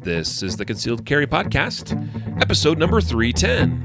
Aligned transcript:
This 0.00 0.42
is 0.42 0.56
the 0.56 0.64
Concealed 0.64 1.04
Carry 1.04 1.26
Podcast, 1.26 1.92
episode 2.40 2.78
number 2.78 3.00
310. 3.00 3.84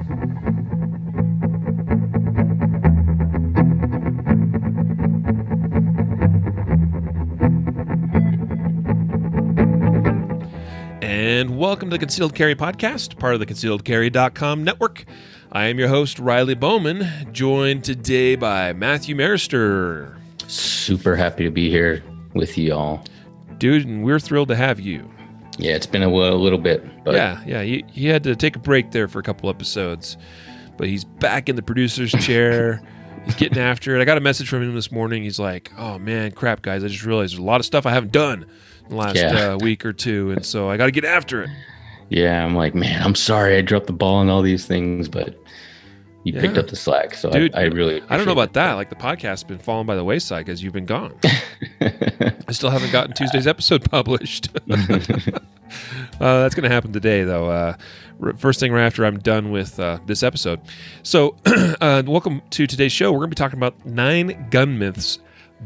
And 11.02 11.58
welcome 11.58 11.90
to 11.90 11.96
the 11.96 12.00
Concealed 12.00 12.34
Carry 12.34 12.56
Podcast, 12.56 13.20
part 13.20 13.34
of 13.34 13.40
the 13.40 13.46
concealedcarry.com 13.46 14.64
network. 14.64 15.06
I 15.52 15.66
am 15.66 15.78
your 15.78 15.90
host, 15.90 16.18
Riley 16.20 16.56
Bowman, 16.56 17.08
joined 17.32 17.84
today 17.84 18.36
by 18.36 18.74
Matthew 18.74 19.16
Maruster. 19.16 20.18
Super 20.48 21.16
happy 21.16 21.44
to 21.44 21.52
be 21.52 21.70
here 21.70 22.04
with 22.34 22.58
you 22.58 22.74
all. 22.74 23.04
Dude, 23.58 23.86
and 23.86 24.04
we're 24.04 24.20
thrilled 24.20 24.48
to 24.48 24.56
have 24.56 24.80
you. 24.80 25.10
Yeah, 25.58 25.74
it's 25.76 25.86
been 25.86 26.04
a, 26.04 26.10
a 26.10 26.36
little 26.36 26.58
bit. 26.60 26.84
But 27.04 27.16
yeah, 27.16 27.42
yeah. 27.46 27.62
He, 27.64 27.86
he 27.92 28.08
had 28.08 28.24
to 28.24 28.36
take 28.36 28.56
a 28.56 28.60
break 28.60 28.92
there 28.92 29.08
for 29.08 29.20
a 29.20 29.24
couple 29.24 29.50
episodes, 29.50 30.18
but 30.78 30.88
he's 30.88 31.04
back 31.04 31.50
in 31.50 31.56
the 31.56 31.62
producer's 31.62 32.12
chair. 32.12 32.82
he's 33.26 33.36
getting 33.36 33.60
after 33.60 33.96
it. 33.96 34.02
I 34.02 34.06
got 34.06 34.18
a 34.18 34.22
message 34.22 34.50
from 34.50 34.64
him 34.64 34.74
this 34.76 34.92
morning. 34.92 35.24
He's 35.24 35.40
like, 35.40 35.72
oh 35.78 36.00
man, 36.00 36.32
crap, 36.32 36.62
guys. 36.62 36.84
I 36.84 36.88
just 36.88 37.06
realized 37.06 37.34
there's 37.34 37.40
a 37.40 37.44
lot 37.44 37.60
of 37.60 37.66
stuff 37.66 37.86
I 37.86 37.92
haven't 37.92 38.12
done 38.12 38.44
in 38.84 38.90
the 38.90 38.96
last 38.96 39.16
Yeah. 39.16 39.54
uh, 39.54 39.58
week 39.62 39.86
or 39.86 39.94
two, 39.94 40.32
and 40.32 40.46
so 40.46 40.70
I 40.70 40.78
got 40.78 40.86
to 40.88 40.92
get 40.92 41.06
after 41.06 41.44
it. 41.44 41.50
yeah, 42.10 42.44
I'm 42.44 42.56
like, 42.56 42.74
man, 42.76 43.02
I'm 43.02 43.16
sorry 43.16 43.56
I 43.58 43.62
dropped 43.62 43.88
the 43.88 43.94
ball 43.94 44.16
on 44.16 44.30
all 44.30 44.42
these 44.42 44.66
things, 44.66 45.08
but 45.08 45.38
you 46.24 46.34
picked 46.34 46.58
up 46.58 46.68
the 46.68 46.76
slack. 46.76 47.16
So 47.16 47.30
Dude, 47.30 47.54
I, 47.54 47.62
I 47.62 47.64
really 47.66 48.02
I 48.10 48.18
don't 48.18 48.26
know 48.26 48.32
about 48.32 48.54
that. 48.54 48.74
Like 48.74 48.90
the 48.90 48.96
podcast's 48.96 49.44
been 49.44 49.58
falling 49.58 49.86
by 49.86 49.96
the 49.96 50.04
wayside 50.04 50.46
because 50.46 50.64
you've 50.64 50.74
been 50.74 50.86
gone. 50.86 51.18
I 51.82 52.52
still 52.52 52.70
haven't 52.70 52.92
gotten 52.92 53.14
Tuesday's 53.14 53.48
episode 53.48 53.84
published. 53.92 54.50
uh, 54.70 55.40
that's 56.20 56.56
going 56.56 56.64
to 56.64 56.70
happen 56.70 56.94
today, 56.94 57.24
though. 57.24 57.50
Uh, 57.50 57.76
first 58.38 58.60
thing 58.60 58.72
right 58.72 58.86
after 58.86 59.06
I'm 59.06 59.20
done 59.20 59.52
with 59.52 59.80
uh, 59.80 60.00
this 60.06 60.24
episode. 60.24 60.62
So, 61.04 61.36
uh, 61.46 62.04
welcome 62.06 62.42
to 62.52 62.68
today's 62.68 62.92
show. 62.92 63.12
We're 63.12 63.20
going 63.20 63.32
to 63.32 63.36
be 63.36 63.40
talking 63.40 63.60
about 63.60 63.86
nine 63.86 64.48
gun 64.50 64.80
myths 64.80 65.20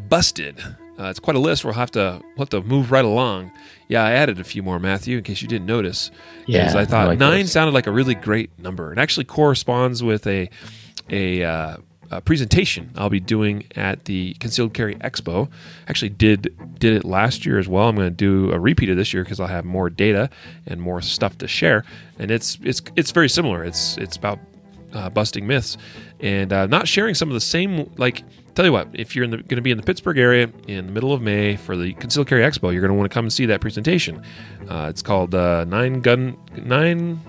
busted. 0.10 0.60
Uh, 1.00 1.06
it's 1.10 1.20
quite 1.20 1.36
a 1.36 1.40
list. 1.40 1.64
We'll 1.64 1.74
have 1.76 1.92
to 1.92 2.22
we'll 2.24 2.46
have 2.46 2.50
to 2.50 2.62
move 2.62 2.92
right 2.92 3.06
along. 3.06 3.52
Yeah, 3.88 4.04
I 4.04 4.14
added 4.14 4.40
a 4.40 4.44
few 4.44 4.64
more, 4.64 4.80
Matthew, 4.80 5.18
in 5.18 5.24
case 5.24 5.42
you 5.42 5.48
didn't 5.48 5.68
notice. 5.68 6.12
Yeah, 6.48 6.64
because 6.64 6.76
I 6.76 6.86
thought 6.86 7.04
I 7.06 7.08
like 7.10 7.20
nine 7.20 7.42
those. 7.42 7.52
sounded 7.52 7.74
like 7.74 7.88
a 7.88 7.92
really 7.92 8.16
great 8.16 8.50
number. 8.60 8.92
It 8.92 8.98
actually 8.98 9.26
corresponds 9.26 10.02
with 10.04 10.26
a 10.28 10.50
a, 11.10 11.44
uh, 11.44 11.78
a 12.12 12.22
presentation 12.22 12.92
I'll 12.96 13.10
be 13.10 13.20
doing 13.20 13.66
at 13.76 14.06
the 14.06 14.34
Concealed 14.36 14.74
Carry 14.74 14.96
Expo. 14.96 15.50
Actually, 15.88 16.10
did 16.10 16.56
did 16.80 16.94
it 16.94 17.06
last 17.06 17.46
year 17.46 17.60
as 17.60 17.68
well. 17.68 17.88
I'm 17.90 17.96
going 17.96 18.08
to 18.10 18.16
do 18.16 18.52
a 18.52 18.60
repeat 18.60 18.90
of 18.90 18.98
this 18.98 19.14
year 19.14 19.24
because 19.24 19.40
I'll 19.40 19.48
have 19.48 19.66
more 19.66 19.90
data 19.90 20.30
and 20.66 20.82
more 20.82 21.02
stuff 21.02 21.38
to 21.40 21.48
share. 21.48 21.86
And 22.18 22.32
it's 22.32 22.58
it's 22.64 22.82
it's 22.96 23.12
very 23.12 23.30
similar. 23.30 23.64
It's 23.64 23.98
it's 23.98 24.18
about 24.18 24.40
uh, 24.94 25.10
busting 25.10 25.46
myths 25.46 25.78
and 26.20 26.52
uh, 26.52 26.66
not 26.68 26.88
sharing 26.88 27.14
some 27.14 27.30
of 27.30 27.34
the 27.34 27.42
same 27.42 27.90
like. 27.98 28.24
Tell 28.58 28.66
you 28.66 28.72
what, 28.72 28.88
if 28.94 29.16
you're 29.16 29.28
going 29.28 29.48
to 29.48 29.62
be 29.62 29.70
in 29.70 29.78
the 29.78 29.84
Pittsburgh 29.84 30.18
area 30.18 30.50
in 30.68 30.88
the 30.88 30.92
middle 30.92 31.14
of 31.14 31.22
May 31.22 31.58
for 31.58 31.78
the 31.78 31.94
Conceal 31.94 32.26
Carry 32.26 32.42
Expo, 32.42 32.72
you're 32.74 32.82
going 32.82 32.90
to 32.90 32.96
want 32.96 33.08
to 33.08 33.14
come 33.14 33.26
and 33.26 33.32
see 33.32 33.46
that 33.46 33.62
presentation. 33.62 34.24
Uh, 34.68 34.88
it's 34.90 35.04
called 35.04 35.36
uh, 35.36 35.64
Nine 35.66 36.02
Gun 36.02 36.36
Nine 36.56 37.20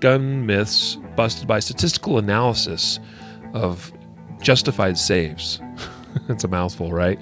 gun 0.00 0.44
myths 0.44 0.98
busted 1.16 1.48
by 1.48 1.58
statistical 1.58 2.18
analysis 2.18 3.00
of 3.54 3.90
justified 4.42 4.98
saves. 4.98 5.58
it's 6.28 6.44
a 6.44 6.48
mouthful, 6.48 6.92
right? 6.92 7.18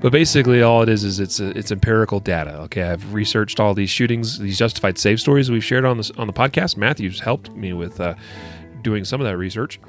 But 0.00 0.12
basically, 0.12 0.62
all 0.62 0.80
it 0.82 0.88
is 0.88 1.02
is 1.02 1.18
it's 1.18 1.40
it's 1.40 1.72
empirical 1.72 2.20
data. 2.20 2.56
Okay, 2.60 2.84
I've 2.84 3.12
researched 3.12 3.58
all 3.58 3.74
these 3.74 3.90
shootings, 3.90 4.38
these 4.38 4.56
justified 4.56 4.96
save 4.96 5.18
stories 5.18 5.50
we've 5.50 5.64
shared 5.64 5.84
on 5.84 5.96
this 5.96 6.12
on 6.12 6.28
the 6.28 6.32
podcast. 6.32 6.76
Matthew's 6.76 7.18
helped 7.18 7.50
me 7.50 7.72
with 7.72 8.00
uh, 8.00 8.14
doing 8.82 9.04
some 9.04 9.20
of 9.20 9.26
that 9.26 9.38
research, 9.38 9.80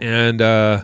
and 0.00 0.42
uh, 0.42 0.82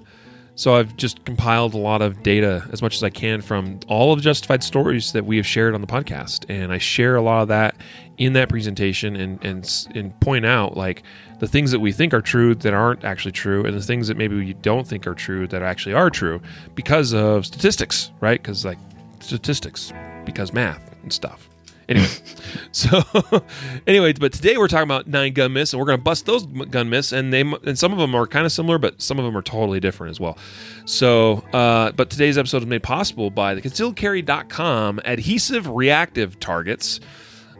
so 0.58 0.74
I've 0.74 0.96
just 0.96 1.24
compiled 1.24 1.74
a 1.74 1.78
lot 1.78 2.02
of 2.02 2.24
data 2.24 2.68
as 2.72 2.82
much 2.82 2.96
as 2.96 3.04
I 3.04 3.10
can 3.10 3.40
from 3.42 3.78
all 3.86 4.12
of 4.12 4.18
the 4.18 4.24
justified 4.24 4.64
stories 4.64 5.12
that 5.12 5.24
we 5.24 5.36
have 5.36 5.46
shared 5.46 5.72
on 5.72 5.80
the 5.80 5.86
podcast, 5.86 6.46
and 6.48 6.72
I 6.72 6.78
share 6.78 7.14
a 7.14 7.22
lot 7.22 7.42
of 7.42 7.48
that 7.48 7.76
in 8.16 8.32
that 8.32 8.48
presentation 8.48 9.14
and 9.14 9.42
and 9.44 9.86
and 9.94 10.18
point 10.18 10.44
out 10.44 10.76
like 10.76 11.04
the 11.38 11.46
things 11.46 11.70
that 11.70 11.78
we 11.78 11.92
think 11.92 12.12
are 12.12 12.20
true 12.20 12.56
that 12.56 12.74
aren't 12.74 13.04
actually 13.04 13.30
true, 13.30 13.64
and 13.64 13.72
the 13.72 13.80
things 13.80 14.08
that 14.08 14.16
maybe 14.16 14.34
we 14.34 14.52
don't 14.54 14.84
think 14.84 15.06
are 15.06 15.14
true 15.14 15.46
that 15.46 15.62
actually 15.62 15.94
are 15.94 16.10
true 16.10 16.42
because 16.74 17.14
of 17.14 17.46
statistics, 17.46 18.10
right? 18.20 18.42
Because 18.42 18.64
like 18.64 18.78
statistics, 19.20 19.92
because 20.24 20.52
math 20.52 20.92
and 21.04 21.12
stuff. 21.12 21.48
Anyway, 21.88 22.06
so 22.72 23.02
anyway, 23.86 24.12
but 24.12 24.32
today 24.32 24.58
we're 24.58 24.68
talking 24.68 24.84
about 24.84 25.06
nine 25.06 25.32
gun 25.32 25.52
myths, 25.52 25.72
and 25.72 25.80
we're 25.80 25.86
going 25.86 25.98
to 25.98 26.02
bust 26.02 26.26
those 26.26 26.44
gun 26.46 26.90
myths, 26.90 27.12
and 27.12 27.32
they 27.32 27.40
and 27.40 27.78
some 27.78 27.92
of 27.92 27.98
them 27.98 28.14
are 28.14 28.26
kind 28.26 28.44
of 28.44 28.52
similar, 28.52 28.78
but 28.78 29.00
some 29.00 29.18
of 29.18 29.24
them 29.24 29.36
are 29.36 29.42
totally 29.42 29.80
different 29.80 30.10
as 30.10 30.20
well. 30.20 30.36
So, 30.84 31.38
uh, 31.52 31.92
but 31.92 32.10
today's 32.10 32.36
episode 32.36 32.62
is 32.62 32.66
made 32.66 32.82
possible 32.82 33.30
by 33.30 33.54
the 33.54 33.62
concealedcarry.com 33.62 35.00
adhesive 35.04 35.68
reactive 35.68 36.38
targets. 36.40 37.00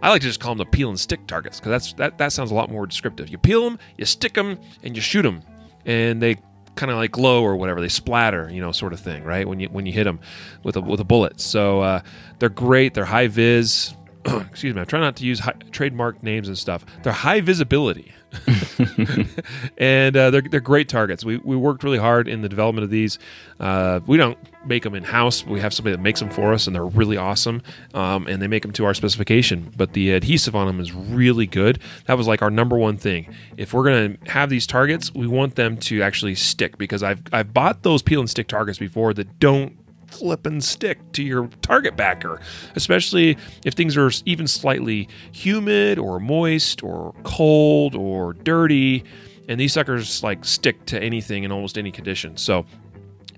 I 0.02 0.10
like 0.10 0.20
to 0.20 0.28
just 0.28 0.40
call 0.40 0.54
them 0.54 0.58
the 0.58 0.70
peel 0.70 0.90
and 0.90 1.00
stick 1.00 1.26
targets 1.26 1.58
because 1.58 1.70
that's 1.70 1.92
that 1.94 2.18
that 2.18 2.32
sounds 2.32 2.50
a 2.50 2.54
lot 2.54 2.70
more 2.70 2.86
descriptive. 2.86 3.30
You 3.30 3.38
peel 3.38 3.64
them, 3.64 3.78
you 3.96 4.04
stick 4.04 4.34
them, 4.34 4.58
and 4.82 4.94
you 4.94 5.02
shoot 5.02 5.22
them, 5.22 5.42
and 5.86 6.22
they 6.22 6.36
kind 6.78 6.92
of 6.92 6.96
like 6.96 7.10
glow 7.10 7.42
or 7.42 7.56
whatever. 7.56 7.80
They 7.80 7.88
splatter, 7.88 8.48
you 8.50 8.60
know, 8.60 8.72
sort 8.72 8.92
of 8.92 9.00
thing, 9.00 9.24
right? 9.24 9.46
When 9.46 9.58
you 9.60 9.68
when 9.68 9.86
you 9.86 9.92
hit 9.92 10.04
them 10.04 10.20
with 10.62 10.76
a 10.76 10.80
with 10.80 11.00
a 11.00 11.04
bullet. 11.04 11.40
So 11.40 11.80
uh, 11.80 12.02
they're 12.38 12.48
great. 12.48 12.94
They're 12.94 13.04
high 13.04 13.26
vis. 13.26 13.94
Excuse 14.50 14.74
me. 14.74 14.80
I'm 14.80 14.86
trying 14.86 15.02
not 15.02 15.16
to 15.16 15.24
use 15.24 15.40
high, 15.40 15.54
trademark 15.70 16.22
names 16.22 16.48
and 16.48 16.58
stuff. 16.58 16.84
They're 17.02 17.12
high 17.12 17.40
visibility. 17.40 18.12
and 19.78 20.14
uh, 20.16 20.30
they're, 20.30 20.42
they're 20.42 20.60
great 20.60 20.88
targets. 20.88 21.24
We, 21.24 21.38
we 21.38 21.56
worked 21.56 21.82
really 21.82 21.98
hard 21.98 22.28
in 22.28 22.42
the 22.42 22.48
development 22.48 22.84
of 22.84 22.90
these. 22.90 23.18
Uh, 23.58 24.00
we 24.06 24.18
don't 24.18 24.36
make 24.66 24.82
them 24.82 24.94
in 24.94 25.02
house. 25.02 25.46
We 25.46 25.60
have 25.60 25.72
somebody 25.72 25.96
that 25.96 26.02
makes 26.02 26.20
them 26.20 26.28
for 26.28 26.52
us, 26.52 26.66
and 26.66 26.76
they're 26.76 26.84
really 26.84 27.16
awesome. 27.16 27.62
Um, 27.94 28.26
and 28.26 28.42
they 28.42 28.46
make 28.46 28.62
them 28.62 28.72
to 28.72 28.84
our 28.84 28.92
specification. 28.92 29.72
But 29.76 29.94
the 29.94 30.12
adhesive 30.12 30.54
on 30.54 30.66
them 30.66 30.80
is 30.80 30.92
really 30.92 31.46
good. 31.46 31.80
That 32.04 32.18
was 32.18 32.26
like 32.26 32.42
our 32.42 32.50
number 32.50 32.76
one 32.76 32.98
thing. 32.98 33.34
If 33.56 33.72
we're 33.72 33.84
gonna 33.84 34.16
have 34.26 34.50
these 34.50 34.66
targets, 34.66 35.14
we 35.14 35.26
want 35.26 35.54
them 35.54 35.78
to 35.78 36.02
actually 36.02 36.34
stick 36.34 36.76
because 36.76 37.02
I've 37.02 37.22
I've 37.32 37.54
bought 37.54 37.82
those 37.82 38.02
peel 38.02 38.20
and 38.20 38.28
stick 38.28 38.48
targets 38.48 38.78
before 38.78 39.14
that 39.14 39.38
don't 39.38 39.78
flip 40.08 40.46
and 40.46 40.62
stick 40.62 40.98
to 41.12 41.22
your 41.22 41.48
target 41.62 41.96
backer, 41.96 42.40
especially 42.74 43.36
if 43.64 43.74
things 43.74 43.96
are 43.96 44.10
even 44.24 44.46
slightly 44.46 45.08
humid 45.32 45.98
or 45.98 46.18
moist 46.18 46.82
or 46.82 47.14
cold 47.22 47.94
or 47.94 48.32
dirty. 48.32 49.04
And 49.48 49.58
these 49.58 49.72
suckers 49.72 50.22
like 50.22 50.44
stick 50.44 50.84
to 50.86 51.02
anything 51.02 51.44
in 51.44 51.52
almost 51.52 51.78
any 51.78 51.90
condition. 51.90 52.36
So 52.36 52.66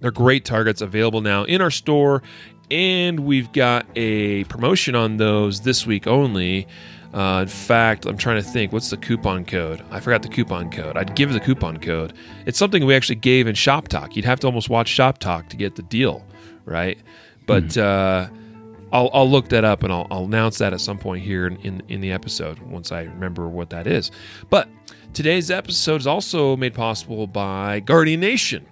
they're 0.00 0.10
great 0.10 0.44
targets 0.44 0.80
available 0.80 1.20
now 1.20 1.44
in 1.44 1.60
our 1.60 1.70
store. 1.70 2.22
And 2.70 3.20
we've 3.20 3.52
got 3.52 3.86
a 3.96 4.44
promotion 4.44 4.94
on 4.94 5.16
those 5.16 5.60
this 5.62 5.86
week 5.86 6.06
only. 6.06 6.66
Uh, 7.12 7.40
in 7.42 7.48
fact, 7.48 8.06
I'm 8.06 8.16
trying 8.16 8.40
to 8.40 8.48
think 8.48 8.72
what's 8.72 8.90
the 8.90 8.96
coupon 8.96 9.44
code. 9.44 9.82
I 9.90 9.98
forgot 9.98 10.22
the 10.22 10.28
coupon 10.28 10.70
code. 10.70 10.96
I'd 10.96 11.16
give 11.16 11.32
the 11.32 11.40
coupon 11.40 11.78
code. 11.78 12.12
It's 12.46 12.58
something 12.58 12.86
we 12.86 12.94
actually 12.94 13.16
gave 13.16 13.48
in 13.48 13.56
Shop 13.56 13.88
Talk. 13.88 14.14
You'd 14.14 14.24
have 14.24 14.38
to 14.40 14.46
almost 14.46 14.70
watch 14.70 14.88
Shop 14.88 15.18
Talk 15.18 15.48
to 15.48 15.56
get 15.56 15.74
the 15.74 15.82
deal, 15.82 16.24
right? 16.64 16.98
But 17.46 17.76
uh, 17.76 18.28
I'll, 18.92 19.10
I'll 19.12 19.30
look 19.30 19.48
that 19.48 19.64
up 19.64 19.82
and 19.82 19.92
I'll, 19.92 20.06
I'll 20.10 20.24
announce 20.24 20.58
that 20.58 20.72
at 20.72 20.80
some 20.80 20.98
point 20.98 21.24
here 21.24 21.46
in, 21.46 21.56
in, 21.58 21.82
in 21.88 22.00
the 22.00 22.12
episode 22.12 22.58
once 22.60 22.92
I 22.92 23.02
remember 23.02 23.48
what 23.48 23.70
that 23.70 23.86
is. 23.86 24.10
But 24.48 24.68
today's 25.12 25.50
episode 25.50 26.00
is 26.00 26.06
also 26.06 26.56
made 26.56 26.74
possible 26.74 27.26
by 27.26 27.80
Guardian 27.80 28.20
Nation. 28.20 28.66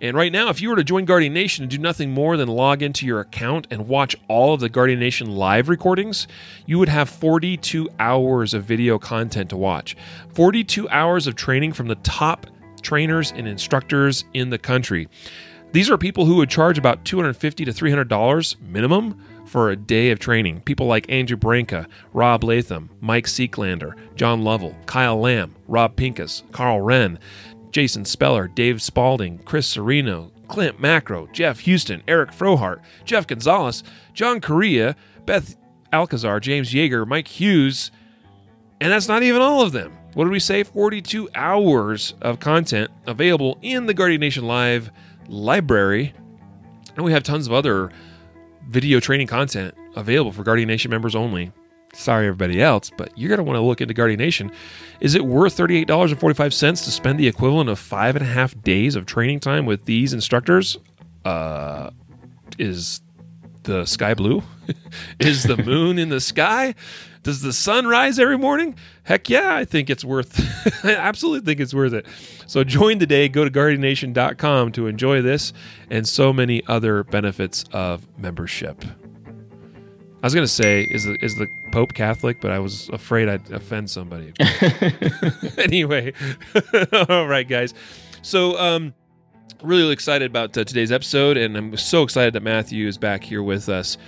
And 0.00 0.16
right 0.16 0.32
now, 0.32 0.48
if 0.48 0.60
you 0.60 0.68
were 0.68 0.76
to 0.76 0.84
join 0.84 1.04
Guardian 1.04 1.32
Nation 1.32 1.62
and 1.62 1.70
do 1.70 1.78
nothing 1.78 2.10
more 2.10 2.36
than 2.36 2.48
log 2.48 2.82
into 2.82 3.06
your 3.06 3.20
account 3.20 3.68
and 3.70 3.86
watch 3.86 4.16
all 4.26 4.52
of 4.52 4.58
the 4.58 4.68
Guardian 4.68 4.98
Nation 4.98 5.36
live 5.36 5.68
recordings, 5.68 6.26
you 6.66 6.80
would 6.80 6.88
have 6.88 7.08
42 7.08 7.88
hours 8.00 8.52
of 8.52 8.64
video 8.64 8.98
content 8.98 9.50
to 9.50 9.56
watch. 9.56 9.96
42 10.34 10.88
hours 10.88 11.28
of 11.28 11.36
training 11.36 11.72
from 11.72 11.86
the 11.86 11.94
top 11.96 12.48
trainers 12.82 13.30
and 13.30 13.46
instructors 13.46 14.24
in 14.34 14.50
the 14.50 14.58
country. 14.58 15.08
These 15.72 15.88
are 15.88 15.96
people 15.96 16.26
who 16.26 16.36
would 16.36 16.50
charge 16.50 16.76
about 16.76 17.02
250 17.06 17.64
to 17.64 17.70
$300 17.72 18.60
minimum 18.60 19.18
for 19.46 19.70
a 19.70 19.76
day 19.76 20.10
of 20.10 20.18
training. 20.18 20.60
People 20.60 20.86
like 20.86 21.10
Andrew 21.10 21.36
Branca, 21.36 21.88
Rob 22.12 22.44
Leatham, 22.44 22.90
Mike 23.00 23.24
Seeklander, 23.24 23.94
John 24.14 24.44
Lovell, 24.44 24.76
Kyle 24.84 25.18
Lamb, 25.18 25.54
Rob 25.66 25.96
Pincus, 25.96 26.42
Karl 26.52 26.80
Rehn, 26.80 27.16
Jason 27.70 28.04
Speller, 28.04 28.48
Dave 28.48 28.82
Spaulding, 28.82 29.38
Chris 29.38 29.74
Cerino, 29.74 30.30
Clint 30.46 30.78
Macro, 30.78 31.26
Jeff 31.32 31.60
Houston, 31.60 32.02
Eric 32.06 32.32
Frohart, 32.32 32.80
Jeff 33.06 33.26
Gonzalez, 33.26 33.82
John 34.12 34.42
Correia, 34.42 34.94
Beth 35.24 35.56
Alcazar, 35.90 36.38
James 36.38 36.74
Yeager, 36.74 37.06
Mike 37.06 37.28
Hughes, 37.28 37.90
and 38.78 38.92
that's 38.92 39.08
not 39.08 39.22
even 39.22 39.40
all 39.40 39.62
of 39.62 39.72
them. 39.72 39.96
What 40.12 40.24
did 40.24 40.32
we 40.32 40.40
say? 40.40 40.64
42 40.64 41.30
hours 41.34 42.12
of 42.20 42.40
content 42.40 42.90
available 43.06 43.58
in 43.62 43.86
the 43.86 43.94
Guardian 43.94 44.20
Nation 44.20 44.46
Live 44.46 44.90
library. 45.28 46.14
And 46.96 47.04
we 47.04 47.12
have 47.12 47.22
tons 47.22 47.46
of 47.46 47.52
other 47.52 47.90
video 48.68 49.00
training 49.00 49.26
content 49.26 49.74
available 49.96 50.32
for 50.32 50.42
Guardian 50.42 50.68
Nation 50.68 50.90
members 50.90 51.14
only. 51.14 51.52
sorry 51.94 52.26
everybody 52.26 52.62
else, 52.62 52.90
but 52.96 53.16
you're 53.18 53.28
going 53.28 53.38
to 53.38 53.44
want 53.44 53.56
to 53.56 53.60
look 53.60 53.80
into 53.80 53.92
Guardian 53.92 54.18
Nation. 54.18 54.50
Is 55.00 55.14
it 55.14 55.24
worth 55.24 55.56
$38.45 55.56 56.84
to 56.84 56.90
spend 56.90 57.18
the 57.20 57.28
equivalent 57.28 57.68
of 57.68 57.78
five 57.78 58.16
and 58.16 58.24
a 58.24 58.28
half 58.28 58.60
days 58.62 58.96
of 58.96 59.04
training 59.04 59.40
time 59.40 59.66
with 59.66 59.84
these 59.84 60.14
instructors? 60.14 60.78
Uh, 61.24 61.90
is 62.58 63.02
the 63.64 63.84
sky 63.84 64.14
blue? 64.14 64.42
is 65.20 65.42
the 65.42 65.56
moon 65.56 65.98
in 65.98 66.08
the 66.08 66.20
sky? 66.20 66.74
Does 67.22 67.40
the 67.40 67.52
sun 67.52 67.86
rise 67.86 68.18
every 68.18 68.36
morning? 68.36 68.76
Heck 69.04 69.28
yeah, 69.30 69.54
I 69.54 69.64
think 69.64 69.88
it's 69.90 70.04
worth 70.04 70.84
I 70.84 70.94
absolutely 70.94 71.46
think 71.46 71.60
it's 71.60 71.72
worth 71.72 71.92
it. 71.92 72.06
So 72.46 72.64
join 72.64 72.98
today, 72.98 73.28
go 73.28 73.44
to 73.44 73.50
guardiannation.com 73.50 74.72
to 74.72 74.86
enjoy 74.88 75.22
this 75.22 75.52
and 75.88 76.06
so 76.06 76.32
many 76.32 76.62
other 76.66 77.04
benefits 77.04 77.64
of 77.72 78.06
membership. 78.18 78.84
I 80.22 80.26
was 80.26 80.34
going 80.34 80.44
to 80.44 80.52
say 80.52 80.82
is 80.82 81.04
the 81.04 81.16
is 81.20 81.36
the 81.36 81.48
Pope 81.72 81.94
Catholic, 81.94 82.40
but 82.40 82.52
I 82.52 82.60
was 82.60 82.88
afraid 82.90 83.28
I'd 83.28 83.50
offend 83.50 83.90
somebody. 83.90 84.32
anyway, 85.58 86.12
all 87.08 87.26
right, 87.26 87.48
guys. 87.48 87.74
So, 88.22 88.56
um, 88.56 88.94
really 89.62 89.92
excited 89.92 90.30
about 90.30 90.56
uh, 90.56 90.62
today's 90.62 90.92
episode, 90.92 91.36
and 91.36 91.56
I'm 91.56 91.76
so 91.76 92.04
excited 92.04 92.34
that 92.34 92.42
Matthew 92.42 92.86
is 92.86 92.98
back 92.98 93.24
here 93.24 93.42
with 93.42 93.68
us. 93.68 93.98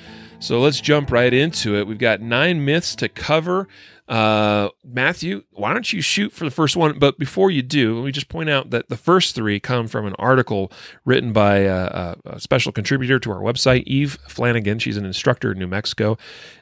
So 0.40 0.60
let's 0.60 0.80
jump 0.80 1.10
right 1.10 1.32
into 1.32 1.76
it. 1.76 1.86
We've 1.86 1.98
got 1.98 2.20
nine 2.20 2.64
myths 2.64 2.94
to 2.96 3.08
cover. 3.08 3.66
Uh, 4.06 4.68
Matthew, 4.84 5.44
why 5.52 5.72
don't 5.72 5.90
you 5.90 6.02
shoot 6.02 6.32
for 6.32 6.44
the 6.44 6.50
first 6.50 6.76
one? 6.76 6.98
But 6.98 7.18
before 7.18 7.50
you 7.50 7.62
do, 7.62 7.96
let 7.96 8.04
me 8.04 8.12
just 8.12 8.28
point 8.28 8.50
out 8.50 8.68
that 8.70 8.90
the 8.90 8.98
first 8.98 9.34
three 9.34 9.58
come 9.58 9.88
from 9.88 10.06
an 10.06 10.14
article 10.18 10.70
written 11.06 11.32
by 11.32 11.60
a, 11.60 12.16
a 12.26 12.40
special 12.40 12.72
contributor 12.72 13.18
to 13.18 13.30
our 13.30 13.40
website, 13.40 13.84
Eve 13.86 14.18
Flanigan. 14.28 14.80
She's 14.80 14.98
an 14.98 15.06
instructor 15.06 15.52
in 15.52 15.58
New 15.58 15.66
Mexico, 15.66 16.18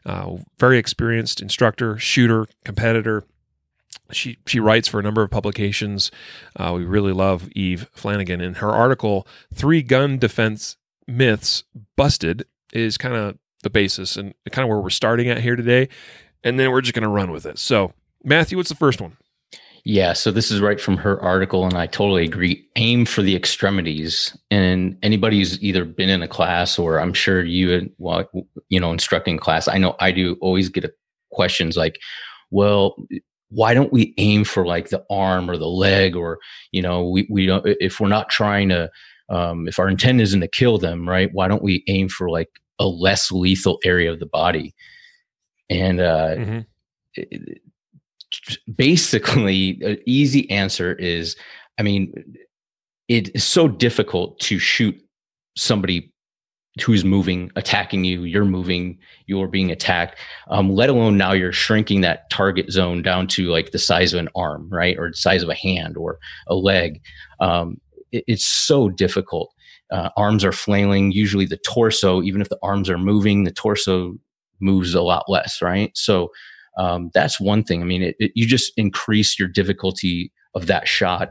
uh, 0.07 0.37
very 0.59 0.79
experienced 0.79 1.41
instructor, 1.41 1.99
shooter, 1.99 2.47
competitor. 2.65 3.25
She 4.13 4.39
she 4.47 4.61
writes 4.61 4.87
for 4.87 5.01
a 5.01 5.03
number 5.03 5.23
of 5.23 5.31
publications. 5.31 6.13
Uh, 6.55 6.75
we 6.77 6.85
really 6.85 7.13
love 7.13 7.49
Eve 7.57 7.91
Flanigan, 7.97 8.41
and 8.41 8.59
her 8.59 8.71
article, 8.71 9.27
Three 9.53 9.83
Gun 9.83 10.19
Defense 10.19 10.77
Myths 11.09 11.65
Busted," 11.97 12.45
is 12.73 12.97
kind 12.97 13.15
of 13.15 13.39
the 13.63 13.71
basis 13.71 14.17
and 14.17 14.35
kind 14.51 14.65
of 14.65 14.69
where 14.69 14.81
we're 14.81 14.91
starting 14.91 15.29
at 15.29 15.39
here 15.39 15.57
today 15.57 15.89
and 16.45 16.59
then 16.59 16.71
we're 16.71 16.81
just 16.81 16.95
going 16.95 17.03
to 17.03 17.09
run 17.09 17.31
with 17.31 17.47
it. 17.47 17.59
So, 17.59 17.93
Matthew, 18.25 18.57
what's 18.57 18.69
the 18.69 18.75
first 18.75 19.01
one? 19.01 19.17
Yeah, 19.85 20.13
so 20.13 20.31
this 20.31 20.53
is 20.53 20.61
right 20.61 20.81
from 20.81 20.97
her 20.99 21.21
article, 21.21 21.65
and 21.65 21.75
I 21.75 21.89
totally 21.89 22.25
agree. 22.25 22.65
Aim 22.77 23.05
for 23.05 23.21
the 23.21 23.35
extremities, 23.35 24.37
and 24.49 24.97
anybody 25.03 25.39
who's 25.39 25.61
either 25.61 25.85
been 25.85 26.09
in 26.09 26.23
a 26.23 26.29
class 26.29 26.79
or 26.79 27.01
I'm 27.01 27.13
sure 27.13 27.43
you, 27.43 27.91
well, 27.99 28.29
you 28.69 28.79
know, 28.79 28.93
instructing 28.93 29.39
class. 29.39 29.67
I 29.67 29.79
know 29.79 29.97
I 29.99 30.13
do 30.13 30.37
always 30.41 30.69
get 30.69 30.89
questions 31.33 31.77
like, 31.77 31.99
"Well, 32.53 32.95
why 33.49 33.75
don't 33.75 33.93
we 33.93 34.15
aim 34.19 34.45
for 34.45 34.65
like 34.65 34.91
the 34.91 35.05
arm 35.11 35.51
or 35.51 35.57
the 35.57 35.67
leg, 35.67 36.15
or 36.15 36.39
you 36.71 36.81
know, 36.81 37.09
we 37.09 37.27
we 37.29 37.47
don't 37.47 37.67
if 37.67 37.99
we're 37.99 38.07
not 38.07 38.29
trying 38.29 38.69
to, 38.69 38.89
um, 39.31 39.67
if 39.67 39.81
our 39.81 39.89
intent 39.89 40.21
isn't 40.21 40.43
to 40.43 40.49
kill 40.49 40.79
them, 40.79 41.09
right? 41.09 41.29
Why 41.33 41.49
don't 41.49 41.63
we 41.63 41.83
aim 41.89 42.09
for 42.09 42.31
like 42.31 42.51
a 42.83 42.89
less 42.89 43.31
lethal 43.31 43.79
area 43.85 44.13
of 44.13 44.21
the 44.21 44.27
body?" 44.27 44.75
And 45.71 46.01
uh, 46.01 46.37
mm-hmm. 46.37 47.53
basically, 48.75 49.81
an 49.83 49.99
easy 50.07 50.51
answer 50.51 50.95
is 50.95 51.37
I 51.79 51.83
mean, 51.83 52.13
it 53.09 53.35
is 53.35 53.45
so 53.45 53.69
difficult 53.69 54.39
to 54.41 54.59
shoot 54.59 54.97
somebody 55.57 56.13
who's 56.81 57.05
moving, 57.05 57.51
attacking 57.57 58.05
you, 58.05 58.23
you're 58.23 58.47
moving, 58.47 58.99
you're 59.27 59.49
being 59.49 59.71
attacked, 59.71 60.19
um, 60.49 60.71
let 60.71 60.89
alone 60.89 61.19
now 61.19 61.33
you're 61.33 61.53
shrinking 61.53 62.01
that 62.01 62.31
target 62.31 62.71
zone 62.71 63.03
down 63.03 63.27
to 63.27 63.49
like 63.49 63.73
the 63.73 63.79
size 63.79 64.15
of 64.15 64.21
an 64.21 64.29
arm, 64.35 64.69
right? 64.71 64.99
Or 64.99 65.11
the 65.11 65.17
size 65.17 65.43
of 65.43 65.51
a 65.51 65.55
hand 65.55 65.97
or 65.97 66.19
a 66.47 66.55
leg. 66.55 67.03
Um, 67.41 67.79
it, 68.11 68.25
it's 68.27 68.47
so 68.47 68.89
difficult. 68.89 69.53
Uh, 69.93 70.09
arms 70.17 70.45
are 70.45 70.53
flailing, 70.53 71.13
usually 71.13 71.47
the 71.47 71.59
torso, 71.59 72.23
even 72.23 72.41
if 72.41 72.49
the 72.49 72.59
arms 72.63 72.89
are 72.89 72.99
moving, 72.99 73.45
the 73.45 73.53
torso 73.53 74.15
moves 74.61 74.95
a 74.95 75.03
lot 75.03 75.25
less, 75.29 75.61
right? 75.61 75.91
So 75.95 76.31
um, 76.79 77.11
that's 77.13 77.39
one 77.41 77.63
thing. 77.63 77.83
I 77.83 77.85
mean, 77.85 78.03
it, 78.03 78.17
it, 78.19 78.33
you 78.35 78.47
just 78.47 78.73
increase 78.77 79.39
your 79.39 79.49
difficulty 79.49 80.33
of 80.55 80.67
that 80.67 80.89
shot 80.89 81.31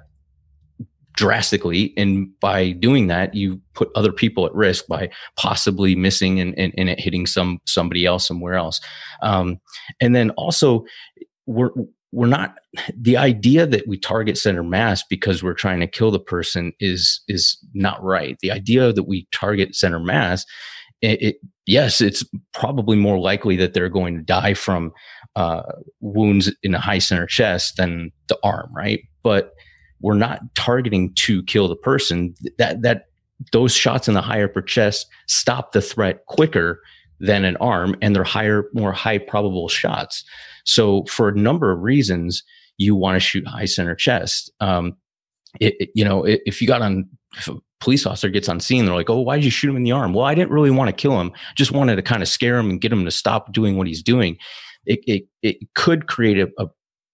drastically 1.14 1.94
and 1.98 2.30
by 2.40 2.72
doing 2.72 3.08
that 3.08 3.34
you 3.36 3.60
put 3.74 3.90
other 3.96 4.14
people 4.14 4.46
at 4.46 4.54
risk 4.54 4.88
by 4.88 5.10
possibly 5.38 5.94
missing 5.94 6.40
and, 6.40 6.58
and, 6.58 6.74
and 6.78 6.90
it 6.90 7.00
hitting 7.00 7.26
some 7.26 7.60
somebody 7.66 8.06
else 8.06 8.26
somewhere 8.26 8.54
else 8.54 8.80
um, 9.22 9.60
and 10.00 10.16
then 10.16 10.30
also 10.32 10.86
we're 11.48 11.72
we're 12.12 12.28
not 12.28 12.56
the 12.96 13.18
idea 13.18 13.66
that 13.66 13.88
we 13.88 13.98
target 13.98 14.38
center 14.38 14.64
mass 14.64 15.04
because 15.10 15.42
we're 15.42 15.54
trying 15.54 15.80
to 15.80 15.88
kill 15.88 16.12
the 16.12 16.20
person 16.20 16.74
is 16.80 17.22
is 17.28 17.58
not 17.74 18.02
right 18.04 18.38
the 18.42 18.52
idea 18.52 18.92
that 18.92 19.04
we 19.04 19.28
target 19.32 19.76
center 19.76 20.00
mass 20.00 20.46
it, 21.02 21.22
it, 21.22 21.36
yes, 21.66 22.00
it's 22.00 22.24
probably 22.54 22.96
more 22.96 23.20
likely 23.20 23.56
that 23.58 23.74
they're 23.74 23.90
going 23.90 24.16
to 24.16 24.24
die 24.24 24.54
from 24.54 24.92
uh, 25.36 25.64
wounds 26.00 26.54
in 26.64 26.76
a 26.76 26.80
high 26.80 27.00
center 27.00 27.26
chest 27.26 27.78
than 27.78 28.12
the 28.28 28.38
arm, 28.44 28.72
right? 28.76 29.02
But 29.24 29.54
we're 30.00 30.14
not 30.16 30.42
targeting 30.56 31.14
to 31.16 31.44
kill 31.44 31.68
the 31.68 31.76
person. 31.76 32.36
That 32.58 32.82
that 32.84 33.06
those 33.52 33.74
shots 33.74 34.08
in 34.08 34.14
the 34.14 34.22
high 34.22 34.44
upper 34.44 34.62
chest 34.62 35.08
stop 35.28 35.72
the 35.72 35.82
threat 35.82 36.26
quicker 36.28 36.80
than 37.22 37.46
an 37.46 37.58
arm, 37.58 37.96
and 38.02 38.16
they're 38.16 38.24
higher, 38.24 38.66
more 38.74 38.92
high 38.92 39.18
probable 39.18 39.70
shots. 39.70 40.24
So 40.66 41.06
for 41.06 41.30
a 41.30 41.36
number 41.36 41.72
of 41.72 41.82
reasons, 41.82 42.44
you 42.78 42.96
want 42.96 43.16
to 43.16 43.20
shoot 43.20 43.48
high 43.48 43.66
center 43.66 43.96
chest. 43.96 44.52
Um, 44.60 44.98
it, 45.60 45.76
it, 45.80 45.90
you 45.94 46.04
know, 46.04 46.26
if 46.26 46.62
you 46.62 46.68
got 46.68 46.82
on 46.82 47.10
if 47.38 47.48
a 47.48 47.56
police 47.80 48.06
officer 48.06 48.30
gets 48.30 48.50
on 48.50 48.60
scene, 48.60 48.86
they're 48.86 48.96
like, 48.96 49.10
"Oh, 49.10 49.22
why 49.22 49.36
did 49.36 49.46
you 49.46 49.52
shoot 49.52 49.70
him 49.70 49.76
in 49.76 49.84
the 49.84 49.92
arm?" 49.92 50.14
Well, 50.14 50.26
I 50.26 50.36
didn't 50.36 50.52
really 50.52 50.72
want 50.72 50.90
to 50.90 50.94
kill 50.94 51.20
him; 51.20 51.32
just 51.56 51.72
wanted 51.72 51.96
to 51.98 52.02
kind 52.02 52.22
of 52.22 52.30
scare 52.30 52.58
him 52.58 52.70
and 52.70 52.82
get 52.82 52.92
him 52.92 53.06
to 53.06 53.12
stop 53.12 53.54
doing 53.54 53.78
what 53.78 53.88
he's 53.88 54.04
doing. 54.04 54.38
It 54.86 55.00
it, 55.06 55.24
it 55.42 55.74
could 55.76 56.08
create 56.08 56.40
a, 56.40 56.50
a 56.58 56.68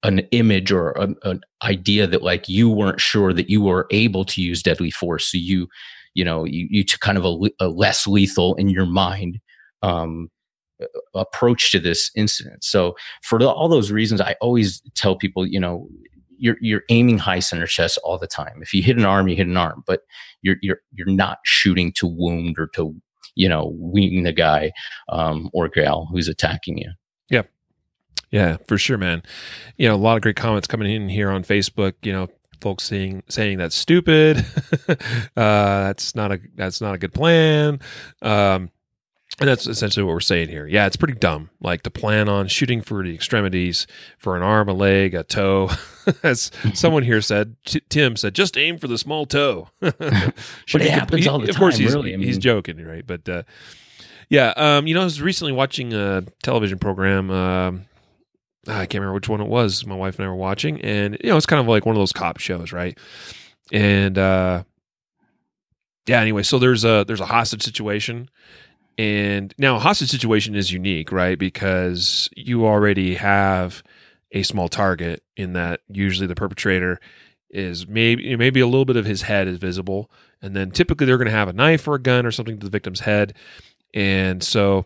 an 0.04 0.20
image 0.32 0.72
or 0.72 0.92
a, 0.92 1.10
an 1.24 1.42
idea 1.64 2.06
that 2.08 2.22
like 2.22 2.48
you 2.48 2.70
weren't 2.70 3.02
sure 3.02 3.34
that 3.34 3.50
you 3.50 3.62
were 3.62 3.88
able 3.92 4.24
to 4.26 4.42
use 4.42 4.62
deadly 4.62 4.92
force, 4.92 5.32
so 5.32 5.38
you 5.38 5.68
you 6.14 6.24
know 6.24 6.46
you, 6.46 6.68
you 6.70 6.84
took 6.84 7.02
kind 7.02 7.18
of 7.18 7.26
a, 7.26 7.50
a 7.60 7.68
less 7.68 8.08
lethal 8.08 8.56
in 8.56 8.70
your 8.70 8.86
mind 8.86 9.40
um, 9.82 10.30
approach 11.14 11.72
to 11.72 11.80
this 11.80 12.12
incident. 12.16 12.64
So 12.64 12.96
for 13.24 13.40
the, 13.40 13.50
all 13.50 13.68
those 13.68 13.92
reasons, 13.92 14.22
I 14.22 14.36
always 14.42 14.82
tell 14.96 15.16
people, 15.16 15.46
you 15.46 15.60
know, 15.60 15.88
you're 16.40 16.58
you're 16.62 16.84
aiming 16.90 17.18
high 17.18 17.40
center 17.40 17.66
chest 17.66 17.98
all 18.04 18.18
the 18.18 18.28
time. 18.28 18.60
If 18.62 18.74
you 18.74 18.84
hit 18.84 18.98
an 18.98 19.06
arm, 19.06 19.28
you 19.28 19.36
hit 19.36 19.48
an 19.48 19.58
arm, 19.58 19.84
but 19.88 20.02
you're 20.42 20.58
you're 20.62 20.82
you're 20.94 21.08
not 21.08 21.40
shooting 21.44 21.92
to 21.94 22.08
wound 22.08 22.58
or 22.60 22.68
to 22.76 22.96
you 23.36 23.50
know 23.50 23.76
weaken 23.80 24.24
the 24.24 24.34
guy 24.34 24.72
um, 25.10 25.50
or 25.54 25.68
gal 25.68 26.08
who's 26.12 26.28
attacking 26.28 26.78
you. 26.78 26.92
Yeah, 27.30 27.44
yeah, 28.30 28.58
for 28.68 28.78
sure, 28.78 28.98
man. 28.98 29.24
You 29.78 29.88
know, 29.88 29.96
a 29.96 29.98
lot 29.98 30.16
of 30.16 30.22
great 30.22 30.36
comments 30.36 30.68
coming 30.68 30.92
in 30.92 31.10
here 31.10 31.32
on 31.32 31.44
Facebook. 31.44 31.94
You 32.04 32.14
know, 32.14 32.28
folks 32.62 32.84
saying 32.84 33.24
saying 33.30 33.58
that's 33.58 33.76
stupid. 33.76 34.46
uh, 34.88 34.96
that's 35.36 36.16
not 36.16 36.32
a 36.32 36.40
that's 36.56 36.82
not 36.82 36.96
a 36.96 36.98
good 36.98 37.14
plan. 37.14 37.80
Um, 38.22 38.70
and 39.40 39.48
that's 39.48 39.68
essentially 39.68 40.04
what 40.04 40.14
we're 40.14 40.20
saying 40.20 40.50
here. 40.50 40.66
Yeah, 40.66 40.88
it's 40.88 40.96
pretty 40.96 41.14
dumb. 41.14 41.52
Like 41.62 41.84
to 41.84 41.92
plan 41.92 42.28
on 42.28 42.48
shooting 42.48 42.82
for 42.82 43.04
the 43.04 43.14
extremities 43.14 43.86
for 44.18 44.36
an 44.36 44.42
arm, 44.42 44.68
a 44.68 44.74
leg, 44.74 45.14
a 45.14 45.24
toe. 45.24 45.70
As 46.24 46.52
someone 46.74 47.04
here 47.04 47.22
said, 47.22 47.56
T- 47.66 47.82
Tim 47.90 48.16
said, 48.16 48.34
just 48.34 48.58
aim 48.58 48.80
for 48.80 48.88
the 48.88 48.98
small 48.98 49.26
toe. 49.26 49.70
but 49.80 49.96
it 49.96 50.90
happens 50.90 51.24
he, 51.24 51.30
all 51.30 51.38
the 51.38 51.44
of 51.44 51.50
time. 51.50 51.56
Of 51.56 51.58
course, 51.58 51.78
he's, 51.78 51.94
really. 51.94 52.14
I 52.14 52.18
mean, 52.18 52.28
he's 52.28 52.40
joking, 52.40 52.84
right? 52.84 53.06
But 53.06 53.30
uh, 53.30 53.44
yeah, 54.30 54.54
um, 54.58 54.88
you 54.88 54.96
know, 54.96 55.02
I 55.02 55.04
was 55.04 55.22
recently 55.22 55.54
watching 55.54 55.94
a 55.94 56.24
television 56.42 56.80
program. 56.80 57.30
Um, 57.30 57.86
I 58.68 58.86
can't 58.86 58.96
remember 58.96 59.14
which 59.14 59.30
one 59.30 59.40
it 59.40 59.48
was. 59.48 59.86
My 59.86 59.96
wife 59.96 60.18
and 60.18 60.26
I 60.26 60.30
were 60.30 60.36
watching, 60.36 60.82
and 60.82 61.18
you 61.24 61.30
know, 61.30 61.38
it's 61.38 61.46
kind 61.46 61.62
of 61.62 61.68
like 61.68 61.86
one 61.86 61.96
of 61.96 62.00
those 62.00 62.12
cop 62.12 62.40
shows, 62.40 62.74
right? 62.74 62.98
And 63.72 64.18
uh, 64.18 64.64
yeah, 66.08 66.22
anyway, 66.22 66.44
so 66.44 66.58
there's 66.58 66.84
a 66.84 67.06
there's 67.08 67.22
a 67.22 67.26
hostage 67.26 67.64
situation 67.64 68.30
and 68.98 69.54
now 69.58 69.80
hostage 69.80 70.10
situation 70.10 70.56
is 70.56 70.72
unique, 70.72 71.12
right? 71.12 71.38
Because 71.38 72.30
you 72.36 72.66
already 72.66 73.16
have 73.16 73.84
a 74.32 74.44
small 74.44 74.68
target 74.68 75.24
in 75.36 75.54
that 75.54 75.82
usually 75.90 76.28
the 76.28 76.36
perpetrator 76.36 77.00
is 77.50 77.88
maybe 77.88 78.36
maybe 78.36 78.60
a 78.60 78.66
little 78.66 78.86
bit 78.86 78.98
of 78.98 79.06
his 79.06 79.22
head 79.22 79.48
is 79.48 79.58
visible, 79.58 80.12
and 80.42 80.56
then 80.56 80.72
typically 80.72 81.06
they're 81.06 81.18
going 81.18 81.28
to 81.28 81.32
have 81.32 81.48
a 81.48 81.54
knife 81.54 81.88
or 81.88 81.96
a 81.96 82.02
gun 82.02 82.26
or 82.26 82.32
something 82.32 82.60
to 82.60 82.66
the 82.66 82.72
victim's 82.72 83.02
head, 83.02 83.34
and 83.94 84.44
so 84.44 84.86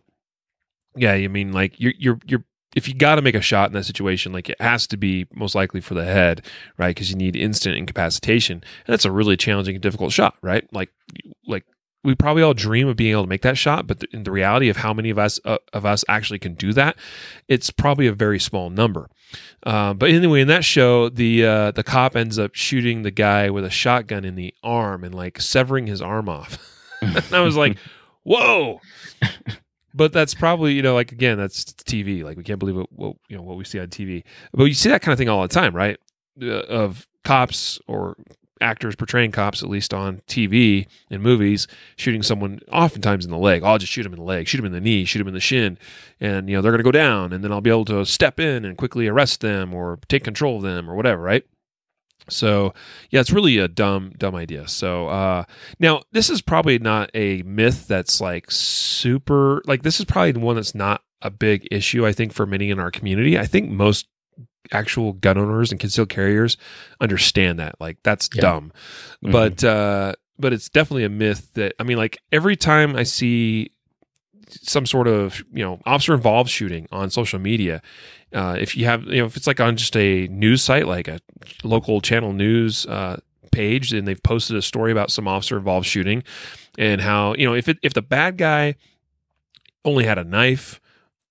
yeah, 0.95 1.13
I 1.13 1.27
mean 1.27 1.53
like 1.53 1.79
you're 1.79 1.93
you're 1.97 2.19
you're 2.25 2.43
if 2.75 2.87
you 2.87 2.93
got 2.93 3.15
to 3.15 3.21
make 3.21 3.35
a 3.35 3.41
shot 3.41 3.69
in 3.69 3.73
that 3.73 3.83
situation, 3.83 4.31
like 4.31 4.49
it 4.49 4.61
has 4.61 4.87
to 4.87 4.97
be 4.97 5.27
most 5.33 5.55
likely 5.55 5.81
for 5.81 5.93
the 5.93 6.05
head, 6.05 6.45
right? 6.77 6.95
Because 6.95 7.09
you 7.09 7.17
need 7.17 7.35
instant 7.35 7.75
incapacitation, 7.75 8.57
and 8.85 8.93
that's 8.93 9.05
a 9.05 9.11
really 9.11 9.35
challenging 9.37 9.75
and 9.75 9.81
difficult 9.81 10.11
shot, 10.11 10.35
right? 10.41 10.67
Like 10.73 10.89
like 11.47 11.65
we 12.03 12.15
probably 12.15 12.41
all 12.41 12.53
dream 12.53 12.87
of 12.87 12.95
being 12.95 13.11
able 13.11 13.23
to 13.23 13.29
make 13.29 13.41
that 13.41 13.57
shot, 13.57 13.85
but 13.87 13.99
the, 13.99 14.07
in 14.11 14.23
the 14.23 14.31
reality 14.31 14.69
of 14.69 14.77
how 14.77 14.93
many 14.93 15.09
of 15.09 15.19
us 15.19 15.39
uh, 15.45 15.57
of 15.73 15.85
us 15.85 16.03
actually 16.07 16.39
can 16.39 16.53
do 16.55 16.73
that, 16.73 16.95
it's 17.47 17.69
probably 17.69 18.07
a 18.07 18.13
very 18.13 18.39
small 18.39 18.69
number. 18.69 19.09
Uh, 19.63 19.93
but 19.93 20.09
anyway, 20.09 20.41
in 20.41 20.47
that 20.47 20.65
show, 20.65 21.09
the 21.09 21.45
uh, 21.45 21.71
the 21.71 21.83
cop 21.83 22.15
ends 22.15 22.39
up 22.39 22.55
shooting 22.55 23.03
the 23.03 23.11
guy 23.11 23.49
with 23.49 23.63
a 23.63 23.69
shotgun 23.69 24.25
in 24.25 24.35
the 24.35 24.53
arm 24.63 25.03
and 25.03 25.13
like 25.13 25.39
severing 25.39 25.87
his 25.87 26.01
arm 26.01 26.27
off. 26.27 26.57
and 27.01 27.33
I 27.33 27.41
was 27.41 27.55
like, 27.55 27.77
"Whoa!" 28.23 28.81
but 29.93 30.11
that's 30.11 30.33
probably 30.33 30.73
you 30.73 30.81
know 30.81 30.95
like 30.95 31.11
again 31.11 31.37
that's 31.37 31.65
TV. 31.65 32.23
Like 32.23 32.37
we 32.37 32.43
can't 32.43 32.59
believe 32.59 32.75
what, 32.75 32.91
what 32.91 33.15
you 33.29 33.37
know 33.37 33.43
what 33.43 33.57
we 33.57 33.63
see 33.63 33.79
on 33.79 33.87
TV. 33.87 34.23
But 34.53 34.65
you 34.65 34.73
see 34.73 34.89
that 34.89 35.01
kind 35.01 35.13
of 35.13 35.19
thing 35.19 35.29
all 35.29 35.41
the 35.43 35.47
time, 35.47 35.75
right? 35.75 35.99
Uh, 36.41 36.61
of 36.61 37.07
cops 37.23 37.79
or 37.87 38.17
actors 38.61 38.95
portraying 38.95 39.31
cops, 39.31 39.63
at 39.63 39.69
least 39.69 39.93
on 39.93 40.21
TV 40.27 40.87
and 41.09 41.21
movies, 41.21 41.67
shooting 41.97 42.23
someone 42.23 42.59
oftentimes 42.71 43.25
in 43.25 43.31
the 43.31 43.37
leg. 43.37 43.63
I'll 43.63 43.77
just 43.77 43.91
shoot 43.91 44.05
him 44.05 44.13
in 44.13 44.19
the 44.19 44.25
leg, 44.25 44.47
shoot 44.47 44.59
him 44.59 44.65
in 44.65 44.71
the 44.71 44.81
knee, 44.81 45.05
shoot 45.05 45.21
him 45.21 45.27
in 45.27 45.33
the 45.33 45.39
shin, 45.39 45.77
and 46.19 46.49
you 46.49 46.55
know 46.55 46.61
they're 46.61 46.71
going 46.71 46.79
to 46.79 46.83
go 46.83 46.91
down, 46.91 47.33
and 47.33 47.43
then 47.43 47.51
I'll 47.51 47.61
be 47.61 47.69
able 47.69 47.85
to 47.85 48.05
step 48.05 48.39
in 48.39 48.65
and 48.65 48.77
quickly 48.77 49.07
arrest 49.07 49.41
them 49.41 49.73
or 49.73 49.99
take 50.07 50.23
control 50.23 50.57
of 50.57 50.63
them 50.63 50.89
or 50.89 50.95
whatever, 50.95 51.21
right? 51.21 51.43
So 52.29 52.73
yeah, 53.09 53.19
it's 53.19 53.31
really 53.31 53.57
a 53.57 53.67
dumb, 53.67 54.13
dumb 54.17 54.35
idea. 54.35 54.67
So 54.67 55.07
uh, 55.07 55.43
now 55.79 56.01
this 56.11 56.29
is 56.29 56.41
probably 56.41 56.79
not 56.79 57.09
a 57.13 57.41
myth 57.43 57.87
that's 57.87 58.21
like 58.21 58.51
super. 58.51 59.61
Like 59.65 59.83
this 59.83 59.99
is 59.99 60.05
probably 60.05 60.33
one 60.41 60.55
that's 60.55 60.75
not 60.75 61.01
a 61.21 61.29
big 61.29 61.67
issue. 61.71 62.05
I 62.05 62.13
think 62.13 62.33
for 62.33 62.45
many 62.45 62.69
in 62.69 62.79
our 62.79 62.91
community. 62.91 63.37
I 63.37 63.45
think 63.45 63.69
most 63.69 64.07
actual 64.71 65.13
gun 65.13 65.37
owners 65.37 65.71
and 65.71 65.79
concealed 65.79 66.09
carriers 66.09 66.57
understand 66.99 67.59
that. 67.59 67.75
Like 67.79 67.97
that's 68.03 68.29
yeah. 68.33 68.41
dumb. 68.41 68.71
Mm-hmm. 69.23 69.31
But 69.31 69.63
uh 69.63 70.13
but 70.39 70.53
it's 70.53 70.69
definitely 70.69 71.03
a 71.03 71.09
myth 71.09 71.51
that 71.53 71.73
I 71.79 71.83
mean 71.83 71.97
like 71.97 72.17
every 72.31 72.55
time 72.55 72.95
I 72.95 73.03
see 73.03 73.71
some 74.49 74.85
sort 74.85 75.07
of 75.07 75.43
you 75.53 75.63
know 75.63 75.79
officer 75.85 76.13
involved 76.13 76.49
shooting 76.49 76.87
on 76.91 77.09
social 77.09 77.39
media 77.39 77.81
uh, 78.33 78.57
if 78.59 78.75
you 78.75 78.85
have 78.85 79.03
you 79.05 79.19
know 79.19 79.25
if 79.25 79.37
it's 79.37 79.47
like 79.47 79.59
on 79.59 79.75
just 79.75 79.95
a 79.95 80.27
news 80.27 80.61
site 80.61 80.87
like 80.87 81.07
a 81.07 81.19
local 81.63 82.01
channel 82.01 82.33
news 82.33 82.85
uh, 82.87 83.17
page 83.51 83.93
and 83.93 84.07
they've 84.07 84.23
posted 84.23 84.55
a 84.55 84.61
story 84.61 84.91
about 84.91 85.11
some 85.11 85.27
officer 85.27 85.57
involved 85.57 85.85
shooting 85.85 86.23
and 86.77 87.01
how 87.01 87.33
you 87.35 87.45
know 87.45 87.53
if 87.53 87.67
it 87.69 87.77
if 87.81 87.93
the 87.93 88.01
bad 88.01 88.37
guy 88.37 88.75
only 89.83 90.05
had 90.05 90.17
a 90.17 90.23
knife 90.23 90.79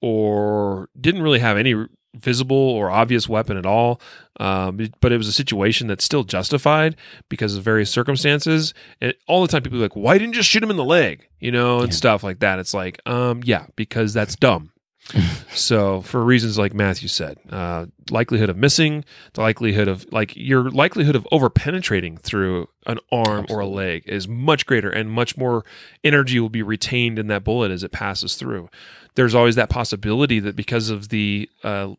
or 0.00 0.88
didn't 0.98 1.22
really 1.22 1.38
have 1.38 1.56
any 1.56 1.74
visible 2.14 2.56
or 2.56 2.90
obvious 2.90 3.28
weapon 3.28 3.56
at 3.56 3.66
all, 3.66 4.00
um, 4.38 4.78
but 5.00 5.12
it 5.12 5.16
was 5.16 5.28
a 5.28 5.32
situation 5.32 5.86
that's 5.86 6.04
still 6.04 6.24
justified 6.24 6.96
because 7.28 7.56
of 7.56 7.62
various 7.62 7.90
circumstances. 7.90 8.74
And 9.00 9.14
all 9.28 9.42
the 9.42 9.48
time, 9.48 9.62
people 9.62 9.78
are 9.78 9.82
like, 9.82 9.96
"Why 9.96 10.18
didn't 10.18 10.34
you 10.34 10.40
just 10.40 10.48
shoot 10.48 10.62
him 10.62 10.70
in 10.70 10.76
the 10.76 10.84
leg?" 10.84 11.28
You 11.38 11.52
know, 11.52 11.80
and 11.80 11.88
yeah. 11.88 11.96
stuff 11.96 12.22
like 12.22 12.40
that. 12.40 12.58
It's 12.58 12.74
like, 12.74 13.00
um, 13.06 13.42
yeah, 13.44 13.66
because 13.76 14.12
that's 14.12 14.36
dumb. 14.36 14.72
so 15.54 16.02
for 16.02 16.22
reasons 16.22 16.58
like 16.58 16.74
Matthew 16.74 17.08
said, 17.08 17.38
uh, 17.50 17.86
likelihood 18.10 18.50
of 18.50 18.56
missing, 18.56 19.04
the 19.32 19.40
likelihood 19.40 19.88
of 19.88 20.10
like 20.12 20.36
your 20.36 20.70
likelihood 20.70 21.16
of 21.16 21.26
over 21.32 21.50
penetrating 21.50 22.16
through 22.16 22.68
an 22.86 22.98
arm 23.10 23.44
Absolutely. 23.44 23.54
or 23.54 23.60
a 23.60 23.66
leg 23.66 24.02
is 24.06 24.28
much 24.28 24.66
greater, 24.66 24.90
and 24.90 25.10
much 25.10 25.36
more 25.36 25.64
energy 26.04 26.38
will 26.38 26.48
be 26.48 26.62
retained 26.62 27.18
in 27.18 27.26
that 27.28 27.44
bullet 27.44 27.70
as 27.70 27.82
it 27.82 27.92
passes 27.92 28.36
through 28.36 28.68
there's 29.14 29.34
always 29.34 29.56
that 29.56 29.70
possibility 29.70 30.40
that 30.40 30.56
because 30.56 30.90
of 30.90 31.08
the 31.08 31.48
uh, 31.64 31.94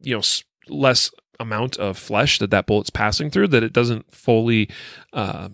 you 0.00 0.14
know 0.14 0.22
less 0.68 1.10
amount 1.40 1.76
of 1.76 1.96
flesh 1.96 2.38
that 2.38 2.50
that 2.50 2.66
bullet's 2.66 2.90
passing 2.90 3.30
through 3.30 3.48
that 3.48 3.62
it 3.62 3.72
doesn't 3.72 4.12
fully 4.12 4.68
uh, 5.12 5.48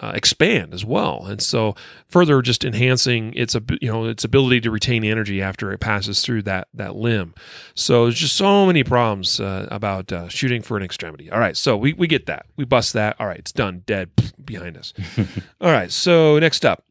uh, 0.00 0.12
expand 0.14 0.72
as 0.72 0.84
well. 0.84 1.26
And 1.26 1.42
so 1.42 1.74
further 2.08 2.40
just 2.42 2.64
enhancing 2.64 3.34
its 3.34 3.54
you 3.80 3.90
know 3.90 4.06
its 4.06 4.24
ability 4.24 4.62
to 4.62 4.70
retain 4.70 5.04
energy 5.04 5.42
after 5.42 5.72
it 5.72 5.78
passes 5.78 6.22
through 6.22 6.42
that 6.42 6.68
that 6.74 6.96
limb. 6.96 7.34
So 7.74 8.04
there's 8.04 8.18
just 8.18 8.36
so 8.36 8.66
many 8.66 8.82
problems 8.82 9.40
uh, 9.40 9.68
about 9.70 10.10
uh, 10.12 10.28
shooting 10.28 10.62
for 10.62 10.76
an 10.76 10.82
extremity. 10.82 11.30
All 11.30 11.38
right 11.38 11.56
so 11.56 11.76
we, 11.76 11.92
we 11.92 12.06
get 12.06 12.26
that. 12.26 12.46
We 12.56 12.64
bust 12.64 12.94
that. 12.94 13.16
All 13.20 13.26
right 13.26 13.38
it's 13.38 13.52
done. 13.52 13.82
Dead 13.86 14.10
behind 14.44 14.76
us. 14.76 14.94
All 15.60 15.70
right 15.70 15.92
so 15.92 16.38
next 16.38 16.64
up 16.64 16.84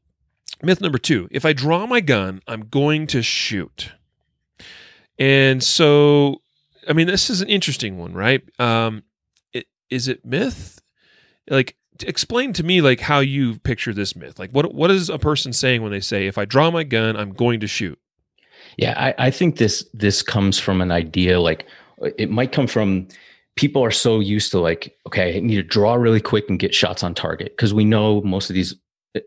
Myth 0.62 0.82
number 0.82 0.98
two 0.98 1.28
if 1.32 1.46
I 1.46 1.54
draw 1.54 1.86
my 1.86 2.02
gun, 2.02 2.42
I'm 2.48 2.68
going 2.68 3.08
to 3.08 3.22
shoot. 3.22 3.92
And 5.18 5.62
so, 5.62 6.42
I 6.88 6.94
mean, 6.94 7.08
this 7.08 7.30
is 7.30 7.42
an 7.42 7.50
interesting 7.50 7.98
one, 7.98 8.14
right? 8.14 8.42
Um, 8.60 9.04
it, 9.52 9.68
is 9.90 10.08
it 10.08 10.26
myth? 10.26 10.82
Like, 11.50 11.76
explain 12.04 12.54
to 12.54 12.64
me 12.64 12.82
like 12.82 13.02
how 13.02 13.20
you 13.20 13.60
picture 13.60 13.94
this 13.94 14.16
myth. 14.16 14.40
Like, 14.40 14.52
what 14.52 14.74
what 14.74 14.92
is 14.92 15.10
a 15.10 15.20
person 15.20 15.54
saying 15.54 15.82
when 15.82 15.92
they 15.92 16.00
say, 16.00 16.28
"If 16.28 16.38
I 16.38 16.46
draw 16.46 16.72
my 16.72 16.84
gun, 16.84 17.16
I'm 17.18 17.34
going 17.34 17.60
to 17.60 17.68
shoot"? 17.68 18.00
Yeah, 18.78 18.94
I, 18.98 19.28
I 19.28 19.32
think 19.32 19.58
this 19.58 19.88
this 19.94 20.22
comes 20.22 20.60
from 20.60 20.82
an 20.82 20.92
idea. 20.92 21.40
Like, 21.40 21.66
it 22.18 22.30
might 22.30 22.52
come 22.52 22.68
from 22.68 23.08
people 23.56 23.84
are 23.84 23.92
so 23.92 24.22
used 24.22 24.52
to 24.52 24.60
like, 24.60 24.98
okay, 25.06 25.36
I 25.36 25.40
need 25.42 25.56
to 25.56 25.64
draw 25.64 25.96
really 25.96 26.22
quick 26.22 26.50
and 26.50 26.58
get 26.58 26.74
shots 26.74 27.04
on 27.04 27.14
target 27.14 27.52
because 27.58 27.74
we 27.74 27.84
know 27.84 28.22
most 28.22 28.50
of 28.50 28.54
these 28.54 28.74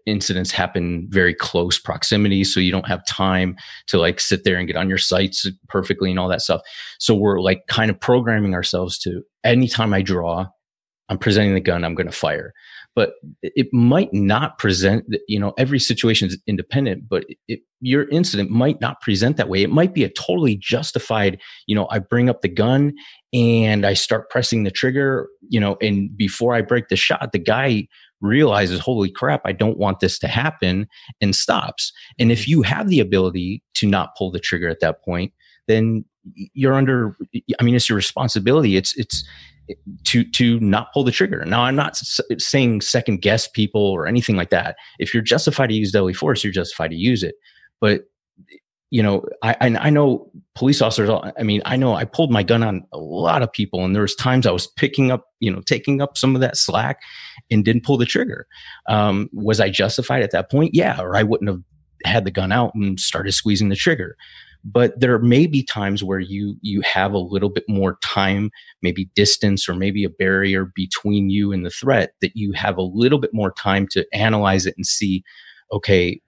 incidents 0.07 0.51
happen 0.51 1.07
very 1.11 1.35
close 1.35 1.79
proximity 1.79 2.45
so 2.45 2.61
you 2.61 2.71
don't 2.71 2.87
have 2.87 3.05
time 3.07 3.57
to 3.89 3.99
like 3.99 4.21
sit 4.21 4.45
there 4.45 4.57
and 4.57 4.67
get 4.67 4.77
on 4.77 4.89
your 4.89 4.99
sights 4.99 5.47
perfectly 5.69 6.11
and 6.11 6.19
all 6.19 6.29
that 6.29 6.43
stuff. 6.43 6.61
So 6.99 7.15
we're 7.15 7.41
like 7.41 7.67
kind 7.67 7.91
of 7.91 7.99
programming 7.99 8.55
ourselves 8.55 8.99
to 9.01 9.23
anytime 9.45 9.93
i 9.93 10.03
draw 10.03 10.47
i'm 11.09 11.19
presenting 11.19 11.55
the 11.55 11.61
gun 11.61 11.85
i'm 11.85 11.95
going 11.95 12.07
to 12.07 12.13
fire. 12.13 12.53
But 12.95 13.15
it 13.43 13.69
might 13.73 14.13
not 14.13 14.59
present 14.59 15.07
you 15.27 15.41
know 15.41 15.53
every 15.59 15.81
situation 15.81 16.29
is 16.29 16.39
independent 16.47 17.09
but 17.09 17.25
it, 17.49 17.61
your 17.81 18.09
incident 18.11 18.51
might 18.51 18.81
not 18.81 19.01
present 19.01 19.37
that 19.39 19.49
way. 19.49 19.63
It 19.63 19.71
might 19.71 19.95
be 19.95 20.05
a 20.05 20.11
totally 20.11 20.57
justified 20.57 21.41
you 21.67 21.75
know 21.75 21.89
i 21.91 21.99
bring 21.99 22.31
up 22.31 22.43
the 22.43 22.49
gun 22.49 22.93
and 23.33 23.85
i 23.85 23.95
start 23.95 24.31
pressing 24.31 24.63
the 24.63 24.71
trigger 24.71 25.27
you 25.49 25.59
know 25.59 25.77
and 25.83 26.17
before 26.17 26.55
i 26.55 26.61
break 26.61 26.89
the 26.89 26.97
shot 26.97 27.33
the 27.33 27.39
guy 27.39 27.89
realizes, 28.23 28.81
holy 28.81 29.11
crap, 29.11 29.43
I 29.45 29.53
don't 29.53 29.79
want 29.79 30.01
this 30.01 30.19
to 30.21 30.29
happen 30.29 30.89
and 31.21 31.37
stops. 31.37 31.93
And 32.19 32.33
if 32.33 32.43
mm-hmm. 32.43 32.51
you 32.51 32.63
have 32.63 32.89
the 32.89 33.01
ability 33.01 33.63
to 33.75 33.87
not 33.87 34.17
pull 34.17 34.31
the 34.31 34.41
trigger 34.41 34.69
at 34.69 34.81
that 34.81 35.05
point, 35.05 35.33
then 35.69 36.05
you're 36.55 36.75
under, 36.75 37.17
I 37.61 37.63
mean, 37.63 37.75
it's 37.75 37.89
your 37.89 37.97
responsibility. 37.97 38.77
It's, 38.77 38.97
it's, 38.97 39.25
to 40.05 40.25
to 40.25 40.59
not 40.61 40.93
pull 40.93 41.05
the 41.05 41.13
trigger. 41.13 41.45
Now, 41.45 41.63
I'm 41.63 41.77
not 41.77 41.93
s- 41.93 42.21
saying 42.39 42.81
second 42.81 43.23
guess 43.23 43.47
people 43.47 43.81
or 43.81 44.07
anything 44.07 44.37
like 44.37 44.51
that. 44.51 44.77
If 44.99 45.15
you're 45.15 45.23
justified 45.23 45.69
to 45.69 45.75
use 45.75 45.93
deadly 45.93 46.13
force, 46.13 46.43
you're 46.43 46.53
justified 46.53 46.91
to 46.91 46.97
use 46.97 47.23
it. 47.23 47.37
But 47.81 48.03
you 48.93 49.03
know, 49.03 49.25
I, 49.43 49.57
I 49.59 49.89
know 49.89 50.31
police 50.55 50.83
officers. 50.83 51.09
I 51.39 51.43
mean, 51.43 51.63
I 51.65 51.77
know 51.77 51.95
I 51.95 52.05
pulled 52.05 52.31
my 52.31 52.43
gun 52.43 52.63
on 52.63 52.85
a 52.93 52.99
lot 52.99 53.41
of 53.41 53.51
people, 53.51 53.87
and 53.87 53.95
there 53.95 54.03
was 54.03 54.15
times 54.15 54.47
I 54.47 54.51
was 54.51 54.67
picking 54.67 55.11
up, 55.11 55.25
you 55.41 55.51
know, 55.51 55.63
taking 55.63 56.03
up 56.03 56.19
some 56.19 56.35
of 56.35 56.43
that 56.43 56.59
slack, 56.59 57.01
and 57.51 57.65
didn't 57.65 57.85
pull 57.85 57.97
the 57.97 58.05
trigger. 58.05 58.47
Um, 58.91 59.31
was 59.33 59.61
I 59.61 59.71
justified 59.71 60.23
at 60.23 60.31
that 60.33 60.51
point? 60.51 60.75
Yeah, 60.75 61.01
or 61.01 61.17
I 61.17 61.23
wouldn't 61.23 61.49
have 61.49 61.63
had 62.05 62.27
the 62.27 62.31
gun 62.31 62.53
out 62.53 62.75
and 62.75 63.01
started 63.01 63.33
squeezing 63.33 63.71
the 63.71 63.77
trigger. 63.77 64.15
But 64.63 65.01
there 65.01 65.19
may 65.19 65.47
be 65.47 65.63
times 65.63 66.05
where 66.05 66.21
you 66.21 66.57
you 66.61 66.83
have 66.83 67.15
a 67.15 67.19
little 67.19 67.49
bit 67.49 67.65
more 67.71 67.97
time, 68.03 68.51
maybe 68.83 69.09
distance, 69.15 69.71
or 69.71 69.75
maybe 69.75 70.05
a 70.05 70.11
barrier 70.11 70.71
between 70.75 71.31
you 71.31 71.51
and 71.51 71.65
the 71.65 71.71
threat 71.71 72.13
that 72.21 72.33
you 72.35 72.53
have 72.53 72.77
a 72.77 72.83
little 72.83 73.19
bit 73.19 73.33
more 73.33 73.53
time 73.53 73.89
to 73.93 74.05
analyze 74.13 74.67
it 74.67 74.75
and 74.77 74.85
see, 74.85 75.25
okay, 75.73 76.21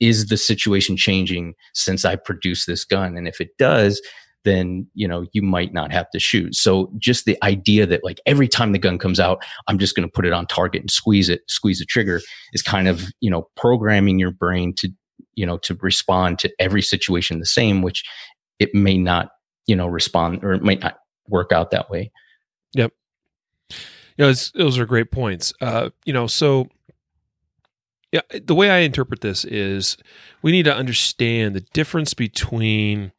is 0.00 0.26
the 0.26 0.36
situation 0.36 0.96
changing 0.96 1.54
since 1.74 2.04
I 2.04 2.16
produced 2.16 2.66
this 2.66 2.84
gun? 2.84 3.16
And 3.16 3.28
if 3.28 3.40
it 3.40 3.50
does, 3.58 4.00
then 4.44 4.86
you 4.94 5.06
know 5.06 5.26
you 5.32 5.42
might 5.42 5.72
not 5.72 5.92
have 5.92 6.08
to 6.10 6.18
shoot. 6.18 6.54
So 6.54 6.90
just 6.98 7.24
the 7.24 7.36
idea 7.42 7.86
that 7.86 8.04
like 8.04 8.20
every 8.26 8.48
time 8.48 8.72
the 8.72 8.78
gun 8.78 8.98
comes 8.98 9.20
out, 9.20 9.42
I'm 9.68 9.78
just 9.78 9.94
going 9.94 10.08
to 10.08 10.12
put 10.12 10.26
it 10.26 10.32
on 10.32 10.46
target 10.46 10.80
and 10.80 10.90
squeeze 10.90 11.28
it, 11.28 11.42
squeeze 11.48 11.78
the 11.78 11.84
trigger 11.84 12.20
is 12.52 12.62
kind 12.62 12.88
of 12.88 13.04
you 13.20 13.30
know 13.30 13.48
programming 13.56 14.18
your 14.18 14.30
brain 14.30 14.74
to 14.76 14.90
you 15.34 15.44
know 15.44 15.58
to 15.58 15.76
respond 15.80 16.38
to 16.40 16.52
every 16.58 16.82
situation 16.82 17.38
the 17.38 17.46
same, 17.46 17.82
which 17.82 18.02
it 18.58 18.74
may 18.74 18.96
not 18.96 19.30
you 19.66 19.76
know 19.76 19.86
respond 19.86 20.42
or 20.42 20.52
it 20.52 20.62
might 20.62 20.80
not 20.80 20.98
work 21.28 21.52
out 21.52 21.70
that 21.70 21.90
way. 21.90 22.10
Yep. 22.74 22.92
You 24.16 24.26
know, 24.26 24.32
those 24.54 24.78
are 24.78 24.84
great 24.84 25.10
points. 25.10 25.54
Uh, 25.62 25.90
you 26.04 26.12
know, 26.12 26.26
so 26.26 26.68
yeah, 28.12 28.22
the 28.42 28.54
way 28.54 28.70
I 28.70 28.78
interpret 28.78 29.20
this 29.20 29.44
is 29.44 29.96
we 30.42 30.52
need 30.52 30.64
to 30.64 30.74
understand 30.74 31.54
the 31.54 31.60
difference 31.60 32.14
between 32.14 33.12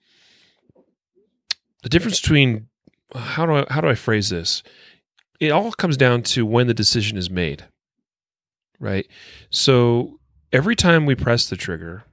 the 1.84 1.90
difference 1.90 2.20
between 2.20 2.68
how 3.16 3.46
do 3.46 3.54
I 3.54 3.66
how 3.70 3.82
do 3.82 3.88
I 3.88 3.96
phrase 3.96 4.30
this? 4.30 4.64
It 5.40 5.52
all 5.52 5.72
comes 5.72 5.98
down 5.98 6.24
to 6.24 6.46
when 6.46 6.68
the 6.68 6.74
decision 6.74 7.18
is 7.18 7.30
made. 7.30 7.66
Right? 8.80 9.08
So 9.50 10.20
every 10.52 10.76
time 10.76 11.06
we 11.06 11.16
press 11.16 11.48
the 11.48 11.56
trigger, 11.56 12.04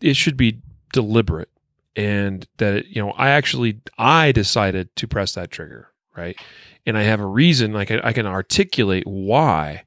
it 0.00 0.14
should 0.14 0.36
be 0.36 0.60
deliberate 0.92 1.50
and 1.96 2.46
that 2.58 2.86
you 2.86 3.02
know 3.02 3.10
I 3.12 3.30
actually 3.30 3.80
I 3.98 4.32
decided 4.32 4.94
to 4.96 5.08
press 5.08 5.32
that 5.34 5.50
trigger, 5.50 5.88
right? 6.16 6.38
And 6.86 6.96
I 6.96 7.02
have 7.02 7.20
a 7.20 7.26
reason 7.26 7.72
like 7.72 7.90
I, 7.90 8.00
I 8.04 8.12
can 8.12 8.26
articulate 8.26 9.04
why 9.06 9.82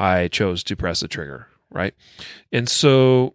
I 0.00 0.28
chose 0.28 0.64
to 0.64 0.76
press 0.76 1.00
the 1.00 1.08
trigger, 1.08 1.46
right? 1.70 1.94
And 2.50 2.68
so, 2.70 3.34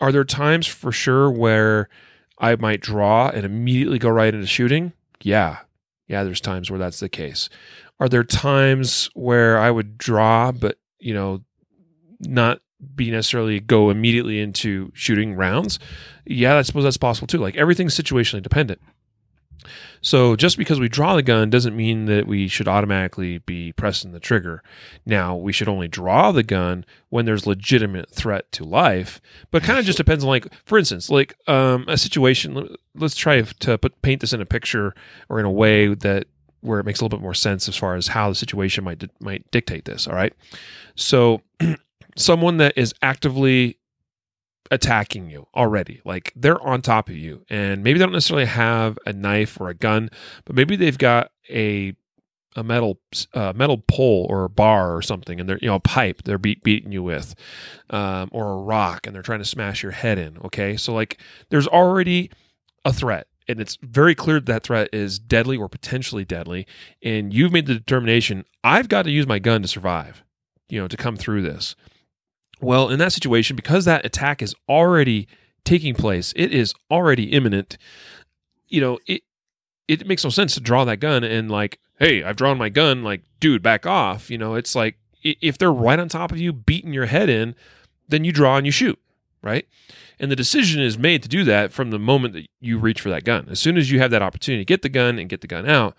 are 0.00 0.10
there 0.10 0.24
times 0.24 0.66
for 0.66 0.90
sure 0.90 1.30
where 1.30 1.90
I 2.38 2.56
might 2.56 2.80
draw 2.80 3.28
and 3.28 3.44
immediately 3.44 3.98
go 3.98 4.08
right 4.08 4.32
into 4.32 4.46
shooting? 4.46 4.94
Yeah. 5.22 5.58
Yeah, 6.08 6.24
there's 6.24 6.40
times 6.40 6.70
where 6.70 6.78
that's 6.78 7.00
the 7.00 7.10
case. 7.10 7.50
Are 8.00 8.08
there 8.08 8.24
times 8.24 9.10
where 9.12 9.58
I 9.58 9.70
would 9.70 9.98
draw, 9.98 10.52
but, 10.52 10.78
you 10.98 11.12
know, 11.12 11.42
not 12.20 12.60
be 12.94 13.10
necessarily 13.10 13.60
go 13.60 13.90
immediately 13.90 14.40
into 14.40 14.92
shooting 14.94 15.34
rounds? 15.34 15.78
Yeah, 16.24 16.56
I 16.56 16.62
suppose 16.62 16.84
that's 16.84 16.96
possible 16.96 17.26
too. 17.26 17.38
Like 17.38 17.56
everything's 17.56 17.94
situationally 17.94 18.42
dependent. 18.42 18.80
So 20.00 20.36
just 20.36 20.58
because 20.58 20.80
we 20.80 20.88
draw 20.88 21.16
the 21.16 21.22
gun 21.22 21.50
doesn't 21.50 21.76
mean 21.76 22.06
that 22.06 22.26
we 22.26 22.48
should 22.48 22.68
automatically 22.68 23.38
be 23.38 23.72
pressing 23.72 24.12
the 24.12 24.20
trigger. 24.20 24.62
Now, 25.04 25.36
we 25.36 25.52
should 25.52 25.68
only 25.68 25.88
draw 25.88 26.32
the 26.32 26.42
gun 26.42 26.84
when 27.08 27.24
there's 27.24 27.46
legitimate 27.46 28.10
threat 28.10 28.50
to 28.52 28.64
life, 28.64 29.20
but 29.50 29.62
kind 29.62 29.78
of 29.78 29.84
just 29.84 29.98
depends 29.98 30.24
on 30.24 30.28
like 30.30 30.46
for 30.64 30.78
instance, 30.78 31.10
like 31.10 31.36
um, 31.48 31.84
a 31.88 31.96
situation 31.96 32.76
let's 32.94 33.16
try 33.16 33.40
to 33.40 33.78
put 33.78 34.00
paint 34.02 34.20
this 34.20 34.32
in 34.32 34.40
a 34.40 34.46
picture 34.46 34.94
or 35.28 35.38
in 35.38 35.44
a 35.44 35.50
way 35.50 35.94
that 35.94 36.26
where 36.60 36.80
it 36.80 36.86
makes 36.86 37.00
a 37.00 37.04
little 37.04 37.16
bit 37.16 37.22
more 37.22 37.34
sense 37.34 37.68
as 37.68 37.76
far 37.76 37.94
as 37.94 38.08
how 38.08 38.28
the 38.28 38.34
situation 38.34 38.84
might 38.84 39.02
might 39.20 39.48
dictate 39.50 39.84
this, 39.84 40.06
all 40.06 40.14
right? 40.14 40.32
So 40.94 41.42
someone 42.16 42.56
that 42.58 42.76
is 42.76 42.94
actively 43.02 43.78
attacking 44.70 45.30
you 45.30 45.46
already. 45.54 46.00
Like 46.04 46.32
they're 46.36 46.60
on 46.60 46.82
top 46.82 47.08
of 47.08 47.16
you, 47.16 47.44
and 47.48 47.82
maybe 47.82 47.98
they 47.98 48.04
don't 48.04 48.12
necessarily 48.12 48.46
have 48.46 48.98
a 49.06 49.12
knife 49.12 49.60
or 49.60 49.68
a 49.68 49.74
gun, 49.74 50.10
but 50.44 50.56
maybe 50.56 50.76
they've 50.76 50.98
got 50.98 51.30
a 51.50 51.94
a 52.56 52.64
metal 52.64 52.98
uh, 53.34 53.52
metal 53.54 53.78
pole 53.86 54.26
or 54.30 54.44
a 54.44 54.48
bar 54.48 54.96
or 54.96 55.02
something, 55.02 55.38
and 55.38 55.48
they're 55.48 55.58
you 55.60 55.68
know 55.68 55.76
a 55.76 55.80
pipe 55.80 56.22
they're 56.24 56.38
beat, 56.38 56.62
beating 56.62 56.92
you 56.92 57.02
with, 57.02 57.34
um, 57.90 58.28
or 58.32 58.52
a 58.52 58.62
rock, 58.62 59.06
and 59.06 59.14
they're 59.14 59.22
trying 59.22 59.40
to 59.40 59.44
smash 59.44 59.82
your 59.82 59.92
head 59.92 60.18
in. 60.18 60.38
Okay, 60.44 60.76
so 60.76 60.94
like 60.94 61.18
there's 61.50 61.68
already 61.68 62.30
a 62.84 62.92
threat. 62.92 63.26
And 63.48 63.60
it's 63.60 63.78
very 63.80 64.16
clear 64.16 64.40
that 64.40 64.64
threat 64.64 64.88
is 64.92 65.20
deadly 65.20 65.56
or 65.56 65.68
potentially 65.68 66.24
deadly. 66.24 66.66
And 67.00 67.32
you've 67.32 67.52
made 67.52 67.66
the 67.66 67.74
determination 67.74 68.44
I've 68.64 68.88
got 68.88 69.02
to 69.02 69.10
use 69.12 69.26
my 69.26 69.38
gun 69.38 69.62
to 69.62 69.68
survive, 69.68 70.24
you 70.68 70.80
know, 70.80 70.88
to 70.88 70.96
come 70.96 71.16
through 71.16 71.42
this. 71.42 71.76
Well, 72.60 72.88
in 72.88 72.98
that 72.98 73.12
situation, 73.12 73.56
because 73.56 73.84
that 73.84 74.06
attack 74.06 74.42
is 74.42 74.54
already 74.68 75.28
taking 75.64 75.94
place, 75.94 76.32
it 76.36 76.52
is 76.52 76.74
already 76.90 77.32
imminent. 77.32 77.76
You 78.68 78.80
know, 78.80 78.98
it 79.06 79.22
it 79.88 80.06
makes 80.06 80.24
no 80.24 80.30
sense 80.30 80.54
to 80.54 80.60
draw 80.60 80.84
that 80.84 80.98
gun 80.98 81.22
and 81.22 81.50
like, 81.50 81.78
hey, 81.98 82.24
I've 82.24 82.36
drawn 82.36 82.58
my 82.58 82.68
gun. 82.68 83.02
Like, 83.02 83.22
dude, 83.40 83.62
back 83.62 83.86
off. 83.86 84.30
You 84.30 84.38
know, 84.38 84.54
it's 84.54 84.74
like 84.74 84.96
if 85.22 85.58
they're 85.58 85.72
right 85.72 85.98
on 85.98 86.08
top 86.08 86.32
of 86.32 86.38
you, 86.38 86.52
beating 86.52 86.92
your 86.92 87.06
head 87.06 87.28
in, 87.28 87.54
then 88.08 88.24
you 88.24 88.32
draw 88.32 88.56
and 88.56 88.66
you 88.66 88.72
shoot, 88.72 88.98
right? 89.42 89.66
And 90.18 90.30
the 90.30 90.36
decision 90.36 90.82
is 90.82 90.96
made 90.96 91.22
to 91.22 91.28
do 91.28 91.44
that 91.44 91.72
from 91.72 91.90
the 91.90 91.98
moment 91.98 92.34
that 92.34 92.46
you 92.60 92.78
reach 92.78 93.00
for 93.00 93.10
that 93.10 93.24
gun. 93.24 93.48
As 93.50 93.60
soon 93.60 93.76
as 93.76 93.90
you 93.90 93.98
have 93.98 94.10
that 94.10 94.22
opportunity 94.22 94.62
to 94.62 94.66
get 94.66 94.82
the 94.82 94.88
gun 94.88 95.18
and 95.18 95.28
get 95.28 95.40
the 95.40 95.46
gun 95.46 95.68
out, 95.68 95.94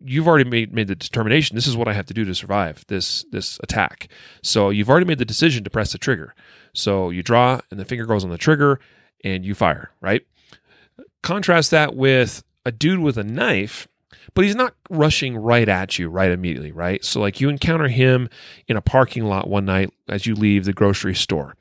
you've 0.00 0.28
already 0.28 0.48
made 0.48 0.72
made 0.72 0.88
the 0.88 0.94
determination 0.94 1.54
this 1.54 1.66
is 1.66 1.76
what 1.76 1.88
I 1.88 1.92
have 1.92 2.06
to 2.06 2.14
do 2.14 2.24
to 2.24 2.34
survive 2.34 2.84
this 2.88 3.24
this 3.30 3.58
attack. 3.62 4.08
So 4.42 4.70
you've 4.70 4.90
already 4.90 5.06
made 5.06 5.18
the 5.18 5.24
decision 5.24 5.64
to 5.64 5.70
press 5.70 5.92
the 5.92 5.98
trigger. 5.98 6.34
So 6.74 7.10
you 7.10 7.22
draw 7.22 7.60
and 7.70 7.78
the 7.78 7.84
finger 7.84 8.06
goes 8.06 8.24
on 8.24 8.30
the 8.30 8.38
trigger 8.38 8.80
and 9.24 9.44
you 9.44 9.54
fire, 9.54 9.90
right? 10.00 10.26
Contrast 11.22 11.70
that 11.70 11.94
with 11.94 12.42
a 12.64 12.72
dude 12.72 13.00
with 13.00 13.16
a 13.16 13.24
knife, 13.24 13.88
but 14.34 14.44
he's 14.44 14.54
not 14.54 14.74
rushing 14.90 15.36
right 15.36 15.68
at 15.68 15.98
you 15.98 16.08
right 16.08 16.30
immediately, 16.30 16.72
right? 16.72 17.04
So 17.04 17.20
like 17.20 17.40
you 17.40 17.48
encounter 17.48 17.88
him 17.88 18.28
in 18.68 18.76
a 18.76 18.82
parking 18.82 19.24
lot 19.24 19.48
one 19.48 19.64
night 19.64 19.92
as 20.08 20.26
you 20.26 20.34
leave 20.34 20.64
the 20.64 20.72
grocery 20.72 21.14
store. 21.14 21.56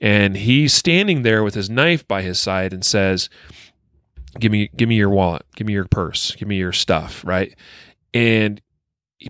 And 0.00 0.36
he's 0.36 0.72
standing 0.72 1.22
there 1.22 1.42
with 1.42 1.54
his 1.54 1.70
knife 1.70 2.06
by 2.06 2.22
his 2.22 2.38
side 2.38 2.72
and 2.72 2.84
says, 2.84 3.28
give 4.38 4.52
me 4.52 4.70
give 4.76 4.88
me 4.88 4.96
your 4.96 5.10
wallet 5.10 5.44
give 5.56 5.66
me 5.66 5.72
your 5.72 5.86
purse 5.86 6.34
give 6.36 6.48
me 6.48 6.56
your 6.56 6.72
stuff 6.72 7.24
right? 7.24 7.54
And 8.14 8.60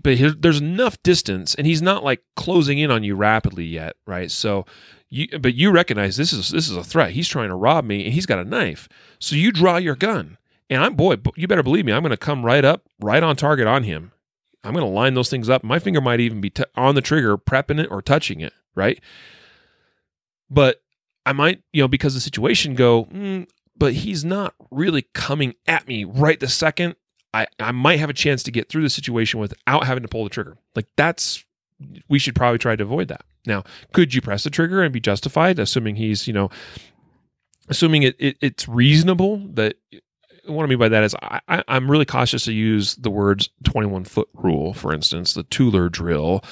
but 0.03 0.17
there's 0.39 0.59
enough 0.59 1.01
distance 1.03 1.53
and 1.55 1.67
he's 1.67 1.81
not 1.81 2.03
like 2.03 2.23
closing 2.35 2.79
in 2.79 2.89
on 2.89 3.03
you 3.03 3.15
rapidly 3.15 3.65
yet 3.65 3.95
right? 4.07 4.31
So 4.31 4.65
you 5.09 5.27
but 5.39 5.53
you 5.53 5.71
recognize 5.71 6.17
this 6.17 6.33
is 6.33 6.49
this 6.49 6.69
is 6.69 6.75
a 6.75 6.83
threat. 6.83 7.11
He's 7.11 7.27
trying 7.27 7.49
to 7.49 7.55
rob 7.55 7.85
me 7.85 8.05
and 8.05 8.13
he's 8.13 8.25
got 8.25 8.39
a 8.39 8.45
knife. 8.45 8.89
So 9.19 9.35
you 9.35 9.51
draw 9.51 9.77
your 9.77 9.95
gun. 9.95 10.37
And 10.69 10.83
i'm 10.83 10.95
boy 10.95 11.17
you 11.35 11.47
better 11.47 11.61
believe 11.61 11.85
me 11.85 11.91
i'm 11.91 12.01
going 12.01 12.11
to 12.11 12.17
come 12.17 12.43
right 12.43 12.65
up 12.65 12.83
right 12.99 13.21
on 13.21 13.35
target 13.35 13.67
on 13.67 13.83
him. 13.83 14.11
I'm 14.63 14.73
going 14.73 14.85
to 14.85 14.89
line 14.89 15.13
those 15.13 15.29
things 15.29 15.49
up. 15.49 15.63
My 15.63 15.77
finger 15.77 15.99
might 15.99 16.21
even 16.21 16.39
be 16.39 16.49
t- 16.49 16.63
on 16.75 16.95
the 16.95 17.01
trigger 17.01 17.37
prepping 17.37 17.83
it 17.83 17.91
or 17.91 18.01
touching 18.01 18.39
it 18.41 18.53
right? 18.75 19.01
But 20.49 20.81
i 21.25 21.31
might 21.31 21.61
you 21.71 21.81
know 21.81 21.87
because 21.87 22.13
the 22.13 22.19
situation 22.19 22.75
go 22.75 23.05
mm, 23.05 23.47
but 23.83 23.95
he's 23.95 24.23
not 24.23 24.55
really 24.71 25.01
coming 25.13 25.55
at 25.67 25.85
me 25.89 26.05
right 26.05 26.39
the 26.39 26.47
second. 26.47 26.95
I, 27.33 27.47
I 27.59 27.73
might 27.73 27.99
have 27.99 28.09
a 28.09 28.13
chance 28.13 28.41
to 28.43 28.51
get 28.51 28.69
through 28.69 28.83
the 28.83 28.89
situation 28.89 29.41
without 29.41 29.83
having 29.83 30.03
to 30.03 30.07
pull 30.07 30.23
the 30.23 30.29
trigger. 30.29 30.57
Like 30.73 30.87
that's 30.95 31.43
we 32.07 32.17
should 32.17 32.33
probably 32.33 32.59
try 32.59 32.77
to 32.77 32.83
avoid 32.85 33.09
that. 33.09 33.25
Now, 33.45 33.65
could 33.91 34.13
you 34.13 34.21
press 34.21 34.45
the 34.45 34.49
trigger 34.49 34.81
and 34.81 34.93
be 34.93 35.01
justified, 35.01 35.59
assuming 35.59 35.97
he's, 35.97 36.27
you 36.27 36.33
know, 36.33 36.49
assuming 37.67 38.03
it, 38.03 38.15
it 38.19 38.37
it's 38.39 38.69
reasonable 38.69 39.39
that 39.55 39.75
what 40.45 40.63
I 40.63 40.67
mean 40.67 40.79
by 40.79 40.89
that 40.89 41.03
is 41.03 41.15
I, 41.21 41.39
I, 41.47 41.63
am 41.67 41.89
really 41.89 42.05
cautious 42.05 42.45
to 42.45 42.53
use 42.53 42.95
the 42.95 43.09
words 43.09 43.49
21 43.63 44.03
foot 44.05 44.29
rule, 44.33 44.73
for 44.73 44.93
instance, 44.93 45.33
the 45.33 45.43
Tueller 45.45 45.91
drill, 45.91 46.43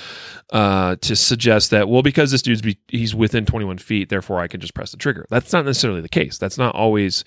uh, 0.51 0.95
to 1.01 1.15
suggest 1.15 1.71
that, 1.71 1.89
well, 1.89 2.01
because 2.01 2.31
this 2.31 2.41
dude's 2.41 2.61
be, 2.61 2.77
he's 2.87 3.13
within 3.13 3.45
21 3.45 3.79
feet, 3.79 4.09
therefore 4.09 4.39
I 4.39 4.47
can 4.47 4.61
just 4.61 4.73
press 4.73 4.91
the 4.91 4.97
trigger. 4.97 5.25
That's 5.29 5.51
not 5.51 5.65
necessarily 5.65 6.01
the 6.01 6.09
case. 6.09 6.37
That's 6.37 6.57
not 6.57 6.75
always 6.75 7.23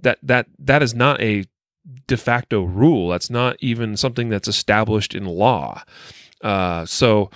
that 0.00 0.18
that 0.22 0.46
that 0.58 0.82
is 0.82 0.94
not 0.94 1.20
a 1.20 1.44
de 2.06 2.16
facto 2.16 2.62
rule. 2.62 3.08
That's 3.08 3.30
not 3.30 3.56
even 3.60 3.96
something 3.96 4.28
that's 4.28 4.48
established 4.48 5.14
in 5.14 5.24
law. 5.24 5.82
Uh, 6.42 6.84
so 6.84 7.30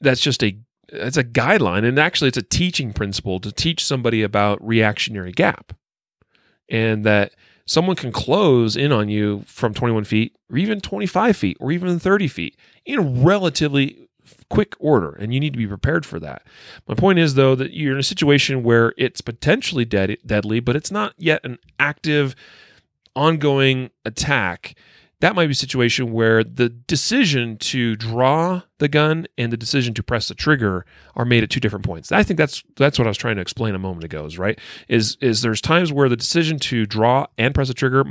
that's 0.00 0.20
just 0.20 0.42
a 0.42 0.56
it's 0.90 1.16
a 1.16 1.24
guideline, 1.24 1.84
and 1.84 1.98
actually, 1.98 2.28
it's 2.28 2.38
a 2.38 2.42
teaching 2.42 2.92
principle 2.92 3.40
to 3.40 3.52
teach 3.52 3.84
somebody 3.84 4.22
about 4.22 4.66
reactionary 4.66 5.32
gap, 5.32 5.74
and 6.68 7.04
that 7.04 7.32
someone 7.68 7.94
can 7.94 8.10
close 8.10 8.76
in 8.76 8.90
on 8.90 9.10
you 9.10 9.42
from 9.46 9.74
21 9.74 10.04
feet 10.04 10.34
or 10.50 10.56
even 10.56 10.80
25 10.80 11.36
feet 11.36 11.56
or 11.60 11.70
even 11.70 11.98
30 11.98 12.26
feet 12.26 12.56
in 12.86 13.22
relatively 13.22 14.08
quick 14.48 14.74
order 14.80 15.12
and 15.12 15.34
you 15.34 15.38
need 15.38 15.52
to 15.52 15.58
be 15.58 15.66
prepared 15.66 16.06
for 16.06 16.18
that. 16.18 16.42
My 16.86 16.94
point 16.94 17.18
is 17.18 17.34
though 17.34 17.54
that 17.54 17.74
you're 17.74 17.92
in 17.92 18.00
a 18.00 18.02
situation 18.02 18.62
where 18.62 18.94
it's 18.96 19.20
potentially 19.20 19.84
dead, 19.84 20.16
deadly 20.24 20.60
but 20.60 20.76
it's 20.76 20.90
not 20.90 21.12
yet 21.18 21.44
an 21.44 21.58
active 21.78 22.34
ongoing 23.14 23.90
attack 24.04 24.74
that 25.20 25.34
might 25.34 25.46
be 25.46 25.52
a 25.52 25.54
situation 25.54 26.12
where 26.12 26.44
the 26.44 26.68
decision 26.68 27.56
to 27.58 27.96
draw 27.96 28.62
the 28.78 28.88
gun 28.88 29.26
and 29.36 29.52
the 29.52 29.56
decision 29.56 29.92
to 29.94 30.02
press 30.02 30.28
the 30.28 30.34
trigger 30.34 30.86
are 31.16 31.24
made 31.24 31.42
at 31.42 31.50
two 31.50 31.60
different 31.60 31.84
points. 31.84 32.12
I 32.12 32.22
think 32.22 32.38
that's 32.38 32.62
that's 32.76 32.98
what 32.98 33.06
I 33.06 33.10
was 33.10 33.18
trying 33.18 33.36
to 33.36 33.42
explain 33.42 33.74
a 33.74 33.78
moment 33.78 34.04
ago. 34.04 34.24
Is 34.24 34.38
right 34.38 34.58
is 34.88 35.16
is 35.20 35.42
there's 35.42 35.60
times 35.60 35.92
where 35.92 36.08
the 36.08 36.16
decision 36.16 36.58
to 36.60 36.86
draw 36.86 37.26
and 37.36 37.54
press 37.54 37.68
the 37.68 37.74
trigger 37.74 38.04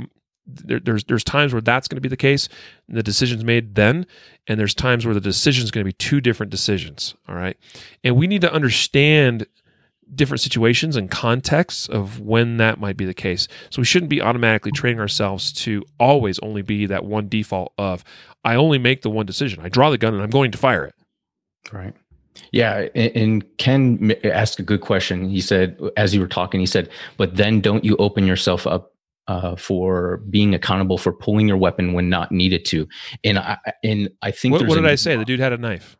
there, 0.48 0.80
there's 0.80 1.04
there's 1.04 1.24
times 1.24 1.52
where 1.52 1.62
that's 1.62 1.88
going 1.88 1.96
to 1.96 2.00
be 2.00 2.08
the 2.08 2.16
case 2.16 2.48
the 2.88 3.02
decision's 3.02 3.44
made 3.44 3.74
then 3.74 4.06
and 4.46 4.58
there's 4.58 4.74
times 4.74 5.04
where 5.04 5.14
the 5.14 5.20
decision 5.20 5.62
is 5.64 5.70
going 5.70 5.84
to 5.84 5.88
be 5.88 5.92
two 5.92 6.20
different 6.20 6.50
decisions 6.50 7.14
all 7.28 7.34
right 7.34 7.58
and 8.02 8.16
we 8.16 8.26
need 8.26 8.40
to 8.40 8.52
understand 8.52 9.46
different 10.14 10.40
situations 10.40 10.96
and 10.96 11.10
contexts 11.10 11.88
of 11.88 12.20
when 12.20 12.56
that 12.58 12.80
might 12.80 12.96
be 12.96 13.04
the 13.04 13.14
case. 13.14 13.48
So 13.70 13.80
we 13.80 13.84
shouldn't 13.84 14.10
be 14.10 14.20
automatically 14.20 14.72
training 14.72 15.00
ourselves 15.00 15.52
to 15.64 15.84
always 15.98 16.38
only 16.40 16.62
be 16.62 16.86
that 16.86 17.04
one 17.04 17.28
default 17.28 17.72
of 17.78 18.04
I 18.44 18.54
only 18.54 18.78
make 18.78 19.02
the 19.02 19.10
one 19.10 19.26
decision. 19.26 19.60
I 19.62 19.68
draw 19.68 19.90
the 19.90 19.98
gun 19.98 20.14
and 20.14 20.22
I'm 20.22 20.30
going 20.30 20.50
to 20.52 20.58
fire 20.58 20.84
it. 20.84 20.94
Right. 21.72 21.94
Yeah, 22.52 22.88
and 22.94 23.44
Ken 23.58 24.14
asked 24.24 24.58
a 24.60 24.62
good 24.62 24.80
question. 24.80 25.28
He 25.28 25.40
said, 25.40 25.78
as 25.96 26.14
you 26.14 26.20
were 26.20 26.28
talking, 26.28 26.60
he 26.60 26.66
said, 26.66 26.88
"But 27.16 27.36
then 27.36 27.60
don't 27.60 27.84
you 27.84 27.96
open 27.96 28.26
yourself 28.26 28.66
up 28.66 28.94
uh, 29.26 29.56
for 29.56 30.18
being 30.30 30.54
accountable 30.54 30.98
for 30.98 31.12
pulling 31.12 31.48
your 31.48 31.56
weapon 31.56 31.92
when 31.92 32.08
not 32.08 32.30
needed 32.30 32.64
to?" 32.66 32.88
And 33.24 33.38
I 33.38 33.58
and 33.82 34.08
I 34.22 34.30
think 34.30 34.52
what, 34.52 34.66
what 34.66 34.76
did 34.76 34.86
I 34.86 34.94
say? 34.94 35.16
The 35.16 35.24
dude 35.24 35.40
had 35.40 35.52
a 35.52 35.58
knife. 35.58 35.96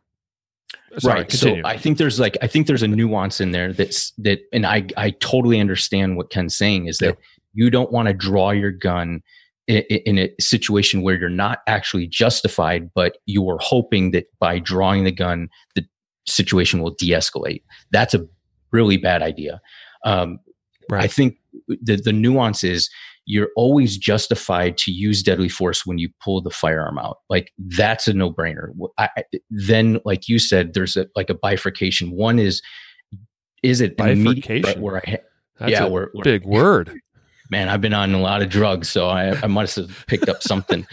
Sorry, 0.97 1.19
right. 1.19 1.29
Continue. 1.29 1.61
So 1.61 1.67
I 1.67 1.77
think 1.77 1.97
there's 1.97 2.19
like 2.19 2.37
I 2.41 2.47
think 2.47 2.67
there's 2.67 2.83
a 2.83 2.87
nuance 2.87 3.39
in 3.39 3.51
there 3.51 3.73
that's 3.73 4.11
that, 4.17 4.39
and 4.51 4.65
I 4.65 4.87
I 4.97 5.11
totally 5.11 5.59
understand 5.59 6.17
what 6.17 6.29
Ken's 6.29 6.55
saying 6.55 6.87
is 6.87 6.97
that 6.99 7.17
yeah. 7.17 7.25
you 7.53 7.69
don't 7.69 7.91
want 7.91 8.07
to 8.07 8.13
draw 8.13 8.51
your 8.51 8.71
gun 8.71 9.21
in, 9.67 9.83
in 9.83 10.17
a 10.17 10.29
situation 10.39 11.01
where 11.01 11.17
you're 11.17 11.29
not 11.29 11.59
actually 11.67 12.07
justified, 12.07 12.89
but 12.93 13.17
you 13.25 13.47
are 13.49 13.59
hoping 13.61 14.11
that 14.11 14.25
by 14.39 14.59
drawing 14.59 15.03
the 15.03 15.11
gun, 15.11 15.49
the 15.75 15.85
situation 16.27 16.81
will 16.81 16.95
de-escalate. 16.95 17.63
That's 17.91 18.13
a 18.13 18.25
really 18.71 18.97
bad 18.97 19.21
idea. 19.21 19.61
Um, 20.05 20.39
right. 20.89 21.03
I 21.03 21.07
think 21.07 21.38
the 21.67 21.95
the 21.95 22.13
nuance 22.13 22.63
is 22.63 22.89
you're 23.25 23.49
always 23.55 23.95
justified 23.95 24.75
to 24.75 24.91
use 24.91 25.21
deadly 25.21 25.49
force 25.49 25.85
when 25.85 25.99
you 25.99 26.09
pull 26.19 26.41
the 26.41 26.49
firearm 26.49 26.97
out. 26.97 27.17
Like 27.29 27.51
that's 27.59 28.07
a 28.07 28.13
no 28.13 28.31
brainer. 28.31 28.69
then, 29.51 29.99
like 30.03 30.27
you 30.27 30.39
said, 30.39 30.73
there's 30.73 30.97
a, 30.97 31.07
like 31.15 31.29
a 31.29 31.35
bifurcation. 31.35 32.11
One 32.11 32.39
is 32.39 32.61
is 33.61 33.81
it 33.81 33.97
bifurcation? 33.97 34.81
Where 34.81 34.97
I, 34.97 35.19
That's 35.59 35.71
yeah, 35.71 35.85
a 35.85 35.89
where, 35.89 36.09
where, 36.13 36.23
big 36.23 36.43
word. 36.45 36.99
Man, 37.51 37.67
I've 37.67 37.81
been 37.81 37.93
on 37.93 38.13
a 38.13 38.21
lot 38.21 38.43
of 38.43 38.49
drugs, 38.49 38.89
so 38.89 39.09
I, 39.09 39.35
I 39.41 39.47
must 39.47 39.75
have 39.75 40.05
picked 40.07 40.29
up 40.29 40.43
something 40.43 40.85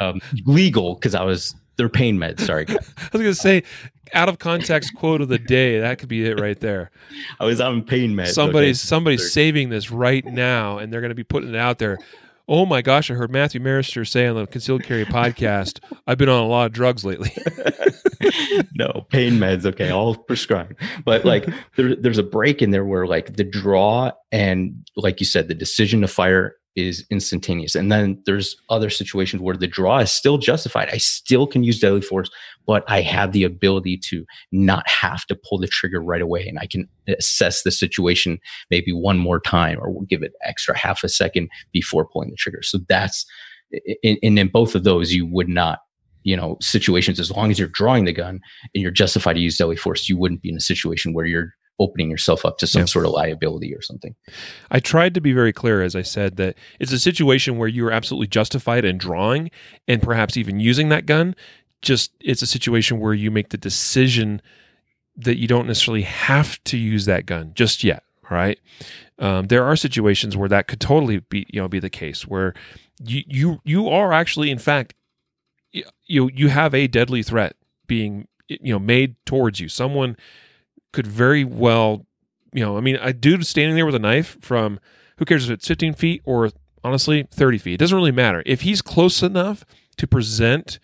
um, 0.00 0.20
legal 0.44 0.94
because 0.94 1.14
I 1.14 1.22
was 1.22 1.54
they're 1.80 1.88
pain 1.88 2.18
meds. 2.18 2.40
Sorry, 2.40 2.66
I 2.68 2.74
was 3.12 3.22
gonna 3.22 3.34
say 3.34 3.62
out 4.12 4.28
of 4.28 4.38
context 4.38 4.94
quote 4.94 5.22
of 5.22 5.28
the 5.28 5.38
day. 5.38 5.80
That 5.80 5.98
could 5.98 6.10
be 6.10 6.26
it 6.26 6.38
right 6.38 6.60
there. 6.60 6.90
I 7.38 7.46
was 7.46 7.58
on 7.60 7.82
pain 7.82 8.14
meds. 8.14 8.32
Somebody's 8.34 8.82
okay. 8.82 8.88
somebody's 8.88 9.32
saving 9.32 9.70
this 9.70 9.90
right 9.90 10.24
now, 10.24 10.78
and 10.78 10.92
they're 10.92 11.00
going 11.00 11.10
to 11.10 11.14
be 11.14 11.24
putting 11.24 11.48
it 11.48 11.56
out 11.56 11.78
there. 11.78 11.98
Oh 12.46 12.66
my 12.66 12.82
gosh, 12.82 13.10
I 13.10 13.14
heard 13.14 13.30
Matthew 13.30 13.60
Maruster 13.60 14.04
say 14.04 14.26
on 14.26 14.36
the 14.36 14.46
Concealed 14.46 14.82
Carry 14.82 15.04
podcast, 15.04 15.78
I've 16.06 16.18
been 16.18 16.28
on 16.28 16.42
a 16.42 16.46
lot 16.48 16.66
of 16.66 16.72
drugs 16.72 17.04
lately. 17.04 17.32
no, 18.74 19.06
pain 19.10 19.34
meds, 19.34 19.64
okay, 19.64 19.90
all 19.90 20.16
prescribed. 20.16 20.74
But 21.04 21.24
like 21.24 21.48
there, 21.76 21.94
there's 21.94 22.18
a 22.18 22.24
break 22.24 22.60
in 22.60 22.70
there 22.70 22.84
where 22.84 23.06
like 23.06 23.36
the 23.36 23.44
draw 23.44 24.10
and 24.32 24.84
like 24.96 25.20
you 25.20 25.26
said, 25.26 25.48
the 25.48 25.54
decision 25.54 26.00
to 26.00 26.08
fire 26.08 26.56
is 26.76 27.04
instantaneous. 27.10 27.74
And 27.74 27.90
then 27.90 28.22
there's 28.26 28.56
other 28.68 28.90
situations 28.90 29.42
where 29.42 29.56
the 29.56 29.66
draw 29.66 29.98
is 29.98 30.10
still 30.10 30.38
justified. 30.38 30.88
I 30.92 30.98
still 30.98 31.46
can 31.46 31.62
use 31.62 31.80
deadly 31.80 32.00
force, 32.00 32.30
but 32.66 32.84
I 32.88 33.00
have 33.02 33.32
the 33.32 33.44
ability 33.44 33.98
to 34.04 34.24
not 34.52 34.88
have 34.88 35.26
to 35.26 35.34
pull 35.34 35.58
the 35.58 35.66
trigger 35.66 36.00
right 36.00 36.22
away. 36.22 36.46
And 36.46 36.58
I 36.58 36.66
can 36.66 36.88
assess 37.08 37.62
the 37.62 37.70
situation 37.70 38.38
maybe 38.70 38.92
one 38.92 39.18
more 39.18 39.40
time 39.40 39.78
or 39.80 39.90
we'll 39.90 40.02
give 40.02 40.22
it 40.22 40.32
extra 40.44 40.76
half 40.76 41.02
a 41.02 41.08
second 41.08 41.48
before 41.72 42.06
pulling 42.06 42.30
the 42.30 42.36
trigger. 42.36 42.62
So 42.62 42.78
that's, 42.88 43.26
and 44.02 44.18
in, 44.22 44.38
in 44.38 44.48
both 44.48 44.74
of 44.74 44.84
those, 44.84 45.12
you 45.12 45.26
would 45.26 45.48
not 45.48 45.80
you 46.22 46.36
know 46.36 46.58
situations 46.60 47.18
as 47.18 47.30
long 47.30 47.50
as 47.50 47.58
you're 47.58 47.68
drawing 47.68 48.04
the 48.04 48.12
gun 48.12 48.40
and 48.74 48.82
you're 48.82 48.90
justified 48.90 49.32
to 49.32 49.40
use 49.40 49.56
deadly 49.56 49.74
force 49.74 50.06
you 50.06 50.18
wouldn't 50.18 50.42
be 50.42 50.50
in 50.50 50.56
a 50.56 50.60
situation 50.60 51.14
where 51.14 51.24
you're 51.24 51.54
opening 51.80 52.10
yourself 52.10 52.44
up 52.44 52.58
to 52.58 52.66
some 52.66 52.82
yeah. 52.82 52.86
sort 52.86 53.06
of 53.06 53.12
liability 53.12 53.74
or 53.74 53.80
something. 53.80 54.14
I 54.70 54.78
tried 54.78 55.14
to 55.14 55.20
be 55.20 55.32
very 55.32 55.52
clear, 55.52 55.82
as 55.82 55.96
I 55.96 56.02
said, 56.02 56.36
that 56.36 56.56
it's 56.78 56.92
a 56.92 56.98
situation 56.98 57.56
where 57.56 57.68
you 57.68 57.86
are 57.86 57.92
absolutely 57.92 58.28
justified 58.28 58.84
in 58.84 58.98
drawing 58.98 59.50
and 59.88 60.02
perhaps 60.02 60.36
even 60.36 60.60
using 60.60 60.90
that 60.90 61.06
gun. 61.06 61.34
Just 61.82 62.12
it's 62.20 62.42
a 62.42 62.46
situation 62.46 63.00
where 63.00 63.14
you 63.14 63.30
make 63.30 63.48
the 63.48 63.56
decision 63.56 64.42
that 65.16 65.38
you 65.38 65.48
don't 65.48 65.66
necessarily 65.66 66.02
have 66.02 66.62
to 66.64 66.76
use 66.76 67.06
that 67.06 67.26
gun 67.26 67.52
just 67.54 67.82
yet. 67.82 68.04
Right? 68.30 68.60
Um, 69.18 69.46
there 69.46 69.64
are 69.64 69.74
situations 69.74 70.36
where 70.36 70.48
that 70.48 70.68
could 70.68 70.80
totally 70.80 71.18
be 71.18 71.46
you 71.48 71.60
know 71.60 71.68
be 71.68 71.80
the 71.80 71.90
case 71.90 72.28
where 72.28 72.54
you 73.02 73.22
you 73.26 73.60
you 73.64 73.88
are 73.88 74.12
actually 74.12 74.50
in 74.50 74.58
fact 74.58 74.94
you 76.06 76.30
you 76.32 76.48
have 76.48 76.74
a 76.74 76.86
deadly 76.86 77.22
threat 77.22 77.56
being 77.86 78.28
you 78.48 78.72
know 78.72 78.78
made 78.78 79.16
towards 79.24 79.58
you. 79.60 79.68
Someone 79.68 80.16
could 80.92 81.06
very 81.06 81.44
well, 81.44 82.06
you 82.52 82.64
know, 82.64 82.76
I 82.76 82.80
mean, 82.80 82.96
a 82.96 83.12
dude 83.12 83.46
standing 83.46 83.76
there 83.76 83.86
with 83.86 83.94
a 83.94 84.00
knife 84.00 84.36
from 84.40 84.80
who 85.18 85.24
cares 85.24 85.44
if 85.44 85.50
it's 85.50 85.68
15 85.68 85.94
feet 85.94 86.22
or 86.24 86.50
honestly 86.82 87.26
30 87.30 87.58
feet. 87.58 87.74
It 87.74 87.78
doesn't 87.78 87.96
really 87.96 88.12
matter. 88.12 88.42
If 88.46 88.62
he's 88.62 88.82
close 88.82 89.22
enough 89.22 89.64
to 89.96 90.06
present 90.06 90.78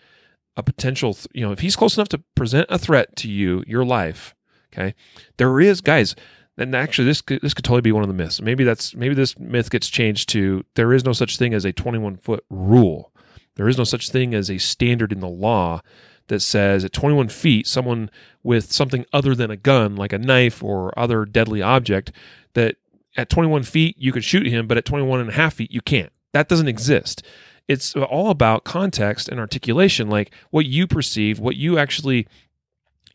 a 0.55 0.63
potential, 0.63 1.17
you 1.33 1.45
know, 1.45 1.51
if 1.51 1.59
he's 1.59 1.75
close 1.75 1.97
enough 1.97 2.09
to 2.09 2.23
present 2.35 2.67
a 2.69 2.77
threat 2.77 3.15
to 3.17 3.29
you, 3.29 3.63
your 3.67 3.85
life, 3.85 4.35
okay, 4.73 4.95
there 5.37 5.59
is, 5.59 5.81
guys, 5.81 6.15
and 6.57 6.75
actually 6.75 7.05
this 7.05 7.21
could, 7.21 7.41
this 7.41 7.53
could 7.53 7.65
totally 7.65 7.81
be 7.81 7.91
one 7.91 8.03
of 8.03 8.09
the 8.09 8.15
myths. 8.15 8.41
Maybe 8.41 8.63
that's 8.63 8.95
maybe 8.95 9.13
this 9.13 9.37
myth 9.37 9.69
gets 9.69 9.89
changed 9.89 10.29
to 10.29 10.65
there 10.75 10.93
is 10.93 11.05
no 11.05 11.13
such 11.13 11.37
thing 11.37 11.53
as 11.53 11.65
a 11.65 11.71
21 11.71 12.17
foot 12.17 12.43
rule. 12.49 13.13
There 13.55 13.67
is 13.67 13.77
no 13.77 13.83
such 13.83 14.09
thing 14.09 14.33
as 14.33 14.49
a 14.49 14.57
standard 14.57 15.11
in 15.11 15.19
the 15.19 15.27
law 15.27 15.81
that 16.27 16.41
says 16.41 16.83
at 16.83 16.93
21 16.93 17.29
feet, 17.29 17.67
someone 17.67 18.09
with 18.43 18.71
something 18.71 19.05
other 19.13 19.35
than 19.35 19.51
a 19.51 19.57
gun, 19.57 19.95
like 19.95 20.13
a 20.13 20.17
knife 20.17 20.63
or 20.63 20.97
other 20.97 21.25
deadly 21.25 21.61
object, 21.61 22.11
that 22.53 22.75
at 23.15 23.29
21 23.29 23.63
feet 23.63 23.95
you 23.97 24.11
could 24.11 24.23
shoot 24.23 24.45
him, 24.45 24.67
but 24.67 24.77
at 24.77 24.85
21 24.85 25.19
and 25.19 25.29
a 25.29 25.33
half 25.33 25.55
feet 25.55 25.71
you 25.71 25.81
can't. 25.81 26.11
That 26.33 26.47
doesn't 26.47 26.67
exist. 26.67 27.23
It's 27.67 27.95
all 27.95 28.29
about 28.29 28.63
context 28.63 29.27
and 29.27 29.39
articulation, 29.39 30.09
like 30.09 30.33
what 30.51 30.65
you 30.65 30.87
perceived, 30.87 31.39
what 31.39 31.55
you 31.55 31.77
actually 31.77 32.27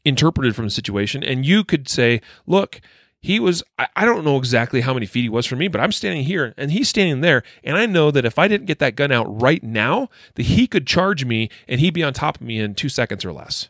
interpreted 0.05 0.55
from 0.55 0.67
the 0.67 0.71
situation. 0.71 1.23
And 1.23 1.47
you 1.47 1.65
could 1.65 1.89
say, 1.89 2.21
look, 2.47 2.81
he 3.23 3.41
was 3.41 3.63
I, 3.79 4.05
don't 4.05 4.25
know 4.25 4.37
exactly 4.37 4.83
how 4.83 4.93
many 4.93 5.07
feet 5.07 5.23
he 5.23 5.29
was 5.29 5.47
from 5.47 5.61
me 5.61 5.69
but 5.69 5.81
i'm 5.81 5.93
standing 5.93 6.25
here 6.25 6.55
and 6.57 6.71
he's 6.71 6.89
standing 6.89 7.21
there. 7.21 7.43
And 7.65 7.77
i 7.77 7.87
know 7.87 8.11
that 8.11 8.25
if 8.25 8.39
i 8.39 8.49
didn't 8.49 8.67
get 8.67 8.79
that 8.81 8.97
gun 8.97 9.13
out 9.13 9.41
right 9.41 9.63
now 9.63 10.09
that 10.35 10.47
he 10.47 10.67
could 10.67 10.87
charge 10.87 11.25
me 11.25 11.49
and 11.69 11.81
he'd 11.81 11.95
be 11.95 12.03
on 12.03 12.13
top 12.13 12.37
of 12.37 12.43
me 12.43 12.59
in 12.59 12.75
two 12.75 12.89
seconds 12.89 13.25
or 13.25 13.33
less 13.33 13.69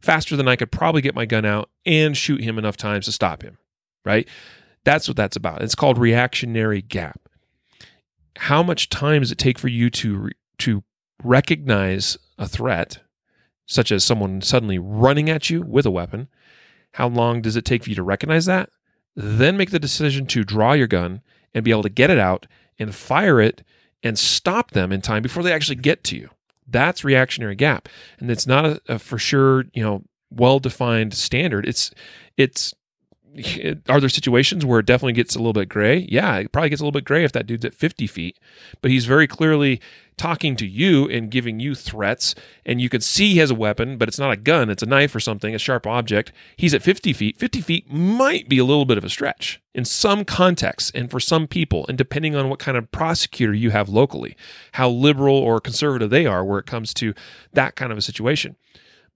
faster 0.00 0.36
than 0.36 0.48
i 0.48 0.56
could 0.56 0.72
probably 0.72 1.02
get 1.02 1.14
my 1.14 1.26
gun 1.26 1.44
out 1.44 1.70
and 1.86 2.16
shoot 2.16 2.40
him 2.40 2.58
enough 2.58 2.76
times 2.76 3.04
to 3.04 3.12
stop 3.12 3.42
him 3.42 3.58
right? 4.04 4.28
That's 4.84 5.08
what 5.08 5.16
that's 5.16 5.36
about. 5.36 5.62
It's 5.62 5.74
called 5.74 5.98
reactionary 5.98 6.82
gap. 6.82 7.20
How 8.36 8.62
much 8.62 8.88
time 8.90 9.22
does 9.22 9.32
it 9.32 9.38
take 9.38 9.58
for 9.58 9.68
you 9.68 9.90
to 9.90 10.30
to 10.58 10.84
recognize 11.22 12.18
a 12.38 12.46
threat 12.46 13.00
such 13.66 13.90
as 13.90 14.04
someone 14.04 14.42
suddenly 14.42 14.78
running 14.78 15.30
at 15.30 15.48
you 15.48 15.62
with 15.62 15.86
a 15.86 15.90
weapon? 15.90 16.28
How 16.92 17.08
long 17.08 17.40
does 17.40 17.56
it 17.56 17.64
take 17.64 17.84
for 17.84 17.90
you 17.90 17.96
to 17.96 18.02
recognize 18.02 18.46
that 18.46 18.70
then 19.14 19.56
make 19.56 19.70
the 19.70 19.78
decision 19.78 20.26
to 20.26 20.44
draw 20.44 20.72
your 20.72 20.86
gun 20.86 21.22
and 21.54 21.64
be 21.64 21.70
able 21.70 21.82
to 21.82 21.88
get 21.88 22.10
it 22.10 22.18
out 22.18 22.46
and 22.78 22.94
fire 22.94 23.40
it 23.40 23.62
and 24.02 24.18
stop 24.18 24.72
them 24.72 24.92
in 24.92 25.00
time 25.00 25.22
before 25.22 25.42
they 25.42 25.52
actually 25.52 25.76
get 25.76 26.04
to 26.04 26.16
you. 26.16 26.30
That's 26.66 27.04
reactionary 27.04 27.54
gap, 27.54 27.88
and 28.18 28.30
it's 28.30 28.46
not 28.46 28.64
a, 28.64 28.80
a 28.88 28.98
for 28.98 29.18
sure, 29.18 29.64
you 29.72 29.82
know, 29.82 30.02
well-defined 30.30 31.14
standard. 31.14 31.66
It's 31.66 31.90
it's 32.36 32.74
are 33.88 34.00
there 34.00 34.08
situations 34.08 34.64
where 34.64 34.80
it 34.80 34.86
definitely 34.86 35.12
gets 35.12 35.34
a 35.34 35.38
little 35.38 35.52
bit 35.52 35.68
gray? 35.68 36.06
Yeah, 36.08 36.36
it 36.36 36.52
probably 36.52 36.70
gets 36.70 36.80
a 36.80 36.84
little 36.84 36.92
bit 36.92 37.04
gray 37.04 37.24
if 37.24 37.32
that 37.32 37.46
dude's 37.46 37.64
at 37.64 37.74
50 37.74 38.06
feet, 38.06 38.38
but 38.80 38.90
he's 38.90 39.06
very 39.06 39.26
clearly 39.26 39.80
talking 40.16 40.54
to 40.54 40.66
you 40.66 41.08
and 41.08 41.30
giving 41.30 41.58
you 41.58 41.74
threats. 41.74 42.36
And 42.64 42.80
you 42.80 42.88
can 42.88 43.00
see 43.00 43.32
he 43.32 43.38
has 43.38 43.50
a 43.50 43.54
weapon, 43.54 43.98
but 43.98 44.06
it's 44.06 44.18
not 44.18 44.30
a 44.30 44.36
gun, 44.36 44.70
it's 44.70 44.82
a 44.82 44.86
knife 44.86 45.14
or 45.14 45.20
something, 45.20 45.54
a 45.54 45.58
sharp 45.58 45.86
object. 45.86 46.32
He's 46.56 46.74
at 46.74 46.82
50 46.82 47.12
feet. 47.12 47.38
50 47.38 47.60
feet 47.60 47.92
might 47.92 48.48
be 48.48 48.58
a 48.58 48.64
little 48.64 48.84
bit 48.84 48.98
of 48.98 49.04
a 49.04 49.10
stretch 49.10 49.60
in 49.74 49.84
some 49.84 50.24
contexts 50.24 50.92
and 50.94 51.10
for 51.10 51.18
some 51.18 51.48
people, 51.48 51.84
and 51.88 51.98
depending 51.98 52.36
on 52.36 52.48
what 52.48 52.60
kind 52.60 52.76
of 52.76 52.92
prosecutor 52.92 53.54
you 53.54 53.70
have 53.70 53.88
locally, 53.88 54.36
how 54.72 54.88
liberal 54.88 55.36
or 55.36 55.60
conservative 55.60 56.10
they 56.10 56.26
are 56.26 56.44
where 56.44 56.60
it 56.60 56.66
comes 56.66 56.94
to 56.94 57.14
that 57.52 57.74
kind 57.74 57.90
of 57.90 57.98
a 57.98 58.02
situation. 58.02 58.54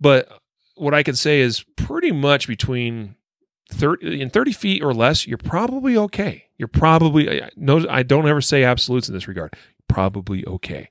But 0.01 0.41
what 0.75 0.95
I 0.95 1.03
can 1.05 1.15
say 1.15 1.41
is 1.41 1.65
pretty 1.77 2.13
much 2.13 2.49
between 2.49 3.15
30 3.69 4.21
in 4.21 4.31
30 4.31 4.53
feet 4.53 4.83
or 4.83 4.95
less, 4.95 5.27
you're 5.27 5.39
probably 5.39 5.97
okay. 5.97 6.47
You're 6.57 6.69
probably 6.69 7.43
no. 7.57 7.87
I 7.89 8.03
don't 8.03 8.27
ever 8.29 8.41
say 8.41 8.65
absolutes 8.65 9.09
in 9.09 9.15
this 9.15 9.29
regard. 9.29 9.55
Probably 9.87 10.45
okay. 10.47 10.91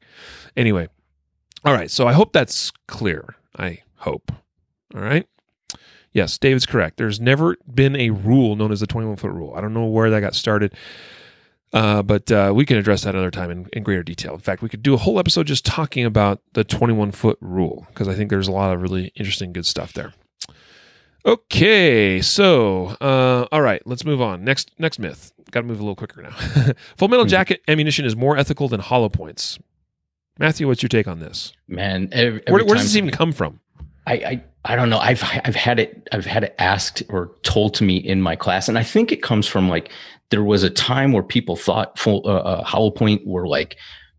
Anyway, 0.56 0.88
all 1.66 1.74
right. 1.74 1.92
So 1.92 2.08
I 2.08 2.14
hope 2.14 2.34
that's 2.34 2.72
clear. 2.88 3.36
I 3.58 3.82
hope. 3.98 4.32
All 4.96 5.02
right. 5.02 5.28
Yes, 6.14 6.38
David's 6.38 6.66
correct. 6.66 6.98
There's 6.98 7.20
never 7.20 7.58
been 7.72 7.96
a 7.96 8.10
rule 8.10 8.56
known 8.56 8.72
as 8.72 8.80
the 8.80 8.88
21 8.88 9.18
foot 9.18 9.32
rule. 9.32 9.54
I 9.56 9.62
don't 9.62 9.74
know 9.74 9.86
where 9.86 10.10
that 10.10 10.22
got 10.22 10.34
started, 10.34 10.74
uh, 11.74 12.02
but 12.02 12.32
uh, 12.32 12.54
we 12.56 12.66
can 12.66 12.78
address 12.78 13.04
that 13.04 13.14
another 13.14 13.30
time 13.30 13.52
in, 13.52 13.68
in 13.74 13.84
greater 13.84 14.02
detail. 14.02 14.34
In 14.34 14.40
fact, 14.40 14.62
we 14.62 14.70
could 14.70 14.82
do 14.82 14.94
a 14.94 14.98
whole 14.98 15.20
episode 15.20 15.46
just 15.46 15.66
talking 15.66 16.06
about 16.06 16.42
the 16.54 16.64
21 16.64 17.12
foot 17.12 17.38
rule 17.42 17.86
because 17.90 18.08
I 18.08 18.16
think 18.16 18.30
there's 18.30 18.48
a 18.48 18.52
lot 18.52 18.74
of 18.74 18.82
really 18.82 19.12
interesting, 19.16 19.54
good 19.54 19.66
stuff 19.66 19.94
there. 19.94 20.14
Okay, 21.28 22.22
so 22.22 22.96
uh, 23.02 23.48
all 23.52 23.62
right, 23.62 23.86
let's 23.86 24.06
move 24.06 24.22
on. 24.22 24.46
Next, 24.46 24.72
next 24.80 24.98
myth. 24.98 25.34
Got 25.52 25.62
to 25.62 25.68
move 25.68 25.80
a 25.80 25.84
little 25.84 25.96
quicker 25.96 26.22
now. 26.22 26.32
Full 26.96 27.10
metal 27.10 27.26
hmm. 27.26 27.30
jacket 27.30 27.62
ammunition 27.68 28.06
is 28.06 28.16
more 28.16 28.38
ethical 28.38 28.70
than 28.70 28.80
hollow 28.80 29.10
points. 29.10 29.60
Matthew, 30.40 30.68
what's 30.68 30.82
your 30.82 30.88
take 30.88 31.06
on 31.06 31.20
this? 31.20 31.52
Man, 31.68 32.08
every, 32.14 32.42
every 32.48 32.54
where, 32.54 32.66
where 32.66 32.76
does 32.76 32.86
this 32.86 32.96
even 32.96 33.12
come 33.12 33.34
from? 33.34 33.60
I, 34.06 34.14
I 34.14 34.44
I 34.64 34.76
don't 34.78 34.90
know. 34.90 35.00
I've 35.00 35.22
I've 35.44 35.56
had 35.56 35.80
it 35.80 36.08
I've 36.14 36.26
had 36.26 36.46
it 36.46 36.56
asked 36.60 37.04
or 37.10 37.32
told 37.44 37.74
to 37.76 37.84
me 37.84 37.98
in 37.98 38.22
my 38.22 38.38
class, 38.38 38.70
and 38.70 38.78
I 38.78 38.84
think 38.84 39.12
it 39.12 39.22
comes 39.22 39.48
from 39.48 39.68
like 39.68 39.92
there 40.30 40.44
was 40.44 40.64
a 40.64 40.70
time 40.70 41.12
where 41.12 41.24
people 41.24 41.58
thought 41.58 41.98
full 42.00 42.22
uh, 42.26 42.36
uh, 42.36 42.64
hollow 42.64 42.92
point 42.92 43.26
were 43.28 43.48
like 43.48 43.78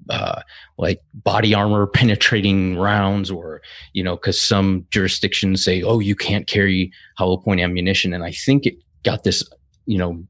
uh, 0.08 0.42
like 0.76 1.00
body 1.14 1.54
armor 1.54 1.86
penetrating 1.94 2.76
rounds 2.76 3.30
or 3.30 3.60
you 3.92 4.02
know 4.02 4.16
because 4.16 4.40
some 4.40 4.86
jurisdictions 4.90 5.64
say 5.64 5.82
oh 5.82 5.98
you 5.98 6.14
can't 6.14 6.46
carry 6.46 6.92
hollow 7.16 7.36
point 7.36 7.60
ammunition. 7.60 8.12
And 8.12 8.24
i 8.24 8.32
think 8.32 8.66
it 8.66 8.74
got 9.04 9.24
this 9.24 9.42
you 9.86 9.98
know 9.98 10.24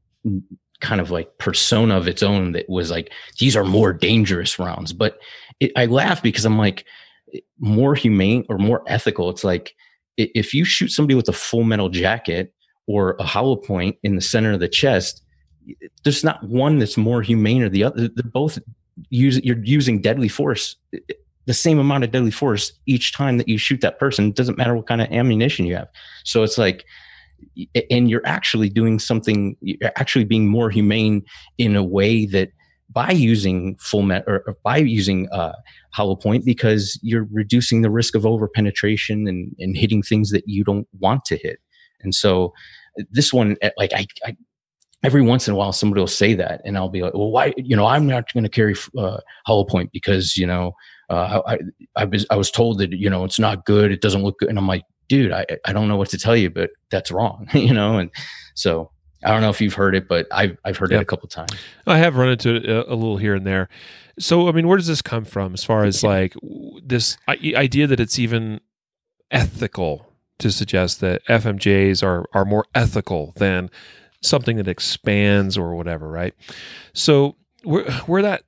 kind 0.81 1.01
of 1.01 1.11
like 1.11 1.37
persona 1.37 1.97
of 1.97 2.07
its 2.07 2.23
own 2.23 2.53
that 2.53 2.69
was 2.69 2.89
like 2.89 3.11
these 3.39 3.55
are 3.55 3.65
more 3.65 3.93
dangerous 3.93 4.57
rounds. 4.59 4.93
But 4.93 5.19
it, 5.59 5.71
i 5.75 5.85
laugh 5.85 6.21
because 6.23 6.45
i'm 6.45 6.57
like 6.57 6.85
more 7.59 7.95
humane 7.95 8.45
or 8.49 8.57
more 8.57 8.83
ethical 8.87 9.29
it's 9.29 9.43
like 9.43 9.75
if 10.17 10.53
you 10.53 10.65
shoot 10.65 10.89
somebody 10.89 11.15
with 11.15 11.29
a 11.29 11.33
full 11.33 11.63
metal 11.63 11.89
jacket 11.89 12.53
or 12.87 13.15
a 13.19 13.23
hollow 13.23 13.55
point 13.55 13.95
in 14.03 14.15
the 14.15 14.21
center 14.21 14.53
of 14.53 14.59
the 14.59 14.67
chest 14.67 15.21
there's 16.03 16.23
not 16.23 16.43
one 16.43 16.79
that's 16.79 16.97
more 16.97 17.21
humane 17.21 17.61
or 17.61 17.69
the 17.69 17.83
other 17.83 18.07
they're 18.07 18.31
both 18.31 18.57
use 19.09 19.39
you're 19.43 19.63
using 19.63 20.01
deadly 20.01 20.27
force 20.27 20.75
the 21.45 21.53
same 21.53 21.79
amount 21.79 22.03
of 22.03 22.11
deadly 22.11 22.31
force 22.31 22.73
each 22.85 23.13
time 23.13 23.37
that 23.37 23.47
you 23.47 23.57
shoot 23.57 23.81
that 23.81 23.99
person 23.99 24.27
it 24.27 24.35
doesn't 24.35 24.57
matter 24.57 24.75
what 24.75 24.87
kind 24.87 25.01
of 25.01 25.11
ammunition 25.11 25.65
you 25.65 25.75
have. 25.75 25.89
So 26.23 26.43
it's 26.43 26.57
like 26.57 26.85
and 27.89 28.09
you're 28.09 28.25
actually 28.25 28.69
doing 28.69 28.99
something 28.99 29.55
you're 29.61 29.91
actually 29.95 30.25
being 30.25 30.47
more 30.47 30.69
humane 30.69 31.23
in 31.57 31.75
a 31.75 31.83
way 31.83 32.25
that 32.25 32.51
by 32.91 33.11
using 33.11 33.75
full 33.77 34.01
met 34.01 34.23
or, 34.27 34.57
by 34.63 34.77
using 34.77 35.29
uh, 35.29 35.53
hollow 35.93 36.15
point 36.15 36.43
because 36.43 36.99
you're 37.03 37.27
reducing 37.31 37.81
the 37.81 37.89
risk 37.89 38.15
of 38.15 38.25
over 38.25 38.47
penetration 38.47 39.27
and, 39.27 39.55
and 39.59 39.77
hitting 39.77 40.01
things 40.01 40.31
that 40.31 40.43
you 40.47 40.63
don't 40.63 40.87
want 40.99 41.23
to 41.25 41.37
hit. 41.37 41.59
And 42.01 42.15
so 42.15 42.53
this 43.11 43.31
one 43.31 43.57
eh, 43.61 43.69
like 43.77 43.93
I, 43.93 44.07
I 44.25 44.35
every 45.03 45.21
once 45.21 45.47
in 45.47 45.53
a 45.53 45.57
while 45.57 45.71
somebody 45.71 45.99
will 45.99 46.07
say 46.07 46.33
that 46.33 46.61
and 46.65 46.77
i'll 46.77 46.89
be 46.89 47.01
like 47.01 47.13
well 47.13 47.31
why 47.31 47.53
you 47.57 47.75
know 47.75 47.85
i'm 47.85 48.07
not 48.07 48.31
going 48.33 48.43
to 48.43 48.49
carry 48.49 48.75
uh, 48.97 49.17
hollow 49.45 49.63
point 49.63 49.91
because 49.91 50.37
you 50.37 50.45
know 50.45 50.73
uh, 51.09 51.41
I, 51.47 51.59
I 51.95 52.05
was 52.05 52.25
i 52.29 52.35
was 52.35 52.51
told 52.51 52.79
that 52.79 52.91
you 52.91 53.09
know 53.09 53.23
it's 53.23 53.39
not 53.39 53.65
good 53.65 53.91
it 53.91 54.01
doesn't 54.01 54.23
look 54.23 54.39
good 54.39 54.49
and 54.49 54.57
i'm 54.57 54.67
like 54.67 54.83
dude 55.07 55.31
i, 55.31 55.45
I 55.65 55.73
don't 55.73 55.87
know 55.87 55.97
what 55.97 56.09
to 56.09 56.17
tell 56.17 56.35
you 56.35 56.49
but 56.49 56.71
that's 56.91 57.11
wrong 57.11 57.47
you 57.53 57.73
know 57.73 57.97
and 57.97 58.11
so 58.55 58.91
i 59.23 59.31
don't 59.31 59.41
know 59.41 59.49
if 59.49 59.61
you've 59.61 59.73
heard 59.73 59.95
it 59.95 60.07
but 60.07 60.27
i've, 60.31 60.57
I've 60.65 60.77
heard 60.77 60.91
yep. 60.91 61.01
it 61.01 61.03
a 61.03 61.05
couple 61.05 61.27
times 61.29 61.53
i 61.87 61.97
have 61.97 62.15
run 62.15 62.29
into 62.29 62.55
it 62.55 62.65
a, 62.65 62.91
a, 62.91 62.95
little 62.95 63.17
here 63.17 63.35
and 63.35 63.45
there 63.45 63.69
so 64.19 64.47
i 64.47 64.51
mean 64.51 64.67
where 64.67 64.77
does 64.77 64.87
this 64.87 65.01
come 65.01 65.25
from 65.25 65.53
as 65.53 65.63
far 65.63 65.83
as 65.83 66.03
like 66.03 66.35
this 66.83 67.17
idea 67.27 67.87
that 67.87 67.99
it's 67.99 68.19
even 68.19 68.59
ethical 69.31 70.13
to 70.37 70.51
suggest 70.51 70.99
that 70.99 71.25
fmjs 71.25 72.03
are 72.03 72.25
are 72.33 72.45
more 72.45 72.65
ethical 72.75 73.33
than 73.37 73.69
something 74.21 74.57
that 74.57 74.67
expands 74.67 75.57
or 75.57 75.75
whatever, 75.75 76.09
right? 76.09 76.33
So 76.93 77.35
where 77.63 77.89
where 78.05 78.21
that 78.21 78.43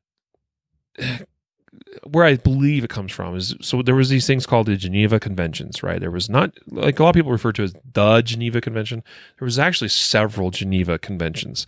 where 2.04 2.26
I 2.26 2.36
believe 2.36 2.84
it 2.84 2.90
comes 2.90 3.12
from 3.12 3.36
is 3.36 3.56
so 3.62 3.82
there 3.82 3.96
was 3.96 4.10
these 4.10 4.28
things 4.28 4.46
called 4.46 4.68
the 4.68 4.76
Geneva 4.76 5.20
Conventions, 5.20 5.84
right? 5.84 6.00
There 6.00 6.12
was 6.12 6.30
not 6.30 6.52
like 6.68 7.00
a 7.00 7.04
lot 7.04 7.10
of 7.10 7.16
people 7.16 7.32
refer 7.32 7.52
to 7.54 7.64
as 7.64 7.74
the 7.94 8.22
Geneva 8.22 8.62
Convention. 8.62 9.04
There 9.40 9.46
was 9.46 9.60
actually 9.60 9.90
several 9.90 10.52
Geneva 10.52 10.98
Conventions. 10.98 11.66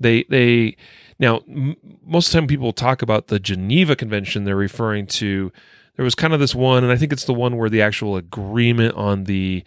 They 0.00 0.24
they 0.24 0.76
now 1.18 1.42
m- 1.48 1.76
most 2.04 2.28
of 2.28 2.32
the 2.32 2.38
time 2.40 2.48
people 2.48 2.72
talk 2.72 3.02
about 3.02 3.28
the 3.28 3.38
Geneva 3.40 3.96
Convention, 3.96 4.44
they're 4.44 4.56
referring 4.56 5.06
to 5.08 5.52
there 5.96 6.04
was 6.04 6.14
kind 6.14 6.32
of 6.32 6.40
this 6.40 6.54
one, 6.54 6.82
and 6.84 6.92
I 6.92 6.96
think 6.96 7.12
it's 7.12 7.24
the 7.24 7.34
one 7.34 7.56
where 7.56 7.68
the 7.68 7.82
actual 7.82 8.16
agreement 8.16 8.94
on 8.94 9.24
the 9.24 9.62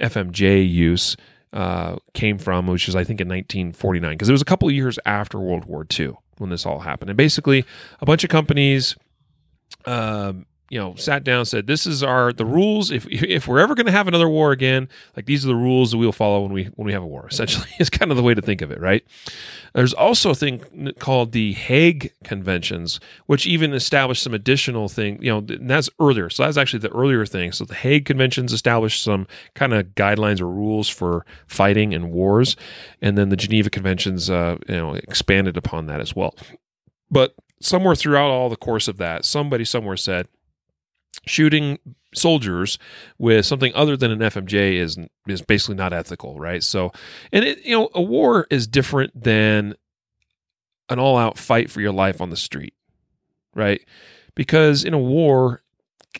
FMJ 0.00 0.70
use 0.70 1.16
uh, 1.52 1.96
came 2.14 2.38
from, 2.38 2.66
which 2.66 2.88
is 2.88 2.96
I 2.96 3.04
think 3.04 3.20
in 3.20 3.28
1949, 3.28 4.12
because 4.12 4.28
it 4.28 4.32
was 4.32 4.42
a 4.42 4.46
couple 4.46 4.68
of 4.68 4.74
years 4.74 4.98
after 5.04 5.38
World 5.38 5.64
War 5.64 5.86
II 5.98 6.14
when 6.38 6.50
this 6.50 6.66
all 6.66 6.80
happened. 6.80 7.10
And 7.10 7.16
basically, 7.16 7.64
a 8.00 8.06
bunch 8.06 8.24
of 8.24 8.30
companies, 8.30 8.96
um, 9.84 10.46
you 10.72 10.78
know, 10.78 10.94
sat 10.94 11.22
down, 11.22 11.44
said, 11.44 11.66
"This 11.66 11.86
is 11.86 12.02
our 12.02 12.32
the 12.32 12.46
rules. 12.46 12.90
If 12.90 13.06
if 13.06 13.46
we're 13.46 13.58
ever 13.58 13.74
going 13.74 13.84
to 13.84 13.92
have 13.92 14.08
another 14.08 14.26
war 14.26 14.52
again, 14.52 14.88
like 15.14 15.26
these 15.26 15.44
are 15.44 15.48
the 15.48 15.54
rules 15.54 15.90
that 15.90 15.98
we'll 15.98 16.12
follow 16.12 16.40
when 16.40 16.52
we 16.54 16.64
when 16.76 16.86
we 16.86 16.94
have 16.94 17.02
a 17.02 17.06
war." 17.06 17.26
Essentially, 17.30 17.68
is 17.78 17.90
kind 17.90 18.10
of 18.10 18.16
the 18.16 18.22
way 18.22 18.32
to 18.32 18.40
think 18.40 18.62
of 18.62 18.70
it, 18.70 18.80
right? 18.80 19.04
There's 19.74 19.92
also 19.92 20.30
a 20.30 20.34
thing 20.34 20.94
called 20.98 21.32
the 21.32 21.52
Hague 21.52 22.14
Conventions, 22.24 23.00
which 23.26 23.46
even 23.46 23.74
established 23.74 24.22
some 24.22 24.32
additional 24.32 24.88
thing. 24.88 25.22
You 25.22 25.32
know, 25.32 25.40
that's 25.42 25.90
earlier. 26.00 26.30
So 26.30 26.42
that's 26.42 26.56
actually 26.56 26.78
the 26.78 26.92
earlier 26.92 27.26
thing. 27.26 27.52
So 27.52 27.66
the 27.66 27.74
Hague 27.74 28.06
Conventions 28.06 28.50
established 28.54 29.02
some 29.02 29.26
kind 29.54 29.74
of 29.74 29.88
guidelines 29.88 30.40
or 30.40 30.48
rules 30.48 30.88
for 30.88 31.26
fighting 31.46 31.92
and 31.92 32.12
wars, 32.12 32.56
and 33.02 33.18
then 33.18 33.28
the 33.28 33.36
Geneva 33.36 33.68
Conventions, 33.68 34.30
uh, 34.30 34.56
you 34.66 34.76
know, 34.76 34.94
expanded 34.94 35.58
upon 35.58 35.84
that 35.88 36.00
as 36.00 36.16
well. 36.16 36.34
But 37.10 37.34
somewhere 37.60 37.94
throughout 37.94 38.30
all 38.30 38.48
the 38.48 38.56
course 38.56 38.88
of 38.88 38.96
that, 38.96 39.26
somebody 39.26 39.66
somewhere 39.66 39.98
said 39.98 40.28
shooting 41.26 41.78
soldiers 42.14 42.78
with 43.18 43.46
something 43.46 43.72
other 43.74 43.96
than 43.96 44.10
an 44.10 44.18
FMJ 44.18 44.74
is 44.74 44.98
is 45.26 45.42
basically 45.42 45.76
not 45.76 45.92
ethical, 45.92 46.38
right? 46.38 46.62
So, 46.62 46.92
and 47.32 47.44
it 47.44 47.64
you 47.64 47.76
know 47.76 47.90
a 47.94 48.02
war 48.02 48.46
is 48.50 48.66
different 48.66 49.20
than 49.20 49.74
an 50.88 50.98
all 50.98 51.16
out 51.16 51.38
fight 51.38 51.70
for 51.70 51.80
your 51.80 51.92
life 51.92 52.20
on 52.20 52.30
the 52.30 52.36
street, 52.36 52.74
right? 53.54 53.80
Because 54.34 54.84
in 54.84 54.94
a 54.94 54.98
war, 54.98 55.62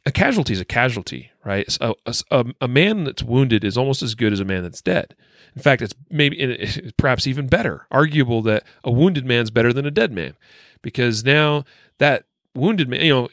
a 0.07 0.13
casualty 0.13 0.53
is 0.53 0.61
a 0.61 0.65
casualty, 0.65 1.31
right? 1.45 1.71
So 1.71 1.97
a, 2.31 2.47
a, 2.61 2.69
man 2.69 3.05
that's 3.05 3.23
wounded 3.23 3.65
is 3.65 3.77
almost 3.77 4.03
as 4.03 4.15
good 4.15 4.33
as 4.33 4.41
a 4.41 4.45
man 4.45 4.63
that's 4.63 4.81
dead. 4.81 5.15
In 5.55 5.63
fact, 5.63 5.83
it's 5.83 5.95
maybe 6.11 6.39
it's 6.41 6.79
perhaps 6.97 7.27
even 7.27 7.47
better, 7.47 7.87
arguable 7.91 8.43
that 8.43 8.65
a 8.85 8.91
wounded 8.91 9.27
man's 9.27 9.51
better 9.51 9.73
than 9.73 9.87
a 9.87 9.91
dead 9.91 10.13
man, 10.13 10.35
because 10.81 11.25
now 11.25 11.65
that 11.99 12.25
wounded 12.55 12.89
man, 12.89 13.05
you 13.05 13.13
know, 13.13 13.29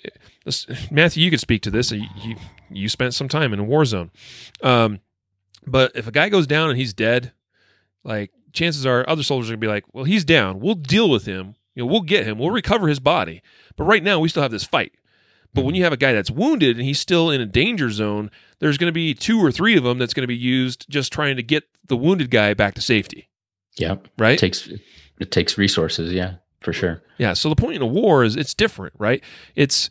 Matthew, 0.91 1.23
you 1.23 1.31
could 1.31 1.39
speak 1.39 1.62
to 1.63 1.71
this. 1.71 1.91
You, 1.91 2.05
you, 2.23 2.35
you 2.69 2.89
spent 2.89 3.13
some 3.13 3.27
time 3.27 3.53
in 3.53 3.59
a 3.59 3.63
war 3.63 3.85
zone. 3.85 4.12
Um, 4.62 4.99
but 5.65 5.91
if 5.95 6.07
a 6.07 6.12
guy 6.12 6.29
goes 6.29 6.47
down 6.47 6.69
and 6.69 6.77
he's 6.77 6.93
dead, 6.93 7.33
like 8.03 8.31
chances 8.53 8.85
are 8.85 9.07
other 9.07 9.23
soldiers 9.23 9.49
are 9.49 9.53
gonna 9.53 9.62
be 9.62 9.67
like, 9.67 9.85
well, 9.93 10.05
he's 10.05 10.25
down. 10.25 10.59
We'll 10.59 10.75
deal 10.75 11.09
with 11.09 11.25
him. 11.25 11.55
You 11.75 11.83
know, 11.83 11.91
we'll 11.91 12.01
get 12.01 12.25
him. 12.25 12.38
We'll 12.38 12.51
recover 12.51 12.88
his 12.88 12.99
body. 12.99 13.41
But 13.75 13.85
right 13.85 14.03
now, 14.03 14.19
we 14.19 14.29
still 14.29 14.43
have 14.43 14.51
this 14.51 14.65
fight. 14.65 14.93
But 15.53 15.65
when 15.65 15.75
you 15.75 15.83
have 15.83 15.93
a 15.93 15.97
guy 15.97 16.13
that's 16.13 16.29
wounded 16.29 16.77
and 16.77 16.85
he's 16.85 16.99
still 16.99 17.31
in 17.31 17.41
a 17.41 17.45
danger 17.45 17.89
zone, 17.89 18.29
there's 18.59 18.77
going 18.77 18.89
to 18.89 18.93
be 18.93 19.13
two 19.13 19.43
or 19.43 19.51
three 19.51 19.75
of 19.75 19.83
them 19.83 19.97
that's 19.97 20.13
going 20.13 20.23
to 20.23 20.27
be 20.27 20.35
used 20.35 20.85
just 20.89 21.12
trying 21.12 21.38
to 21.38 21.43
get 21.43 21.63
the 21.88 21.97
wounded 21.97 22.29
guy 22.29 22.53
back 22.53 22.75
to 22.75 22.81
safety. 22.81 23.29
Yeah. 23.77 23.95
Right. 24.17 24.33
It 24.33 24.39
takes 24.39 24.69
it 25.19 25.31
takes 25.31 25.57
resources. 25.57 26.13
Yeah, 26.13 26.35
for 26.59 26.73
sure. 26.73 27.01
Yeah. 27.17 27.33
So 27.33 27.49
the 27.49 27.55
point 27.55 27.75
in 27.77 27.81
a 27.81 27.88
war 27.88 28.23
is 28.23 28.35
it's 28.35 28.53
different, 28.53 28.93
right? 28.97 29.23
It's 29.55 29.89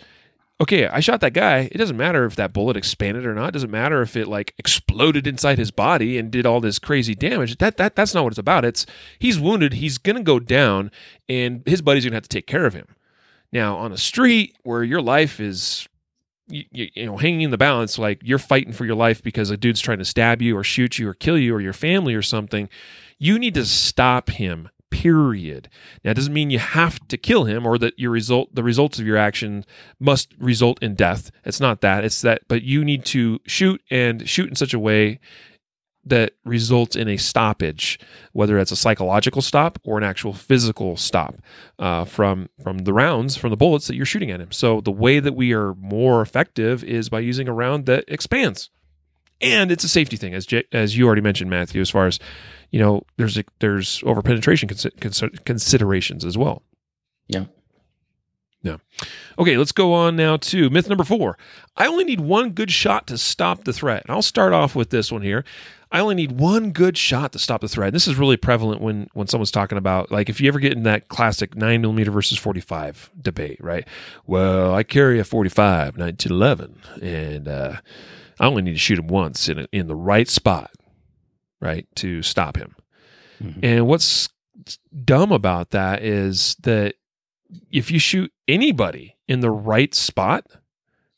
okay, 0.61 0.87
I 0.87 1.01
shot 1.01 1.21
that 1.21 1.33
guy. 1.33 1.69
It 1.71 1.79
doesn't 1.79 1.97
matter 1.97 2.25
if 2.25 2.37
that 2.37 2.53
bullet 2.53 2.77
expanded 2.77 3.25
or 3.25 3.35
not. 3.35 3.49
It 3.49 3.53
doesn't 3.53 3.71
matter 3.71 4.03
if 4.03 4.17
it 4.17 4.29
like 4.29 4.55
exploded 4.59 5.27
inside 5.27 5.59
his 5.59 5.71
body 5.71 6.19
and 6.19 6.31
did 6.31 6.47
all 6.47 6.61
this 6.61 6.79
crazy 6.79 7.15
damage. 7.15 7.59
That 7.59 7.77
that 7.77 7.97
that's 7.97 8.15
not 8.15 8.25
what 8.25 8.33
it's 8.33 8.39
about. 8.39 8.65
It's 8.65 8.87
he's 9.19 9.39
wounded. 9.39 9.75
He's 9.75 9.99
gonna 9.99 10.23
go 10.23 10.39
down, 10.39 10.91
and 11.29 11.63
his 11.67 11.83
buddy's 11.83 12.05
gonna 12.05 12.17
have 12.17 12.23
to 12.25 12.29
take 12.29 12.47
care 12.47 12.67
of 12.67 12.75
him. 12.75 12.87
Now 13.53 13.77
on 13.77 13.93
a 13.93 13.99
street 13.99 14.57
where 14.63 14.83
your 14.83 15.01
life 15.01 15.41
is 15.41 15.89
you, 16.49 16.65
you, 16.73 17.07
know 17.07 17.17
hanging 17.17 17.43
in 17.43 17.51
the 17.51 17.59
balance, 17.59 17.99
like 17.99 18.21
you're 18.23 18.39
fighting 18.39 18.73
for 18.73 18.85
your 18.85 18.97
life 18.97 19.23
because 19.23 19.51
a 19.51 19.57
dude's 19.57 19.81
trying 19.81 19.99
to 19.99 20.05
stab 20.05 20.43
you 20.43 20.57
or 20.57 20.65
shoot 20.65 20.99
you 20.99 21.09
or 21.09 21.15
kill 21.15 21.39
you 21.39 21.55
or 21.55 21.61
your 21.61 21.73
family 21.73 22.15
or 22.15 22.23
something. 22.23 22.69
You 23.19 23.39
need 23.39 23.55
to 23.55 23.65
stop 23.65 24.31
him 24.31 24.69
period. 24.91 25.69
Now, 26.05 26.13
it 26.13 26.15
doesn't 26.15 26.33
mean 26.33 26.51
you 26.51 26.59
have 26.59 27.07
to 27.09 27.17
kill 27.17 27.45
him 27.45 27.67
or 27.67 27.79
that 27.79 27.99
your 27.99 28.11
result, 28.11 28.55
the 28.55 28.63
results 28.63 28.99
of 28.99 29.07
your 29.07 29.17
action 29.17 29.65
must 29.99 30.35
result 30.39 30.83
in 30.83 30.95
death. 30.95 31.31
It's 31.45 31.61
not 31.61 31.81
that. 31.81 32.05
It's 32.05 32.21
that, 32.23 32.43
but 32.49 32.63
you 32.63 32.85
need 32.85 33.05
to 33.07 33.41
shoot 33.47 33.83
and 33.91 34.29
shoot 34.29 34.49
in 34.49 34.55
such 34.55 34.75
a 34.75 34.79
way 34.79 35.21
that 36.05 36.33
results 36.45 36.97
in 36.97 37.07
a 37.07 37.19
stoppage, 37.19 37.99
whether 38.33 38.57
that's 38.57 38.73
a 38.73 38.77
psychological 38.77 39.43
stop 39.43 39.79
or 39.85 39.99
an 39.99 40.05
actual 40.05 40.33
physical 40.33 40.97
stop 40.97 41.35
uh, 41.79 42.05
from 42.05 42.49
from 42.63 42.79
the 42.79 42.95
rounds, 42.95 43.37
from 43.37 43.51
the 43.51 43.57
bullets 43.57 43.87
that 43.89 43.95
you're 43.95 44.07
shooting 44.07 44.31
at 44.31 44.41
him. 44.41 44.51
So 44.51 44.81
the 44.81 44.91
way 44.91 45.21
that 45.21 45.35
we 45.35 45.53
are 45.53 45.75
more 45.75 46.23
effective 46.23 46.83
is 46.83 47.11
by 47.11 47.21
using 47.21 47.47
a 47.47 47.53
round 47.53 47.85
that 47.87 48.05
expands, 48.09 48.71
and 49.41 49.71
it's 49.71 49.85
a 49.85 49.89
safety 49.89 50.17
thing, 50.17 50.33
as 50.35 50.47
J- 50.47 50.65
as 50.73 50.97
you 50.97 51.07
already 51.07 51.21
mentioned, 51.21 51.51
Matthew. 51.51 51.81
As 51.83 51.91
far 51.91 52.07
as 52.07 52.19
you 52.71 52.79
know, 52.79 53.03
there's 53.17 53.39
a, 53.39 53.45
there's 53.61 54.03
over 54.05 54.23
penetration 54.23 54.69
considerations 55.45 56.25
as 56.25 56.37
well. 56.37 56.63
Yeah. 57.27 57.45
Yeah. 58.63 58.79
Okay, 59.39 59.57
let's 59.57 59.73
go 59.73 59.93
on 59.93 60.17
now 60.17 60.37
to 60.37 60.69
myth 60.69 60.89
number 60.89 61.05
four. 61.05 61.39
I 61.77 61.87
only 61.87 62.05
need 62.05 62.21
one 62.21 62.51
good 62.51 62.73
shot 62.73 63.07
to 63.07 63.17
stop 63.17 63.65
the 63.65 63.73
threat. 63.73 64.03
And 64.05 64.11
I'll 64.11 64.23
start 64.23 64.53
off 64.53 64.75
with 64.75 64.91
this 64.91 65.13
one 65.13 65.23
here. 65.23 65.45
I 65.91 66.01
only 66.01 66.17
need 66.17 66.33
one 66.33 66.73
good 66.73 66.99
shot 66.99 67.33
to 67.33 67.39
stop 67.39 67.61
the 67.61 67.69
threat. 67.69 67.89
And 67.89 67.95
this 67.95 68.09
is 68.09 68.17
really 68.17 68.37
prevalent 68.37 68.83
when 68.83 69.09
when 69.15 69.27
someone's 69.27 69.53
talking 69.53 69.79
about 69.79 70.11
like 70.11 70.29
if 70.29 70.41
you 70.41 70.49
ever 70.49 70.59
get 70.59 70.73
in 70.73 70.83
that 70.83 71.09
classic 71.09 71.55
nine 71.55 71.81
millimeter 71.81 72.11
versus 72.11 72.37
forty 72.37 72.61
five 72.61 73.11
debate, 73.21 73.59
right? 73.63 73.87
Well, 74.27 74.75
I 74.75 74.83
carry 74.83 75.19
a 75.19 75.25
45, 75.25 75.97
1911, 75.97 76.81
and 77.01 77.49
uh, 77.49 77.77
I 78.39 78.47
only 78.47 78.63
need 78.63 78.73
to 78.73 78.79
shoot 78.79 78.99
him 78.99 79.07
once 79.07 79.49
in 79.49 79.61
a, 79.61 79.69
in 79.73 79.87
the 79.87 79.97
right 79.97 80.29
spot 80.29 80.73
right, 81.61 81.87
to 81.97 82.23
stop 82.23 82.57
him. 82.57 82.75
Mm-hmm. 83.43 83.61
And 83.63 83.87
what's 83.87 84.29
dumb 85.05 85.33
about 85.33 85.71
that 85.71 86.03
is 86.03 86.57
that 86.61 86.95
if 87.71 87.91
you 87.91 87.99
shoot 87.99 88.33
anybody 88.47 89.17
in 89.27 89.41
the 89.41 89.51
right 89.51 89.95
spot 89.95 90.47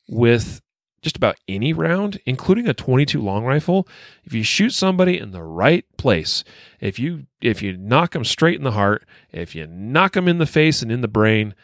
with 0.08 0.60
just 1.02 1.16
about 1.16 1.36
any 1.48 1.72
round, 1.72 2.20
including 2.26 2.68
a 2.68 2.74
22 2.74 3.20
long 3.20 3.44
rifle, 3.44 3.88
if 4.24 4.34
you 4.34 4.42
shoot 4.42 4.70
somebody 4.70 5.18
in 5.18 5.30
the 5.30 5.42
right 5.42 5.84
place, 5.96 6.44
if 6.78 6.98
you 6.98 7.26
if 7.40 7.62
you 7.62 7.76
knock 7.76 8.12
them 8.12 8.24
straight 8.24 8.58
in 8.58 8.64
the 8.64 8.72
heart, 8.72 9.06
if 9.32 9.54
you 9.54 9.66
knock 9.66 10.12
them 10.12 10.28
in 10.28 10.38
the 10.38 10.46
face 10.46 10.82
and 10.82 10.92
in 10.92 11.00
the 11.00 11.08
brain, 11.08 11.54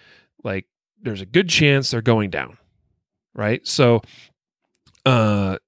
like 0.42 0.66
there's 1.02 1.20
a 1.20 1.26
good 1.26 1.48
chance 1.48 1.90
they're 1.90 2.00
going 2.00 2.30
down. 2.30 2.56
Right? 3.34 3.66
So 3.66 4.00
uh 5.04 5.58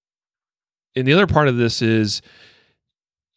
and 0.97 1.07
the 1.07 1.13
other 1.13 1.27
part 1.27 1.49
of 1.49 1.57
this 1.57 1.83
is 1.83 2.23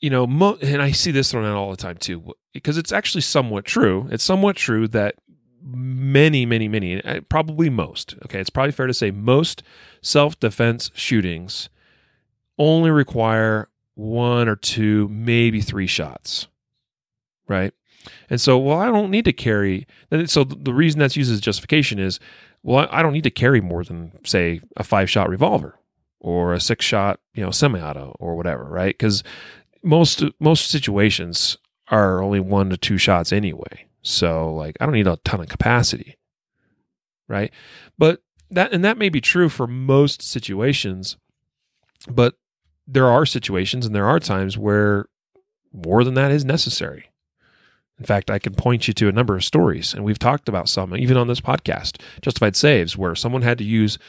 you 0.02 0.10
know, 0.10 0.26
mo- 0.28 0.58
and 0.62 0.82
I 0.82 0.92
see 0.92 1.12
this 1.12 1.32
thrown 1.32 1.46
out 1.46 1.56
all 1.56 1.72
the 1.72 1.78
time 1.78 1.98
too, 1.98 2.34
because 2.54 2.78
it's 2.78 2.92
actually 2.92 3.22
somewhat 3.22 3.66
true. 3.66 4.08
It's 4.12 4.24
somewhat 4.24 4.56
true 4.56 4.88
that 4.90 5.16
many, 5.64 6.46
many, 6.46 6.68
many, 6.68 7.02
uh, 7.04 7.22
probably 7.30 7.70
most, 7.70 8.16
okay, 8.26 8.40
it's 8.40 8.50
probably 8.50 8.72
fair 8.72 8.88
to 8.88 8.94
say 8.94 9.12
most 9.12 9.64
self 10.02 10.40
defense 10.40 10.92
shootings 10.96 11.70
only 12.58 12.90
require 12.90 13.70
one 13.94 14.48
or 14.48 14.56
two, 14.56 15.08
maybe 15.10 15.62
three 15.62 15.88
shots, 15.88 16.48
right? 17.48 17.74
And 18.30 18.42
so, 18.42 18.58
well, 18.58 18.80
I 18.80 18.88
don't 18.88 19.12
need 19.12 19.26
to 19.26 19.34
carry. 19.34 19.86
So 20.26 20.44
the 20.44 20.74
reason 20.74 21.00
that's 21.00 21.16
used 21.16 21.32
as 21.32 21.40
justification 21.40 22.00
is, 22.00 22.20
well, 22.64 22.88
I 22.92 23.04
don't 23.04 23.14
need 23.14 23.24
to 23.24 23.32
carry 23.32 23.62
more 23.62 23.84
than 23.84 24.12
say 24.26 24.62
a 24.76 24.84
five 24.84 25.10
shot 25.10 25.30
revolver 25.30 25.78
or 26.20 26.54
a 26.54 26.60
six 26.60 26.86
shot, 26.86 27.20
you 27.34 27.44
know, 27.44 27.52
semi-auto 27.52 28.16
or 28.20 28.36
whatever, 28.36 28.64
right? 28.66 28.96
Because 28.98 29.24
most 29.84 30.24
most 30.40 30.70
situations 30.70 31.58
are 31.88 32.22
only 32.22 32.40
one 32.40 32.70
to 32.70 32.78
two 32.78 32.98
shots 32.98 33.32
anyway. 33.32 33.88
So 34.02 34.54
like, 34.54 34.78
I 34.80 34.86
don't 34.86 34.96
need 34.96 35.08
a 35.08 35.18
ton 35.24 35.42
of 35.42 35.50
capacity, 35.50 36.18
right? 37.28 37.52
But 37.98 38.22
that 38.50 38.74
and 38.74 38.84
that 38.84 38.98
may 38.98 39.10
be 39.10 39.22
true 39.22 39.50
for 39.50 39.68
most 39.68 40.22
situations, 40.22 41.18
but 42.10 42.36
there 42.88 43.08
are 43.08 43.26
situations 43.26 43.86
and 43.86 43.96
there 43.96 44.08
are 44.08 44.20
times 44.20 44.58
where 44.58 45.06
more 45.74 46.04
than 46.04 46.16
that 46.16 46.32
is 46.32 46.44
necessary. 46.44 47.10
In 48.00 48.06
fact, 48.06 48.32
I 48.32 48.40
can 48.40 48.56
point 48.56 48.88
you 48.88 48.96
to 48.96 49.10
a 49.10 49.12
number 49.12 49.36
of 49.36 49.44
stories, 49.44 49.94
and 49.94 50.04
we've 50.04 50.18
talked 50.18 50.50
about 50.50 50.68
some, 50.68 50.96
even 50.98 51.18
on 51.18 51.28
this 51.28 51.40
podcast, 51.40 52.02
Justified 52.24 52.56
Saves, 52.56 52.98
where 52.98 53.14
someone 53.14 53.44
had 53.44 53.60
to 53.60 53.64
use 53.64 54.00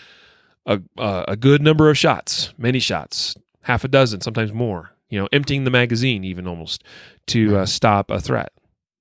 a, 0.64 0.80
a 0.96 1.36
good 1.36 1.60
number 1.60 1.90
of 1.90 1.98
shots, 1.98 2.54
many 2.56 2.78
shots, 2.78 3.36
half 3.64 3.84
a 3.84 3.88
dozen, 3.88 4.22
sometimes 4.22 4.50
more, 4.50 4.92
you 5.12 5.20
know, 5.20 5.28
emptying 5.30 5.64
the 5.64 5.70
magazine 5.70 6.24
even 6.24 6.48
almost 6.48 6.82
to 7.26 7.58
uh, 7.58 7.66
stop 7.66 8.10
a 8.10 8.18
threat. 8.18 8.50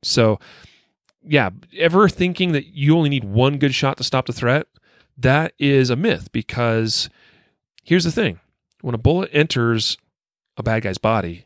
So, 0.03 0.39
yeah, 1.23 1.51
ever 1.77 2.09
thinking 2.09 2.51
that 2.51 2.65
you 2.65 2.97
only 2.97 3.07
need 3.07 3.23
one 3.23 3.57
good 3.57 3.73
shot 3.73 3.95
to 3.95 4.03
stop 4.03 4.25
the 4.25 4.33
threat, 4.33 4.67
that 5.17 5.53
is 5.57 5.89
a 5.89 5.95
myth 5.95 6.29
because 6.33 7.09
here's 7.85 8.03
the 8.03 8.11
thing 8.11 8.41
when 8.81 8.93
a 8.93 8.97
bullet 8.97 9.29
enters 9.31 9.97
a 10.57 10.63
bad 10.63 10.83
guy's 10.83 10.97
body, 10.97 11.45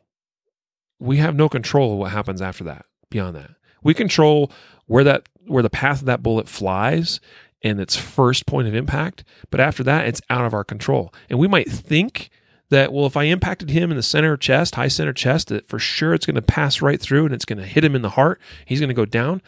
we 0.99 1.17
have 1.17 1.35
no 1.35 1.47
control 1.47 1.93
of 1.93 1.99
what 1.99 2.11
happens 2.11 2.41
after 2.41 2.63
that 2.63 2.87
beyond 3.11 3.35
that. 3.35 3.51
We 3.83 3.93
control 3.93 4.51
where 4.87 5.03
that 5.03 5.29
where 5.45 5.61
the 5.61 5.69
path 5.69 5.99
of 5.99 6.07
that 6.07 6.23
bullet 6.23 6.49
flies 6.49 7.19
and 7.61 7.79
its 7.79 7.95
first 7.95 8.47
point 8.47 8.67
of 8.67 8.73
impact, 8.73 9.23
but 9.51 9.59
after 9.59 9.83
that 9.83 10.07
it's 10.07 10.21
out 10.27 10.45
of 10.45 10.55
our 10.55 10.63
control. 10.63 11.13
And 11.29 11.37
we 11.37 11.47
might 11.47 11.69
think 11.69 12.31
that 12.69 12.91
well 12.91 13.05
if 13.05 13.17
I 13.17 13.23
impacted 13.23 13.69
him 13.69 13.91
in 13.91 13.97
the 13.97 14.03
center 14.03 14.37
chest, 14.37 14.75
high 14.75 14.87
center 14.87 15.13
chest, 15.13 15.49
that 15.49 15.67
for 15.67 15.79
sure 15.79 16.13
it's 16.13 16.25
going 16.25 16.35
to 16.35 16.41
pass 16.41 16.81
right 16.81 16.99
through 16.99 17.25
and 17.25 17.33
it's 17.33 17.45
going 17.45 17.59
to 17.59 17.65
hit 17.65 17.83
him 17.83 17.95
in 17.95 18.01
the 18.01 18.11
heart. 18.11 18.41
He's 18.65 18.79
going 18.79 18.89
to 18.89 18.95
go 18.95 19.05
down. 19.05 19.41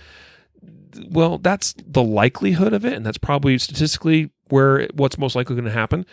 Well, 1.10 1.38
that's 1.38 1.75
the 1.86 2.03
likelihood 2.03 2.73
of 2.73 2.86
it 2.86 2.93
and 2.93 3.06
that's 3.06 3.17
probably 3.17 3.58
statistically 3.58 4.32
where 4.49 4.88
what's 4.93 5.17
most 5.17 5.36
likely 5.36 5.56
going 5.56 5.65
to 5.65 5.71
happen. 5.71 6.06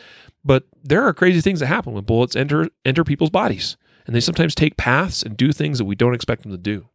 But 0.45 0.65
there 0.83 1.03
are 1.03 1.15
crazy 1.15 1.41
things 1.41 1.61
that 1.61 1.67
happen 1.67 1.93
when 1.93 2.05
bullets 2.05 2.37
enter 2.37 2.69
enter 2.85 3.05
people's 3.05 3.31
bodies. 3.31 3.77
And 4.07 4.15
they 4.15 4.21
sometimes 4.21 4.55
take 4.55 4.77
paths 4.77 5.23
and 5.23 5.35
do 5.35 5.51
things 5.51 5.79
that 5.79 5.87
we 5.87 5.95
don't 5.95 6.15
expect 6.15 6.43
them 6.43 6.53
to 6.53 6.59
do 6.59 6.89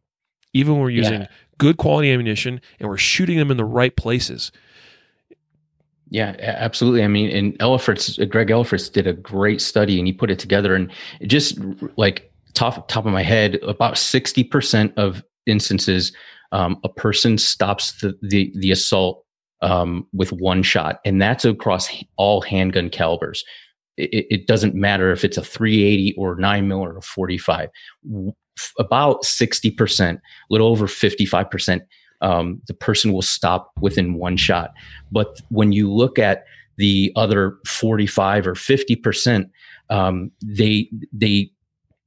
even 0.52 0.74
when 0.74 0.82
we're 0.82 0.90
using 0.90 1.22
yeah. 1.22 1.26
good 1.58 1.76
quality 1.76 2.10
ammunition 2.10 2.60
and 2.78 2.88
we're 2.88 2.96
shooting 2.96 3.38
them 3.38 3.50
in 3.50 3.56
the 3.56 3.64
right 3.64 3.94
places. 3.96 4.50
Yeah, 6.10 6.34
absolutely. 6.40 7.04
I 7.04 7.08
mean, 7.08 7.30
and 7.30 7.58
Elefritz, 7.60 8.20
uh, 8.20 8.24
Greg 8.24 8.48
Elefritz 8.48 8.92
did 8.92 9.06
a 9.06 9.12
great 9.12 9.60
study 9.60 9.98
and 9.98 10.06
he 10.08 10.12
put 10.12 10.30
it 10.30 10.40
together 10.40 10.74
and 10.74 10.90
just 11.22 11.58
like 11.96 12.32
top 12.54 12.88
top 12.88 13.06
of 13.06 13.12
my 13.12 13.22
head, 13.22 13.56
about 13.62 13.94
60% 13.94 14.92
of 14.96 15.22
instances, 15.46 16.12
um, 16.52 16.80
a 16.82 16.88
person 16.88 17.38
stops 17.38 17.92
the, 18.00 18.18
the, 18.22 18.52
the 18.56 18.72
assault 18.72 19.24
um, 19.62 20.06
with 20.12 20.32
one 20.32 20.64
shot. 20.64 21.00
And 21.04 21.22
that's 21.22 21.44
across 21.44 21.88
all 22.16 22.40
handgun 22.40 22.90
calibers. 22.90 23.44
It, 23.96 24.26
it, 24.30 24.46
doesn't 24.46 24.74
matter 24.74 25.12
if 25.12 25.24
it's 25.24 25.36
a 25.36 25.44
380 25.44 26.14
or 26.16 26.34
9 26.36 26.68
mil 26.68 26.80
or 26.80 26.96
a 26.96 27.02
45 27.02 27.68
about 28.78 29.22
60%, 29.22 30.14
a 30.14 30.20
little 30.48 30.68
over 30.68 30.86
55%, 30.86 31.80
um, 32.20 32.60
the 32.66 32.74
person 32.74 33.12
will 33.12 33.22
stop 33.22 33.70
within 33.80 34.14
one 34.14 34.36
shot. 34.36 34.72
But 35.10 35.40
when 35.48 35.72
you 35.72 35.92
look 35.92 36.18
at 36.18 36.44
the 36.76 37.12
other 37.16 37.58
45 37.66 38.46
or 38.46 38.54
50%, 38.54 39.50
um, 39.90 40.30
they, 40.42 40.88
they, 41.12 41.50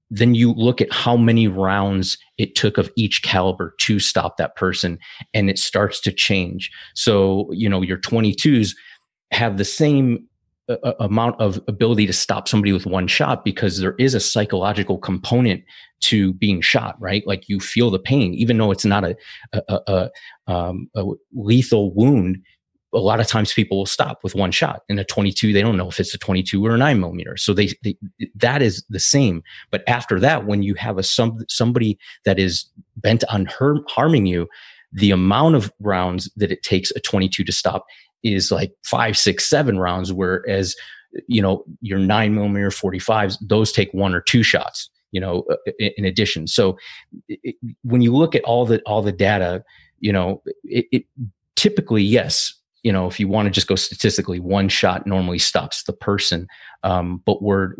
then 0.09 0.35
you 0.35 0.53
look 0.53 0.81
at 0.81 0.91
how 0.91 1.17
many 1.17 1.47
rounds 1.47 2.17
it 2.37 2.55
took 2.55 2.77
of 2.77 2.91
each 2.95 3.23
caliber 3.23 3.75
to 3.79 3.99
stop 3.99 4.37
that 4.37 4.55
person 4.55 4.99
and 5.33 5.49
it 5.49 5.57
starts 5.57 5.99
to 6.01 6.11
change. 6.11 6.71
So, 6.95 7.51
you 7.51 7.67
know, 7.67 7.81
your 7.81 7.97
22s 7.97 8.75
have 9.31 9.57
the 9.57 9.65
same 9.65 10.27
amount 10.99 11.39
of 11.41 11.59
ability 11.67 12.05
to 12.07 12.13
stop 12.13 12.47
somebody 12.47 12.71
with 12.71 12.85
one 12.85 13.07
shot 13.07 13.43
because 13.43 13.79
there 13.79 13.95
is 13.99 14.13
a 14.13 14.19
psychological 14.19 14.97
component 14.97 15.63
to 16.01 16.33
being 16.33 16.61
shot, 16.61 16.95
right? 16.99 17.25
Like 17.27 17.49
you 17.49 17.59
feel 17.59 17.91
the 17.91 17.99
pain, 17.99 18.33
even 18.33 18.57
though 18.57 18.71
it's 18.71 18.85
not 18.85 19.03
a, 19.03 19.15
a, 19.53 19.79
a, 19.87 20.09
um, 20.51 20.89
a 20.95 21.05
lethal 21.33 21.93
wound. 21.93 22.37
A 22.93 22.99
lot 22.99 23.19
of 23.19 23.27
times 23.27 23.51
people 23.51 23.79
will 23.79 23.87
stop 23.87 24.19
with 24.23 24.35
one 24.35 24.51
shot 24.51 24.83
in 24.87 24.99
a 24.99 25.03
22. 25.03 25.51
They 25.51 25.61
don't 25.61 25.77
know 25.77 25.89
if 25.89 25.99
it's 25.99 26.13
a 26.13 26.19
22 26.19 26.63
or 26.63 26.75
a 26.75 26.77
nine 26.77 26.99
millimeter. 26.99 27.35
So 27.37 27.53
they, 27.53 27.69
they 27.83 27.97
that 28.35 28.61
is 28.61 28.85
the 28.87 28.99
same. 28.99 29.41
But 29.71 29.83
after 29.87 30.19
that, 30.19 30.45
when 30.45 30.61
you 30.61 30.75
have 30.75 30.99
a 30.99 31.03
some 31.03 31.39
somebody 31.49 31.97
that 32.25 32.37
is 32.37 32.69
bent 32.97 33.23
on 33.29 33.45
her, 33.45 33.77
harming 33.89 34.27
you, 34.27 34.47
the 34.91 35.09
amount 35.09 35.55
of 35.55 35.73
rounds 35.79 36.31
that 36.35 36.51
it 36.51 36.61
takes 36.61 36.91
a 36.91 36.99
22 36.99 37.43
to 37.43 37.51
stop 37.51 37.85
is 38.23 38.51
like 38.51 38.73
five, 38.83 39.17
six, 39.17 39.49
seven 39.49 39.79
rounds, 39.79 40.11
whereas 40.11 40.75
you 41.27 41.41
know 41.41 41.63
your 41.81 41.99
nine 41.99 42.33
millimeter 42.33 42.69
45s 42.69 43.37
those 43.39 43.71
take 43.71 43.93
one 43.93 44.15
or 44.15 44.21
two 44.21 44.41
shots 44.41 44.89
you 45.13 45.21
know 45.21 45.45
uh, 45.49 45.55
in 45.77 46.03
addition. 46.03 46.47
So 46.47 46.77
it, 47.29 47.55
when 47.83 48.01
you 48.01 48.13
look 48.13 48.35
at 48.35 48.43
all 48.43 48.65
the 48.65 48.81
all 48.81 49.01
the 49.01 49.13
data 49.13 49.63
you 49.99 50.11
know 50.11 50.41
it, 50.65 50.85
it 50.91 51.05
typically 51.55 52.03
yes 52.03 52.53
you 52.81 52.91
know 52.91 53.07
if 53.07 53.19
you 53.19 53.29
want 53.29 53.45
to 53.45 53.51
just 53.51 53.67
go 53.67 53.75
statistically 53.75 54.39
one 54.39 54.67
shot 54.67 55.07
normally 55.07 55.39
stops 55.39 55.83
the 55.83 55.93
person 55.93 56.47
um, 56.83 57.21
but 57.25 57.41
we're 57.41 57.73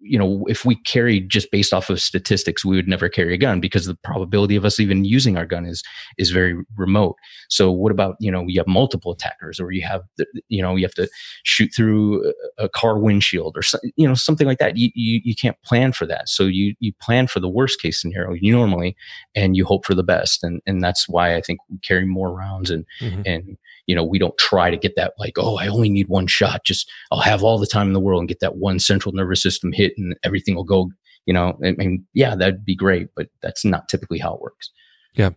you 0.00 0.18
know, 0.18 0.44
if 0.48 0.64
we 0.64 0.76
carried 0.76 1.28
just 1.28 1.50
based 1.50 1.72
off 1.72 1.90
of 1.90 2.00
statistics, 2.00 2.64
we 2.64 2.76
would 2.76 2.88
never 2.88 3.08
carry 3.08 3.34
a 3.34 3.38
gun 3.38 3.60
because 3.60 3.86
the 3.86 3.94
probability 3.94 4.56
of 4.56 4.64
us 4.64 4.78
even 4.80 5.04
using 5.04 5.36
our 5.36 5.46
gun 5.46 5.66
is 5.66 5.82
is 6.18 6.30
very 6.30 6.54
remote. 6.76 7.16
So 7.48 7.70
what 7.70 7.92
about 7.92 8.16
you 8.20 8.30
know 8.30 8.44
you 8.46 8.60
have 8.60 8.66
multiple 8.66 9.12
attackers, 9.12 9.60
or 9.60 9.72
you 9.72 9.82
have 9.82 10.02
the, 10.16 10.26
you 10.48 10.62
know 10.62 10.76
you 10.76 10.84
have 10.84 10.94
to 10.94 11.08
shoot 11.44 11.70
through 11.74 12.32
a 12.58 12.68
car 12.68 12.98
windshield, 12.98 13.56
or 13.56 13.62
so, 13.62 13.78
you 13.96 14.06
know 14.06 14.14
something 14.14 14.46
like 14.46 14.58
that. 14.58 14.76
You, 14.76 14.90
you 14.94 15.20
you 15.24 15.34
can't 15.34 15.60
plan 15.62 15.92
for 15.92 16.06
that. 16.06 16.28
So 16.28 16.44
you 16.44 16.74
you 16.80 16.92
plan 17.00 17.26
for 17.26 17.40
the 17.40 17.48
worst 17.48 17.80
case 17.80 18.00
scenario 18.00 18.36
normally, 18.40 18.96
and 19.34 19.56
you 19.56 19.64
hope 19.64 19.84
for 19.84 19.94
the 19.94 20.02
best. 20.02 20.42
And 20.42 20.60
and 20.66 20.82
that's 20.82 21.08
why 21.08 21.36
I 21.36 21.40
think 21.40 21.60
we 21.70 21.78
carry 21.78 22.04
more 22.04 22.32
rounds 22.32 22.70
and 22.70 22.84
mm-hmm. 23.00 23.22
and 23.24 23.56
you 23.86 23.94
know 23.94 24.04
we 24.04 24.18
don't 24.18 24.36
try 24.36 24.70
to 24.70 24.76
get 24.76 24.96
that 24.96 25.14
like 25.18 25.34
oh 25.38 25.56
i 25.56 25.66
only 25.68 25.88
need 25.88 26.08
one 26.08 26.26
shot 26.26 26.64
just 26.64 26.90
i'll 27.10 27.20
have 27.20 27.42
all 27.42 27.58
the 27.58 27.66
time 27.66 27.86
in 27.86 27.92
the 27.92 28.00
world 28.00 28.20
and 28.20 28.28
get 28.28 28.40
that 28.40 28.56
one 28.56 28.78
central 28.78 29.12
nervous 29.12 29.42
system 29.42 29.72
hit 29.72 29.95
and 29.96 30.14
everything 30.24 30.54
will 30.54 30.64
go 30.64 30.90
you 31.26 31.34
know 31.34 31.58
i 31.64 31.72
mean 31.72 32.06
yeah 32.14 32.34
that'd 32.34 32.64
be 32.64 32.76
great 32.76 33.08
but 33.16 33.28
that's 33.42 33.64
not 33.64 33.88
typically 33.88 34.18
how 34.18 34.34
it 34.34 34.40
works 34.40 34.70
yeah 35.14 35.30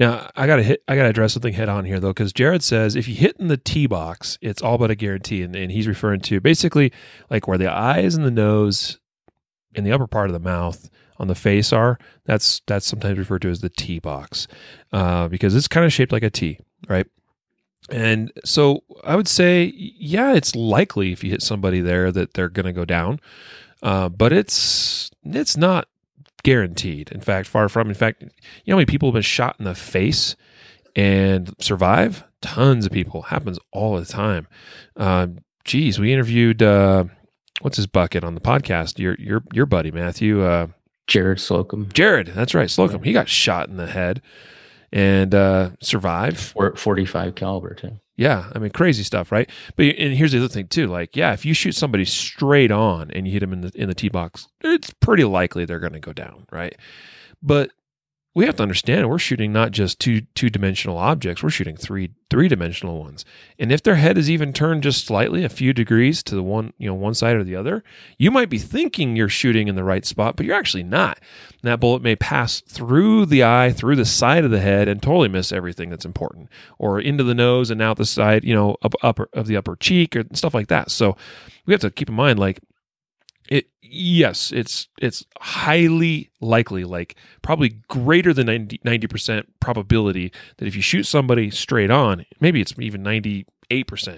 now 0.00 0.30
I 0.34 0.46
gotta 0.46 0.62
hit. 0.62 0.82
I 0.88 0.96
gotta 0.96 1.10
address 1.10 1.34
something 1.34 1.52
head 1.52 1.68
on 1.68 1.84
here 1.84 2.00
though, 2.00 2.08
because 2.08 2.32
Jared 2.32 2.62
says 2.62 2.96
if 2.96 3.06
you 3.06 3.14
hit 3.14 3.36
in 3.38 3.48
the 3.48 3.58
T 3.58 3.86
box, 3.86 4.38
it's 4.40 4.62
all 4.62 4.78
but 4.78 4.90
a 4.90 4.94
guarantee, 4.94 5.42
and, 5.42 5.54
and 5.54 5.70
he's 5.70 5.86
referring 5.86 6.20
to 6.22 6.40
basically 6.40 6.90
like 7.28 7.46
where 7.46 7.58
the 7.58 7.70
eyes 7.70 8.14
and 8.14 8.24
the 8.24 8.30
nose, 8.30 8.98
in 9.74 9.84
the 9.84 9.92
upper 9.92 10.06
part 10.06 10.30
of 10.30 10.32
the 10.32 10.40
mouth 10.40 10.88
on 11.18 11.28
the 11.28 11.34
face 11.34 11.70
are. 11.72 11.98
That's 12.24 12.62
that's 12.66 12.86
sometimes 12.86 13.18
referred 13.18 13.42
to 13.42 13.50
as 13.50 13.60
the 13.60 13.68
T 13.68 13.98
box, 13.98 14.48
uh, 14.92 15.28
because 15.28 15.54
it's 15.54 15.68
kind 15.68 15.84
of 15.84 15.92
shaped 15.92 16.12
like 16.12 16.22
a 16.22 16.30
T, 16.30 16.58
right? 16.88 17.06
And 17.88 18.32
so 18.44 18.82
I 19.04 19.16
would 19.16 19.28
say, 19.28 19.72
yeah, 19.74 20.34
it's 20.34 20.54
likely 20.54 21.12
if 21.12 21.24
you 21.24 21.30
hit 21.30 21.42
somebody 21.42 21.80
there 21.80 22.12
that 22.12 22.34
they're 22.34 22.48
going 22.48 22.66
to 22.66 22.72
go 22.72 22.84
down, 22.84 23.20
uh, 23.82 24.08
but 24.08 24.32
it's 24.32 25.10
it's 25.24 25.56
not 25.56 25.88
guaranteed. 26.42 27.10
In 27.10 27.20
fact, 27.20 27.48
far 27.48 27.68
from. 27.68 27.88
In 27.88 27.94
fact, 27.94 28.22
you 28.22 28.28
know 28.66 28.74
how 28.74 28.78
many 28.78 28.86
people 28.86 29.08
have 29.08 29.14
been 29.14 29.22
shot 29.22 29.56
in 29.58 29.64
the 29.64 29.74
face 29.74 30.36
and 30.94 31.54
survive? 31.58 32.24
Tons 32.42 32.86
of 32.86 32.92
people. 32.92 33.22
Happens 33.22 33.58
all 33.72 33.96
the 33.96 34.06
time. 34.06 34.46
Uh, 34.96 35.28
geez, 35.64 35.98
we 35.98 36.12
interviewed 36.12 36.62
uh, 36.62 37.04
what's 37.60 37.76
his 37.76 37.86
bucket 37.86 38.24
on 38.24 38.34
the 38.34 38.40
podcast? 38.40 38.98
Your 38.98 39.16
your 39.18 39.42
your 39.52 39.66
buddy 39.66 39.90
Matthew. 39.90 40.42
Uh, 40.42 40.68
Jared 41.06 41.40
Slocum. 41.40 41.88
Jared, 41.92 42.28
that's 42.28 42.54
right, 42.54 42.70
Slocum. 42.70 43.02
He 43.02 43.12
got 43.12 43.28
shot 43.28 43.68
in 43.68 43.76
the 43.76 43.88
head 43.88 44.22
and 44.92 45.34
uh, 45.34 45.70
survived. 45.80 46.54
45 46.76 47.34
caliber 47.34 47.74
too. 47.74 47.98
Yeah, 48.16 48.50
I 48.54 48.58
mean 48.58 48.70
crazy 48.70 49.02
stuff, 49.02 49.32
right? 49.32 49.48
But 49.76 49.86
and 49.86 50.14
here's 50.14 50.32
the 50.32 50.38
other 50.38 50.48
thing 50.48 50.68
too. 50.68 50.88
Like, 50.88 51.16
yeah, 51.16 51.32
if 51.32 51.46
you 51.46 51.54
shoot 51.54 51.74
somebody 51.74 52.04
straight 52.04 52.70
on 52.70 53.10
and 53.12 53.26
you 53.26 53.32
hit 53.32 53.40
them 53.40 53.52
in 53.54 53.62
the 53.62 53.72
in 53.74 53.88
the 53.88 53.94
tee 53.94 54.10
box, 54.10 54.46
it's 54.60 54.90
pretty 54.90 55.24
likely 55.24 55.64
they're 55.64 55.78
going 55.78 55.94
to 55.94 56.00
go 56.00 56.12
down, 56.12 56.46
right? 56.52 56.76
But 57.42 57.70
we 58.32 58.46
have 58.46 58.56
to 58.56 58.62
understand 58.62 59.08
we're 59.08 59.18
shooting 59.18 59.52
not 59.52 59.72
just 59.72 59.98
two 59.98 60.20
two 60.34 60.48
dimensional 60.48 60.96
objects 60.96 61.42
we're 61.42 61.50
shooting 61.50 61.76
three 61.76 62.10
three 62.28 62.46
dimensional 62.46 63.00
ones. 63.00 63.24
And 63.58 63.72
if 63.72 63.82
their 63.82 63.96
head 63.96 64.16
is 64.16 64.30
even 64.30 64.52
turned 64.52 64.84
just 64.84 65.04
slightly 65.04 65.42
a 65.42 65.48
few 65.48 65.72
degrees 65.72 66.22
to 66.24 66.36
the 66.36 66.42
one 66.42 66.72
you 66.78 66.86
know 66.86 66.94
one 66.94 67.14
side 67.14 67.36
or 67.36 67.42
the 67.42 67.56
other 67.56 67.82
you 68.18 68.30
might 68.30 68.48
be 68.48 68.58
thinking 68.58 69.16
you're 69.16 69.28
shooting 69.28 69.66
in 69.66 69.74
the 69.74 69.82
right 69.82 70.04
spot 70.04 70.36
but 70.36 70.46
you're 70.46 70.56
actually 70.56 70.84
not. 70.84 71.18
And 71.62 71.68
that 71.70 71.80
bullet 71.80 72.02
may 72.02 72.16
pass 72.16 72.60
through 72.60 73.26
the 73.26 73.44
eye 73.44 73.72
through 73.72 73.96
the 73.96 74.04
side 74.04 74.44
of 74.44 74.50
the 74.50 74.60
head 74.60 74.86
and 74.86 75.02
totally 75.02 75.28
miss 75.28 75.50
everything 75.52 75.90
that's 75.90 76.04
important 76.04 76.48
or 76.78 77.00
into 77.00 77.24
the 77.24 77.34
nose 77.34 77.70
and 77.70 77.82
out 77.82 77.96
the 77.96 78.06
side 78.06 78.44
you 78.44 78.54
know 78.54 78.76
up, 78.82 78.94
upper 79.02 79.28
of 79.32 79.48
the 79.48 79.56
upper 79.56 79.74
cheek 79.76 80.14
or 80.14 80.24
stuff 80.34 80.54
like 80.54 80.68
that. 80.68 80.90
So 80.90 81.16
we 81.66 81.74
have 81.74 81.80
to 81.80 81.90
keep 81.90 82.08
in 82.08 82.14
mind 82.14 82.38
like 82.38 82.60
yes 83.90 84.52
it's 84.52 84.88
it's 85.00 85.24
highly 85.40 86.30
likely 86.40 86.84
like 86.84 87.16
probably 87.42 87.70
greater 87.88 88.32
than 88.32 88.46
90, 88.84 89.06
percent 89.06 89.48
probability 89.60 90.32
that 90.58 90.66
if 90.66 90.76
you 90.76 90.82
shoot 90.82 91.04
somebody 91.04 91.50
straight 91.50 91.90
on 91.90 92.24
maybe 92.40 92.60
it's 92.60 92.74
even 92.78 93.02
98% 93.02 93.46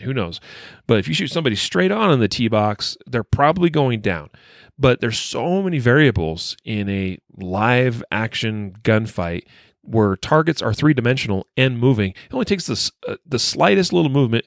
who 0.01 0.15
knows? 0.15 0.41
But 0.87 0.99
if 0.99 1.09
you 1.09 1.15
shoot 1.15 1.29
somebody 1.29 1.57
straight 1.57 1.91
on 1.91 2.13
in 2.13 2.21
the 2.21 2.29
tee 2.29 2.49
box 2.49 2.97
they're 3.07 3.25
probably 3.25 3.71
going 3.71 4.01
down. 4.01 4.31
But 4.79 5.01
there's 5.01 5.19
so 5.19 5.63
many 5.63 5.79
variables 5.79 6.57
in 6.65 6.89
a 6.89 7.19
live 7.37 8.03
action 8.11 8.77
gunfight 8.83 9.43
where 9.83 10.17
targets 10.17 10.63
are 10.63 10.73
three 10.73 10.95
dimensional 10.95 11.47
and 11.57 11.79
moving. 11.79 12.11
It 12.11 12.33
only 12.33 12.45
takes 12.45 12.67
this 12.67 12.91
uh, 13.07 13.17
the 13.27 13.39
slightest 13.39 13.93
little 13.93 14.11
movement 14.11 14.47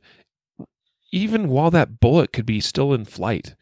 even 1.11 1.47
while 1.47 1.71
that 1.71 1.99
bullet 1.99 2.33
could 2.33 2.45
be 2.45 2.59
still 2.59 2.93
in 2.93 3.05
flight 3.05 3.55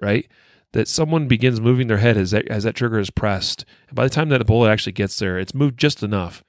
right 0.00 0.28
that 0.74 0.88
someone 0.88 1.28
begins 1.28 1.60
moving 1.60 1.86
their 1.86 1.98
head 1.98 2.16
as 2.16 2.32
that, 2.32 2.48
as 2.48 2.64
that 2.64 2.74
trigger 2.74 2.98
is 2.98 3.08
pressed. 3.08 3.64
And 3.88 3.94
by 3.94 4.02
the 4.02 4.10
time 4.10 4.28
that 4.30 4.44
bullet 4.44 4.70
actually 4.70 4.92
gets 4.92 5.16
there, 5.20 5.38
it's 5.38 5.54
moved 5.54 5.78
just 5.78 6.02
enough 6.02 6.42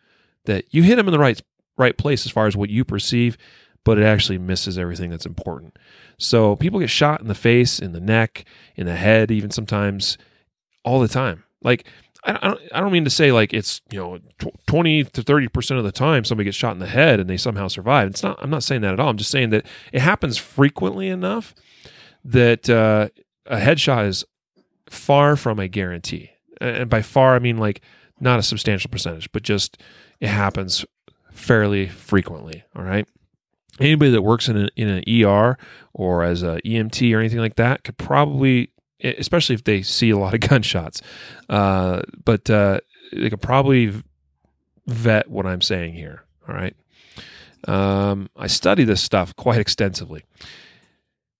that 0.46 0.66
you 0.72 0.82
hit 0.82 0.96
them 0.96 1.08
in 1.08 1.12
the 1.12 1.20
right 1.20 1.42
right 1.78 1.96
place 1.96 2.26
as 2.26 2.32
far 2.32 2.48
as 2.48 2.58
what 2.58 2.72
you 2.72 2.84
perceive, 2.84 3.38
but 3.84 4.00
it 4.00 4.04
actually 4.04 4.40
misses 4.40 4.80
everything 4.80 5.12
that's 5.12 5.28
important. 5.28 5.78
So 6.18 6.56
people 6.56 6.80
get 6.80 6.90
shot 6.90 7.22
in 7.22 7.28
the 7.28 7.36
face, 7.36 7.78
in 7.78 7.92
the 7.92 8.00
neck, 8.00 8.46
in 8.76 8.88
the 8.88 8.96
head, 8.96 9.30
even 9.30 9.52
sometimes, 9.52 10.18
all 10.84 11.00
the 11.00 11.08
time. 11.08 11.44
Like 11.62 11.86
I 12.24 12.48
don't, 12.48 12.62
I 12.74 12.80
don't 12.80 12.92
mean 12.92 13.04
to 13.04 13.12
say 13.12 13.32
like 13.32 13.54
it's 13.54 13.82
you 13.92 14.00
know 14.00 14.20
twenty 14.66 15.04
to 15.04 15.22
thirty 15.22 15.50
percent 15.50 15.78
of 15.78 15.84
the 15.84 15.92
time 15.92 16.26
somebody 16.26 16.46
gets 16.46 16.58
shot 16.58 16.72
in 16.72 16.80
the 16.80 16.88
head 16.88 17.20
and 17.20 17.30
they 17.30 17.38
somehow 17.38 17.68
survive. 17.68 18.10
It's 18.10 18.24
not. 18.24 18.40
I'm 18.42 18.50
not 18.50 18.64
saying 18.64 18.82
that 18.82 18.94
at 18.94 19.00
all. 19.00 19.10
I'm 19.10 19.18
just 19.18 19.30
saying 19.30 19.52
that 19.52 19.68
it 19.94 20.02
happens 20.02 20.36
frequently 20.36 21.10
enough 21.10 21.54
that 22.24 22.68
uh, 22.68 23.10
a 23.46 23.58
headshot 23.58 24.08
is 24.08 24.26
far 24.90 25.36
from 25.36 25.60
a 25.60 25.68
guarantee. 25.68 26.32
And 26.62 26.90
by 26.90 27.02
far, 27.02 27.36
I 27.36 27.40
mean 27.40 27.58
like 27.58 27.82
not 28.20 28.40
a 28.40 28.44
substantial 28.44 28.90
percentage, 28.90 29.32
but 29.32 29.44
just 29.44 29.82
it 30.20 30.28
happens 30.28 30.86
fairly 31.32 31.88
frequently. 31.88 32.64
All 32.76 32.84
right. 32.84 33.08
Anybody 33.80 34.12
that 34.12 34.22
works 34.22 34.48
in, 34.48 34.70
in 34.78 34.88
an 34.88 35.04
ER 35.26 35.58
or 35.94 36.24
as 36.24 36.44
a 36.44 36.62
EMT 36.66 37.14
or 37.14 37.20
anything 37.20 37.40
like 37.40 37.56
that 37.56 37.84
could 37.84 37.98
probably, 37.98 38.72
especially 39.04 39.56
if 39.56 39.66
they 39.66 39.82
see 39.82 40.12
a 40.12 40.18
lot 40.18 40.34
of 40.34 40.40
gunshots, 40.50 41.02
uh, 41.50 42.02
but 42.24 42.50
uh, 42.50 42.80
they 43.12 43.30
could 43.30 43.42
probably 43.42 43.92
vet 44.88 45.30
what 45.30 45.46
I'm 45.46 45.62
saying 45.62 45.94
here. 45.94 46.24
All 46.48 46.56
right. 46.56 46.76
Um, 47.68 48.30
I 48.38 48.48
study 48.48 48.84
this 48.84 49.02
stuff 49.02 49.36
quite 49.36 49.60
extensively. 49.60 50.24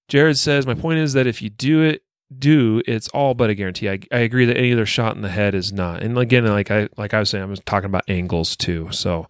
Jared 0.08 0.38
says, 0.38 0.68
My 0.68 0.76
point 0.76 1.00
is 1.00 1.14
that 1.14 1.28
if 1.28 1.42
you 1.42 1.50
do 1.50 1.82
it, 1.82 2.04
do 2.38 2.82
it's 2.88 3.08
all 3.10 3.34
but 3.34 3.50
a 3.50 3.56
guarantee. 3.56 3.90
I, 3.90 4.00
I 4.12 4.20
agree 4.20 4.46
that 4.46 4.58
any 4.58 4.74
other 4.74 4.86
shot 4.86 5.16
in 5.16 5.22
the 5.22 5.30
head 5.30 5.54
is 5.54 5.72
not. 5.72 6.02
And 6.02 6.18
again, 6.18 6.46
like 6.46 6.72
I 6.72 6.90
like 6.98 7.14
I 7.14 7.20
was 7.20 7.30
saying, 7.30 7.44
I 7.44 7.48
was 7.48 7.60
talking 7.62 7.86
about 7.86 8.04
angles 8.08 8.56
too. 8.56 8.90
So 8.92 9.28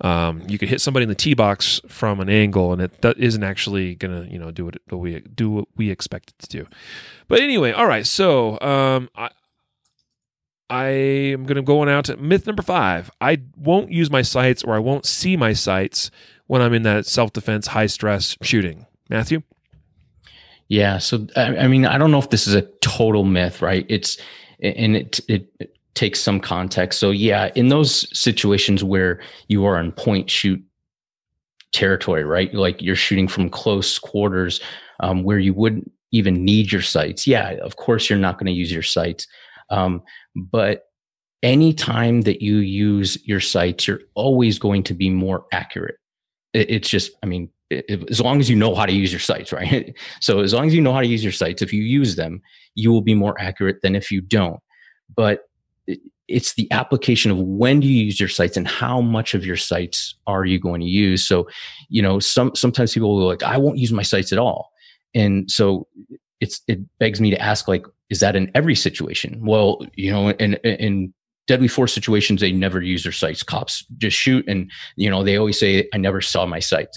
um, 0.00 0.42
you 0.48 0.58
could 0.58 0.68
hit 0.68 0.80
somebody 0.80 1.02
in 1.02 1.08
the 1.08 1.14
tee 1.14 1.34
box 1.34 1.80
from 1.86 2.20
an 2.20 2.30
angle, 2.30 2.72
and 2.72 2.80
it 2.80 3.02
that 3.02 3.18
isn't 3.18 3.42
actually 3.42 3.94
gonna 3.94 4.26
you 4.30 4.38
know 4.38 4.50
do 4.50 4.64
what, 4.64 4.76
what 4.88 4.98
we 4.98 5.20
do 5.20 5.50
what 5.50 5.68
we 5.76 5.90
expect 5.90 6.30
it 6.30 6.38
to 6.38 6.48
do. 6.48 6.66
But 7.28 7.40
anyway, 7.40 7.72
all 7.72 7.86
right. 7.86 8.06
So 8.06 8.58
um, 8.60 9.10
I 9.14 9.30
I 10.70 10.86
am 10.88 11.44
gonna 11.44 11.62
go 11.62 11.80
on 11.80 11.88
out 11.88 12.06
to 12.06 12.16
myth 12.16 12.46
number 12.46 12.62
five. 12.62 13.10
I 13.20 13.42
won't 13.56 13.92
use 13.92 14.10
my 14.10 14.22
sights 14.22 14.64
or 14.64 14.74
I 14.74 14.78
won't 14.78 15.04
see 15.04 15.36
my 15.36 15.52
sights 15.52 16.10
when 16.46 16.62
I'm 16.62 16.72
in 16.72 16.82
that 16.84 17.04
self 17.04 17.32
defense 17.32 17.68
high 17.68 17.86
stress 17.86 18.36
shooting. 18.40 18.86
Matthew. 19.10 19.42
Yeah. 20.70 20.98
So, 20.98 21.26
I, 21.34 21.66
mean, 21.66 21.84
I 21.84 21.98
don't 21.98 22.12
know 22.12 22.20
if 22.20 22.30
this 22.30 22.46
is 22.46 22.54
a 22.54 22.62
total 22.80 23.24
myth, 23.24 23.60
right? 23.60 23.84
It's, 23.88 24.18
and 24.62 24.96
it, 24.96 25.18
it, 25.28 25.52
it 25.58 25.76
takes 25.94 26.20
some 26.20 26.38
context. 26.38 27.00
So, 27.00 27.10
yeah, 27.10 27.50
in 27.56 27.68
those 27.70 28.06
situations 28.16 28.84
where 28.84 29.20
you 29.48 29.64
are 29.64 29.80
in 29.80 29.90
point 29.90 30.30
shoot 30.30 30.62
territory, 31.72 32.22
right? 32.22 32.54
Like 32.54 32.80
you're 32.80 32.94
shooting 32.94 33.26
from 33.26 33.50
close 33.50 33.98
quarters 33.98 34.60
um, 35.00 35.24
where 35.24 35.40
you 35.40 35.52
wouldn't 35.54 35.90
even 36.12 36.44
need 36.44 36.70
your 36.70 36.82
sights. 36.82 37.26
Yeah, 37.26 37.50
of 37.62 37.74
course, 37.74 38.08
you're 38.08 38.18
not 38.18 38.38
going 38.38 38.46
to 38.46 38.52
use 38.52 38.70
your 38.70 38.84
sights. 38.84 39.26
Um, 39.70 40.02
but 40.36 40.84
anytime 41.42 42.20
that 42.22 42.42
you 42.42 42.58
use 42.58 43.18
your 43.26 43.40
sights, 43.40 43.88
you're 43.88 44.02
always 44.14 44.60
going 44.60 44.84
to 44.84 44.94
be 44.94 45.10
more 45.10 45.46
accurate. 45.52 45.96
It, 46.52 46.70
it's 46.70 46.88
just, 46.88 47.10
I 47.24 47.26
mean, 47.26 47.50
as 47.70 48.20
long 48.20 48.40
as 48.40 48.50
you 48.50 48.56
know 48.56 48.74
how 48.74 48.86
to 48.86 48.92
use 48.92 49.12
your 49.12 49.20
sights, 49.20 49.52
right? 49.60 49.96
So 50.20 50.40
as 50.40 50.52
long 50.52 50.66
as 50.66 50.74
you 50.74 50.80
know 50.80 50.92
how 50.92 51.00
to 51.00 51.06
use 51.06 51.22
your 51.22 51.32
sights, 51.32 51.62
if 51.62 51.72
you 51.72 51.82
use 51.82 52.16
them, 52.16 52.42
you 52.74 52.92
will 52.92 53.02
be 53.02 53.14
more 53.14 53.40
accurate 53.40 53.82
than 53.82 53.94
if 53.94 54.10
you 54.10 54.20
don't. 54.20 54.60
But 55.14 55.42
it's 56.28 56.54
the 56.54 56.70
application 56.70 57.30
of 57.32 57.38
when 57.38 57.80
do 57.80 57.88
you 57.88 58.04
use 58.04 58.20
your 58.20 58.28
sights 58.28 58.56
and 58.56 58.68
how 58.68 59.00
much 59.00 59.34
of 59.34 59.44
your 59.44 59.56
sights 59.56 60.14
are 60.28 60.44
you 60.44 60.60
going 60.60 60.80
to 60.80 60.86
use. 60.86 61.26
So, 61.26 61.48
you 61.88 62.00
know, 62.00 62.20
some 62.20 62.54
sometimes 62.54 62.94
people 62.94 63.16
will 63.16 63.26
like, 63.26 63.42
I 63.42 63.58
won't 63.58 63.78
use 63.78 63.92
my 63.92 64.02
sights 64.02 64.32
at 64.32 64.38
all. 64.38 64.70
And 65.12 65.50
so 65.50 65.88
it's 66.40 66.62
it 66.68 66.78
begs 67.00 67.20
me 67.20 67.30
to 67.30 67.42
ask, 67.42 67.66
like, 67.66 67.84
is 68.10 68.20
that 68.20 68.36
in 68.36 68.50
every 68.54 68.76
situation? 68.76 69.44
Well, 69.44 69.84
you 69.96 70.12
know, 70.12 70.30
in 70.30 70.54
in 70.54 71.12
deadly 71.48 71.66
force 71.66 71.92
situations, 71.92 72.40
they 72.40 72.52
never 72.52 72.80
use 72.80 73.02
their 73.02 73.10
sights. 73.10 73.42
Cops 73.42 73.84
just 73.98 74.16
shoot 74.16 74.46
and 74.46 74.70
you 74.94 75.10
know, 75.10 75.24
they 75.24 75.36
always 75.36 75.58
say, 75.58 75.88
I 75.92 75.98
never 75.98 76.20
saw 76.20 76.46
my 76.46 76.60
sights 76.60 76.96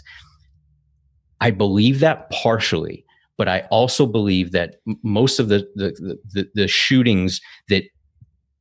I 1.41 1.51
believe 1.51 1.99
that 1.99 2.29
partially, 2.29 3.05
but 3.37 3.47
I 3.47 3.61
also 3.71 4.05
believe 4.05 4.51
that 4.51 4.75
most 5.03 5.39
of 5.39 5.49
the 5.49 5.67
the, 5.75 6.17
the, 6.31 6.49
the 6.53 6.67
shootings 6.67 7.41
that 7.69 7.83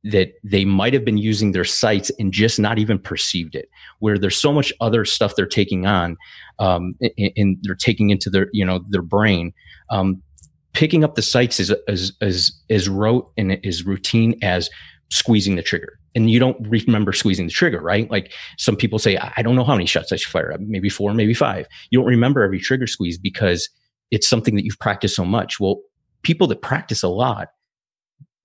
that 0.03 0.33
they 0.43 0.65
might 0.65 0.93
have 0.93 1.05
been 1.05 1.17
using 1.17 1.53
their 1.53 1.63
sights 1.63 2.11
and 2.19 2.33
just 2.33 2.59
not 2.59 2.77
even 2.77 2.99
perceived 2.99 3.55
it 3.55 3.69
where 3.99 4.17
there's 4.17 4.35
so 4.35 4.51
much 4.51 4.73
other 4.81 5.05
stuff 5.05 5.35
they're 5.37 5.45
taking 5.45 5.85
on 5.85 6.17
um, 6.59 6.93
and, 6.99 7.31
and, 7.37 7.57
they're 7.61 7.73
taking 7.73 8.09
into 8.09 8.29
their 8.29 8.49
you 8.51 8.65
know 8.65 8.83
their 8.89 9.01
brain. 9.01 9.53
Um, 9.89 10.21
picking 10.73 11.03
up 11.03 11.15
the 11.15 11.21
sights 11.21 11.59
is 11.59 11.73
as 11.87 12.11
as 12.21 12.51
as 12.69 12.89
rote 12.89 13.31
and 13.37 13.65
as 13.65 13.85
routine 13.85 14.37
as 14.41 14.69
squeezing 15.09 15.55
the 15.55 15.63
trigger 15.63 15.99
and 16.15 16.29
you 16.29 16.39
don't 16.39 16.57
remember 16.67 17.11
squeezing 17.11 17.47
the 17.47 17.51
trigger, 17.51 17.81
right? 17.81 18.09
Like 18.09 18.31
some 18.57 18.75
people 18.75 18.99
say, 18.99 19.17
I 19.17 19.41
don't 19.41 19.55
know 19.55 19.63
how 19.63 19.73
many 19.73 19.85
shots 19.85 20.11
I 20.11 20.15
should 20.15 20.31
fire, 20.31 20.55
maybe 20.59 20.89
four, 20.89 21.13
maybe 21.13 21.33
five. 21.33 21.67
You 21.89 21.99
don't 21.99 22.07
remember 22.07 22.43
every 22.43 22.59
trigger 22.59 22.87
squeeze 22.87 23.17
because 23.17 23.69
it's 24.11 24.27
something 24.27 24.55
that 24.55 24.63
you've 24.63 24.79
practiced 24.79 25.15
so 25.15 25.25
much. 25.25 25.59
Well, 25.59 25.81
people 26.21 26.47
that 26.47 26.61
practice 26.61 27.03
a 27.03 27.07
lot 27.07 27.49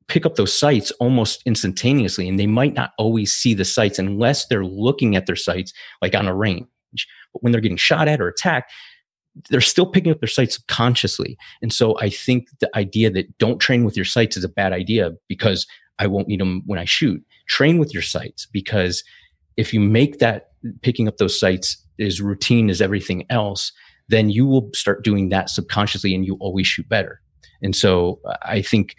pick 0.08 0.24
up 0.24 0.36
those 0.36 0.58
sights 0.58 0.90
almost 0.92 1.42
instantaneously, 1.44 2.28
and 2.28 2.38
they 2.38 2.46
might 2.46 2.74
not 2.74 2.92
always 2.98 3.32
see 3.32 3.52
the 3.54 3.64
sights 3.64 3.98
unless 3.98 4.46
they're 4.46 4.64
looking 4.64 5.14
at 5.14 5.26
their 5.26 5.36
sights 5.36 5.72
like 6.00 6.14
on 6.14 6.26
a 6.26 6.34
range. 6.34 6.66
But 7.32 7.42
when 7.42 7.52
they're 7.52 7.60
getting 7.60 7.76
shot 7.76 8.08
at 8.08 8.20
or 8.20 8.28
attacked, 8.28 8.72
they're 9.50 9.60
still 9.60 9.86
picking 9.86 10.10
up 10.10 10.20
their 10.20 10.28
sights 10.28 10.54
subconsciously. 10.54 11.36
And 11.62 11.72
so 11.72 11.98
I 12.00 12.08
think 12.08 12.48
the 12.60 12.74
idea 12.76 13.10
that 13.10 13.36
don't 13.38 13.58
train 13.58 13.84
with 13.84 13.96
your 13.96 14.06
sights 14.06 14.36
is 14.36 14.44
a 14.44 14.48
bad 14.48 14.72
idea 14.72 15.12
because 15.28 15.66
I 15.98 16.06
won't 16.06 16.28
need 16.28 16.40
them 16.40 16.62
when 16.66 16.78
I 16.78 16.84
shoot. 16.84 17.22
Train 17.48 17.78
with 17.78 17.92
your 17.92 18.02
sights 18.02 18.46
because 18.46 19.02
if 19.56 19.74
you 19.74 19.80
make 19.80 20.18
that 20.18 20.50
picking 20.82 21.08
up 21.08 21.16
those 21.16 21.38
sights 21.38 21.76
as 21.98 22.20
routine 22.20 22.70
as 22.70 22.80
everything 22.80 23.26
else, 23.30 23.72
then 24.08 24.30
you 24.30 24.46
will 24.46 24.70
start 24.74 25.04
doing 25.04 25.28
that 25.28 25.50
subconsciously 25.50 26.14
and 26.14 26.24
you 26.24 26.36
always 26.40 26.66
shoot 26.66 26.88
better. 26.88 27.20
And 27.62 27.74
so 27.74 28.20
uh, 28.24 28.36
I 28.42 28.62
think 28.62 28.94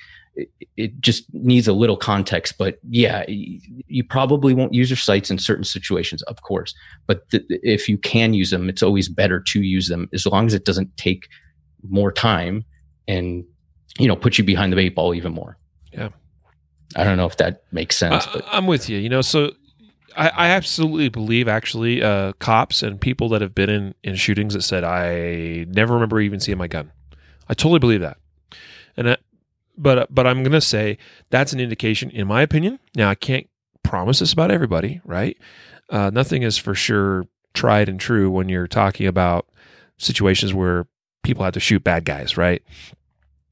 it, 0.77 0.99
just 0.99 1.25
needs 1.33 1.67
a 1.67 1.73
little 1.73 1.97
context, 1.97 2.57
but 2.57 2.79
yeah, 2.89 3.25
you 3.27 4.03
probably 4.03 4.53
won't 4.53 4.73
use 4.73 4.89
your 4.89 4.97
sights 4.97 5.29
in 5.29 5.37
certain 5.37 5.63
situations, 5.63 6.21
of 6.23 6.41
course. 6.43 6.73
But 7.07 7.29
th- 7.29 7.43
if 7.49 7.89
you 7.89 7.97
can 7.97 8.33
use 8.33 8.49
them, 8.49 8.69
it's 8.69 8.83
always 8.83 9.09
better 9.09 9.39
to 9.39 9.61
use 9.61 9.87
them 9.87 10.09
as 10.13 10.25
long 10.25 10.45
as 10.45 10.53
it 10.53 10.65
doesn't 10.65 10.95
take 10.97 11.27
more 11.87 12.11
time 12.11 12.65
and 13.07 13.43
you 13.97 14.07
know 14.07 14.15
put 14.15 14.37
you 14.37 14.43
behind 14.43 14.73
the 14.73 14.79
eight 14.79 14.95
ball 14.95 15.13
even 15.13 15.33
more. 15.33 15.57
Yeah. 15.91 16.09
I 16.95 17.03
don't 17.03 17.17
know 17.17 17.25
if 17.25 17.37
that 17.37 17.63
makes 17.71 17.95
sense. 17.97 18.25
but. 18.25 18.45
I'm 18.51 18.67
with 18.67 18.89
you. 18.89 18.97
You 18.97 19.09
know, 19.09 19.21
so 19.21 19.51
I, 20.15 20.29
I 20.29 20.47
absolutely 20.49 21.09
believe 21.09 21.47
actually 21.47 22.01
uh, 22.03 22.33
cops 22.33 22.83
and 22.83 22.99
people 22.99 23.29
that 23.29 23.41
have 23.41 23.53
been 23.53 23.69
in, 23.69 23.95
in 24.03 24.15
shootings 24.15 24.53
that 24.53 24.63
said 24.63 24.83
I 24.83 25.65
never 25.69 25.93
remember 25.93 26.19
even 26.19 26.39
seeing 26.39 26.57
my 26.57 26.67
gun. 26.67 26.91
I 27.47 27.53
totally 27.53 27.79
believe 27.79 28.01
that, 28.01 28.17
and 28.95 29.07
that, 29.07 29.21
but 29.77 30.13
but 30.13 30.27
I'm 30.27 30.43
gonna 30.43 30.61
say 30.61 30.97
that's 31.29 31.53
an 31.53 31.59
indication, 31.59 32.09
in 32.11 32.27
my 32.27 32.41
opinion. 32.41 32.79
Now 32.95 33.09
I 33.09 33.15
can't 33.15 33.47
promise 33.83 34.19
this 34.19 34.33
about 34.33 34.51
everybody, 34.51 35.01
right? 35.03 35.37
Uh, 35.89 36.11
nothing 36.11 36.43
is 36.43 36.57
for 36.57 36.75
sure 36.75 37.25
tried 37.53 37.89
and 37.89 37.99
true 37.99 38.29
when 38.29 38.49
you're 38.49 38.67
talking 38.67 39.07
about 39.07 39.47
situations 39.97 40.53
where 40.53 40.85
people 41.23 41.43
have 41.43 41.53
to 41.53 41.59
shoot 41.59 41.83
bad 41.83 42.05
guys, 42.05 42.37
right? 42.37 42.61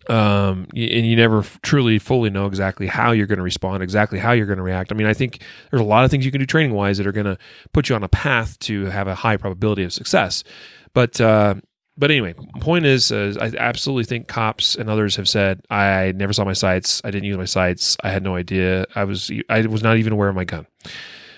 Um, 0.09 0.67
and 0.73 1.05
you 1.05 1.17
never 1.17 1.43
truly 1.63 1.99
fully 1.99 2.29
know 2.29 2.45
exactly 2.45 2.87
how 2.87 3.11
you're 3.11 3.27
going 3.27 3.39
to 3.39 3.43
respond, 3.43 3.83
exactly 3.83 4.19
how 4.19 4.31
you're 4.31 4.45
going 4.45 4.57
to 4.57 4.63
react. 4.63 4.91
I 4.91 4.95
mean, 4.95 5.07
I 5.07 5.13
think 5.13 5.41
there's 5.69 5.81
a 5.81 5.85
lot 5.85 6.05
of 6.05 6.11
things 6.11 6.25
you 6.25 6.31
can 6.31 6.39
do 6.39 6.45
training 6.45 6.73
wise 6.73 6.97
that 6.97 7.05
are 7.05 7.11
going 7.11 7.25
to 7.25 7.37
put 7.73 7.89
you 7.89 7.95
on 7.95 8.03
a 8.03 8.07
path 8.07 8.57
to 8.59 8.85
have 8.85 9.07
a 9.07 9.15
high 9.15 9.35
probability 9.35 9.83
of 9.83 9.91
success. 9.91 10.45
But 10.93 11.19
uh, 11.19 11.55
but 11.97 12.11
anyway, 12.11 12.35
point 12.59 12.85
is, 12.85 13.11
uh, 13.11 13.33
I 13.41 13.51
absolutely 13.57 14.03
think 14.03 14.27
cops 14.27 14.75
and 14.75 14.89
others 14.89 15.15
have 15.15 15.27
said 15.27 15.61
I 15.69 16.13
never 16.15 16.31
saw 16.31 16.45
my 16.45 16.53
sights, 16.53 17.01
I 17.03 17.11
didn't 17.11 17.25
use 17.25 17.37
my 17.37 17.45
sights, 17.45 17.97
I 18.03 18.11
had 18.11 18.23
no 18.23 18.35
idea, 18.35 18.85
I 18.95 19.03
was 19.03 19.31
I 19.49 19.61
was 19.61 19.83
not 19.83 19.97
even 19.97 20.13
aware 20.13 20.29
of 20.29 20.35
my 20.35 20.45
gun. 20.45 20.67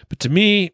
But 0.10 0.20
to 0.20 0.30
me, 0.30 0.72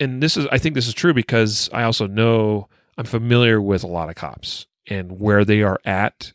and 0.00 0.22
this 0.22 0.36
is 0.36 0.46
I 0.50 0.58
think 0.58 0.74
this 0.74 0.88
is 0.88 0.94
true 0.94 1.14
because 1.14 1.70
I 1.72 1.84
also 1.84 2.06
know 2.06 2.68
I'm 2.96 3.04
familiar 3.04 3.62
with 3.62 3.84
a 3.84 3.86
lot 3.86 4.08
of 4.08 4.16
cops 4.16 4.66
and 4.88 5.20
where 5.20 5.44
they 5.44 5.62
are 5.62 5.78
at 5.84 6.32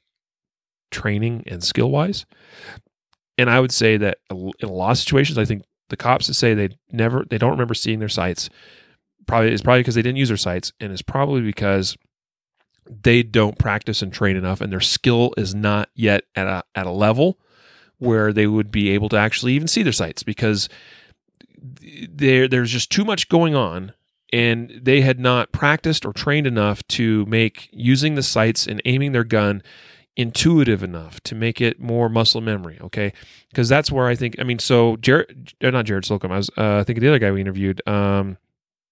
training 0.93 1.43
and 1.47 1.63
skill 1.63 1.91
wise. 1.91 2.25
And 3.37 3.49
I 3.49 3.59
would 3.59 3.71
say 3.71 3.97
that 3.97 4.19
in 4.29 4.53
a 4.61 4.71
lot 4.71 4.91
of 4.91 4.97
situations, 4.99 5.37
I 5.37 5.45
think 5.45 5.63
the 5.89 5.97
cops 5.97 6.27
that 6.27 6.35
say 6.35 6.53
they 6.53 6.69
never 6.91 7.25
they 7.29 7.37
don't 7.37 7.51
remember 7.51 7.73
seeing 7.73 7.99
their 7.99 8.09
sights 8.09 8.49
probably 9.27 9.51
is 9.51 9.61
probably 9.61 9.81
because 9.81 9.95
they 9.95 10.01
didn't 10.01 10.17
use 10.17 10.29
their 10.29 10.37
sights, 10.37 10.71
and 10.79 10.91
it's 10.91 11.01
probably 11.01 11.41
because 11.41 11.97
they 12.87 13.23
don't 13.23 13.57
practice 13.57 14.01
and 14.01 14.11
train 14.11 14.35
enough 14.35 14.61
and 14.61 14.71
their 14.71 14.81
skill 14.81 15.33
is 15.37 15.55
not 15.55 15.89
yet 15.95 16.25
at 16.35 16.47
a 16.47 16.63
at 16.75 16.85
a 16.85 16.91
level 16.91 17.39
where 17.97 18.33
they 18.33 18.47
would 18.47 18.71
be 18.71 18.89
able 18.89 19.09
to 19.09 19.15
actually 19.15 19.53
even 19.53 19.67
see 19.67 19.83
their 19.83 19.93
sights 19.93 20.23
because 20.23 20.67
there 22.09 22.47
there's 22.47 22.71
just 22.71 22.91
too 22.91 23.05
much 23.05 23.29
going 23.29 23.55
on 23.55 23.93
and 24.33 24.71
they 24.81 25.01
had 25.01 25.19
not 25.19 25.51
practiced 25.51 26.05
or 26.05 26.11
trained 26.11 26.47
enough 26.47 26.85
to 26.87 27.25
make 27.27 27.69
using 27.71 28.15
the 28.15 28.23
sights 28.23 28.67
and 28.67 28.81
aiming 28.85 29.11
their 29.11 29.23
gun 29.23 29.61
intuitive 30.16 30.84
enough 30.84 31.20
to 31.22 31.34
make 31.34 31.59
it 31.59 31.80
more 31.80 32.07
muscle 32.07 32.39
memory 32.39 32.78
okay 32.82 33.11
because 33.49 33.68
that's 33.68 33.91
where 33.91 34.07
i 34.07 34.16
think 34.16 34.36
i 34.39 34.43
mean 34.43 34.59
so 34.59 34.95
jared 34.97 35.53
not 35.61 35.86
jared 35.86 36.05
slocum 36.05 36.32
i 36.32 36.38
was 36.38 36.51
uh, 36.57 36.78
i 36.78 36.84
think 36.84 36.99
the 36.99 37.07
other 37.07 37.18
guy 37.18 37.32
we 37.32 37.41
interviewed 37.41 37.82
um 37.88 38.38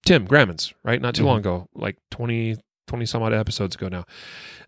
tim 0.04 0.26
gramins 0.26 0.72
right 0.82 1.00
not 1.00 1.14
too 1.14 1.20
mm-hmm. 1.20 1.28
long 1.28 1.38
ago 1.38 1.68
like 1.76 1.96
20 2.10 2.56
20 2.92 3.06
some 3.06 3.22
odd 3.22 3.32
episodes 3.32 3.74
ago 3.74 3.88
now. 3.88 4.04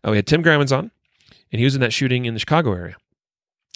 Uh, 0.02 0.10
we 0.10 0.16
had 0.16 0.26
Tim 0.26 0.42
Gramins 0.42 0.76
on, 0.76 0.90
and 1.52 1.58
he 1.58 1.64
was 1.64 1.74
in 1.74 1.80
that 1.82 1.92
shooting 1.92 2.24
in 2.24 2.32
the 2.32 2.40
Chicago 2.40 2.72
area. 2.72 2.96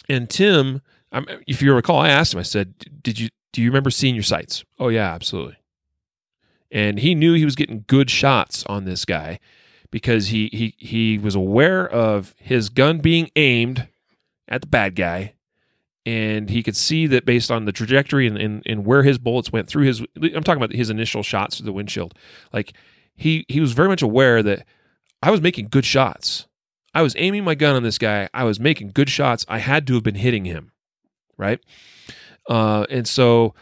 And 0.09 0.27
Tim, 0.27 0.81
um, 1.11 1.27
if 1.47 1.61
you 1.61 1.73
recall, 1.73 1.99
I 1.99 2.09
asked 2.09 2.33
him, 2.33 2.39
I 2.39 2.43
said, 2.43 2.73
Did 3.03 3.19
you 3.19 3.29
do 3.53 3.61
you 3.61 3.69
remember 3.69 3.89
seeing 3.89 4.15
your 4.15 4.23
sights? 4.23 4.63
Oh, 4.79 4.89
yeah, 4.89 5.13
absolutely. 5.13 5.57
And 6.71 6.99
he 6.99 7.15
knew 7.15 7.33
he 7.33 7.45
was 7.45 7.55
getting 7.55 7.83
good 7.87 8.09
shots 8.11 8.63
on 8.65 8.85
this 8.85 9.05
guy 9.05 9.39
because 9.91 10.27
he 10.27 10.49
he 10.51 10.75
he 10.77 11.17
was 11.17 11.35
aware 11.35 11.87
of 11.87 12.35
his 12.37 12.69
gun 12.69 12.99
being 12.99 13.29
aimed 13.35 13.87
at 14.47 14.61
the 14.61 14.67
bad 14.67 14.95
guy 14.95 15.33
and 16.05 16.49
he 16.49 16.63
could 16.63 16.75
see 16.75 17.07
that 17.07 17.25
based 17.25 17.51
on 17.51 17.65
the 17.65 17.71
trajectory 17.71 18.25
and, 18.25 18.37
and, 18.37 18.63
and, 18.65 18.85
where 18.85 19.03
his 19.03 19.17
bullets 19.17 19.51
went 19.51 19.67
through 19.67 19.83
his 19.83 20.01
i'm 20.21 20.43
talking 20.43 20.61
about 20.61 20.73
his 20.73 20.89
initial 20.89 21.21
shots 21.21 21.57
through 21.57 21.65
the 21.65 21.73
windshield 21.73 22.13
like 22.51 22.73
he 23.19 23.45
he 23.49 23.59
was 23.59 23.73
very 23.73 23.89
much 23.89 24.01
aware 24.01 24.41
that 24.41 24.65
I 25.21 25.31
was 25.31 25.41
making 25.41 25.67
good 25.69 25.85
shots. 25.85 26.47
I 26.93 27.01
was 27.01 27.13
aiming 27.17 27.43
my 27.43 27.55
gun 27.55 27.75
on 27.75 27.83
this 27.83 27.97
guy. 27.97 28.29
I 28.33 28.45
was 28.45 28.59
making 28.59 28.91
good 28.91 29.09
shots. 29.09 29.45
I 29.47 29.59
had 29.59 29.85
to 29.87 29.93
have 29.95 30.03
been 30.03 30.15
hitting 30.15 30.45
him, 30.45 30.71
right? 31.37 31.59
Uh, 32.49 32.85
and 32.89 33.07
so 33.07 33.53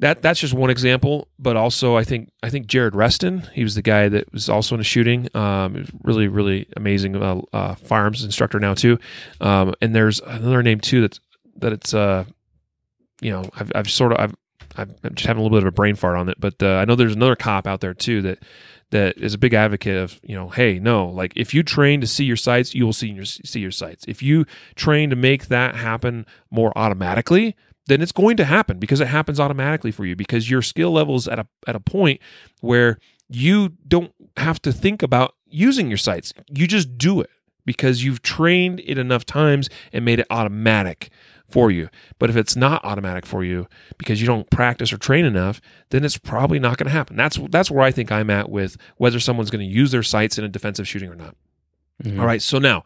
that 0.00 0.22
that's 0.22 0.40
just 0.40 0.54
one 0.54 0.70
example. 0.70 1.28
But 1.38 1.56
also, 1.56 1.96
I 1.96 2.04
think 2.04 2.30
I 2.42 2.50
think 2.50 2.66
Jared 2.66 2.94
Reston, 2.94 3.48
he 3.52 3.62
was 3.62 3.74
the 3.74 3.82
guy 3.82 4.08
that 4.08 4.32
was 4.32 4.48
also 4.48 4.74
in 4.74 4.80
a 4.80 4.84
shooting. 4.84 5.28
Um, 5.34 5.86
really 6.02 6.26
really 6.26 6.66
amazing 6.76 7.16
uh, 7.16 7.40
uh, 7.52 7.74
firearms 7.76 8.24
instructor 8.24 8.58
now 8.58 8.74
too. 8.74 8.98
Um, 9.40 9.74
and 9.80 9.94
there's 9.94 10.20
another 10.20 10.62
name 10.62 10.80
too 10.80 11.02
that's 11.02 11.20
that 11.56 11.72
it's 11.72 11.94
uh, 11.94 12.24
you 13.20 13.30
know 13.30 13.44
I've 13.54 13.72
I've 13.74 13.90
sort 13.90 14.12
of 14.12 14.20
I've 14.20 14.34
I'm 14.76 15.14
just 15.14 15.26
having 15.26 15.40
a 15.40 15.42
little 15.42 15.56
bit 15.56 15.64
of 15.64 15.72
a 15.72 15.76
brain 15.76 15.96
fart 15.96 16.16
on 16.16 16.28
it, 16.28 16.40
but 16.40 16.62
uh, 16.62 16.76
I 16.76 16.84
know 16.86 16.96
there's 16.96 17.14
another 17.14 17.36
cop 17.36 17.66
out 17.66 17.80
there 17.80 17.94
too 17.94 18.22
that 18.22 18.38
that 18.90 19.18
is 19.18 19.34
a 19.34 19.38
big 19.38 19.54
advocate 19.54 19.96
of 19.96 20.18
you 20.22 20.34
know, 20.34 20.48
hey, 20.48 20.78
no, 20.78 21.06
like 21.06 21.32
if 21.36 21.52
you 21.52 21.62
train 21.62 22.00
to 22.00 22.06
see 22.06 22.24
your 22.24 22.36
sights, 22.36 22.74
you 22.74 22.86
will 22.86 22.92
see 22.92 23.08
your 23.08 23.24
see 23.24 23.60
your 23.60 23.70
sights. 23.70 24.04
If 24.08 24.22
you 24.22 24.46
train 24.74 25.10
to 25.10 25.16
make 25.16 25.48
that 25.48 25.76
happen 25.76 26.24
more 26.50 26.72
automatically, 26.76 27.56
then 27.90 28.00
it's 28.00 28.12
going 28.12 28.36
to 28.36 28.44
happen 28.44 28.78
because 28.78 29.00
it 29.00 29.08
happens 29.08 29.40
automatically 29.40 29.90
for 29.90 30.06
you 30.06 30.14
because 30.14 30.48
your 30.48 30.62
skill 30.62 30.92
level 30.92 31.16
is 31.16 31.26
at 31.26 31.38
a 31.38 31.46
at 31.66 31.74
a 31.74 31.80
point 31.80 32.20
where 32.60 32.98
you 33.28 33.70
don't 33.86 34.12
have 34.36 34.62
to 34.62 34.72
think 34.72 35.02
about 35.02 35.34
using 35.48 35.88
your 35.88 35.98
sights. 35.98 36.32
You 36.48 36.66
just 36.66 36.96
do 36.96 37.20
it 37.20 37.30
because 37.64 38.04
you've 38.04 38.22
trained 38.22 38.80
it 38.84 38.98
enough 38.98 39.24
times 39.24 39.68
and 39.92 40.04
made 40.04 40.20
it 40.20 40.26
automatic 40.30 41.10
for 41.48 41.70
you. 41.70 41.88
But 42.18 42.30
if 42.30 42.36
it's 42.36 42.56
not 42.56 42.84
automatic 42.84 43.26
for 43.26 43.44
you 43.44 43.66
because 43.98 44.20
you 44.20 44.26
don't 44.26 44.48
practice 44.50 44.92
or 44.92 44.98
train 44.98 45.24
enough, 45.24 45.60
then 45.90 46.04
it's 46.04 46.16
probably 46.16 46.60
not 46.60 46.76
going 46.78 46.86
to 46.86 46.92
happen. 46.92 47.16
That's 47.16 47.38
that's 47.50 47.70
where 47.70 47.82
I 47.82 47.90
think 47.90 48.12
I'm 48.12 48.30
at 48.30 48.50
with 48.50 48.76
whether 48.96 49.18
someone's 49.18 49.50
going 49.50 49.66
to 49.68 49.72
use 49.72 49.90
their 49.90 50.04
sights 50.04 50.38
in 50.38 50.44
a 50.44 50.48
defensive 50.48 50.86
shooting 50.86 51.10
or 51.10 51.16
not. 51.16 51.34
Mm-hmm. 52.02 52.20
All 52.20 52.26
right, 52.26 52.40
so 52.40 52.58
now 52.58 52.84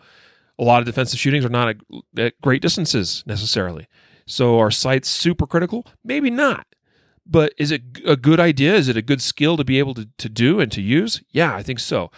a 0.59 0.65
lot 0.65 0.81
of 0.81 0.87
defensive 0.87 1.19
shootings 1.19 1.45
are 1.45 1.51
not 1.51 1.69
at, 1.69 1.77
at 2.17 2.41
great 2.41 2.63
distances 2.63 3.23
necessarily. 3.27 3.87
So 4.27 4.59
are 4.59 4.71
sights 4.71 5.09
super 5.09 5.47
critical? 5.47 5.87
Maybe 6.05 6.31
not. 6.31 6.67
But 7.27 7.55
is 7.57 7.71
it 7.71 7.83
a 8.05 8.17
good 8.17 8.41
idea? 8.41 8.75
Is 8.75 8.89
it 8.89 8.97
a 8.97 9.03
good 9.03 9.23
skill 9.23 9.57
to 9.57 9.65
be 9.65 9.79
able 9.79 9.95
to, 9.95 10.09
to 10.19 10.29
do 10.29 10.61
and 10.61 10.71
to 10.73 10.83
use? 10.83 11.23
Yeah, 11.31 11.55
I 11.55 11.63
think 11.63 11.79
so. 11.79 12.11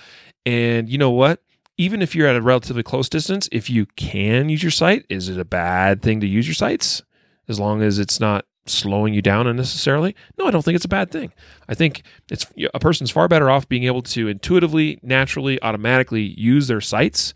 And 0.44 0.88
you 0.88 0.98
know 0.98 1.10
what? 1.10 1.40
even 1.78 2.02
if 2.02 2.14
you're 2.14 2.28
at 2.28 2.36
a 2.36 2.42
relatively 2.42 2.82
close 2.82 3.08
distance, 3.08 3.48
if 3.52 3.68
you 3.68 3.86
can 3.96 4.48
use 4.48 4.62
your 4.62 4.70
sight, 4.70 5.04
is 5.08 5.28
it 5.28 5.38
a 5.38 5.44
bad 5.44 6.02
thing 6.02 6.20
to 6.20 6.26
use 6.26 6.46
your 6.46 6.54
sights 6.54 7.02
as 7.48 7.60
long 7.60 7.82
as 7.82 7.98
it's 7.98 8.18
not 8.18 8.46
slowing 8.64 9.12
you 9.12 9.22
down 9.22 9.46
unnecessarily? 9.46 10.16
No, 10.38 10.46
I 10.46 10.50
don't 10.50 10.64
think 10.64 10.76
it's 10.76 10.84
a 10.84 10.88
bad 10.88 11.10
thing. 11.10 11.32
I 11.68 11.74
think 11.74 12.02
it's 12.30 12.46
a 12.72 12.80
person's 12.80 13.10
far 13.10 13.28
better 13.28 13.50
off 13.50 13.68
being 13.68 13.84
able 13.84 14.02
to 14.02 14.28
intuitively, 14.28 14.98
naturally, 15.02 15.60
automatically 15.62 16.22
use 16.22 16.66
their 16.66 16.80
sights 16.80 17.34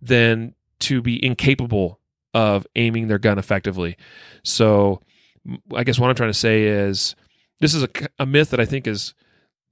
than 0.00 0.54
to 0.80 1.02
be 1.02 1.22
incapable 1.24 1.99
of 2.34 2.66
aiming 2.76 3.08
their 3.08 3.18
gun 3.18 3.38
effectively. 3.38 3.96
So, 4.42 5.00
I 5.74 5.84
guess 5.84 5.98
what 5.98 6.10
I'm 6.10 6.16
trying 6.16 6.30
to 6.30 6.38
say 6.38 6.64
is 6.64 7.14
this 7.60 7.74
is 7.74 7.82
a, 7.82 7.88
a 8.18 8.26
myth 8.26 8.50
that 8.50 8.60
I 8.60 8.64
think 8.64 8.86
is 8.86 9.14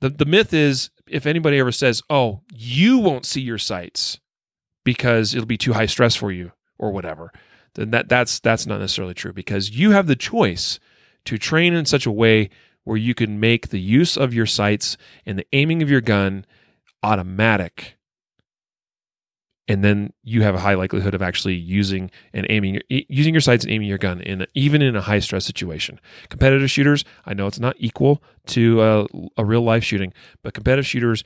the, 0.00 0.08
the 0.08 0.24
myth 0.24 0.54
is 0.54 0.90
if 1.06 1.26
anybody 1.26 1.58
ever 1.58 1.72
says, 1.72 2.02
"Oh, 2.08 2.40
you 2.52 2.98
won't 2.98 3.26
see 3.26 3.40
your 3.40 3.58
sights 3.58 4.18
because 4.84 5.34
it'll 5.34 5.46
be 5.46 5.58
too 5.58 5.72
high 5.72 5.86
stress 5.86 6.14
for 6.14 6.32
you 6.32 6.52
or 6.78 6.90
whatever," 6.90 7.32
then 7.74 7.90
that 7.90 8.08
that's 8.08 8.40
that's 8.40 8.66
not 8.66 8.80
necessarily 8.80 9.14
true 9.14 9.32
because 9.32 9.70
you 9.70 9.90
have 9.90 10.06
the 10.06 10.16
choice 10.16 10.78
to 11.24 11.38
train 11.38 11.74
in 11.74 11.84
such 11.84 12.06
a 12.06 12.12
way 12.12 12.48
where 12.84 12.96
you 12.96 13.14
can 13.14 13.38
make 13.38 13.68
the 13.68 13.80
use 13.80 14.16
of 14.16 14.32
your 14.32 14.46
sights 14.46 14.96
and 15.26 15.38
the 15.38 15.46
aiming 15.52 15.82
of 15.82 15.90
your 15.90 16.00
gun 16.00 16.46
automatic 17.02 17.97
and 19.68 19.84
then 19.84 20.12
you 20.24 20.42
have 20.42 20.54
a 20.54 20.60
high 20.60 20.74
likelihood 20.74 21.14
of 21.14 21.20
actually 21.20 21.54
using 21.54 22.10
and 22.32 22.46
aiming 22.48 22.80
using 22.88 23.34
your 23.34 23.40
sights 23.42 23.64
and 23.64 23.72
aiming 23.72 23.86
your 23.86 23.98
gun 23.98 24.20
in 24.22 24.46
even 24.54 24.80
in 24.80 24.96
a 24.96 25.02
high 25.02 25.18
stress 25.18 25.44
situation. 25.44 26.00
Competitive 26.30 26.70
shooters, 26.70 27.04
I 27.26 27.34
know 27.34 27.46
it's 27.46 27.60
not 27.60 27.76
equal 27.78 28.22
to 28.46 28.82
a, 28.82 29.06
a 29.36 29.44
real 29.44 29.60
life 29.60 29.84
shooting, 29.84 30.14
but 30.42 30.54
competitive 30.54 30.86
shooters 30.86 31.22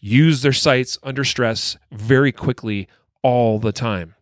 use 0.00 0.42
their 0.42 0.54
sights 0.54 0.98
under 1.02 1.22
stress 1.22 1.76
very 1.92 2.32
quickly 2.32 2.88
all 3.22 3.58
the 3.58 3.72
time 3.72 4.14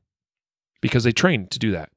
because 0.83 1.05
they 1.05 1.12
train 1.12 1.47
to 1.47 1.59
do 1.59 1.71
that. 1.71 1.91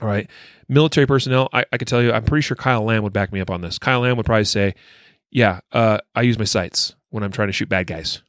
All 0.00 0.08
right. 0.08 0.28
Military 0.68 1.06
personnel, 1.06 1.48
I, 1.52 1.64
I 1.72 1.78
could 1.78 1.86
tell 1.86 2.02
you, 2.02 2.10
I'm 2.12 2.24
pretty 2.24 2.42
sure 2.42 2.56
Kyle 2.56 2.82
Lamb 2.82 3.04
would 3.04 3.12
back 3.12 3.32
me 3.32 3.40
up 3.40 3.50
on 3.50 3.60
this. 3.60 3.78
Kyle 3.78 4.00
Lamb 4.00 4.16
would 4.16 4.26
probably 4.26 4.44
say, 4.44 4.74
Yeah, 5.30 5.60
uh, 5.72 5.98
I 6.14 6.22
use 6.22 6.38
my 6.38 6.44
sights 6.44 6.96
when 7.10 7.22
I'm 7.22 7.30
trying 7.30 7.48
to 7.48 7.52
shoot 7.52 7.68
bad 7.68 7.86
guys 7.86 8.22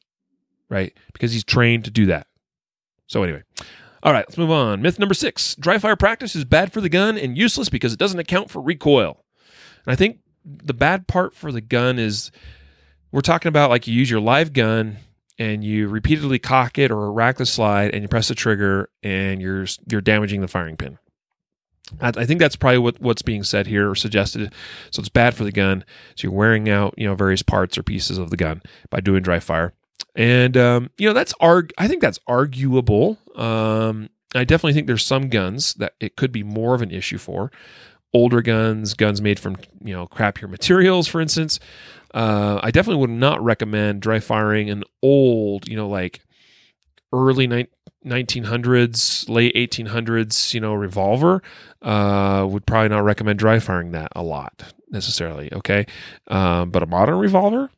right? 0.69 0.93
Because 1.13 1.31
he's 1.31 1.43
trained 1.43 1.85
to 1.85 1.91
do 1.91 2.07
that. 2.07 2.27
So, 3.07 3.23
anyway. 3.23 3.43
All 4.05 4.13
right, 4.13 4.25
let's 4.27 4.37
move 4.37 4.51
on. 4.51 4.83
Myth 4.83 4.99
number 4.99 5.15
six 5.15 5.55
dry 5.55 5.79
fire 5.79 5.95
practice 5.95 6.35
is 6.35 6.45
bad 6.45 6.71
for 6.71 6.79
the 6.79 6.89
gun 6.89 7.17
and 7.17 7.35
useless 7.35 7.69
because 7.69 7.91
it 7.91 7.97
doesn't 7.97 8.19
account 8.19 8.51
for 8.51 8.61
recoil. 8.61 9.25
And 9.85 9.93
I 9.93 9.95
think 9.95 10.19
the 10.45 10.75
bad 10.75 11.07
part 11.07 11.33
for 11.33 11.51
the 11.51 11.61
gun 11.61 11.97
is 11.97 12.29
we're 13.11 13.21
talking 13.21 13.49
about 13.49 13.71
like 13.71 13.87
you 13.87 13.95
use 13.95 14.11
your 14.11 14.19
live 14.19 14.53
gun 14.53 14.97
and 15.39 15.63
you 15.63 15.87
repeatedly 15.87 16.37
cock 16.37 16.77
it 16.77 16.91
or 16.91 17.11
rack 17.11 17.37
the 17.37 17.47
slide 17.47 17.95
and 17.95 18.03
you 18.03 18.07
press 18.07 18.27
the 18.27 18.35
trigger 18.35 18.89
and 19.01 19.41
you're 19.41 19.65
you're 19.89 20.01
damaging 20.01 20.41
the 20.41 20.47
firing 20.47 20.77
pin. 20.77 20.99
I 22.01 22.25
think 22.25 22.39
that's 22.39 22.55
probably 22.55 22.79
what, 22.79 22.99
what's 22.99 23.21
being 23.21 23.43
said 23.43 23.67
here 23.67 23.89
or 23.89 23.95
suggested. 23.95 24.53
So 24.89 24.99
it's 24.99 25.09
bad 25.09 25.35
for 25.35 25.43
the 25.43 25.51
gun. 25.51 25.85
So 26.15 26.27
you're 26.27 26.37
wearing 26.37 26.67
out, 26.67 26.95
you 26.97 27.07
know, 27.07 27.13
various 27.13 27.43
parts 27.43 27.77
or 27.77 27.83
pieces 27.83 28.17
of 28.17 28.31
the 28.31 28.37
gun 28.37 28.63
by 28.89 29.01
doing 29.01 29.21
dry 29.21 29.39
fire 29.39 29.73
and 30.15 30.55
um, 30.57 30.89
you 30.97 31.07
know 31.07 31.13
that's 31.13 31.33
arg. 31.39 31.73
I 31.77 31.87
think 31.87 32.01
that's 32.01 32.19
arguable. 32.27 33.17
Um, 33.35 34.09
I 34.33 34.43
definitely 34.43 34.73
think 34.73 34.87
there's 34.87 35.05
some 35.05 35.29
guns 35.29 35.73
that 35.75 35.93
it 35.99 36.15
could 36.15 36.31
be 36.31 36.43
more 36.43 36.75
of 36.75 36.81
an 36.81 36.91
issue 36.91 37.17
for, 37.17 37.51
older 38.13 38.41
guns, 38.41 38.93
guns 38.93 39.21
made 39.21 39.39
from 39.39 39.57
you 39.83 39.93
know 39.93 40.07
crappier 40.07 40.49
materials, 40.49 41.07
for 41.07 41.21
instance. 41.21 41.59
Uh, 42.13 42.59
I 42.63 42.71
definitely 42.71 43.01
would 43.01 43.09
not 43.09 43.43
recommend 43.43 44.01
dry 44.01 44.19
firing 44.19 44.69
an 44.69 44.85
old, 45.03 45.67
you 45.67 45.75
know, 45.75 45.89
like 45.89 46.21
early 47.11 47.45
ni- 47.45 47.67
1900s, 48.05 49.27
late 49.27 49.53
1800s, 49.53 50.53
you 50.53 50.61
know, 50.61 50.73
revolver. 50.73 51.41
Uh, 51.81 52.47
would 52.49 52.65
probably 52.65 52.89
not 52.89 53.03
recommend 53.03 53.37
dry 53.37 53.59
firing 53.59 53.91
that 53.91 54.11
a 54.15 54.23
lot 54.23 54.73
necessarily. 54.89 55.51
Okay, 55.53 55.85
um, 56.27 56.71
but 56.71 56.83
a 56.83 56.85
modern 56.85 57.17
revolver, 57.17 57.69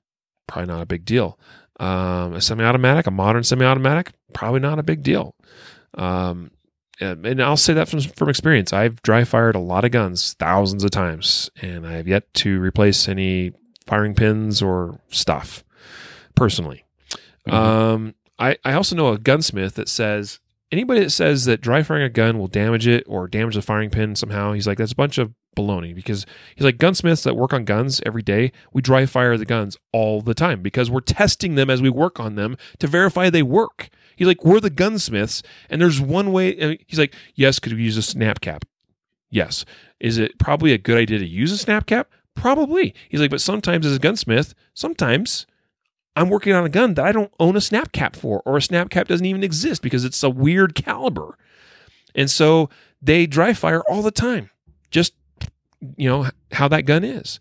probably 0.48 0.72
not 0.72 0.82
a 0.82 0.86
big 0.86 1.04
deal. 1.04 1.40
Um, 1.80 2.34
a 2.34 2.42
semi-automatic, 2.42 3.06
a 3.06 3.12
modern 3.12 3.44
semi-automatic, 3.44 4.12
probably 4.34 4.60
not 4.60 4.80
a 4.80 4.84
big 4.84 5.04
deal. 5.04 5.36
Um, 5.94 6.52
and 7.00 7.42
I'll 7.42 7.58
say 7.58 7.74
that 7.74 7.88
from, 7.88 8.02
from 8.02 8.30
experience. 8.30 8.74
I've 8.74 9.02
dry 9.04 9.24
fired 9.24 9.56
a 9.56 9.60
lot 9.60 9.86
of 9.86 9.92
guns 9.92 10.34
thousands 10.34 10.84
of 10.84 10.90
times, 10.90 11.52
and 11.62 11.86
I 11.86 11.94
have 11.94 12.08
yet 12.08 12.34
to 12.36 12.60
replace 12.60 13.08
any 13.08 13.54
firing 13.86 14.16
pins 14.16 14.62
or 14.62 15.00
stuff 15.10 15.64
personally. 16.34 16.84
Mm-hmm. 17.48 17.56
Um, 17.56 18.16
I, 18.40 18.58
I 18.66 18.74
also 18.74 18.96
know 18.96 19.10
a 19.10 19.20
gunsmith 19.20 19.76
that 19.76 19.90
says 19.90 20.40
anybody 20.72 21.00
that 21.02 21.12
says 21.12 21.46
that 21.46 21.62
dry 21.62 21.84
firing 21.84 22.04
a 22.04 22.10
gun 22.10 22.38
will 22.38 22.48
damage 22.48 22.88
it 22.88 23.04
or 23.08 23.28
damage 23.28 23.56
the 23.56 23.62
firing 23.62 23.90
pin 23.90 24.16
somehow, 24.16 24.54
he's 24.54 24.68
like, 24.68 24.78
that's 24.78 24.92
a 24.92 24.96
bunch 24.96 25.18
of 25.18 25.34
baloney 25.56 25.94
because 25.96 26.26
he's 26.56 26.64
like 26.64 26.78
gunsmiths 26.78 27.24
that 27.24 27.36
work 27.36 27.54
on 27.54 27.66
guns 27.66 28.02
every 28.06 28.22
day. 28.22 28.52
We 28.74 28.82
dry 28.82 29.06
fire 29.06 29.38
the 29.38 29.46
guns 29.46 29.78
all 29.92 30.22
the 30.22 30.34
time 30.34 30.62
because 30.62 30.92
we're 30.92 31.00
testing 31.02 31.56
them 31.56 31.70
as 31.70 31.82
we 31.82 31.90
work 31.90 32.20
on 32.20 32.36
them 32.36 32.58
to 32.80 32.88
verify 32.88 33.30
they 33.30 33.44
work. 33.44 33.90
He's 34.16 34.28
like, 34.28 34.44
we're 34.44 34.60
the 34.60 34.72
gunsmiths, 34.72 35.44
and 35.70 35.80
there's 35.80 36.02
one 36.02 36.32
way. 36.32 36.80
He's 36.88 36.98
like, 36.98 37.14
yes, 37.36 37.60
could 37.60 37.74
we 37.74 37.84
use 37.84 37.98
a 37.98 38.02
snap 38.02 38.42
cap? 38.42 38.66
Yes. 39.30 39.64
Is 40.00 40.18
it 40.18 40.40
probably 40.40 40.74
a 40.74 40.78
good 40.78 40.98
idea 40.98 41.20
to 41.20 41.26
use 41.26 41.52
a 41.52 41.58
snap 41.58 41.86
cap? 41.86 42.10
Probably. 42.36 42.96
He's 43.10 43.20
like, 43.20 43.30
but 43.30 43.42
sometimes 43.42 43.86
as 43.86 43.96
a 43.96 44.00
gunsmith, 44.00 44.56
sometimes 44.74 45.46
I'm 46.18 46.30
working 46.30 46.54
on 46.54 46.66
a 46.66 46.70
gun 46.70 46.96
that 46.96 47.06
I 47.06 47.12
don't 47.12 47.32
own 47.40 47.56
a 47.56 47.62
snap 47.62 47.92
cap 47.92 48.16
for, 48.16 48.42
or 48.44 48.58
a 48.58 48.62
snap 48.62 48.90
cap 48.90 49.08
doesn't 49.08 49.26
even 49.26 49.44
exist 49.44 49.84
because 49.84 50.04
it's 50.04 50.24
a 50.24 50.32
weird 50.32 50.74
caliber. 50.74 51.38
And 52.16 52.30
so 52.30 52.72
they 53.04 53.28
dry 53.28 53.54
fire 53.54 53.84
all 53.88 54.02
the 54.02 54.10
time, 54.10 54.50
just, 54.90 55.14
you 55.96 56.10
know, 56.10 56.28
how 56.52 56.68
that 56.70 56.88
gun 56.88 57.04
is. 57.04 57.40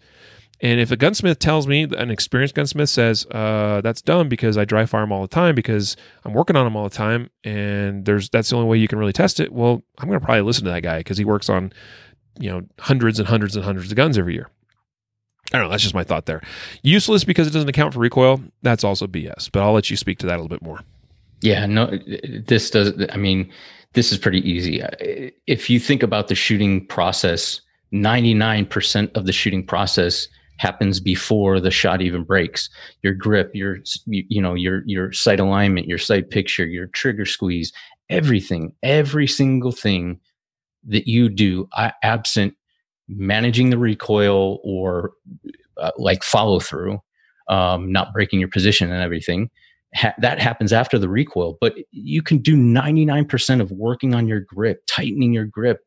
And 0.60 0.78
if 0.78 0.90
a 0.90 0.96
gunsmith 0.96 1.38
tells 1.38 1.66
me, 1.66 1.84
an 1.84 2.10
experienced 2.10 2.54
gunsmith 2.54 2.90
says, 2.90 3.26
uh, 3.30 3.80
that's 3.82 4.02
dumb 4.02 4.28
because 4.28 4.58
I 4.58 4.66
dry 4.66 4.84
fire 4.84 5.02
them 5.02 5.12
all 5.12 5.22
the 5.22 5.28
time 5.28 5.54
because 5.54 5.96
I'm 6.24 6.34
working 6.34 6.56
on 6.56 6.64
them 6.64 6.76
all 6.76 6.84
the 6.84 6.94
time 6.94 7.30
and 7.44 8.04
there's 8.04 8.28
that's 8.28 8.50
the 8.50 8.56
only 8.56 8.68
way 8.68 8.76
you 8.76 8.88
can 8.88 8.98
really 8.98 9.12
test 9.12 9.40
it. 9.40 9.52
Well, 9.52 9.82
I'm 9.98 10.08
going 10.08 10.20
to 10.20 10.24
probably 10.24 10.42
listen 10.42 10.64
to 10.64 10.70
that 10.70 10.82
guy 10.82 10.98
because 10.98 11.16
he 11.16 11.24
works 11.24 11.48
on, 11.48 11.72
you 12.38 12.50
know, 12.50 12.62
hundreds 12.78 13.18
and 13.18 13.26
hundreds 13.26 13.56
and 13.56 13.64
hundreds 13.64 13.90
of 13.90 13.96
guns 13.96 14.18
every 14.18 14.34
year. 14.34 14.50
I 15.52 15.58
don't 15.58 15.66
know. 15.66 15.70
That's 15.70 15.82
just 15.82 15.94
my 15.94 16.04
thought 16.04 16.26
there. 16.26 16.42
Useless 16.82 17.24
because 17.24 17.46
it 17.46 17.52
doesn't 17.52 17.68
account 17.68 17.94
for 17.94 18.00
recoil. 18.00 18.40
That's 18.62 18.84
also 18.84 19.06
BS, 19.06 19.50
but 19.50 19.62
I'll 19.62 19.72
let 19.72 19.90
you 19.90 19.96
speak 19.96 20.18
to 20.18 20.26
that 20.26 20.34
a 20.34 20.42
little 20.42 20.48
bit 20.48 20.62
more. 20.62 20.80
Yeah, 21.40 21.66
no, 21.66 21.98
this 22.46 22.70
does. 22.70 22.92
I 23.12 23.16
mean, 23.16 23.50
this 23.92 24.10
is 24.10 24.18
pretty 24.18 24.48
easy. 24.48 24.82
If 25.46 25.70
you 25.70 25.78
think 25.78 26.02
about 26.02 26.28
the 26.28 26.34
shooting 26.34 26.86
process, 26.86 27.60
99% 27.92 29.16
of 29.16 29.26
the 29.26 29.32
shooting 29.32 29.64
process 29.64 30.28
happens 30.58 31.00
before 31.00 31.60
the 31.60 31.70
shot 31.70 32.00
even 32.00 32.24
breaks. 32.24 32.68
Your 33.02 33.14
grip, 33.14 33.54
your 33.54 33.78
you, 34.06 34.24
you 34.28 34.42
know 34.42 34.54
your 34.54 34.82
your 34.86 35.12
sight 35.12 35.38
alignment, 35.40 35.86
your 35.86 35.98
sight 35.98 36.30
picture, 36.30 36.66
your 36.66 36.86
trigger 36.88 37.26
squeeze, 37.26 37.72
everything, 38.10 38.72
every 38.82 39.26
single 39.26 39.72
thing 39.72 40.18
that 40.88 41.06
you 41.06 41.28
do, 41.28 41.68
absent 42.02 42.54
managing 43.08 43.70
the 43.70 43.78
recoil 43.78 44.60
or 44.64 45.12
uh, 45.76 45.92
like 45.96 46.22
follow 46.22 46.60
through, 46.60 47.00
um, 47.48 47.92
not 47.92 48.12
breaking 48.12 48.40
your 48.40 48.48
position 48.48 48.90
and 48.90 49.02
everything. 49.02 49.50
Ha- 49.94 50.14
that 50.18 50.40
happens 50.40 50.72
after 50.72 50.98
the 50.98 51.08
recoil, 51.08 51.56
but 51.60 51.74
you 51.92 52.22
can 52.22 52.38
do 52.38 52.56
99% 52.56 53.60
of 53.60 53.70
working 53.70 54.14
on 54.14 54.26
your 54.26 54.40
grip, 54.40 54.82
tightening 54.86 55.32
your 55.32 55.46
grip, 55.46 55.80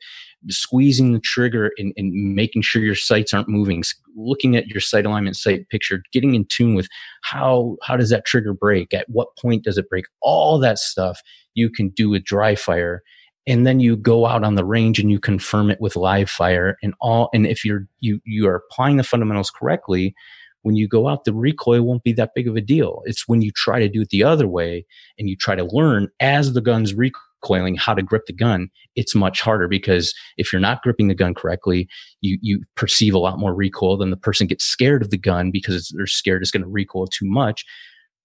squeezing 0.47 1.11
the 1.13 1.19
trigger 1.19 1.71
and, 1.77 1.93
and, 1.97 2.13
making 2.33 2.61
sure 2.61 2.81
your 2.81 2.95
sights 2.95 3.33
aren't 3.33 3.49
moving, 3.49 3.83
looking 4.15 4.55
at 4.55 4.67
your 4.67 4.79
sight 4.79 5.05
alignment, 5.05 5.35
sight 5.35 5.67
picture, 5.69 6.01
getting 6.13 6.33
in 6.33 6.45
tune 6.45 6.75
with 6.75 6.87
how 7.23 7.75
how 7.83 7.97
does 7.97 8.09
that 8.09 8.25
trigger 8.25 8.53
break? 8.53 8.93
At 8.93 9.05
what 9.09 9.35
point 9.37 9.63
does 9.63 9.77
it 9.77 9.89
break? 9.89 10.05
All 10.21 10.57
that 10.59 10.79
stuff 10.79 11.21
you 11.55 11.69
can 11.69 11.89
do 11.89 12.09
with 12.09 12.23
dry 12.23 12.55
fire. 12.55 13.03
And 13.49 13.65
then 13.65 13.79
you 13.79 13.97
go 13.97 14.27
out 14.27 14.43
on 14.43 14.53
the 14.53 14.63
range 14.63 14.99
and 14.99 15.11
you 15.11 15.19
confirm 15.19 15.71
it 15.71 15.81
with 15.81 15.95
live 15.95 16.29
fire 16.29 16.77
and 16.83 16.93
all. 17.01 17.29
And 17.33 17.47
if 17.47 17.65
you're 17.65 17.87
you 17.99 18.21
you 18.23 18.47
are 18.47 18.55
applying 18.55 18.97
the 18.97 19.03
fundamentals 19.03 19.49
correctly, 19.49 20.13
when 20.61 20.75
you 20.75 20.87
go 20.87 21.07
out, 21.07 21.25
the 21.25 21.33
recoil 21.33 21.81
won't 21.81 22.03
be 22.03 22.13
that 22.13 22.33
big 22.35 22.47
of 22.47 22.55
a 22.55 22.61
deal. 22.61 23.01
It's 23.05 23.27
when 23.27 23.41
you 23.41 23.51
try 23.51 23.79
to 23.79 23.89
do 23.89 24.01
it 24.01 24.09
the 24.09 24.23
other 24.23 24.47
way 24.47 24.85
and 25.17 25.27
you 25.27 25.35
try 25.35 25.55
to 25.55 25.63
learn 25.63 26.09
as 26.19 26.53
the 26.53 26.61
gun's 26.61 26.93
recoiling 26.93 27.75
how 27.75 27.95
to 27.95 28.03
grip 28.03 28.27
the 28.27 28.33
gun, 28.33 28.69
it's 28.95 29.15
much 29.15 29.41
harder 29.41 29.67
because 29.67 30.13
if 30.37 30.53
you're 30.53 30.59
not 30.59 30.83
gripping 30.83 31.07
the 31.07 31.15
gun 31.15 31.33
correctly, 31.33 31.89
you 32.21 32.37
you 32.43 32.61
perceive 32.75 33.15
a 33.15 33.19
lot 33.19 33.39
more 33.39 33.55
recoil. 33.55 33.97
Then 33.97 34.11
the 34.11 34.17
person 34.17 34.45
gets 34.45 34.63
scared 34.63 35.01
of 35.01 35.09
the 35.09 35.17
gun 35.17 35.49
because 35.49 35.91
they're 35.97 36.05
scared 36.05 36.43
it's 36.43 36.51
going 36.51 36.61
to 36.61 36.69
recoil 36.69 37.07
too 37.07 37.25
much. 37.25 37.65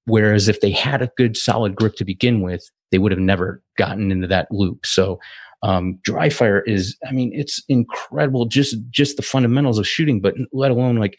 Whereas 0.06 0.48
if 0.48 0.60
they 0.60 0.70
had 0.70 1.00
a 1.00 1.10
good 1.16 1.34
solid 1.34 1.76
grip 1.76 1.94
to 1.96 2.04
begin 2.04 2.42
with, 2.42 2.70
they 2.90 2.98
would 2.98 3.12
have 3.12 3.20
never 3.20 3.62
gotten 3.76 4.12
into 4.12 4.26
that 4.28 4.48
loop. 4.50 4.86
So 4.86 5.18
um, 5.62 5.98
dry 6.02 6.28
fire 6.28 6.60
is, 6.60 6.96
I 7.08 7.12
mean, 7.12 7.32
it's 7.34 7.62
incredible. 7.68 8.46
Just 8.46 8.76
just 8.90 9.16
the 9.16 9.22
fundamentals 9.22 9.78
of 9.78 9.88
shooting, 9.88 10.20
but 10.20 10.34
let 10.52 10.70
alone 10.70 10.96
like 10.96 11.18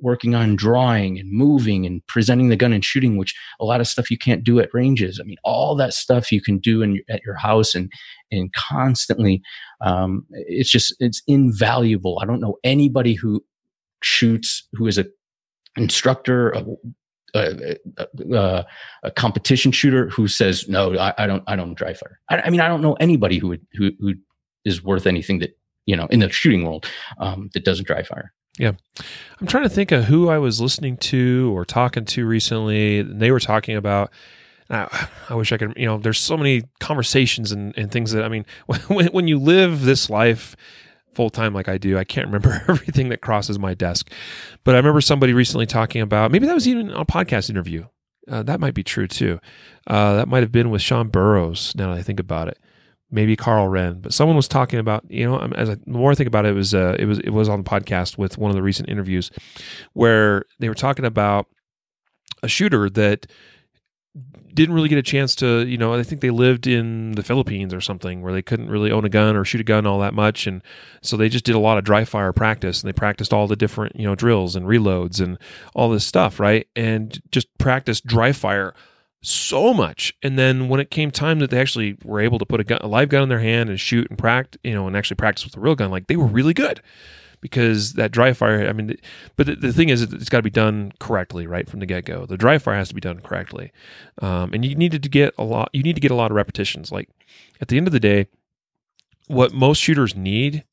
working 0.00 0.34
on 0.34 0.56
drawing 0.56 1.18
and 1.18 1.30
moving 1.30 1.86
and 1.86 2.06
presenting 2.06 2.48
the 2.48 2.56
gun 2.56 2.72
and 2.72 2.84
shooting, 2.84 3.16
which 3.16 3.34
a 3.60 3.64
lot 3.64 3.80
of 3.80 3.88
stuff 3.88 4.10
you 4.10 4.18
can't 4.18 4.44
do 4.44 4.60
at 4.60 4.72
ranges. 4.74 5.18
I 5.20 5.24
mean, 5.24 5.38
all 5.44 5.74
that 5.76 5.94
stuff 5.94 6.30
you 6.30 6.42
can 6.42 6.58
do 6.58 6.82
in, 6.82 7.00
at 7.08 7.22
your 7.24 7.36
house 7.36 7.74
and 7.74 7.90
and 8.30 8.52
constantly. 8.52 9.42
Um, 9.80 10.26
it's 10.30 10.70
just 10.70 10.94
it's 11.00 11.22
invaluable. 11.26 12.18
I 12.22 12.26
don't 12.26 12.40
know 12.40 12.58
anybody 12.64 13.14
who 13.14 13.44
shoots 14.02 14.68
who 14.72 14.86
is 14.86 14.98
a 14.98 15.06
instructor. 15.76 16.50
A, 16.50 16.64
a, 17.34 17.76
a, 18.32 18.66
a 19.04 19.10
competition 19.10 19.72
shooter 19.72 20.08
who 20.10 20.28
says 20.28 20.68
no, 20.68 20.96
I, 20.98 21.14
I 21.18 21.26
don't, 21.26 21.42
I 21.46 21.56
don't 21.56 21.74
dry 21.74 21.94
fire. 21.94 22.20
I, 22.28 22.42
I, 22.42 22.50
mean, 22.50 22.60
I 22.60 22.68
don't 22.68 22.82
know 22.82 22.94
anybody 22.94 23.38
who 23.38 23.48
would, 23.48 23.66
who 23.74 23.90
who 24.00 24.14
is 24.64 24.82
worth 24.82 25.06
anything 25.06 25.38
that 25.40 25.56
you 25.86 25.96
know 25.96 26.06
in 26.06 26.20
the 26.20 26.30
shooting 26.30 26.64
world 26.64 26.86
um, 27.18 27.50
that 27.54 27.64
doesn't 27.64 27.86
dry 27.86 28.02
fire. 28.02 28.32
Yeah. 28.58 28.72
I'm 29.40 29.46
trying 29.46 29.64
to 29.64 29.70
think 29.70 29.92
of 29.92 30.04
who 30.04 30.28
I 30.28 30.38
was 30.38 30.60
listening 30.60 30.96
to 30.98 31.52
or 31.56 31.64
talking 31.64 32.04
to 32.04 32.26
recently. 32.26 32.98
And 32.98 33.20
they 33.20 33.30
were 33.30 33.40
talking 33.40 33.76
about, 33.76 34.10
I, 34.68 35.08
I 35.30 35.34
wish 35.34 35.52
I 35.52 35.56
could, 35.56 35.72
you 35.76 35.86
know, 35.86 35.98
there's 35.98 36.20
so 36.20 36.36
many 36.36 36.64
conversations 36.78 37.50
and, 37.50 37.76
and 37.78 37.90
things 37.90 38.12
that, 38.12 38.24
I 38.24 38.28
mean, 38.28 38.44
when, 38.86 39.06
when 39.06 39.28
you 39.28 39.38
live 39.38 39.82
this 39.82 40.10
life 40.10 40.54
full 41.14 41.30
time 41.30 41.54
like 41.54 41.68
I 41.68 41.78
do, 41.78 41.98
I 41.98 42.04
can't 42.04 42.26
remember 42.26 42.64
everything 42.68 43.08
that 43.10 43.20
crosses 43.20 43.58
my 43.58 43.74
desk. 43.74 44.10
But 44.64 44.74
I 44.74 44.78
remember 44.78 45.00
somebody 45.00 45.32
recently 45.32 45.66
talking 45.66 46.02
about, 46.02 46.30
maybe 46.30 46.46
that 46.46 46.54
was 46.54 46.68
even 46.68 46.90
a 46.90 47.04
podcast 47.04 47.50
interview. 47.50 47.86
Uh, 48.28 48.42
that 48.44 48.60
might 48.60 48.74
be 48.74 48.84
true 48.84 49.08
too. 49.08 49.40
Uh, 49.86 50.14
that 50.16 50.28
might 50.28 50.42
have 50.42 50.52
been 50.52 50.70
with 50.70 50.80
Sean 50.80 51.08
Burrows 51.08 51.74
now 51.76 51.90
that 51.90 51.98
I 51.98 52.02
think 52.02 52.20
about 52.20 52.48
it 52.48 52.58
maybe 53.12 53.36
Karl 53.36 53.68
Rehn, 53.68 54.00
but 54.00 54.14
someone 54.14 54.36
was 54.36 54.48
talking 54.48 54.78
about, 54.78 55.04
you 55.08 55.28
know, 55.28 55.38
as 55.54 55.68
I, 55.68 55.74
the 55.74 55.82
more 55.86 56.10
I 56.10 56.14
think 56.14 56.26
about 56.26 56.46
it, 56.46 56.50
it 56.50 56.54
was, 56.54 56.74
uh, 56.74 56.96
it 56.98 57.04
was, 57.04 57.18
it 57.18 57.30
was 57.30 57.48
on 57.48 57.62
the 57.62 57.70
podcast 57.70 58.16
with 58.16 58.38
one 58.38 58.50
of 58.50 58.56
the 58.56 58.62
recent 58.62 58.88
interviews 58.88 59.30
where 59.92 60.46
they 60.58 60.68
were 60.68 60.74
talking 60.74 61.04
about 61.04 61.46
a 62.42 62.48
shooter 62.48 62.88
that 62.90 63.26
didn't 64.54 64.74
really 64.74 64.88
get 64.88 64.98
a 64.98 65.02
chance 65.02 65.34
to, 65.36 65.66
you 65.66 65.78
know, 65.78 65.94
I 65.94 66.02
think 66.02 66.20
they 66.20 66.30
lived 66.30 66.66
in 66.66 67.12
the 67.12 67.22
Philippines 67.22 67.72
or 67.72 67.80
something 67.80 68.20
where 68.20 68.32
they 68.32 68.42
couldn't 68.42 68.68
really 68.68 68.92
own 68.92 69.04
a 69.04 69.08
gun 69.08 69.36
or 69.36 69.44
shoot 69.44 69.62
a 69.62 69.64
gun 69.64 69.86
all 69.86 69.98
that 70.00 70.12
much. 70.12 70.46
And 70.46 70.62
so 71.00 71.16
they 71.16 71.30
just 71.30 71.44
did 71.44 71.54
a 71.54 71.58
lot 71.58 71.78
of 71.78 71.84
dry 71.84 72.04
fire 72.04 72.32
practice 72.32 72.82
and 72.82 72.88
they 72.88 72.92
practiced 72.92 73.32
all 73.32 73.46
the 73.46 73.56
different, 73.56 73.96
you 73.96 74.04
know, 74.04 74.14
drills 74.14 74.54
and 74.54 74.66
reloads 74.66 75.20
and 75.20 75.38
all 75.74 75.88
this 75.88 76.04
stuff, 76.04 76.38
right? 76.38 76.68
And 76.76 77.22
just 77.30 77.46
practiced 77.56 78.06
dry 78.06 78.32
fire 78.32 78.74
so 79.22 79.72
much. 79.72 80.12
And 80.22 80.38
then 80.38 80.68
when 80.68 80.80
it 80.80 80.90
came 80.90 81.10
time 81.10 81.38
that 81.38 81.50
they 81.50 81.60
actually 81.60 81.96
were 82.04 82.20
able 82.20 82.38
to 82.38 82.44
put 82.44 82.60
a, 82.60 82.64
gun, 82.64 82.80
a 82.82 82.88
live 82.88 83.08
gun 83.08 83.22
in 83.22 83.28
their 83.30 83.40
hand 83.40 83.70
and 83.70 83.80
shoot 83.80 84.10
and 84.10 84.18
practice, 84.18 84.60
you 84.62 84.74
know, 84.74 84.86
and 84.86 84.96
actually 84.96 85.16
practice 85.16 85.44
with 85.44 85.56
a 85.56 85.60
real 85.60 85.76
gun, 85.76 85.90
like 85.90 86.08
they 86.08 86.16
were 86.16 86.26
really 86.26 86.54
good 86.54 86.82
because 87.42 87.92
that 87.94 88.10
dry 88.10 88.32
fire. 88.32 88.66
I 88.66 88.72
mean, 88.72 88.96
but 89.36 89.46
the, 89.46 89.56
the 89.56 89.72
thing 89.72 89.90
is, 89.90 90.00
it's 90.00 90.30
got 90.30 90.38
to 90.38 90.42
be 90.42 90.48
done 90.48 90.92
correctly, 90.98 91.46
right 91.46 91.68
from 91.68 91.80
the 91.80 91.86
get 91.86 92.06
go. 92.06 92.24
The 92.24 92.38
dry 92.38 92.56
fire 92.56 92.76
has 92.76 92.88
to 92.88 92.94
be 92.94 93.02
done 93.02 93.20
correctly, 93.20 93.70
um, 94.22 94.54
and 94.54 94.64
you 94.64 94.74
needed 94.74 95.02
to 95.02 95.10
get 95.10 95.34
a 95.36 95.44
lot. 95.44 95.68
You 95.74 95.82
need 95.82 95.96
to 95.96 96.00
get 96.00 96.10
a 96.10 96.14
lot 96.14 96.30
of 96.30 96.36
repetitions. 96.36 96.90
Like 96.90 97.10
at 97.60 97.68
the 97.68 97.76
end 97.76 97.86
of 97.86 97.92
the 97.92 98.00
day, 98.00 98.28
what 99.26 99.52
most 99.52 99.78
shooters 99.78 100.16
need. 100.16 100.64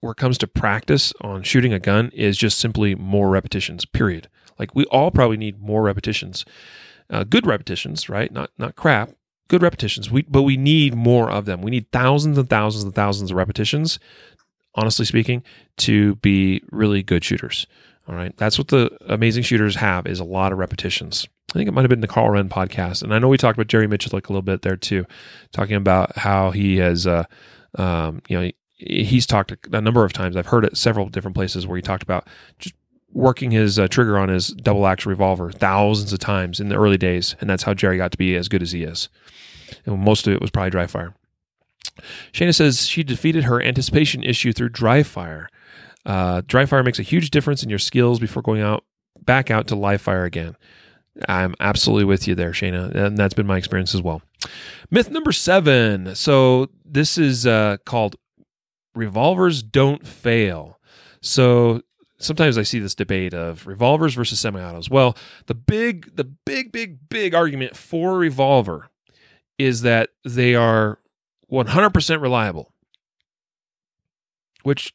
Where 0.00 0.10
it 0.10 0.16
comes 0.16 0.36
to 0.38 0.48
practice 0.48 1.12
on 1.20 1.44
shooting 1.44 1.72
a 1.72 1.78
gun 1.78 2.10
is 2.12 2.36
just 2.36 2.58
simply 2.58 2.96
more 2.96 3.30
repetitions, 3.30 3.84
period. 3.84 4.28
Like 4.58 4.74
we 4.74 4.84
all 4.86 5.12
probably 5.12 5.36
need 5.36 5.62
more 5.62 5.80
repetitions 5.80 6.44
uh, 7.12 7.24
good 7.24 7.46
repetitions, 7.46 8.08
right? 8.08 8.32
Not 8.32 8.50
not 8.58 8.74
crap, 8.74 9.10
good 9.48 9.62
repetitions. 9.62 10.10
We 10.10 10.22
but 10.22 10.42
we 10.42 10.56
need 10.56 10.94
more 10.94 11.30
of 11.30 11.44
them. 11.44 11.60
We 11.62 11.70
need 11.70 11.92
thousands 11.92 12.38
and 12.38 12.48
thousands 12.48 12.84
and 12.84 12.94
thousands 12.94 13.30
of 13.30 13.36
repetitions 13.36 13.98
honestly 14.74 15.04
speaking, 15.04 15.42
to 15.78 16.16
be 16.16 16.62
really 16.70 17.02
good 17.02 17.24
shooters. 17.24 17.66
All 18.08 18.14
right. 18.14 18.36
That's 18.36 18.58
what 18.58 18.68
the 18.68 18.90
amazing 19.06 19.44
shooters 19.44 19.76
have 19.76 20.06
is 20.06 20.18
a 20.18 20.24
lot 20.24 20.52
of 20.52 20.58
repetitions. 20.58 21.26
I 21.50 21.54
think 21.54 21.68
it 21.68 21.72
might 21.72 21.82
have 21.82 21.90
been 21.90 22.00
the 22.00 22.08
Karl 22.08 22.30
Rehn 22.30 22.48
podcast. 22.48 23.02
And 23.02 23.14
I 23.14 23.18
know 23.18 23.28
we 23.28 23.36
talked 23.36 23.56
about 23.56 23.68
Jerry 23.68 23.86
Miculek 23.86 24.12
like 24.12 24.28
a 24.28 24.32
little 24.32 24.42
bit 24.42 24.62
there 24.62 24.76
too, 24.76 25.06
talking 25.52 25.76
about 25.76 26.16
how 26.16 26.50
he 26.50 26.78
has, 26.78 27.06
uh, 27.06 27.24
um, 27.76 28.22
you 28.28 28.38
know, 28.38 28.50
he's 28.76 29.26
talked 29.26 29.52
a 29.72 29.80
number 29.80 30.04
of 30.04 30.12
times. 30.12 30.36
I've 30.36 30.46
heard 30.46 30.64
it 30.64 30.76
several 30.76 31.08
different 31.08 31.36
places 31.36 31.66
where 31.66 31.76
he 31.76 31.82
talked 31.82 32.02
about 32.02 32.26
just 32.58 32.74
working 33.12 33.50
his 33.50 33.78
uh, 33.78 33.86
trigger 33.86 34.18
on 34.18 34.30
his 34.30 34.48
double 34.48 34.86
action 34.86 35.10
revolver 35.10 35.52
thousands 35.52 36.12
of 36.12 36.18
times 36.18 36.58
in 36.58 36.70
the 36.70 36.76
early 36.76 36.96
days. 36.96 37.36
And 37.40 37.48
that's 37.48 37.62
how 37.62 37.74
Jerry 37.74 37.98
got 37.98 38.12
to 38.12 38.18
be 38.18 38.34
as 38.34 38.48
good 38.48 38.62
as 38.62 38.72
he 38.72 38.82
is. 38.82 39.08
And 39.84 40.00
most 40.00 40.26
of 40.26 40.32
it 40.32 40.40
was 40.40 40.50
probably 40.50 40.70
dry 40.70 40.86
fire. 40.86 41.14
Shayna 42.32 42.54
says 42.54 42.86
she 42.86 43.02
defeated 43.02 43.44
her 43.44 43.62
anticipation 43.62 44.22
issue 44.22 44.52
through 44.52 44.70
dry 44.70 45.02
fire. 45.02 45.48
Uh, 46.04 46.42
dry 46.46 46.66
fire 46.66 46.82
makes 46.82 46.98
a 46.98 47.04
huge 47.04 47.30
difference 47.30 47.62
in 47.62 47.70
your 47.70 47.78
skills 47.78 48.18
before 48.18 48.42
going 48.42 48.60
out 48.60 48.84
back 49.20 49.50
out 49.50 49.68
to 49.68 49.76
live 49.76 50.00
fire 50.00 50.24
again. 50.24 50.56
I'm 51.28 51.54
absolutely 51.60 52.04
with 52.04 52.26
you 52.26 52.34
there, 52.34 52.52
Shayna, 52.52 52.94
and 52.94 53.18
that's 53.18 53.34
been 53.34 53.46
my 53.46 53.58
experience 53.58 53.94
as 53.94 54.02
well. 54.02 54.22
Myth 54.90 55.10
number 55.10 55.32
seven. 55.32 56.14
So 56.14 56.70
this 56.84 57.18
is 57.18 57.46
uh, 57.46 57.76
called 57.84 58.16
revolvers 58.94 59.62
don't 59.62 60.06
fail. 60.06 60.78
So 61.20 61.82
sometimes 62.18 62.56
I 62.58 62.62
see 62.62 62.78
this 62.78 62.94
debate 62.94 63.34
of 63.34 63.66
revolvers 63.66 64.14
versus 64.14 64.40
semi-autos. 64.40 64.90
Well, 64.90 65.16
the 65.46 65.54
big, 65.54 66.16
the 66.16 66.24
big, 66.24 66.72
big, 66.72 67.08
big 67.08 67.34
argument 67.34 67.76
for 67.76 68.16
revolver 68.16 68.88
is 69.58 69.82
that 69.82 70.10
they 70.24 70.54
are 70.54 70.98
100% 71.52 72.22
reliable, 72.22 72.72
which 74.62 74.94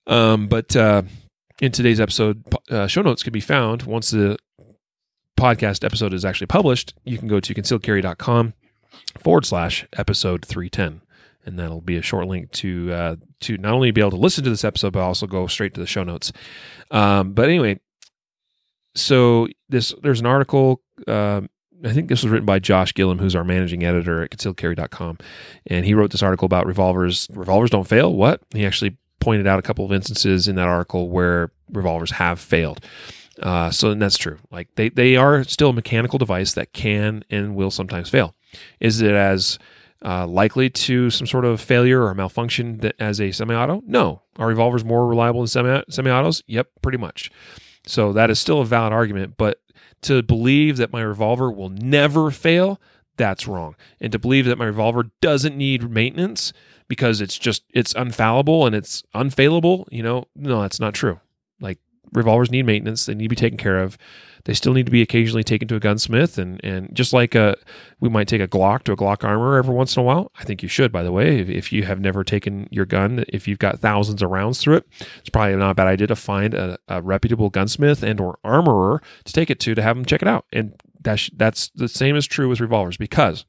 Um, 0.07 0.49
but 0.49 0.77
uh, 0.77 1.03
in 1.61 1.73
today's 1.73 2.01
episode, 2.01 2.45
uh, 2.71 2.89
show 2.89 3.03
notes 3.03 3.23
can 3.23 3.33
be 3.33 3.41
found 3.41 3.85
once 3.85 4.11
the 4.11 4.37
podcast 5.41 5.85
episode 5.85 6.13
is 6.13 6.25
actually 6.25 6.47
published. 6.47 6.95
You 7.05 7.19
can 7.19 7.29
go 7.29 7.41
to 7.41 7.55
concealedcarry.com 7.55 8.55
forward 9.19 9.47
slash 9.47 9.87
episode 9.97 10.45
310 10.45 11.01
and 11.47 11.59
that'll 11.59 11.81
be 11.81 11.97
a 11.97 12.03
short 12.03 12.27
link 12.27 12.51
to 12.53 12.93
uh, 12.93 13.17
to 13.41 13.57
not 13.57 13.73
only 13.73 13.91
be 13.91 14.01
able 14.01 14.11
to 14.11 14.17
listen 14.17 14.45
to 14.45 14.51
this 14.51 14.65
episode 14.65 14.93
but 14.93 15.01
also 15.01 15.27
go 15.27 15.47
straight 15.47 15.75
to 15.75 15.81
the 15.81 15.87
show 15.87 16.05
notes. 16.05 16.33
Um, 16.91 17.33
but 17.33 17.49
anyway 17.49 17.81
so 18.95 19.49
this 19.69 19.95
there's 20.03 20.21
an 20.21 20.27
article 20.27 20.83
uh, 21.07 21.41
i 21.85 21.93
think 21.93 22.09
this 22.09 22.25
was 22.25 22.31
written 22.31 22.45
by 22.45 22.59
josh 22.59 22.93
gillum 22.93 23.19
who's 23.19 23.37
our 23.37 23.45
managing 23.45 23.85
editor 23.85 24.25
at 24.25 24.31
concealedcarry.com 24.31 25.17
and 25.67 25.87
he 25.87 25.95
wrote 25.95 26.11
this 26.11 26.25
article 26.25 26.47
about 26.47 26.67
revolvers 26.67 27.29
revolvers 27.33 27.71
don't 27.71 27.87
fail. 27.87 28.13
What? 28.13 28.43
He 28.53 28.67
actually 28.67 28.97
pointed 29.21 29.47
out 29.47 29.59
a 29.59 29.63
couple 29.63 29.85
of 29.85 29.93
instances 29.93 30.49
in 30.49 30.57
that 30.57 30.67
article 30.67 31.09
where 31.09 31.53
revolvers 31.71 32.11
have 32.13 32.41
failed 32.41 32.85
uh, 33.41 33.71
so 33.71 33.95
that's 33.95 34.19
true 34.19 34.39
like 34.51 34.69
they, 34.77 34.89
they 34.89 35.17
are 35.17 35.45
still 35.45 35.71
a 35.71 35.73
mechanical 35.73 36.19
device 36.19 36.53
that 36.53 36.73
can 36.73 37.25
and 37.31 37.55
will 37.55 37.71
sometimes 37.71 38.09
fail 38.09 38.35
is 38.81 39.01
it 39.01 39.13
as 39.15 39.59
uh, 40.05 40.27
likely 40.27 40.71
to 40.71 41.11
some 41.11 41.27
sort 41.27 41.45
of 41.45 41.61
failure 41.61 42.03
or 42.03 42.15
malfunction 42.15 42.79
that, 42.79 42.95
as 42.99 43.21
a 43.21 43.33
semi-auto? 43.33 43.83
No. 43.87 44.23
Are 44.37 44.49
revolvers 44.49 44.85
more 44.85 45.07
reliable 45.07 45.41
than 45.41 45.49
semi 45.49 45.83
semi-autos? 45.89 46.43
Yep, 46.47 46.69
pretty 46.83 46.99
much. 46.99 47.31
So 47.87 48.13
that 48.13 48.31
is 48.31 48.39
still 48.39 48.61
a 48.61 48.65
valid 48.65 48.93
argument, 48.93 49.35
but 49.37 49.61
to 50.03 50.23
believe 50.23 50.79
that 50.79 50.93
my 50.93 51.03
revolver 51.03 51.51
will 51.51 51.69
never 51.69 52.31
fail, 52.31 52.81
that's 53.17 53.47
wrong. 53.47 53.77
And 54.01 54.13
to 54.13 54.19
believe 54.19 54.47
that 54.47 54.59
my 54.59 54.67
revolver 54.67 55.11
doesn't 55.21 55.57
need 55.57 55.91
maintenance 55.91 56.53
because 56.89 57.21
it's 57.21 57.39
just 57.39 57.65
it's 57.73 57.93
unfallible 57.95 58.67
and 58.67 58.75
it's 58.75 59.03
unfailable, 59.15 59.87
you 59.91 60.03
know, 60.03 60.27
no, 60.35 60.63
that's 60.63 60.81
not 60.81 60.95
true. 60.95 61.21
Revolvers 62.13 62.51
need 62.51 62.67
maintenance; 62.67 63.07
they 63.07 63.15
need 63.15 63.25
to 63.25 63.29
be 63.31 63.37
taken 63.37 63.59
care 63.59 63.79
of. 63.79 63.97
They 64.45 64.55
still 64.55 64.73
need 64.73 64.87
to 64.87 64.93
be 64.93 65.03
occasionally 65.03 65.45
taken 65.45 65.69
to 65.69 65.77
a 65.77 65.81
gunsmith, 65.81 66.39
and 66.39 66.63
and 66.65 66.95
just 66.95 67.13
like 67.13 67.35
a, 67.35 67.57
we 68.01 68.09
might 68.09 68.27
take 68.27 68.41
a 68.41 68.49
Glock 68.49 68.83
to 68.85 68.93
a 68.93 68.97
Glock 68.97 69.23
armor 69.23 69.57
every 69.57 69.75
once 69.75 69.97
in 69.97 70.01
a 70.01 70.05
while. 70.05 70.33
I 70.39 70.45
think 70.45 70.63
you 70.63 70.69
should, 70.69 70.91
by 70.91 71.03
the 71.03 71.13
way, 71.13 71.41
if, 71.41 71.49
if 71.49 71.73
you 71.73 71.85
have 71.85 72.01
never 72.01 72.25
taken 72.25 72.67
your 72.71 72.87
gun, 72.87 73.25
if 73.29 73.47
you've 73.47 73.59
got 73.59 73.81
thousands 73.81 74.23
of 74.23 74.31
rounds 74.31 74.61
through 74.61 74.77
it, 74.77 74.87
it's 75.19 75.29
probably 75.29 75.57
not 75.57 75.71
a 75.71 75.75
bad 75.75 75.87
idea 75.87 76.07
to 76.07 76.17
find 76.17 76.55
a, 76.55 76.79
a 76.89 77.03
reputable 77.03 77.51
gunsmith 77.51 78.03
and 78.03 78.21
or 78.21 78.39
armorer 78.43 79.03
to 79.25 79.33
take 79.33 79.51
it 79.51 79.61
to 79.61 79.75
to 79.75 79.83
have 79.83 79.97
them 79.97 80.05
check 80.05 80.23
it 80.23 80.29
out. 80.29 80.47
And 80.53 80.81
that's 81.01 81.31
that's 81.37 81.69
the 81.75 81.89
same 81.89 82.17
is 82.17 82.27
true 82.27 82.49
with 82.49 82.61
revolvers 82.61 82.97
because 82.97 83.45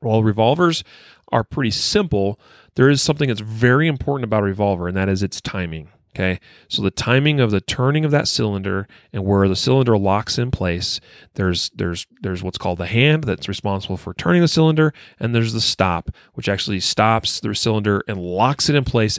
while 0.00 0.22
revolvers 0.22 0.84
are 1.30 1.44
pretty 1.44 1.70
simple, 1.70 2.40
there 2.74 2.88
is 2.88 3.02
something 3.02 3.28
that's 3.28 3.40
very 3.40 3.88
important 3.88 4.24
about 4.24 4.42
a 4.42 4.46
revolver, 4.46 4.88
and 4.88 4.96
that 4.96 5.08
is 5.08 5.22
its 5.22 5.40
timing. 5.40 5.88
Okay, 6.18 6.40
so 6.66 6.82
the 6.82 6.90
timing 6.90 7.38
of 7.38 7.52
the 7.52 7.60
turning 7.60 8.04
of 8.04 8.10
that 8.10 8.26
cylinder 8.26 8.88
and 9.12 9.24
where 9.24 9.46
the 9.46 9.54
cylinder 9.54 9.96
locks 9.96 10.36
in 10.36 10.50
place, 10.50 11.00
there's 11.34 11.70
there's 11.76 12.08
there's 12.22 12.42
what's 12.42 12.58
called 12.58 12.78
the 12.78 12.88
hand 12.88 13.22
that's 13.22 13.46
responsible 13.46 13.96
for 13.96 14.14
turning 14.14 14.42
the 14.42 14.48
cylinder, 14.48 14.92
and 15.20 15.32
there's 15.32 15.52
the 15.52 15.60
stop, 15.60 16.10
which 16.34 16.48
actually 16.48 16.80
stops 16.80 17.38
the 17.38 17.54
cylinder 17.54 18.02
and 18.08 18.18
locks 18.18 18.68
it 18.68 18.74
in 18.74 18.82
place. 18.82 19.16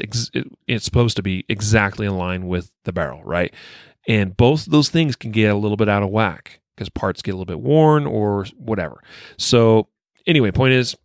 It's 0.68 0.84
supposed 0.84 1.16
to 1.16 1.24
be 1.24 1.45
exactly 1.47 2.06
in 2.06 2.18
line 2.18 2.47
with 2.47 2.74
the 2.84 2.91
barrel, 2.91 3.24
right? 3.24 3.54
And 4.06 4.36
both 4.36 4.66
those 4.66 4.89
things 4.89 5.16
can 5.16 5.32
get 5.32 5.52
a 5.52 5.56
little 5.56 5.78
bit 5.78 5.88
out 5.88 6.04
of 6.04 6.10
whack 6.10 6.60
because 6.76 6.89
parts 6.89 7.22
get 7.22 7.32
a 7.32 7.36
little 7.36 7.45
bit 7.45 7.62
worn 7.62 8.08
or 8.08 8.45
whatever. 8.58 9.02
So 9.38 9.88
anyway, 10.28 10.52
point 10.52 10.74
is, 10.74 10.97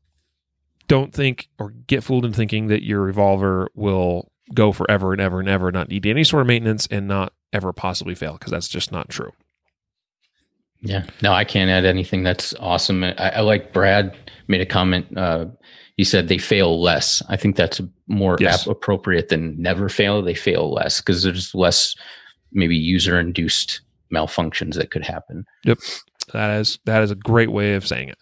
don't 0.88 1.14
think 1.14 1.48
or 1.60 1.70
get 1.86 2.02
fooled 2.02 2.24
into 2.24 2.36
thinking 2.36 2.66
that 2.66 2.82
your 2.82 3.00
revolver 3.02 3.68
will 3.76 4.32
go 4.52 4.72
forever 4.72 5.12
and 5.12 5.20
ever 5.20 5.40
and 5.40 5.48
ever, 5.48 5.72
not 5.72 5.88
need 5.88 6.06
any 6.06 6.24
sort 6.24 6.42
of 6.42 6.46
maintenance, 6.46 6.86
and 6.90 7.08
not 7.08 7.32
ever 7.52 7.72
possibly 7.72 8.14
fail 8.14 8.34
because 8.34 8.50
that's 8.50 8.68
just 8.68 8.92
not 8.92 9.08
true. 9.08 9.32
Yeah, 10.80 11.06
no, 11.22 11.32
I 11.32 11.44
can't 11.44 11.70
add 11.70 11.86
anything. 11.86 12.24
That's 12.24 12.54
awesome. 12.60 13.04
I, 13.04 13.14
I 13.16 13.40
like 13.40 13.72
Brad 13.72 14.14
made 14.48 14.60
a 14.60 14.66
comment. 14.66 15.16
Uh, 15.16 15.46
he 15.96 16.04
said 16.04 16.28
they 16.28 16.38
fail 16.38 16.82
less. 16.82 17.22
I 17.28 17.36
think 17.36 17.56
that's 17.56 17.80
more 18.06 18.36
yes. 18.38 18.66
appropriate 18.66 19.30
than 19.30 19.60
never 19.60 19.88
fail. 19.88 20.20
They 20.20 20.34
fail 20.34 20.72
less 20.72 21.00
because 21.00 21.22
there's 21.22 21.54
less 21.54 21.94
maybe 22.52 22.76
user 22.76 23.18
induced 23.18 23.80
malfunctions 24.12 24.74
that 24.74 24.90
could 24.90 25.04
happen. 25.04 25.46
Yep, 25.64 25.78
that 26.32 26.60
is 26.60 26.78
that 26.84 27.02
is 27.02 27.10
a 27.10 27.16
great 27.16 27.50
way 27.50 27.74
of 27.74 27.86
saying 27.86 28.10
it. 28.10 28.18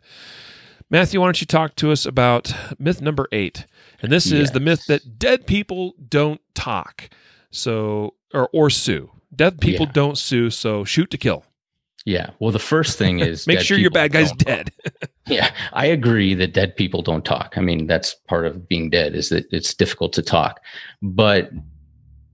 Matthew, 0.89 1.21
why 1.21 1.27
don't 1.27 1.41
you 1.41 1.47
talk 1.47 1.75
to 1.77 1.91
us 1.91 2.05
about 2.05 2.55
myth 2.79 3.01
number 3.01 3.27
eight? 3.33 3.67
And 4.03 4.11
this 4.11 4.31
is 4.31 4.51
the 4.51 4.61
myth 4.61 4.87
that 4.87 5.19
dead 5.19 5.47
people 5.47 5.95
don't 6.09 6.41
talk. 6.55 7.09
So 7.51 8.15
or 8.35 8.49
or 8.53 8.71
sue. 8.71 9.11
Dead 9.35 9.61
people 9.61 9.87
yeah. 9.87 9.93
don't 9.93 10.19
sue, 10.19 10.51
so 10.51 10.85
shoot 10.85 11.11
to 11.11 11.19
kill. 11.19 11.45
Yeah. 12.05 12.31
Well, 12.41 12.51
the 12.51 12.59
first 12.59 12.99
thing 12.99 13.21
is 13.21 13.47
make 13.47 13.61
sure 13.61 13.79
your 13.79 13.91
bad 13.91 14.13
guy's 14.13 14.33
dead. 14.33 14.73
yeah, 15.27 15.51
I 15.73 15.87
agree 15.87 16.35
that 16.35 16.53
dead 16.53 16.77
people 16.77 17.03
don't 17.03 17.25
talk. 17.25 17.55
I 17.57 17.61
mean, 17.61 17.87
that's 17.87 18.15
part 18.29 18.47
of 18.47 18.69
being 18.69 18.91
dead 18.91 19.15
is 19.15 19.29
that 19.29 19.47
it's 19.53 19.75
difficult 19.75 20.13
to 20.15 20.23
talk. 20.23 20.61
But 21.01 21.51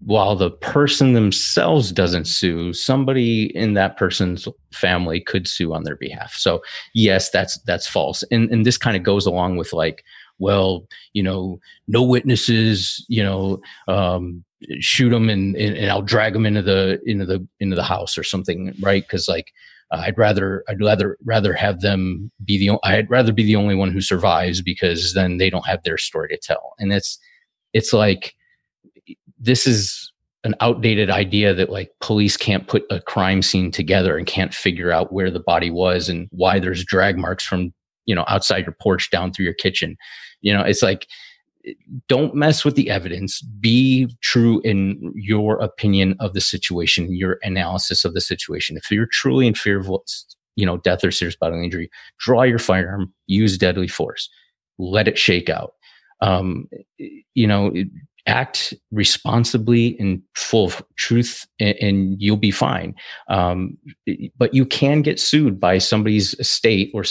while 0.01 0.37
the 0.37 0.51
person 0.51 1.13
themselves 1.13 1.91
doesn't 1.93 2.27
sue, 2.27 2.73
somebody 2.73 3.55
in 3.57 3.75
that 3.75 3.97
person's 3.97 4.47
family 4.73 5.21
could 5.21 5.49
sue 5.49 5.75
on 5.75 5.83
their 5.83 5.97
behalf. 5.97 6.35
So 6.35 6.63
yes, 6.95 7.31
that's 7.31 7.59
that's 7.63 7.87
false. 7.87 8.23
And 8.31 8.51
and 8.51 8.65
this 8.65 8.79
kind 8.79 8.97
of 8.97 9.03
goes 9.03 9.27
along 9.27 9.57
with 9.57 9.73
like, 9.73 10.05
well, 10.39 10.87
you 11.13 11.23
know, 11.23 11.59
no 11.87 12.03
witnesses, 12.03 13.05
you 13.09 13.23
know, 13.23 13.61
um, 13.89 14.45
shoot 14.81 15.11
them 15.11 15.29
and, 15.29 15.57
and 15.57 15.91
I'll 15.91 16.03
drag 16.03 16.33
them 16.33 16.47
into 16.47 16.63
the 16.63 17.01
into 17.07 17.25
the 17.25 17.47
into 17.61 17.77
the 17.77 17.83
house 17.83 18.19
or 18.19 18.25
something, 18.25 18.75
right? 18.81 19.03
Because 19.03 19.29
like 19.29 19.53
uh, 19.91 20.03
I'd 20.07 20.19
rather 20.19 20.65
I'd 20.69 20.81
rather 20.81 21.17
rather 21.25 21.53
have 21.55 21.81
them 21.81 22.31
be 22.45 22.59
the 22.59 22.79
I'd 22.85 23.11
rather 23.11 23.33
be 23.33 23.45
the 23.45 23.57
only 23.57 23.75
one 23.75 23.93
who 23.93 24.01
survives 24.01 24.63
because 24.63 25.15
then 25.15 25.39
they 25.39 25.51
don't 25.51 25.67
have 25.67 25.83
their 25.83 25.99
story 25.99 26.29
to 26.31 26.39
tell. 26.39 26.75
And 26.79 26.93
it's 26.93 27.19
it's 27.73 27.93
like 27.93 28.35
this 29.39 29.67
is 29.67 30.13
an 30.45 30.55
outdated 30.61 31.11
idea 31.11 31.53
that 31.55 31.71
like 31.71 31.91
police 32.01 32.37
can't 32.37 32.69
put 32.69 32.85
a 32.91 33.01
crime 33.01 33.43
scene 33.43 33.71
together 33.71 34.17
and 34.17 34.27
can't 34.27 34.55
figure 34.55 34.93
out 34.93 35.13
where 35.13 35.31
the 35.31 35.41
body 35.41 35.71
was 35.71 36.09
and 36.09 36.29
why 36.31 36.59
there's 36.59 36.85
drag 36.85 37.19
marks 37.19 37.45
from 37.45 37.73
you 38.09 38.15
know 38.15 38.25
outside 38.27 38.65
your 38.67 38.75
porch 38.81 39.11
down 39.11 39.33
through 39.33 39.45
your 39.45 39.55
kitchen. 39.55 39.97
You 40.41 40.53
know 40.53 40.63
it's 40.63 40.83
like 40.83 41.07
don't 42.09 42.35
mess 42.35 42.65
with 42.65 42.77
the 42.77 42.89
evidence. 42.89 43.43
Be 43.43 44.09
true 44.23 44.61
in 44.65 45.13
your 45.15 45.59
opinion 45.59 46.17
of 46.19 46.33
the 46.33 46.41
situation 46.41 47.15
your 47.15 47.39
analysis 47.43 48.05
of 48.05 48.15
the 48.15 48.21
situation. 48.21 48.77
If 48.77 48.91
you're 48.91 49.07
truly 49.07 49.47
in 49.47 49.55
fear 49.55 49.79
of 49.79 49.89
what's 49.89 50.25
you 50.57 50.67
know 50.67 50.79
death 50.79 51.05
or 51.05 51.13
serious 51.13 51.37
bodily 51.37 51.63
injury 51.63 51.89
draw 52.19 52.43
your 52.43 52.59
firearm 52.59 53.13
use 53.29 53.57
deadly 53.57 53.87
force 53.87 54.29
let 54.79 55.09
it 55.09 55.19
shake 55.19 55.49
out. 55.49 55.75
Um, 56.21 56.69
you 57.35 57.47
know 57.47 57.73
act 58.29 58.75
responsibly 58.93 59.99
and 59.99 60.23
full 60.35 60.67
of 60.67 60.83
truth 60.97 61.47
and, 61.59 61.75
and 61.81 62.23
you'll 62.23 62.37
be 62.37 62.51
fine. 62.51 62.95
Um, 63.29 63.77
but 64.37 64.55
you 64.55 64.65
can 64.65 65.03
get 65.03 65.19
sued 65.19 65.59
by 65.59 65.79
somebody's 65.79 66.35
estate 66.35 66.91
or 66.95 67.05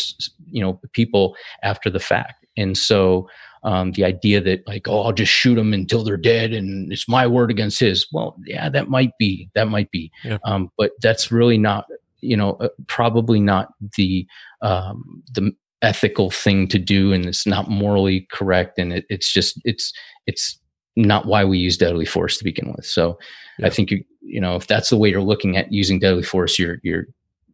you 0.46 0.62
know 0.62 0.80
people 0.94 1.36
after 1.64 1.90
the 1.90 2.00
fact. 2.00 2.46
And 2.56 2.78
so 2.78 3.28
um, 3.64 3.92
the 3.94 4.06
idea 4.06 4.40
that 4.40 4.66
like 4.68 4.88
oh 4.88 5.02
i'll 5.02 5.12
just 5.12 5.32
shoot 5.32 5.56
them 5.56 5.74
until 5.74 6.04
they're 6.04 6.16
dead 6.16 6.54
and 6.54 6.94
it's 6.94 7.10
my 7.10 7.26
word 7.28 7.52
against 7.52 7.80
his. 7.80 8.08
Well 8.14 8.38
yeah 8.46 8.70
that 8.70 8.88
might 8.88 9.12
be 9.18 9.50
that 9.56 9.68
might 9.68 9.92
be. 9.92 10.12
Yeah. 10.24 10.38
um, 10.46 10.70
but 10.78 10.92
that's 11.02 11.32
really 11.32 11.58
not 11.58 11.86
you 12.22 12.38
know 12.38 12.52
uh, 12.62 12.70
probably 12.86 13.40
not 13.40 13.74
the 13.98 14.28
um, 14.62 15.24
the 15.34 15.52
ethical 15.82 16.32
thing 16.32 16.68
to 16.68 16.80
do 16.80 17.14
and 17.14 17.26
it's 17.26 17.46
not 17.46 17.70
morally 17.70 18.28
correct 18.32 18.80
and 18.80 18.94
it, 18.94 19.06
it's 19.10 19.32
just 19.32 19.62
it's 19.64 19.94
it's 20.26 20.60
not 20.98 21.28
why 21.28 21.46
we 21.46 21.60
use 21.60 21.78
deadly 21.78 22.06
force 22.06 22.38
to 22.38 22.44
begin 22.44 22.74
with. 22.76 22.86
So 22.86 23.18
yeah. 23.60 23.68
I 23.68 23.70
think 23.70 23.92
you 23.92 24.04
you 24.22 24.42
know 24.42 24.56
if 24.56 24.68
that's 24.68 24.90
the 24.90 24.98
way 24.98 25.10
you're 25.10 25.22
looking 25.22 25.56
at 25.56 25.72
using 25.72 26.00
deadly 26.00 26.24
force, 26.24 26.60
you're 26.60 26.80
you're 26.84 27.06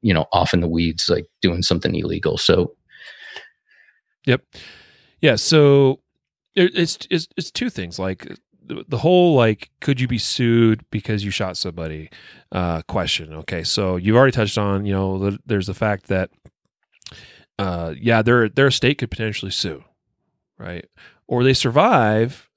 you 0.01 0.13
know 0.13 0.25
off 0.31 0.53
in 0.53 0.61
the 0.61 0.67
weeds, 0.67 1.09
like 1.09 1.25
doing 1.41 1.61
something 1.61 1.93
illegal. 1.93 2.37
So, 2.37 2.73
yep, 4.25 4.41
yeah. 5.21 5.35
So 5.35 5.99
it's 6.55 6.99
it's 7.09 7.27
it's 7.35 7.51
two 7.51 7.69
things 7.69 7.99
like 7.99 8.27
the, 8.65 8.85
the 8.87 8.99
whole 8.99 9.35
like 9.35 9.69
could 9.81 9.99
you 9.99 10.07
be 10.07 10.17
sued 10.17 10.85
because 10.91 11.23
you 11.23 11.31
shot 11.31 11.57
somebody 11.57 12.09
uh 12.51 12.81
question 12.83 13.33
okay 13.33 13.63
so 13.63 13.95
you've 13.95 14.15
already 14.15 14.31
touched 14.31 14.57
on 14.57 14.85
you 14.85 14.93
know 14.93 15.17
the, 15.17 15.39
there's 15.45 15.67
the 15.67 15.73
fact 15.73 16.07
that 16.07 16.29
uh 17.59 17.93
yeah 17.99 18.21
their 18.21 18.47
their 18.47 18.71
state 18.71 18.99
could 18.99 19.11
potentially 19.11 19.51
sue 19.51 19.83
right 20.57 20.85
or 21.27 21.43
they 21.43 21.53
survive 21.53 22.49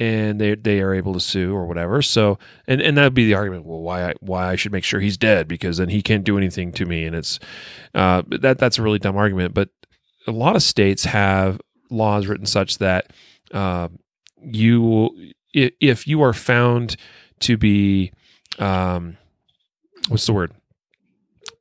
and 0.00 0.40
they 0.40 0.54
they 0.54 0.80
are 0.80 0.94
able 0.94 1.12
to 1.14 1.20
sue 1.20 1.54
or 1.54 1.66
whatever. 1.66 2.02
So 2.02 2.38
and 2.66 2.80
and 2.80 2.96
that'd 2.96 3.14
be 3.14 3.26
the 3.26 3.34
argument. 3.34 3.64
Well, 3.64 3.80
why 3.80 4.10
I, 4.10 4.14
why 4.20 4.48
I 4.48 4.56
should 4.56 4.72
make 4.72 4.84
sure 4.84 5.00
he's 5.00 5.16
dead 5.16 5.48
because 5.48 5.78
then 5.78 5.88
he 5.88 6.02
can't 6.02 6.24
do 6.24 6.38
anything 6.38 6.72
to 6.72 6.86
me, 6.86 7.04
and 7.04 7.14
it's 7.14 7.38
uh, 7.94 8.22
that 8.40 8.58
that's 8.58 8.78
a 8.78 8.82
really 8.82 8.98
dumb 8.98 9.16
argument. 9.16 9.54
But 9.54 9.70
a 10.26 10.32
lot 10.32 10.56
of 10.56 10.62
states 10.62 11.04
have 11.04 11.60
laws 11.90 12.26
written 12.26 12.46
such 12.46 12.78
that 12.78 13.12
uh, 13.52 13.88
you 14.42 15.32
if 15.52 16.06
you 16.06 16.22
are 16.22 16.32
found 16.32 16.96
to 17.40 17.56
be 17.56 18.12
um, 18.58 19.16
what's 20.08 20.26
the 20.26 20.32
word 20.32 20.52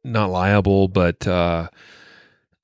not 0.05 0.29
liable 0.29 0.89
but 0.89 1.25
uh, 1.27 1.67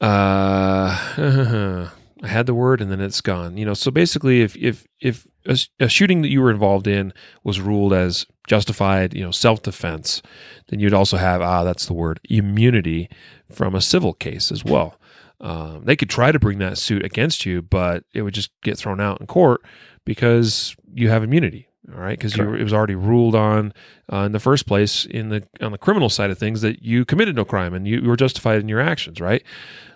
uh 0.01 1.89
I 2.22 2.28
had 2.28 2.45
the 2.45 2.53
word 2.53 2.82
and 2.82 2.91
then 2.91 2.99
it's 2.99 3.22
gone. 3.22 3.57
You 3.57 3.65
know, 3.65 3.74
so 3.74 3.91
basically, 3.91 4.41
if 4.41 4.55
if 4.57 4.86
if 4.99 5.28
a, 5.45 5.57
a 5.79 5.89
shooting 5.89 6.21
that 6.21 6.29
you 6.29 6.41
were 6.41 6.51
involved 6.51 6.87
in 6.87 7.13
was 7.43 7.59
ruled 7.59 7.93
as 7.93 8.25
justified, 8.47 9.13
you 9.13 9.23
know, 9.23 9.31
self 9.31 9.61
defense, 9.61 10.21
then 10.67 10.79
you'd 10.79 10.93
also 10.93 11.17
have 11.17 11.41
ah, 11.41 11.63
that's 11.63 11.85
the 11.85 11.93
word 11.93 12.19
immunity 12.29 13.09
from 13.51 13.75
a 13.75 13.81
civil 13.81 14.13
case 14.13 14.51
as 14.51 14.63
well. 14.63 14.99
Um, 15.41 15.83
they 15.85 15.95
could 15.95 16.09
try 16.09 16.31
to 16.31 16.39
bring 16.39 16.59
that 16.59 16.77
suit 16.77 17.05
against 17.05 17.45
you, 17.45 17.61
but 17.61 18.03
it 18.13 18.23
would 18.23 18.33
just 18.33 18.51
get 18.61 18.77
thrown 18.77 18.99
out 18.99 19.21
in 19.21 19.27
court 19.27 19.61
because 20.05 20.75
you 20.93 21.09
have 21.09 21.23
immunity. 21.23 21.67
All 21.93 21.99
right, 21.99 22.17
because 22.19 22.37
it 22.37 22.45
was 22.45 22.73
already 22.73 22.93
ruled 22.93 23.33
on 23.33 23.73
uh, 24.13 24.17
in 24.17 24.31
the 24.31 24.39
first 24.39 24.67
place 24.67 25.05
in 25.05 25.29
the 25.29 25.47
on 25.59 25.71
the 25.71 25.77
criminal 25.77 26.09
side 26.09 26.29
of 26.29 26.37
things 26.37 26.61
that 26.61 26.83
you 26.83 27.03
committed 27.03 27.35
no 27.35 27.45
crime 27.45 27.73
and 27.73 27.87
you, 27.87 27.99
you 28.01 28.07
were 28.07 28.15
justified 28.15 28.59
in 28.59 28.69
your 28.69 28.81
actions. 28.81 29.19
Right. 29.19 29.43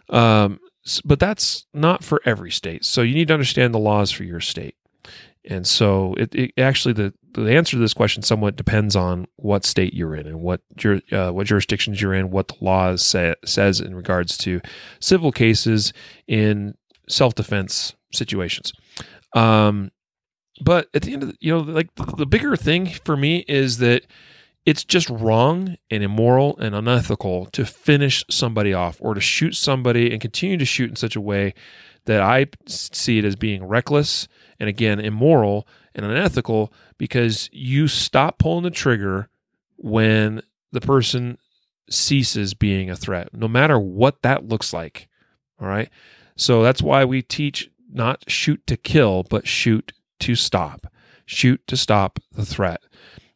Um, 0.10 0.60
but 1.06 1.20
that's 1.20 1.68
not 1.74 2.04
for 2.04 2.20
every 2.26 2.52
state. 2.52 2.84
So 2.84 3.02
you 3.02 3.14
need 3.14 3.28
to 3.28 3.34
understand 3.34 3.74
the 3.74 3.80
laws 3.80 4.12
for 4.12 4.24
your 4.24 4.40
state. 4.40 4.76
And 5.50 5.68
so 5.68 6.14
it, 6.18 6.34
it 6.34 6.54
actually 6.58 6.94
the 6.94 7.14
the 7.34 7.56
answer 7.56 7.76
to 7.76 7.82
this 7.82 7.94
question 7.94 8.22
somewhat 8.22 8.56
depends 8.56 8.96
on 8.96 9.28
what 9.38 9.66
state 9.66 9.94
you're 9.94 10.16
in 10.16 10.28
and 10.28 10.42
what 10.42 10.62
jur, 10.76 11.02
uh, 11.12 11.32
what 11.32 11.48
jurisdictions 11.48 12.02
you're 12.02 12.14
in, 12.14 12.30
what 12.30 12.48
the 12.48 12.56
law 12.62 12.96
say, 12.96 13.34
says 13.44 13.80
in 13.80 13.96
regards 13.96 14.38
to 14.40 14.62
civil 15.00 15.32
cases 15.32 15.94
in 16.28 16.76
self 17.10 17.34
defense 17.36 17.96
situations. 18.14 18.74
Um, 19.34 19.92
but 20.62 20.88
at 20.94 21.02
the 21.02 21.14
end 21.14 21.24
of 21.24 21.30
the, 21.30 21.36
you 21.40 21.52
know, 21.52 21.60
like 21.62 21.94
the, 21.96 22.06
the 22.18 22.26
bigger 22.26 22.56
thing 22.56 22.88
for 23.04 23.18
me 23.18 23.44
is 23.48 23.80
that 23.80 24.06
it's 24.66 24.86
just 24.86 25.10
wrong 25.10 25.76
and 25.90 26.04
immoral 26.04 26.58
and 26.58 26.74
unethical 26.74 27.48
to 27.48 27.66
finish 27.66 28.24
somebody 28.30 28.74
off 28.74 28.98
or 29.02 29.14
to 29.14 29.20
shoot 29.20 29.56
somebody 29.56 30.12
and 30.12 30.22
continue 30.22 30.58
to 30.58 30.66
shoot 30.66 30.90
in 30.90 30.96
such 30.96 31.16
a 31.16 31.22
way 31.22 31.54
that 32.06 32.22
I 32.22 32.48
see 32.68 33.18
it 33.18 33.26
as 33.26 33.36
being 33.36 33.64
reckless 33.66 34.28
and 34.60 34.70
again 34.70 35.00
immoral 35.00 35.68
and 35.96 36.06
unethical 36.06 36.74
because 36.98 37.50
you 37.52 37.88
stop 37.88 38.40
pulling 38.40 38.64
the 38.64 38.72
trigger 38.72 39.30
when 39.78 40.42
the 40.72 40.82
person 40.82 41.38
ceases 41.90 42.54
being 42.54 42.90
a 42.90 42.96
threat, 42.96 43.30
no 43.34 43.48
matter 43.48 43.80
what 43.80 44.22
that 44.22 44.48
looks 44.48 44.74
like. 44.74 45.08
All 45.62 45.68
right. 45.68 45.90
So 46.36 46.64
that's 46.64 46.82
why 46.82 47.06
we 47.06 47.22
teach 47.22 47.70
not 47.92 48.24
shoot 48.28 48.66
to 48.68 48.76
kill, 48.78 49.24
but 49.24 49.48
shoot 49.48 49.94
to 50.20 50.36
stop. 50.36 50.88
Shoot 51.26 51.66
to 51.68 51.78
stop 51.78 52.20
the 52.32 52.46
threat. 52.46 52.82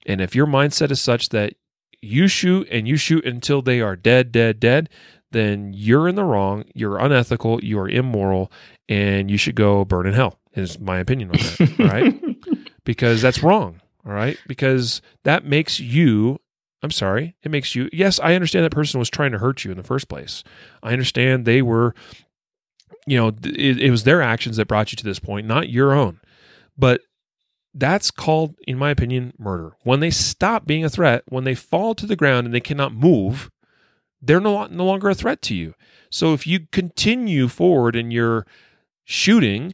And 0.06 0.20
if 0.20 0.36
your 0.36 0.48
mindset 0.48 0.92
is 0.92 1.02
such 1.02 1.30
that 1.30 1.54
you 2.02 2.28
shoot 2.28 2.68
and 2.72 2.88
you 2.88 2.98
shoot 2.98 3.26
until 3.26 3.62
they 3.62 3.82
are 3.82 3.96
dead, 3.96 4.32
dead, 4.32 4.60
dead, 4.60 4.90
then 5.32 5.74
you're 5.74 6.08
in 6.08 6.16
the 6.16 6.24
wrong, 6.24 6.64
you're 6.74 6.98
unethical, 6.98 7.64
you 7.64 7.80
are 7.80 7.90
immoral, 7.90 8.52
and 8.88 9.30
you 9.30 9.38
should 9.38 9.56
go 9.56 9.84
burn 9.84 10.08
in 10.08 10.14
hell, 10.14 10.40
is 10.58 10.80
my 10.80 11.00
opinion 11.00 11.30
on 11.32 11.38
that. 11.38 11.80
right? 11.80 12.24
Because 12.84 13.22
that's 13.22 13.44
wrong. 13.44 13.82
All 14.06 14.14
right. 14.14 14.38
Because 14.48 15.02
that 15.26 15.44
makes 15.44 15.78
you, 15.78 16.40
I'm 16.82 16.92
sorry, 16.92 17.36
it 17.44 17.52
makes 17.52 17.76
you, 17.76 17.90
yes, 17.92 18.18
I 18.18 18.34
understand 18.34 18.64
that 18.64 18.72
person 18.72 18.98
was 18.98 19.10
trying 19.10 19.34
to 19.34 19.40
hurt 19.40 19.66
you 19.66 19.72
in 19.72 19.78
the 19.78 19.84
first 19.84 20.08
place. 20.08 20.42
I 20.82 20.94
understand 20.94 21.44
they 21.44 21.62
were, 21.62 21.94
you 23.06 23.18
know, 23.18 23.28
it, 23.44 23.82
it 23.82 23.92
was 23.92 24.06
their 24.06 24.22
actions 24.22 24.56
that 24.56 24.70
brought 24.70 24.94
you 24.94 24.96
to 24.96 25.04
this 25.04 25.20
point, 25.20 25.46
not 25.48 25.68
your 25.68 25.92
own. 25.92 26.22
But 26.78 27.02
that's 27.74 28.10
called, 28.10 28.56
in 28.66 28.78
my 28.78 28.92
opinion, 28.92 29.34
murder. 29.38 29.74
When 29.84 30.00
they 30.00 30.10
stop 30.10 30.66
being 30.66 30.86
a 30.86 30.90
threat, 30.90 31.24
when 31.28 31.44
they 31.44 31.56
fall 31.56 31.94
to 31.96 32.06
the 32.06 32.16
ground 32.16 32.46
and 32.48 32.54
they 32.54 32.62
cannot 32.62 32.94
move, 32.94 33.52
they're 34.22 34.40
no, 34.40 34.66
no 34.68 34.86
longer 34.86 35.10
a 35.10 35.16
threat 35.16 35.42
to 35.44 35.56
you. 35.56 35.74
So 36.10 36.34
if 36.34 36.48
you 36.48 36.68
continue 36.72 37.50
forward 37.50 37.98
and 37.98 38.14
you're 38.14 38.48
shooting 39.04 39.74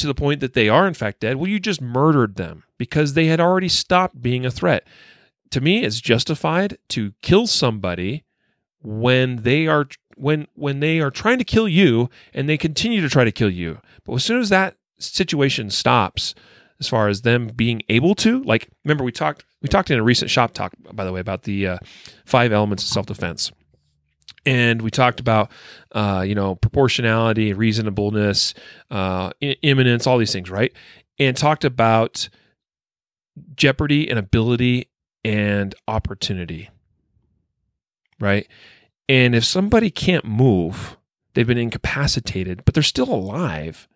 to 0.00 0.06
the 0.06 0.14
point 0.14 0.40
that 0.40 0.54
they 0.54 0.68
are 0.68 0.86
in 0.86 0.94
fact 0.94 1.20
dead, 1.20 1.36
well, 1.36 1.48
you 1.48 1.60
just 1.60 1.80
murdered 1.80 2.36
them 2.36 2.64
because 2.78 3.14
they 3.14 3.26
had 3.26 3.40
already 3.40 3.68
stopped 3.68 4.20
being 4.20 4.44
a 4.44 4.50
threat. 4.50 4.86
To 5.50 5.60
me, 5.60 5.84
it's 5.84 6.00
justified 6.00 6.78
to 6.90 7.12
kill 7.22 7.46
somebody 7.46 8.24
when 8.82 9.42
they 9.42 9.66
are 9.66 9.86
when 10.16 10.46
when 10.54 10.80
they 10.80 11.00
are 11.00 11.10
trying 11.10 11.38
to 11.38 11.44
kill 11.44 11.68
you 11.68 12.08
and 12.32 12.48
they 12.48 12.56
continue 12.58 13.00
to 13.00 13.08
try 13.08 13.24
to 13.24 13.32
kill 13.32 13.50
you. 13.50 13.80
But 14.04 14.14
as 14.14 14.24
soon 14.24 14.40
as 14.40 14.48
that 14.50 14.76
situation 14.98 15.70
stops, 15.70 16.34
as 16.80 16.88
far 16.88 17.08
as 17.08 17.22
them 17.22 17.48
being 17.48 17.82
able 17.88 18.14
to 18.16 18.42
like 18.42 18.68
remember 18.84 19.04
we 19.04 19.12
talked 19.12 19.44
we 19.62 19.68
talked 19.68 19.90
in 19.90 19.98
a 19.98 20.02
recent 20.02 20.30
shop 20.30 20.52
talk 20.52 20.72
by 20.92 21.04
the 21.04 21.12
way 21.12 21.20
about 21.20 21.42
the 21.42 21.66
uh, 21.66 21.78
five 22.24 22.52
elements 22.52 22.82
of 22.82 22.88
self-defense 22.88 23.52
and 24.46 24.82
we 24.82 24.90
talked 24.90 25.20
about 25.20 25.50
uh, 25.92 26.24
you 26.26 26.34
know 26.34 26.54
proportionality 26.54 27.52
reasonableness 27.52 28.54
uh, 28.90 29.30
imminence 29.40 30.06
all 30.06 30.18
these 30.18 30.32
things 30.32 30.50
right 30.50 30.72
and 31.18 31.36
talked 31.36 31.64
about 31.64 32.28
jeopardy 33.54 34.08
and 34.08 34.18
ability 34.18 34.88
and 35.24 35.74
opportunity 35.88 36.70
right 38.18 38.48
and 39.08 39.34
if 39.34 39.44
somebody 39.44 39.90
can't 39.90 40.24
move 40.24 40.96
they've 41.34 41.46
been 41.46 41.58
incapacitated 41.58 42.64
but 42.64 42.74
they're 42.74 42.82
still 42.82 43.12
alive 43.12 43.88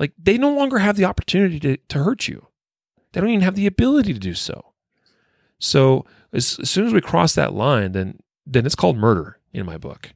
like 0.00 0.14
they 0.18 0.38
no 0.38 0.52
longer 0.52 0.78
have 0.78 0.96
the 0.96 1.04
opportunity 1.04 1.60
to, 1.60 1.76
to 1.76 2.02
hurt 2.02 2.26
you. 2.26 2.48
They 3.12 3.20
don't 3.20 3.30
even 3.30 3.42
have 3.42 3.54
the 3.54 3.66
ability 3.66 4.14
to 4.14 4.18
do 4.18 4.34
so. 4.34 4.72
So 5.58 6.06
as, 6.32 6.58
as 6.58 6.70
soon 6.70 6.86
as 6.86 6.94
we 6.94 7.02
cross 7.02 7.34
that 7.34 7.52
line, 7.52 7.92
then 7.92 8.18
then 8.46 8.66
it's 8.66 8.74
called 8.74 8.96
murder 8.96 9.38
in 9.52 9.66
my 9.66 9.76
book, 9.76 10.12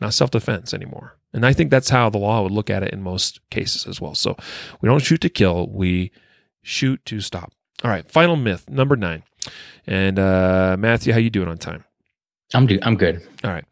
not 0.00 0.14
self 0.14 0.30
defense 0.30 0.72
anymore. 0.72 1.16
And 1.32 1.44
I 1.44 1.52
think 1.52 1.70
that's 1.70 1.90
how 1.90 2.08
the 2.08 2.18
law 2.18 2.42
would 2.42 2.52
look 2.52 2.70
at 2.70 2.82
it 2.82 2.92
in 2.92 3.02
most 3.02 3.40
cases 3.50 3.86
as 3.86 4.00
well. 4.00 4.14
So 4.14 4.36
we 4.80 4.88
don't 4.88 5.02
shoot 5.02 5.20
to 5.20 5.28
kill, 5.28 5.68
we 5.68 6.10
shoot 6.62 7.04
to 7.06 7.20
stop. 7.20 7.52
All 7.84 7.90
right, 7.90 8.10
final 8.10 8.36
myth 8.36 8.68
number 8.68 8.96
nine. 8.96 9.22
And 9.86 10.18
uh, 10.18 10.76
Matthew, 10.78 11.12
how 11.12 11.18
you 11.18 11.30
doing 11.30 11.48
on 11.48 11.58
time? 11.58 11.84
I'm 12.54 12.66
do 12.66 12.78
I'm 12.82 12.96
good. 12.96 13.22
All 13.44 13.50
right, 13.50 13.64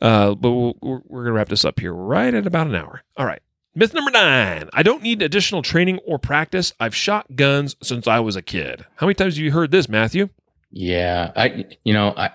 uh, 0.00 0.34
but 0.34 0.50
we 0.50 0.72
we 0.80 0.98
we're 1.06 1.24
gonna 1.24 1.32
wrap 1.32 1.48
this 1.48 1.64
up 1.64 1.80
here 1.80 1.92
right 1.92 2.32
at 2.32 2.46
about 2.46 2.68
an 2.68 2.74
hour. 2.74 3.02
All 3.16 3.26
right. 3.26 3.42
Myth 3.74 3.92
number 3.92 4.10
nine 4.10 4.70
I 4.72 4.82
don't 4.82 5.02
need 5.02 5.20
additional 5.20 5.60
training 5.60 5.98
or 6.06 6.18
practice. 6.18 6.72
I've 6.80 6.94
shot 6.94 7.36
guns 7.36 7.76
since 7.82 8.06
I 8.06 8.20
was 8.20 8.34
a 8.34 8.42
kid. 8.42 8.86
How 8.96 9.06
many 9.06 9.14
times 9.14 9.34
have 9.34 9.44
you 9.44 9.50
heard 9.52 9.70
this, 9.70 9.86
Matthew? 9.86 10.30
Yeah. 10.70 11.32
I, 11.36 11.66
you 11.84 11.92
know, 11.92 12.14
I, 12.16 12.30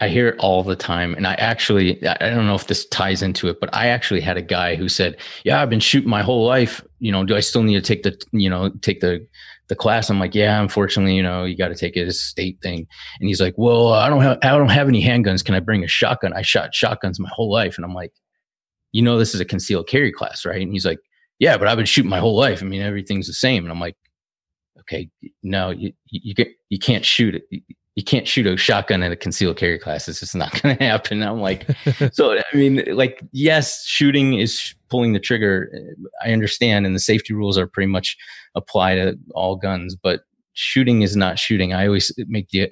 I 0.00 0.08
hear 0.08 0.28
it 0.28 0.38
all 0.38 0.62
the 0.62 0.76
time. 0.76 1.14
And 1.14 1.26
I 1.26 1.34
actually, 1.34 2.04
I 2.06 2.30
don't 2.30 2.46
know 2.46 2.54
if 2.54 2.68
this 2.68 2.86
ties 2.86 3.20
into 3.20 3.48
it, 3.48 3.58
but 3.60 3.74
I 3.74 3.88
actually 3.88 4.20
had 4.20 4.36
a 4.36 4.42
guy 4.42 4.76
who 4.76 4.88
said, 4.88 5.16
Yeah, 5.44 5.60
I've 5.60 5.70
been 5.70 5.80
shooting 5.80 6.08
my 6.08 6.22
whole 6.22 6.46
life. 6.46 6.84
You 7.00 7.10
know, 7.10 7.24
do 7.24 7.34
I 7.34 7.40
still 7.40 7.64
need 7.64 7.74
to 7.74 7.80
take 7.80 8.04
the, 8.04 8.16
you 8.30 8.48
know, 8.48 8.70
take 8.80 9.00
the, 9.00 9.26
the 9.68 9.74
class? 9.74 10.08
I'm 10.08 10.20
like, 10.20 10.36
Yeah, 10.36 10.60
unfortunately, 10.60 11.16
you 11.16 11.22
know, 11.22 11.44
you 11.44 11.56
got 11.56 11.68
to 11.68 11.74
take 11.74 11.96
it 11.96 12.06
as 12.06 12.14
a 12.14 12.18
state 12.18 12.60
thing. 12.62 12.86
And 13.18 13.28
he's 13.28 13.40
like, 13.40 13.54
Well, 13.56 13.92
I 13.92 14.08
don't 14.08 14.22
have, 14.22 14.38
I 14.42 14.50
don't 14.50 14.68
have 14.68 14.88
any 14.88 15.02
handguns. 15.02 15.44
Can 15.44 15.56
I 15.56 15.60
bring 15.60 15.82
a 15.82 15.88
shotgun? 15.88 16.32
I 16.32 16.42
shot 16.42 16.74
shotguns 16.74 17.18
my 17.18 17.30
whole 17.32 17.50
life. 17.50 17.76
And 17.76 17.84
I'm 17.84 17.94
like, 17.94 18.12
You 18.92 19.02
know, 19.02 19.18
this 19.18 19.34
is 19.34 19.40
a 19.40 19.44
concealed 19.44 19.88
carry 19.88 20.12
class, 20.12 20.44
right? 20.44 20.62
And 20.62 20.72
he's 20.72 20.86
like, 20.86 21.00
Yeah, 21.40 21.58
but 21.58 21.66
I've 21.66 21.76
been 21.76 21.86
shooting 21.86 22.10
my 22.10 22.20
whole 22.20 22.36
life. 22.36 22.62
I 22.62 22.66
mean, 22.66 22.82
everything's 22.82 23.26
the 23.26 23.32
same. 23.32 23.64
And 23.64 23.72
I'm 23.72 23.80
like, 23.80 23.96
Okay, 24.82 25.10
no, 25.42 25.70
you, 25.70 25.92
you, 26.06 26.34
you 26.68 26.78
can't 26.78 27.04
shoot 27.04 27.34
it 27.34 27.42
you 27.98 28.04
can't 28.04 28.28
shoot 28.28 28.46
a 28.46 28.56
shotgun 28.56 29.02
at 29.02 29.10
a 29.10 29.16
concealed 29.16 29.56
carry 29.56 29.76
class. 29.76 30.06
It's 30.06 30.20
just 30.20 30.36
not 30.36 30.52
going 30.62 30.76
to 30.76 30.84
happen. 30.84 31.20
I'm 31.20 31.40
like, 31.40 31.66
so 32.12 32.38
I 32.38 32.56
mean, 32.56 32.84
like, 32.94 33.20
yes, 33.32 33.84
shooting 33.84 34.34
is 34.34 34.72
pulling 34.88 35.14
the 35.14 35.18
trigger. 35.18 35.68
I 36.24 36.30
understand, 36.30 36.86
and 36.86 36.94
the 36.94 37.00
safety 37.00 37.34
rules 37.34 37.58
are 37.58 37.66
pretty 37.66 37.88
much 37.88 38.16
apply 38.54 38.94
to 38.94 39.18
all 39.34 39.56
guns, 39.56 39.96
but 40.00 40.20
shooting 40.52 41.02
is 41.02 41.16
not 41.16 41.40
shooting. 41.40 41.72
I 41.72 41.86
always 41.86 42.12
make 42.28 42.50
the 42.50 42.70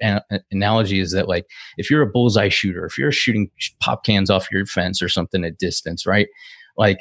analogy 0.49 1.01
is 1.01 1.11
that 1.11 1.27
like 1.27 1.45
if 1.77 1.91
you're 1.91 2.03
a 2.03 2.07
bullseye 2.07 2.47
shooter, 2.47 2.85
if 2.85 2.97
you're 2.97 3.11
shooting 3.11 3.51
pop 3.81 4.05
cans 4.05 4.29
off 4.29 4.49
your 4.49 4.65
fence 4.65 5.01
or 5.01 5.09
something 5.09 5.43
at 5.43 5.57
distance, 5.57 6.05
right? 6.05 6.29
Like 6.77 6.99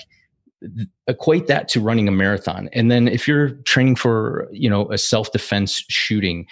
equate 1.07 1.47
that 1.47 1.68
to 1.68 1.81
running 1.81 2.09
a 2.09 2.11
marathon 2.11 2.68
and 2.72 2.91
then 2.91 3.07
if 3.07 3.29
you're 3.29 3.51
training 3.66 3.95
for 3.95 4.49
you 4.51 4.70
know 4.70 4.91
a 4.91 4.97
self-defense 4.97 5.85
shooting 5.91 6.47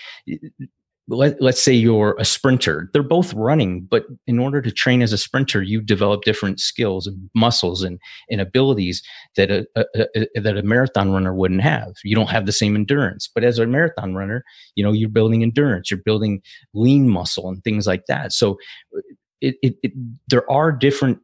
let, 1.09 1.41
let's 1.41 1.61
say 1.61 1.73
you're 1.73 2.17
a 2.19 2.25
sprinter 2.25 2.89
they're 2.93 3.03
both 3.03 3.35
running 3.35 3.83
but 3.83 4.07
in 4.27 4.39
order 4.39 4.63
to 4.63 4.71
train 4.71 5.03
as 5.03 5.13
a 5.13 5.19
sprinter 5.19 5.63
you 5.63 5.81
develop 5.81 6.23
different 6.23 6.59
skills 6.61 7.07
and 7.07 7.29
muscles 7.35 7.83
and, 7.83 7.99
and 8.31 8.41
abilities 8.41 9.03
that 9.37 9.51
a, 9.51 9.67
a, 9.77 9.85
a, 10.17 10.41
that 10.41 10.57
a 10.57 10.63
marathon 10.63 11.13
runner 11.13 11.35
wouldn't 11.35 11.61
have. 11.61 11.93
You 12.05 12.15
don't 12.15 12.31
have 12.31 12.47
the 12.47 12.53
same 12.53 12.75
endurance 12.75 13.29
but 13.33 13.45
as 13.45 13.59
a 13.59 13.67
marathon 13.67 14.15
runner 14.15 14.45
you 14.77 14.85
know 14.85 14.93
you're 14.93 15.09
building 15.11 15.43
endurance 15.43 15.91
you're 15.91 16.01
building 16.05 16.41
lean 16.73 17.09
muscle 17.09 17.49
and 17.49 17.63
things 17.63 17.87
like 17.87 18.07
that. 18.07 18.33
So 18.33 18.53
uh, 18.97 19.01
it, 19.41 19.57
it, 19.63 19.77
it 19.83 19.93
there 20.29 20.51
are 20.51 20.73
different 20.73 21.19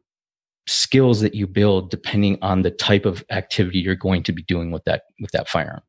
skills 0.67 1.21
that 1.21 1.33
you 1.33 1.47
build 1.47 1.89
depending 1.89 2.37
on 2.43 2.61
the 2.61 2.69
type 2.69 3.05
of 3.05 3.25
activity 3.31 3.79
you're 3.79 3.95
going 3.95 4.21
to 4.23 4.31
be 4.31 4.43
doing 4.43 4.69
with 4.69 4.83
that 4.83 5.03
with 5.19 5.31
that 5.31 5.49
firearm. 5.49 5.81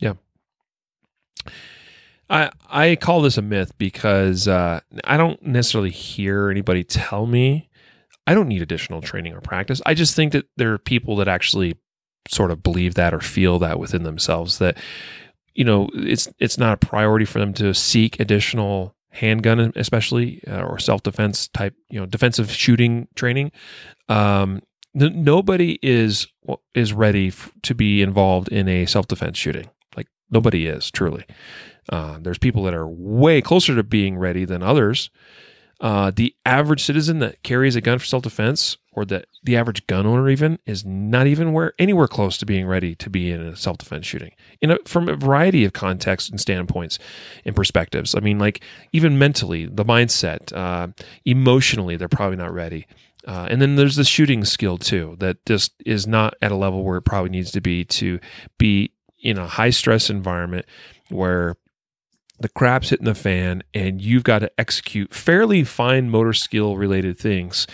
Yeah 0.00 0.14
I 2.32 2.50
I 2.68 2.96
call 2.96 3.20
this 3.20 3.36
a 3.36 3.42
myth 3.42 3.72
because 3.78 4.48
uh, 4.48 4.80
I 5.04 5.16
don't 5.16 5.40
necessarily 5.42 5.90
hear 5.90 6.50
anybody 6.50 6.82
tell 6.82 7.26
me 7.26 7.68
I 8.26 8.34
don't 8.34 8.48
need 8.48 8.62
additional 8.62 9.00
training 9.00 9.34
or 9.34 9.40
practice. 9.40 9.82
I 9.84 9.94
just 9.94 10.16
think 10.16 10.32
that 10.32 10.46
there 10.56 10.72
are 10.72 10.78
people 10.78 11.16
that 11.16 11.28
actually 11.28 11.76
sort 12.28 12.50
of 12.50 12.62
believe 12.62 12.94
that 12.94 13.12
or 13.12 13.20
feel 13.20 13.58
that 13.58 13.78
within 13.78 14.04
themselves 14.04 14.58
that 14.58 14.78
you 15.54 15.64
know 15.64 15.88
it's 15.92 16.28
it's 16.38 16.56
not 16.56 16.72
a 16.72 16.86
priority 16.86 17.24
for 17.24 17.38
them 17.38 17.52
to 17.54 17.74
seek 17.74 18.18
additional 18.18 18.94
handgun 19.10 19.72
especially 19.76 20.42
uh, 20.48 20.62
or 20.62 20.78
self-defense 20.78 21.48
type 21.48 21.74
you 21.90 22.00
know 22.00 22.06
defensive 22.06 22.50
shooting 22.50 23.08
training. 23.14 23.52
Um, 24.08 24.62
nobody 24.94 25.78
is 25.82 26.28
is 26.74 26.92
ready 26.92 27.28
f- 27.28 27.52
to 27.62 27.74
be 27.74 28.00
involved 28.00 28.48
in 28.48 28.68
a 28.68 28.86
self-defense 28.86 29.36
shooting. 29.36 29.68
Like 29.96 30.06
nobody 30.30 30.66
is 30.66 30.90
truly 30.90 31.26
uh, 31.88 32.18
there's 32.20 32.38
people 32.38 32.62
that 32.64 32.74
are 32.74 32.86
way 32.86 33.40
closer 33.40 33.74
to 33.74 33.82
being 33.82 34.16
ready 34.16 34.44
than 34.44 34.62
others. 34.62 35.10
Uh, 35.80 36.12
the 36.14 36.32
average 36.46 36.84
citizen 36.84 37.18
that 37.18 37.42
carries 37.42 37.74
a 37.74 37.80
gun 37.80 37.98
for 37.98 38.04
self 38.04 38.22
defense, 38.22 38.76
or 38.92 39.04
that 39.04 39.26
the 39.42 39.56
average 39.56 39.84
gun 39.88 40.06
owner 40.06 40.28
even, 40.28 40.60
is 40.64 40.84
not 40.84 41.26
even 41.26 41.52
where 41.52 41.72
anywhere 41.76 42.06
close 42.06 42.38
to 42.38 42.46
being 42.46 42.66
ready 42.66 42.94
to 42.94 43.10
be 43.10 43.32
in 43.32 43.40
a 43.40 43.56
self 43.56 43.78
defense 43.78 44.06
shooting. 44.06 44.30
In 44.60 44.70
a, 44.70 44.78
from 44.84 45.08
a 45.08 45.16
variety 45.16 45.64
of 45.64 45.72
contexts 45.72 46.30
and 46.30 46.40
standpoints 46.40 47.00
and 47.44 47.56
perspectives. 47.56 48.14
I 48.14 48.20
mean, 48.20 48.38
like 48.38 48.62
even 48.92 49.18
mentally, 49.18 49.66
the 49.66 49.84
mindset, 49.84 50.52
uh, 50.52 50.88
emotionally, 51.24 51.96
they're 51.96 52.08
probably 52.08 52.36
not 52.36 52.54
ready. 52.54 52.86
Uh, 53.26 53.48
and 53.50 53.60
then 53.60 53.74
there's 53.74 53.96
the 53.96 54.04
shooting 54.04 54.44
skill 54.44 54.78
too 54.78 55.16
that 55.18 55.44
just 55.46 55.72
is 55.84 56.06
not 56.06 56.34
at 56.42 56.52
a 56.52 56.56
level 56.56 56.84
where 56.84 56.98
it 56.98 57.02
probably 57.02 57.30
needs 57.30 57.50
to 57.52 57.60
be 57.60 57.84
to 57.84 58.20
be 58.58 58.92
in 59.20 59.38
a 59.38 59.46
high 59.46 59.70
stress 59.70 60.10
environment 60.10 60.66
where 61.08 61.56
the 62.42 62.48
crap's 62.48 62.90
hitting 62.90 63.04
the 63.04 63.14
fan 63.14 63.62
and 63.72 64.00
you've 64.00 64.24
got 64.24 64.40
to 64.40 64.50
execute 64.58 65.14
fairly 65.14 65.64
fine 65.64 66.10
motor 66.10 66.32
skill 66.32 66.76
related 66.76 67.18
things 67.18 67.66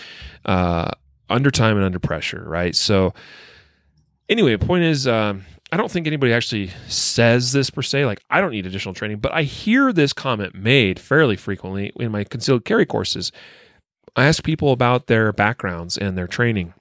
uh, 0.45 0.91
under 1.29 1.51
time 1.51 1.75
and 1.75 1.85
under 1.85 1.99
pressure, 1.99 2.43
right? 2.47 2.75
So, 2.75 3.13
anyway, 4.29 4.55
point 4.57 4.83
is, 4.83 5.07
um, 5.07 5.45
I 5.71 5.77
don't 5.77 5.91
think 5.91 6.07
anybody 6.07 6.33
actually 6.33 6.71
says 6.87 7.51
this 7.51 7.69
per 7.69 7.81
se. 7.81 8.05
Like, 8.05 8.23
I 8.29 8.41
don't 8.41 8.51
need 8.51 8.65
additional 8.65 8.93
training, 8.93 9.17
but 9.17 9.33
I 9.33 9.43
hear 9.43 9.91
this 9.91 10.13
comment 10.13 10.55
made 10.55 10.99
fairly 10.99 11.35
frequently 11.35 11.91
in 11.95 12.11
my 12.11 12.23
concealed 12.23 12.65
carry 12.65 12.85
courses. 12.85 13.31
I 14.15 14.25
ask 14.25 14.43
people 14.43 14.71
about 14.71 15.07
their 15.07 15.31
backgrounds 15.31 15.97
and 15.97 16.17
their 16.17 16.27
training. 16.27 16.73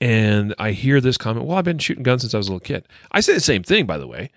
And 0.00 0.54
I 0.58 0.72
hear 0.72 1.00
this 1.00 1.16
comment, 1.16 1.46
well, 1.46 1.56
I've 1.56 1.64
been 1.64 1.78
shooting 1.78 2.02
guns 2.02 2.22
since 2.22 2.34
I 2.34 2.38
was 2.38 2.48
a 2.48 2.50
little 2.50 2.60
kid. 2.60 2.86
I 3.12 3.20
say 3.20 3.32
the 3.32 3.40
same 3.40 3.62
thing, 3.62 3.86
by 3.86 3.98
the 3.98 4.06
way 4.06 4.30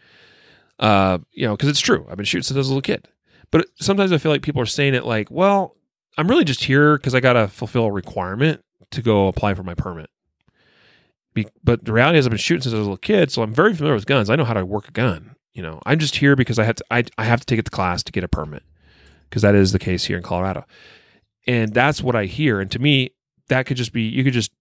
uh, 0.79 1.19
you 1.31 1.45
know, 1.45 1.55
because 1.55 1.69
it's 1.69 1.79
true. 1.79 2.07
I've 2.09 2.17
been 2.17 2.25
shooting 2.25 2.43
since 2.43 2.55
I 2.55 2.59
was 2.59 2.67
a 2.67 2.71
little 2.71 2.81
kid. 2.81 3.07
But 3.51 3.67
sometimes 3.79 4.11
I 4.11 4.17
feel 4.17 4.31
like 4.31 4.41
people 4.41 4.61
are 4.61 4.67
saying 4.67 4.93
it 4.93 5.05
like, 5.05 5.29
well, 5.31 5.75
I'm 6.17 6.27
really 6.27 6.43
just 6.43 6.63
here 6.63 6.97
because 6.97 7.15
I 7.15 7.19
got 7.19 7.33
to 7.33 7.47
fulfill 7.47 7.85
a 7.85 7.91
requirement 7.91 8.63
to 8.91 9.01
go 9.01 9.27
apply 9.27 9.53
for 9.53 9.63
my 9.63 9.73
permit. 9.73 10.09
Be- 11.33 11.47
but 11.63 11.85
the 11.85 11.93
reality 11.93 12.19
is, 12.19 12.25
I've 12.25 12.31
been 12.31 12.37
shooting 12.37 12.61
since 12.61 12.73
I 12.73 12.77
was 12.77 12.87
a 12.87 12.89
little 12.89 12.97
kid, 12.97 13.31
so 13.31 13.41
I'm 13.41 13.53
very 13.53 13.73
familiar 13.73 13.95
with 13.95 14.05
guns. 14.05 14.29
I 14.29 14.35
know 14.35 14.45
how 14.45 14.53
to 14.53 14.65
work 14.65 14.87
a 14.87 14.91
gun. 14.91 15.35
You 15.53 15.63
know, 15.63 15.81
I'm 15.85 15.99
just 15.99 16.17
here 16.17 16.35
because 16.35 16.59
I 16.59 16.63
have 16.63 16.75
to. 16.75 16.85
I, 16.91 17.03
I 17.17 17.25
have 17.25 17.39
to 17.41 17.45
take 17.45 17.59
it 17.59 17.65
to 17.65 17.71
class 17.71 18.03
to 18.03 18.11
get 18.11 18.23
a 18.23 18.27
permit 18.27 18.63
because 19.29 19.41
that 19.41 19.55
is 19.55 19.71
the 19.71 19.79
case 19.79 20.05
here 20.05 20.17
in 20.17 20.23
Colorado, 20.23 20.65
and 21.47 21.73
that's 21.73 22.01
what 22.01 22.15
I 22.15 22.25
hear. 22.25 22.59
And 22.61 22.71
to 22.71 22.79
me, 22.79 23.11
that 23.49 23.65
could 23.65 23.77
just 23.77 23.91
be 23.91 24.03
you 24.03 24.23
could 24.23 24.33
just 24.33 24.51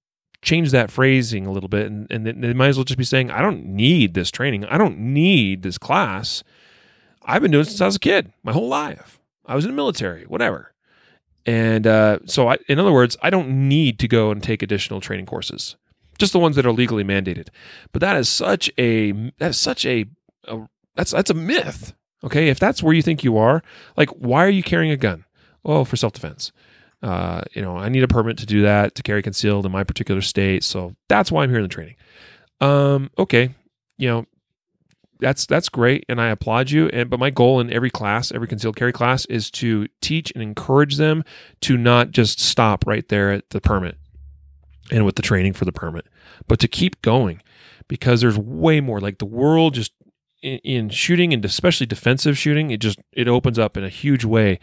change 0.43 0.70
that 0.70 0.91
phrasing 0.91 1.47
a 1.47 1.53
little 1.53 1.68
bit 1.68 1.86
and, 1.86 2.11
and 2.11 2.26
they 2.26 2.53
might 2.53 2.68
as 2.68 2.76
well 2.76 2.84
just 2.84 2.99
be 2.99 3.05
saying 3.05 3.30
i 3.30 3.43
don't 3.43 3.64
need 3.64 4.14
this 4.14 4.30
training. 4.30 4.64
I 4.66 4.78
don't 4.78 4.99
need 4.99 5.62
this 5.62 5.78
class. 5.78 6.45
I've 7.24 7.43
been 7.43 7.51
doing 7.51 7.62
it 7.62 7.66
since 7.66 7.80
i 7.80 7.86
was 7.86 7.97
a 7.97 8.01
kid 8.01 8.32
my 8.43 8.53
whole 8.53 8.68
life. 8.68 9.18
I 9.47 9.55
was 9.55 9.64
in 9.64 9.70
the 9.70 9.76
military 9.76 10.24
whatever. 10.24 10.72
And 11.47 11.86
uh, 11.86 12.18
so 12.26 12.49
I, 12.49 12.59
in 12.68 12.78
other 12.78 12.93
words 12.93 13.16
i 13.22 13.30
don't 13.30 13.68
need 13.68 13.99
to 14.01 14.09
go 14.09 14.30
and 14.30 14.43
take 14.43 14.62
additional 14.62 15.01
training 15.01 15.26
courses 15.26 15.76
just 16.18 16.32
the 16.32 16.39
ones 16.39 16.57
that 16.57 16.66
are 16.66 16.72
legally 16.72 17.05
mandated. 17.05 17.49
But 17.93 18.01
that 18.01 18.16
is 18.16 18.28
such 18.28 18.70
a 18.78 19.12
that's 19.39 19.59
such 19.59 19.86
a, 19.86 20.07
a 20.45 20.68
that's 20.95 21.12
that's 21.12 21.30
a 21.30 21.34
myth 21.34 21.95
okay? 22.24 22.49
If 22.49 22.59
that's 22.59 22.82
where 22.82 22.95
you 22.95 23.03
think 23.03 23.24
you 23.24 23.39
are 23.39 23.62
like 23.97 24.11
why 24.11 24.45
are 24.45 24.51
you 24.51 24.62
carrying 24.62 24.93
a 24.93 24.97
gun? 24.97 25.24
Oh 25.64 25.84
for 25.84 25.97
self-defense 25.97 26.53
uh, 27.03 27.42
you 27.53 27.62
know, 27.62 27.76
I 27.76 27.88
need 27.88 28.03
a 28.03 28.09
permit 28.09 28.38
to 28.38 28.46
do 28.46 28.62
that 28.62 28.94
to 28.96 29.03
carry 29.03 29.22
concealed 29.22 29.66
in 29.66 29.72
my 29.72 29.84
particular 29.84 30.20
state. 30.20 30.64
So 30.64 30.94
that's 31.09 31.30
why 31.30 31.42
I'm 31.42 31.51
here 31.51 31.59
in 31.59 31.64
the 31.64 31.68
training. 31.68 31.96
Um, 32.61 33.11
okay, 33.18 33.55
you 33.99 34.09
know, 34.09 34.26
that's 35.20 35.46
that's 35.46 35.68
great, 35.68 36.05
and 36.09 36.20
I 36.20 36.28
applaud 36.28 36.70
you. 36.70 36.88
And 36.88 37.11
but 37.11 37.20
my 37.20 37.30
goal 37.30 37.61
in 37.61 37.72
every 37.72 37.90
class, 37.90 38.32
every 38.32 38.49
concealed 38.49 38.76
carry 38.76 38.92
class, 38.92 39.24
is 39.26 39.51
to 39.53 39.86
teach 40.01 40.32
and 40.32 40.42
encourage 40.42 40.96
them 40.96 41.24
to 41.62 41.76
not 41.76 42.11
just 42.11 42.40
stop 42.40 42.86
right 42.86 43.09
there 43.09 43.32
at 43.32 43.51
the 43.51 43.61
permit 43.61 43.96
and 44.90 45.05
with 45.05 45.16
the 45.16 45.22
training 45.22 45.53
for 45.53 45.64
the 45.64 45.72
permit, 45.72 46.07
but 46.46 46.59
to 46.61 46.68
keep 46.68 47.01
going 47.03 47.42
because 47.88 48.20
there's 48.20 48.38
way 48.38 48.80
more. 48.80 49.01
Like 49.01 49.18
the 49.18 49.26
world 49.26 49.74
just 49.74 49.92
in, 50.43 50.59
in, 50.59 50.89
shooting 50.89 51.32
and 51.32 51.45
especially 51.45 51.86
defensive 51.86 52.39
shooting, 52.39 52.70
it 52.70 52.80
just 52.80 53.01
it 53.12 53.28
opens 53.28 53.59
up 53.59 53.76
in 53.76 53.84
a 53.84 53.89
huge 53.89 54.24
way. 54.24 54.59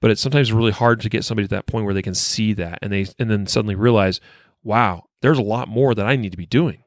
But 0.00 0.10
it's 0.10 0.20
sometimes 0.20 0.52
really 0.52 0.72
hard 0.72 1.00
to 1.00 1.08
get 1.08 1.24
somebody 1.24 1.48
to 1.48 1.54
that 1.54 1.66
point 1.66 1.84
where 1.84 1.94
they 1.94 2.02
can 2.02 2.14
see 2.14 2.52
that 2.54 2.78
and 2.82 2.92
they 2.92 3.06
and 3.18 3.30
then 3.30 3.46
suddenly 3.46 3.74
realize, 3.74 4.20
wow, 4.62 5.04
there's 5.22 5.38
a 5.38 5.42
lot 5.42 5.68
more 5.68 5.94
that 5.94 6.06
I 6.06 6.16
need 6.16 6.32
to 6.32 6.38
be 6.38 6.46
doing. 6.46 6.84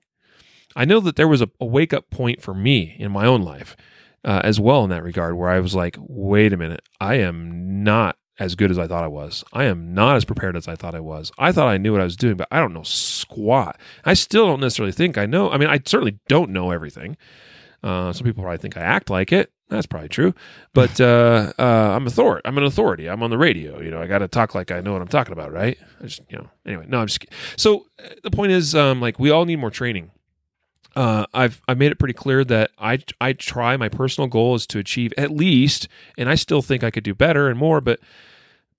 I 0.75 0.85
know 0.85 0.99
that 1.01 1.15
there 1.15 1.27
was 1.27 1.41
a, 1.41 1.49
a 1.59 1.65
wake 1.65 1.93
up 1.93 2.09
point 2.09 2.41
for 2.41 2.53
me 2.53 2.95
in 2.97 3.11
my 3.11 3.25
own 3.25 3.43
life 3.43 3.75
uh, 4.23 4.41
as 4.43 4.59
well 4.59 4.83
in 4.83 4.89
that 4.89 5.03
regard, 5.03 5.35
where 5.35 5.49
I 5.49 5.59
was 5.59 5.75
like, 5.75 5.97
wait 5.99 6.53
a 6.53 6.57
minute, 6.57 6.81
I 6.99 7.15
am 7.15 7.83
not 7.83 8.17
as 8.39 8.55
good 8.55 8.71
as 8.71 8.79
I 8.79 8.87
thought 8.87 9.03
I 9.03 9.07
was. 9.07 9.43
I 9.53 9.65
am 9.65 9.93
not 9.93 10.15
as 10.15 10.25
prepared 10.25 10.55
as 10.55 10.67
I 10.67 10.75
thought 10.75 10.95
I 10.95 10.99
was. 10.99 11.31
I 11.37 11.51
thought 11.51 11.67
I 11.67 11.77
knew 11.77 11.91
what 11.91 12.01
I 12.01 12.05
was 12.05 12.17
doing, 12.17 12.35
but 12.35 12.47
I 12.51 12.59
don't 12.59 12.73
know 12.73 12.83
squat. 12.83 13.79
I 14.05 14.15
still 14.15 14.47
don't 14.47 14.59
necessarily 14.59 14.91
think 14.91 15.17
I 15.17 15.25
know. 15.25 15.51
I 15.51 15.57
mean, 15.57 15.69
I 15.69 15.79
certainly 15.85 16.19
don't 16.27 16.49
know 16.49 16.71
everything. 16.71 17.17
Uh, 17.83 18.13
some 18.13 18.25
people 18.25 18.43
probably 18.43 18.57
think 18.57 18.77
I 18.77 18.81
act 18.81 19.09
like 19.09 19.31
it. 19.31 19.51
That's 19.69 19.87
probably 19.87 20.09
true, 20.09 20.33
but 20.73 21.01
uh, 21.01 21.51
uh, 21.57 21.63
I'm 21.95 22.05
authority. 22.05 22.43
I'm 22.45 22.57
an 22.57 22.63
authority. 22.63 23.09
I'm 23.09 23.23
on 23.23 23.31
the 23.31 23.37
radio. 23.37 23.81
You 23.81 23.89
know, 23.89 24.01
I 24.01 24.07
got 24.07 24.19
to 24.19 24.27
talk 24.27 24.53
like 24.53 24.71
I 24.71 24.81
know 24.81 24.93
what 24.93 25.01
I'm 25.01 25.07
talking 25.07 25.33
about, 25.33 25.51
right? 25.51 25.77
I 25.99 26.03
just, 26.03 26.21
you 26.29 26.37
know. 26.37 26.47
Anyway, 26.65 26.85
no, 26.87 26.99
I'm 26.99 27.07
just. 27.07 27.25
So 27.55 27.87
uh, 28.03 28.09
the 28.21 28.29
point 28.29 28.51
is, 28.51 28.75
um, 28.75 29.01
like, 29.01 29.19
we 29.19 29.31
all 29.31 29.45
need 29.45 29.55
more 29.57 29.71
training. 29.71 30.11
Uh, 30.95 31.25
I've 31.33 31.61
I've 31.67 31.79
made 31.79 31.91
it 31.91 31.97
pretty 31.97 32.13
clear 32.13 32.43
that 32.45 32.71
I 32.77 32.99
I 33.19 33.33
try. 33.33 33.75
My 33.77 33.89
personal 33.89 34.27
goal 34.27 34.53
is 34.53 34.67
to 34.67 34.79
achieve 34.79 35.11
at 35.17 35.31
least, 35.31 35.87
and 36.17 36.29
I 36.29 36.35
still 36.35 36.61
think 36.61 36.83
I 36.83 36.91
could 36.91 37.03
do 37.03 37.15
better 37.15 37.49
and 37.49 37.57
more, 37.57 37.81
but 37.81 37.99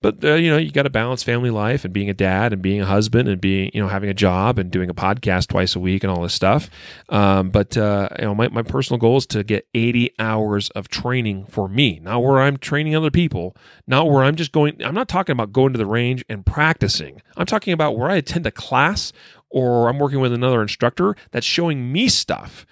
but 0.01 0.23
uh, 0.23 0.33
you 0.33 0.49
know 0.49 0.57
you 0.57 0.71
got 0.71 0.83
to 0.83 0.89
balance 0.89 1.23
family 1.23 1.49
life 1.49 1.85
and 1.85 1.93
being 1.93 2.09
a 2.09 2.13
dad 2.13 2.53
and 2.53 2.61
being 2.61 2.81
a 2.81 2.85
husband 2.85 3.27
and 3.27 3.41
being 3.41 3.71
you 3.73 3.81
know 3.81 3.87
having 3.87 4.09
a 4.09 4.13
job 4.13 4.59
and 4.59 4.71
doing 4.71 4.89
a 4.89 4.93
podcast 4.93 5.47
twice 5.47 5.75
a 5.75 5.79
week 5.79 6.03
and 6.03 6.11
all 6.11 6.21
this 6.21 6.33
stuff. 6.33 6.69
Um, 7.09 7.49
but 7.49 7.77
uh, 7.77 8.09
you 8.17 8.25
know 8.25 8.35
my, 8.35 8.47
my 8.49 8.63
personal 8.63 8.97
goal 8.97 9.17
is 9.17 9.25
to 9.27 9.43
get 9.43 9.67
80 9.73 10.11
hours 10.19 10.69
of 10.71 10.87
training 10.87 11.45
for 11.45 11.67
me 11.67 11.99
not 12.01 12.23
where 12.23 12.39
i'm 12.41 12.57
training 12.57 12.95
other 12.95 13.11
people 13.11 13.55
not 13.87 14.09
where 14.09 14.23
i'm 14.23 14.35
just 14.35 14.51
going 14.51 14.83
i'm 14.83 14.95
not 14.95 15.07
talking 15.07 15.33
about 15.33 15.51
going 15.51 15.73
to 15.73 15.77
the 15.77 15.85
range 15.85 16.23
and 16.29 16.45
practicing. 16.45 17.21
I'm 17.37 17.45
talking 17.45 17.73
about 17.73 17.97
where 17.97 18.09
i 18.09 18.15
attend 18.15 18.45
a 18.45 18.51
class 18.51 19.11
or 19.49 19.89
i'm 19.89 19.99
working 19.99 20.19
with 20.19 20.33
another 20.33 20.61
instructor 20.61 21.15
that's 21.31 21.45
showing 21.45 21.91
me 21.91 22.07
stuff. 22.07 22.65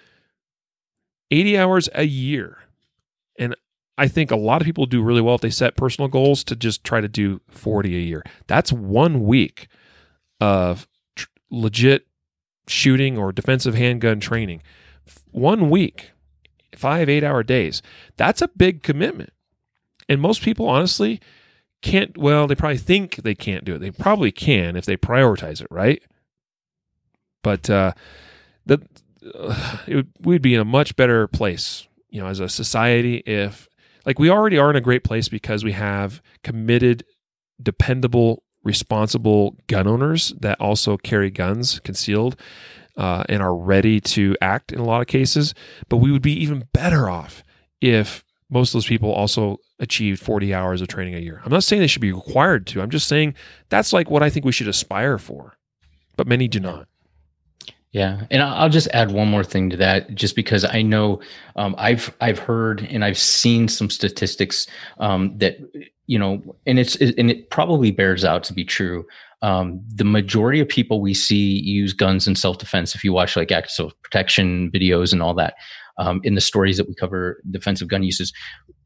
80 1.32 1.57
hours 1.57 1.89
a 1.95 2.03
year. 2.03 2.59
And 3.39 3.55
I 3.97 4.07
think 4.07 4.31
a 4.31 4.35
lot 4.35 4.61
of 4.61 4.65
people 4.65 4.85
do 4.85 5.01
really 5.01 5.21
well 5.21 5.35
if 5.35 5.41
they 5.41 5.49
set 5.49 5.75
personal 5.75 6.07
goals 6.07 6.43
to 6.45 6.55
just 6.55 6.83
try 6.83 6.99
to 6.99 7.07
do 7.07 7.41
40 7.49 7.95
a 7.95 7.99
year. 7.99 8.23
That's 8.47 8.73
one 8.73 9.23
week 9.23 9.67
of 10.41 10.87
tr- 11.15 11.27
legit 11.51 12.07
shooting 12.67 13.17
or 13.17 13.31
defensive 13.31 13.75
handgun 13.75 14.19
training. 14.19 14.63
One 15.31 15.69
week, 15.69 16.11
five, 16.75 17.07
eight 17.07 17.23
hour 17.23 17.43
days. 17.43 17.81
That's 18.17 18.41
a 18.41 18.47
big 18.47 18.81
commitment. 18.83 19.31
And 20.09 20.19
most 20.19 20.41
people, 20.41 20.67
honestly, 20.67 21.21
can't, 21.81 22.17
well, 22.17 22.47
they 22.47 22.55
probably 22.55 22.77
think 22.77 23.17
they 23.17 23.35
can't 23.35 23.65
do 23.65 23.75
it. 23.75 23.79
They 23.79 23.91
probably 23.91 24.31
can 24.31 24.75
if 24.75 24.85
they 24.85 24.97
prioritize 24.97 25.61
it, 25.61 25.67
right? 25.69 26.01
But 27.43 27.69
uh, 27.69 27.93
the, 28.65 28.81
uh, 29.37 29.77
it 29.87 29.95
would, 29.95 30.11
we'd 30.19 30.41
be 30.41 30.55
in 30.55 30.61
a 30.61 30.65
much 30.65 30.95
better 30.95 31.27
place, 31.27 31.87
you 32.09 32.21
know, 32.21 32.27
as 32.27 32.39
a 32.39 32.49
society 32.49 33.17
if 33.25 33.67
like 34.05 34.19
we 34.19 34.29
already 34.29 34.57
are 34.57 34.69
in 34.69 34.75
a 34.75 34.81
great 34.81 35.03
place 35.03 35.29
because 35.29 35.63
we 35.63 35.71
have 35.73 36.21
committed, 36.43 37.03
dependable, 37.61 38.43
responsible 38.63 39.57
gun 39.67 39.87
owners 39.87 40.33
that 40.39 40.59
also 40.59 40.97
carry 40.97 41.29
guns 41.29 41.79
concealed 41.79 42.35
uh, 42.97 43.23
and 43.27 43.41
are 43.41 43.55
ready 43.55 43.99
to 43.99 44.35
act 44.41 44.71
in 44.71 44.79
a 44.79 44.85
lot 44.85 45.01
of 45.01 45.07
cases. 45.07 45.53
But 45.89 45.97
we 45.97 46.11
would 46.11 46.21
be 46.21 46.33
even 46.41 46.67
better 46.73 47.09
off 47.09 47.43
if 47.81 48.23
most 48.49 48.69
of 48.69 48.73
those 48.73 48.87
people 48.87 49.11
also 49.11 49.57
achieved 49.79 50.21
40 50.21 50.53
hours 50.53 50.81
of 50.81 50.87
training 50.87 51.15
a 51.15 51.19
year. 51.19 51.41
I'm 51.43 51.51
not 51.51 51.63
saying 51.63 51.81
they 51.81 51.87
should 51.87 52.01
be 52.01 52.13
required 52.13 52.67
to. 52.67 52.81
I'm 52.81 52.91
just 52.91 53.07
saying 53.07 53.35
that's 53.69 53.91
like 53.91 54.09
what 54.09 54.23
I 54.23 54.29
think 54.29 54.45
we 54.45 54.51
should 54.51 54.67
aspire 54.67 55.17
for. 55.17 55.57
But 56.15 56.27
many 56.27 56.47
do 56.47 56.59
not. 56.59 56.87
Yeah, 57.93 58.25
and 58.31 58.41
I'll 58.41 58.69
just 58.69 58.87
add 58.87 59.11
one 59.11 59.27
more 59.27 59.43
thing 59.43 59.69
to 59.69 59.77
that, 59.77 60.15
just 60.15 60.35
because 60.35 60.65
I 60.65 60.81
know 60.81 61.21
um, 61.55 61.75
I've 61.77 62.11
I've 62.21 62.39
heard 62.39 62.81
and 62.89 63.05
I've 63.05 63.19
seen 63.19 63.67
some 63.67 63.91
statistics 63.91 64.65
um, 64.97 65.37
that 65.37 65.57
you 66.07 66.17
know, 66.17 66.41
and 66.65 66.79
it's 66.79 66.95
and 66.95 67.29
it 67.29 67.51
probably 67.51 67.91
bears 67.91 68.25
out 68.25 68.43
to 68.45 68.53
be 68.53 68.65
true. 68.65 69.05
Um, 69.43 69.79
the 69.93 70.05
majority 70.05 70.59
of 70.59 70.67
people 70.67 71.01
we 71.01 71.13
see 71.13 71.59
use 71.59 71.93
guns 71.93 72.27
in 72.27 72.35
self 72.35 72.57
defense. 72.57 72.95
If 72.95 73.03
you 73.03 73.13
watch 73.13 73.35
like 73.35 73.51
active 73.51 73.91
protection 74.01 74.71
videos 74.71 75.13
and 75.13 75.21
all 75.21 75.35
that, 75.35 75.53
um, 75.99 76.19
in 76.23 76.33
the 76.33 76.41
stories 76.41 76.77
that 76.77 76.87
we 76.87 76.95
cover 76.95 77.43
defensive 77.51 77.89
gun 77.89 78.01
uses, 78.01 78.33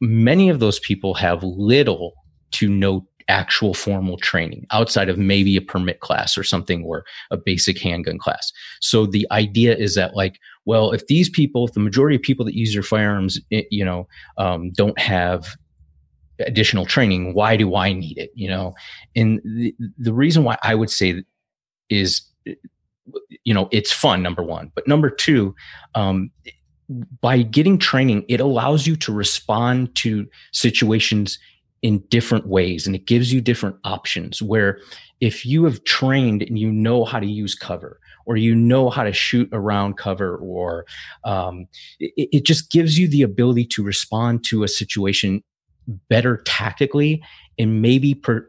many 0.02 0.50
of 0.50 0.60
those 0.60 0.82
people 0.82 1.14
have 1.14 1.42
little 1.44 2.14
to 2.52 2.68
no 2.68 3.08
actual 3.28 3.74
formal 3.74 4.18
training 4.18 4.66
outside 4.72 5.10
of 5.10 5.18
maybe 5.18 5.56
a 5.58 5.62
permit 5.62 6.00
class 6.00 6.38
or 6.38 6.44
something 6.44 6.84
or 6.84 7.06
a 7.32 7.38
basic 7.38 7.80
handgun 7.80 8.18
class. 8.18 8.52
So 8.80 9.06
the 9.06 9.28
idea 9.32 9.76
is 9.76 9.96
that 9.96 10.16
like, 10.16 10.40
well, 10.66 10.92
if 10.92 11.08
these 11.08 11.30
people, 11.30 11.68
if 11.68 11.74
the 11.74 11.80
majority 11.80 12.16
of 12.16 12.22
people 12.22 12.46
that 12.46 12.56
use 12.56 12.74
their 12.74 12.84
firearms, 12.84 13.40
eh, 13.52 13.64
you 13.70 13.84
know, 13.84 14.08
um, 14.38 14.72
don't 14.72 15.00
have 15.00 15.56
additional 16.40 16.86
training, 16.86 17.34
why 17.34 17.58
do 17.58 17.76
I 17.76 17.94
need 17.94 18.18
it? 18.18 18.32
You 18.36 18.50
know, 18.50 18.74
and 19.16 19.42
the, 19.44 19.76
the 19.98 20.14
reason 20.14 20.44
why 20.44 20.58
I 20.64 20.76
would 20.76 20.90
say 20.90 21.24
is, 21.90 22.22
you 23.44 23.54
know, 23.54 23.68
it's 23.72 23.92
fun, 23.92 24.22
number 24.22 24.44
one, 24.44 24.72
but 24.76 24.88
number 24.88 25.10
two, 25.10 25.56
um, 25.96 26.32
by 27.22 27.42
getting 27.42 27.78
training, 27.78 28.24
it 28.30 28.40
allows 28.40 28.88
you 28.88 28.96
to 28.96 29.12
respond 29.12 29.94
to 29.96 30.28
situations 30.54 31.38
in 31.88 32.00
different 32.10 32.46
ways 32.48 32.86
and 32.86 32.98
it 32.98 33.06
gives 33.06 33.32
you 33.32 33.40
different 33.40 33.78
options 33.86 34.42
where 34.42 34.78
if 35.22 35.46
you 35.46 35.64
have 35.64 35.82
trained 35.86 36.42
and 36.42 36.60
you 36.60 36.70
know 36.70 37.06
how 37.06 37.18
to 37.18 37.26
use 37.26 37.56
cover 37.56 37.98
or 38.26 38.36
you 38.36 38.54
know 38.54 38.90
how 38.90 39.04
to 39.04 39.14
shoot 39.14 39.48
around 39.54 39.96
cover 39.96 40.36
or 40.36 40.86
um, 41.24 41.66
it, 42.02 42.28
it 42.34 42.46
just 42.46 42.72
gives 42.72 43.00
you 43.00 43.08
the 43.08 43.22
ability 43.22 43.64
to 43.64 43.82
respond 43.82 44.44
to 44.44 44.64
a 44.64 44.68
situation 44.68 45.42
better 46.10 46.44
tactically 46.46 47.24
and 47.58 47.82
maybe 47.82 48.14
per, 48.14 48.46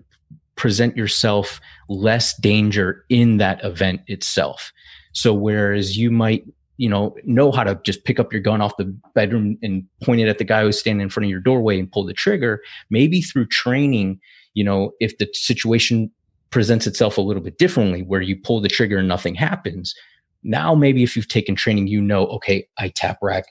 present 0.56 0.96
yourself 0.96 1.60
less 1.88 2.36
danger 2.40 3.04
in 3.08 3.36
that 3.36 3.64
event 3.64 4.00
itself. 4.08 4.72
So 5.12 5.32
whereas 5.32 5.96
you 5.96 6.10
might 6.10 6.44
you 6.78 6.88
know 6.88 7.14
know 7.24 7.52
how 7.52 7.62
to 7.62 7.78
just 7.84 8.04
pick 8.04 8.18
up 8.18 8.32
your 8.32 8.42
gun 8.42 8.60
off 8.60 8.76
the 8.78 8.86
bedroom 9.14 9.58
and 9.62 9.84
point 10.02 10.20
it 10.20 10.28
at 10.28 10.38
the 10.38 10.44
guy 10.44 10.62
who's 10.62 10.78
standing 10.78 11.02
in 11.02 11.10
front 11.10 11.26
of 11.26 11.30
your 11.30 11.40
doorway 11.40 11.78
and 11.78 11.92
pull 11.92 12.04
the 12.04 12.14
trigger. 12.14 12.62
Maybe 12.90 13.20
through 13.20 13.46
training 13.48 14.20
you 14.54 14.64
know 14.64 14.92
if 15.00 15.18
the 15.18 15.28
situation 15.34 16.10
presents 16.50 16.86
itself 16.86 17.18
a 17.18 17.20
little 17.20 17.42
bit 17.42 17.58
differently 17.58 18.02
where 18.02 18.22
you 18.22 18.34
pull 18.34 18.60
the 18.60 18.68
trigger 18.68 18.96
and 18.96 19.06
nothing 19.06 19.34
happens 19.34 19.94
now 20.42 20.74
maybe 20.74 21.02
if 21.02 21.14
you've 21.14 21.28
taken 21.28 21.54
training 21.54 21.86
you 21.86 22.00
know 22.00 22.26
okay 22.28 22.66
i 22.78 22.88
tap 22.88 23.18
rack 23.20 23.44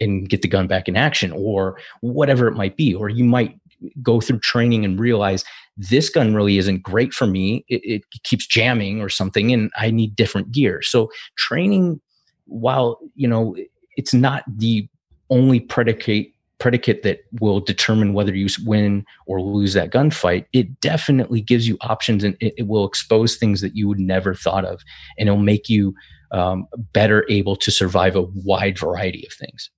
and 0.00 0.28
get 0.28 0.42
the 0.42 0.48
gun 0.48 0.66
back 0.66 0.88
in 0.88 0.96
action 0.96 1.32
or 1.32 1.78
whatever 2.00 2.48
it 2.48 2.54
might 2.54 2.76
be. 2.76 2.94
Or 2.94 3.08
you 3.08 3.24
might 3.24 3.58
go 4.02 4.20
through 4.20 4.40
training 4.40 4.84
and 4.84 4.98
realize 4.98 5.44
this 5.76 6.08
gun 6.08 6.34
really 6.34 6.58
isn't 6.58 6.82
great 6.82 7.12
for 7.12 7.26
me. 7.26 7.64
It, 7.68 7.82
it 7.84 8.02
keeps 8.22 8.46
jamming 8.46 9.00
or 9.00 9.08
something 9.08 9.52
and 9.52 9.70
i 9.76 9.90
need 9.90 10.16
different 10.16 10.52
gear. 10.52 10.82
So 10.82 11.10
training 11.36 12.00
while 12.46 12.98
you 13.14 13.28
know 13.28 13.56
it's 13.96 14.14
not 14.14 14.44
the 14.56 14.88
only 15.30 15.60
predicate 15.60 16.32
predicate 16.58 17.02
that 17.02 17.20
will 17.40 17.60
determine 17.60 18.14
whether 18.14 18.34
you 18.34 18.48
win 18.64 19.04
or 19.26 19.40
lose 19.40 19.72
that 19.74 19.90
gunfight 19.90 20.46
it 20.52 20.80
definitely 20.80 21.40
gives 21.40 21.66
you 21.66 21.76
options 21.80 22.22
and 22.22 22.36
it, 22.40 22.54
it 22.56 22.66
will 22.68 22.86
expose 22.86 23.36
things 23.36 23.60
that 23.60 23.76
you 23.76 23.88
would 23.88 23.98
never 23.98 24.34
thought 24.34 24.64
of 24.64 24.80
and 25.18 25.28
it'll 25.28 25.38
make 25.40 25.68
you 25.68 25.94
um, 26.30 26.66
better 26.92 27.24
able 27.28 27.54
to 27.56 27.70
survive 27.70 28.16
a 28.16 28.22
wide 28.22 28.76
variety 28.76 29.24
of 29.24 29.32
things. 29.32 29.70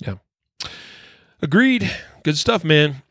Yeah. 0.00 0.14
Agreed. 1.42 1.90
Good 2.24 2.38
stuff 2.38 2.64
man 2.64 3.02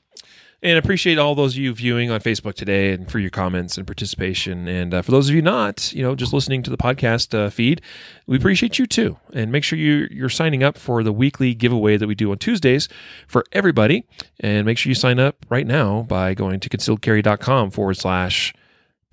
and 0.64 0.78
appreciate 0.78 1.20
all 1.20 1.36
those 1.36 1.54
of 1.54 1.60
you 1.60 1.74
viewing 1.74 2.10
on 2.10 2.20
Facebook 2.20 2.56
today 2.56 2.92
and 2.92 3.10
for 3.12 3.20
your 3.20 3.30
comments 3.30 3.78
and 3.78 3.86
participation. 3.86 4.68
And 4.68 4.94
uh, 4.94 5.02
for 5.04 5.12
those 5.12 5.30
of 5.30 5.36
you 5.36 5.42
not, 5.42 5.94
you 5.94 6.02
know, 6.02 6.16
just 6.16 6.34
listening 6.34 6.64
to 6.64 6.72
the 6.72 6.78
podcast 6.78 7.38
uh, 7.38 7.50
feed, 7.52 7.82
we 8.26 8.38
appreciate 8.38 8.80
you 8.80 8.88
too. 8.88 9.18
And 9.34 9.52
make 9.52 9.64
sure 9.64 9.78
you, 9.78 10.08
you're 10.10 10.30
signing 10.30 10.64
up 10.64 10.78
for 10.78 11.04
the 11.04 11.14
weekly 11.14 11.54
giveaway 11.54 11.98
that 11.98 12.08
we 12.08 12.16
do 12.16 12.32
on 12.32 12.40
Tuesdays 12.40 12.90
for 13.28 13.46
everybody. 13.52 14.06
And 14.40 14.66
make 14.66 14.80
sure 14.80 14.90
you 14.90 14.96
sign 14.96 15.20
up 15.20 15.46
right 15.50 15.68
now 15.68 16.04
by 16.04 16.34
going 16.34 16.60
to 16.60 16.70
concealedcarry.com 16.70 17.70
forward 17.70 17.98
slash 17.98 18.54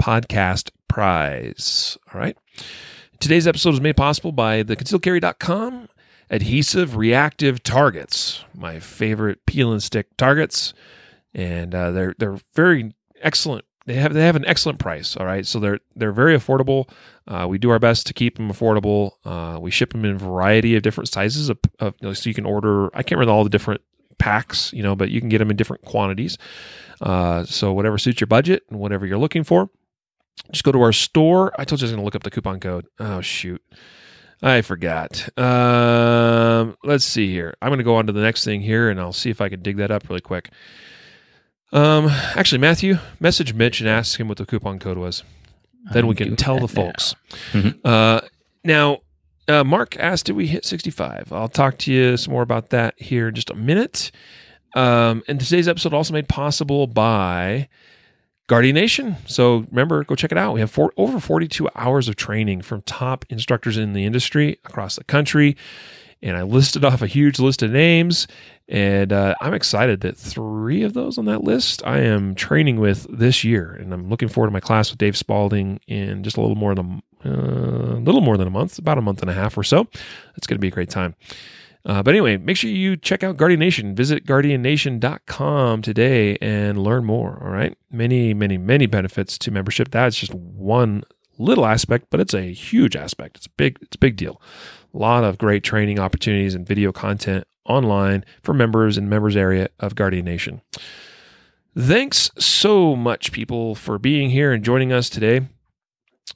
podcast 0.00 0.70
prize. 0.88 1.98
All 2.12 2.20
right. 2.20 2.38
Today's 3.20 3.46
episode 3.46 3.70
was 3.70 3.80
made 3.82 3.98
possible 3.98 4.32
by 4.32 4.62
the 4.62 4.76
concealedcarry.com 4.76 5.88
adhesive 6.30 6.96
reactive 6.96 7.62
targets, 7.62 8.44
my 8.54 8.80
favorite 8.80 9.44
peel 9.44 9.70
and 9.70 9.82
stick 9.82 10.16
targets 10.16 10.72
and 11.34 11.74
uh, 11.74 11.90
they're 11.90 12.14
they're 12.18 12.38
very 12.54 12.94
excellent. 13.20 13.64
They 13.86 13.94
have 13.94 14.14
they 14.14 14.24
have 14.24 14.36
an 14.36 14.46
excellent 14.46 14.78
price. 14.78 15.16
All 15.16 15.26
right, 15.26 15.44
so 15.44 15.58
they're 15.58 15.80
they're 15.94 16.12
very 16.12 16.36
affordable. 16.36 16.88
Uh, 17.28 17.46
we 17.48 17.58
do 17.58 17.70
our 17.70 17.78
best 17.78 18.06
to 18.06 18.14
keep 18.14 18.36
them 18.36 18.50
affordable. 18.50 19.12
Uh, 19.24 19.58
we 19.60 19.70
ship 19.70 19.92
them 19.92 20.04
in 20.04 20.14
a 20.14 20.18
variety 20.18 20.76
of 20.76 20.82
different 20.82 21.08
sizes 21.08 21.48
of, 21.48 21.58
of 21.80 21.94
you 22.00 22.08
know, 22.08 22.12
so 22.14 22.28
you 22.30 22.34
can 22.34 22.46
order. 22.46 22.86
I 22.96 23.02
can't 23.02 23.18
remember 23.18 23.32
all 23.32 23.44
the 23.44 23.50
different 23.50 23.82
packs, 24.18 24.72
you 24.72 24.82
know, 24.82 24.94
but 24.94 25.10
you 25.10 25.20
can 25.20 25.28
get 25.28 25.38
them 25.38 25.50
in 25.50 25.56
different 25.56 25.84
quantities. 25.84 26.38
Uh, 27.00 27.44
so 27.44 27.72
whatever 27.72 27.98
suits 27.98 28.20
your 28.20 28.26
budget 28.26 28.62
and 28.70 28.78
whatever 28.78 29.04
you're 29.04 29.18
looking 29.18 29.44
for, 29.44 29.68
just 30.52 30.64
go 30.64 30.72
to 30.72 30.80
our 30.80 30.92
store. 30.92 31.52
I 31.58 31.64
told 31.64 31.80
you 31.80 31.84
I 31.84 31.88
was 31.88 31.92
going 31.92 32.00
to 32.00 32.04
look 32.04 32.14
up 32.14 32.22
the 32.22 32.30
coupon 32.30 32.60
code. 32.60 32.86
Oh 32.98 33.20
shoot. 33.20 33.62
I 34.42 34.62
forgot. 34.62 35.28
Um, 35.38 36.76
let's 36.84 37.04
see 37.04 37.30
here. 37.30 37.54
I'm 37.62 37.70
going 37.70 37.78
to 37.78 37.84
go 37.84 37.96
on 37.96 38.06
to 38.06 38.12
the 38.12 38.20
next 38.20 38.44
thing 38.44 38.60
here, 38.60 38.90
and 38.90 39.00
I'll 39.00 39.12
see 39.12 39.30
if 39.30 39.40
I 39.40 39.48
can 39.48 39.62
dig 39.62 39.78
that 39.78 39.90
up 39.90 40.08
really 40.08 40.20
quick. 40.20 40.50
Um, 41.74 42.06
actually, 42.36 42.58
Matthew, 42.58 42.98
message 43.18 43.52
Mitch 43.52 43.80
and 43.80 43.88
ask 43.88 44.18
him 44.18 44.28
what 44.28 44.38
the 44.38 44.46
coupon 44.46 44.78
code 44.78 44.96
was. 44.96 45.24
Then 45.92 46.04
I'm 46.04 46.08
we 46.08 46.14
can 46.14 46.36
tell 46.36 46.58
the 46.58 46.68
folks. 46.68 47.14
Now. 47.52 47.60
Mm-hmm. 47.60 47.78
Uh, 47.84 48.20
now, 48.62 48.98
uh, 49.48 49.64
Mark 49.64 49.98
asked, 49.98 50.26
"Did 50.26 50.36
we 50.36 50.46
hit 50.46 50.64
65?" 50.64 51.32
I'll 51.32 51.48
talk 51.48 51.76
to 51.78 51.92
you 51.92 52.16
some 52.16 52.32
more 52.32 52.42
about 52.42 52.70
that 52.70 52.94
here 52.98 53.28
in 53.28 53.34
just 53.34 53.50
a 53.50 53.54
minute. 53.54 54.10
Um, 54.74 55.22
and 55.28 55.38
today's 55.40 55.68
episode 55.68 55.92
also 55.92 56.12
made 56.14 56.28
possible 56.28 56.86
by 56.86 57.68
Guardian 58.46 58.74
Nation. 58.74 59.16
So 59.26 59.66
remember, 59.70 60.04
go 60.04 60.14
check 60.14 60.32
it 60.32 60.38
out. 60.38 60.54
We 60.54 60.60
have 60.60 60.70
four, 60.70 60.92
over 60.96 61.20
42 61.20 61.68
hours 61.74 62.08
of 62.08 62.16
training 62.16 62.62
from 62.62 62.82
top 62.82 63.24
instructors 63.28 63.76
in 63.76 63.92
the 63.92 64.04
industry 64.04 64.58
across 64.64 64.96
the 64.96 65.04
country. 65.04 65.56
And 66.22 66.36
I 66.36 66.42
listed 66.42 66.84
off 66.84 67.02
a 67.02 67.06
huge 67.06 67.38
list 67.38 67.62
of 67.62 67.70
names. 67.70 68.26
And 68.68 69.12
uh, 69.12 69.34
I'm 69.40 69.52
excited 69.52 70.00
that 70.00 70.16
three 70.16 70.82
of 70.82 70.94
those 70.94 71.18
on 71.18 71.26
that 71.26 71.44
list 71.44 71.82
I 71.84 72.00
am 72.00 72.34
training 72.34 72.80
with 72.80 73.06
this 73.10 73.44
year. 73.44 73.72
And 73.72 73.92
I'm 73.92 74.08
looking 74.08 74.28
forward 74.28 74.48
to 74.48 74.52
my 74.52 74.60
class 74.60 74.90
with 74.90 74.98
Dave 74.98 75.16
Spaulding 75.16 75.80
in 75.86 76.24
just 76.24 76.36
a 76.36 76.40
little 76.40 76.56
more 76.56 76.74
than 76.74 77.02
a 77.24 77.28
uh, 77.28 77.96
little 78.00 78.20
more 78.20 78.36
than 78.36 78.46
a 78.46 78.50
month, 78.50 78.78
about 78.78 78.98
a 78.98 79.02
month 79.02 79.22
and 79.22 79.30
a 79.30 79.34
half 79.34 79.56
or 79.56 79.62
so. 79.62 79.86
It's 80.36 80.46
going 80.46 80.56
to 80.56 80.60
be 80.60 80.68
a 80.68 80.70
great 80.70 80.90
time. 80.90 81.14
Uh, 81.86 82.02
but 82.02 82.14
anyway, 82.14 82.38
make 82.38 82.56
sure 82.56 82.70
you 82.70 82.96
check 82.96 83.22
out 83.22 83.36
Guardian 83.36 83.60
Nation. 83.60 83.94
Visit 83.94 84.24
guardiannation.com 84.26 85.82
today 85.82 86.36
and 86.40 86.82
learn 86.82 87.04
more. 87.04 87.38
All 87.42 87.50
right. 87.50 87.76
Many, 87.90 88.32
many, 88.32 88.56
many 88.56 88.86
benefits 88.86 89.36
to 89.38 89.50
membership. 89.50 89.90
That's 89.90 90.16
just 90.16 90.32
one 90.34 91.04
little 91.38 91.66
aspect, 91.66 92.06
but 92.10 92.20
it's 92.20 92.32
a 92.32 92.52
huge 92.52 92.96
aspect. 92.96 93.36
It's 93.36 93.46
a 93.46 93.50
big, 93.50 93.78
it's 93.82 93.96
a 93.96 93.98
big 93.98 94.16
deal. 94.16 94.40
Lot 94.94 95.24
of 95.24 95.38
great 95.38 95.64
training 95.64 95.98
opportunities 95.98 96.54
and 96.54 96.66
video 96.66 96.92
content 96.92 97.46
online 97.66 98.24
for 98.42 98.54
members 98.54 98.96
in 98.96 99.08
members 99.08 99.36
area 99.36 99.68
of 99.80 99.96
Guardian 99.96 100.24
Nation. 100.24 100.62
Thanks 101.76 102.30
so 102.38 102.94
much, 102.94 103.32
people, 103.32 103.74
for 103.74 103.98
being 103.98 104.30
here 104.30 104.52
and 104.52 104.64
joining 104.64 104.92
us 104.92 105.10
today. 105.10 105.48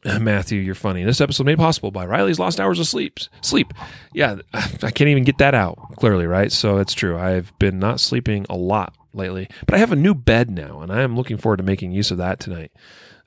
Matthew, 0.20 0.60
you're 0.60 0.74
funny. 0.74 1.04
This 1.04 1.20
episode 1.20 1.46
made 1.46 1.58
possible 1.58 1.92
by 1.92 2.04
Riley's 2.04 2.40
lost 2.40 2.58
hours 2.58 2.80
of 2.80 2.88
sleep. 2.88 3.20
Sleep. 3.42 3.72
Yeah, 4.12 4.38
I 4.52 4.90
can't 4.90 5.08
even 5.08 5.22
get 5.22 5.38
that 5.38 5.54
out 5.54 5.78
clearly, 5.96 6.26
right? 6.26 6.50
So 6.50 6.78
it's 6.78 6.94
true. 6.94 7.16
I've 7.16 7.56
been 7.60 7.78
not 7.78 8.00
sleeping 8.00 8.44
a 8.50 8.56
lot 8.56 8.96
lately, 9.12 9.48
but 9.66 9.76
I 9.76 9.78
have 9.78 9.92
a 9.92 9.96
new 9.96 10.14
bed 10.14 10.50
now, 10.50 10.80
and 10.80 10.92
I 10.92 11.02
am 11.02 11.16
looking 11.16 11.36
forward 11.36 11.58
to 11.58 11.62
making 11.62 11.92
use 11.92 12.10
of 12.10 12.18
that 12.18 12.40
tonight. 12.40 12.72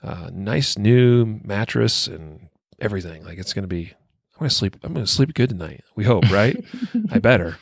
Uh, 0.04 0.30
nice 0.34 0.78
new 0.78 1.40
mattress 1.44 2.08
and 2.08 2.50
everything. 2.80 3.24
Like 3.24 3.38
it's 3.38 3.54
going 3.54 3.64
to 3.64 3.68
be. 3.68 3.94
I'm 4.42 4.46
going 4.46 4.50
to 4.50 4.56
sleep. 4.56 4.78
I'm 4.84 4.94
going 4.94 5.06
to 5.06 5.12
sleep 5.12 5.34
good 5.34 5.50
tonight. 5.50 5.84
We 5.96 6.04
hope, 6.04 6.30
right? 6.32 6.58
I 7.12 7.20
better 7.20 7.58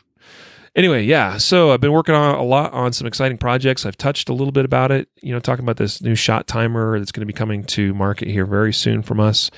anyway, 0.76 1.03
yeah. 1.03 1.38
So 1.38 1.72
I've 1.72 1.81
been 1.81 1.91
working 1.91 2.15
on 2.15 2.35
a 2.35 2.43
lot 2.43 2.73
on 2.73 2.93
some 2.93 3.06
exciting 3.06 3.38
projects. 3.38 3.85
I've 3.85 3.97
touched 3.97 4.30
a 4.30 4.34
little 4.34 4.51
bit 4.51 4.65
about 4.65 4.91
it, 4.91 5.10
you 5.22 5.34
know, 5.34 5.39
talking 5.39 5.64
about 5.64 5.77
this 5.77 6.01
new 6.01 6.15
shot 6.15 6.47
timer 6.47 6.97
that's 6.97 7.11
going 7.11 7.22
to 7.22 7.27
be 7.27 7.34
coming 7.34 7.64
to 7.65 7.93
market 7.93 8.27
here 8.27 8.45
very 8.45 8.73
soon 8.73 9.01
from 9.01 9.19
us. 9.19 9.51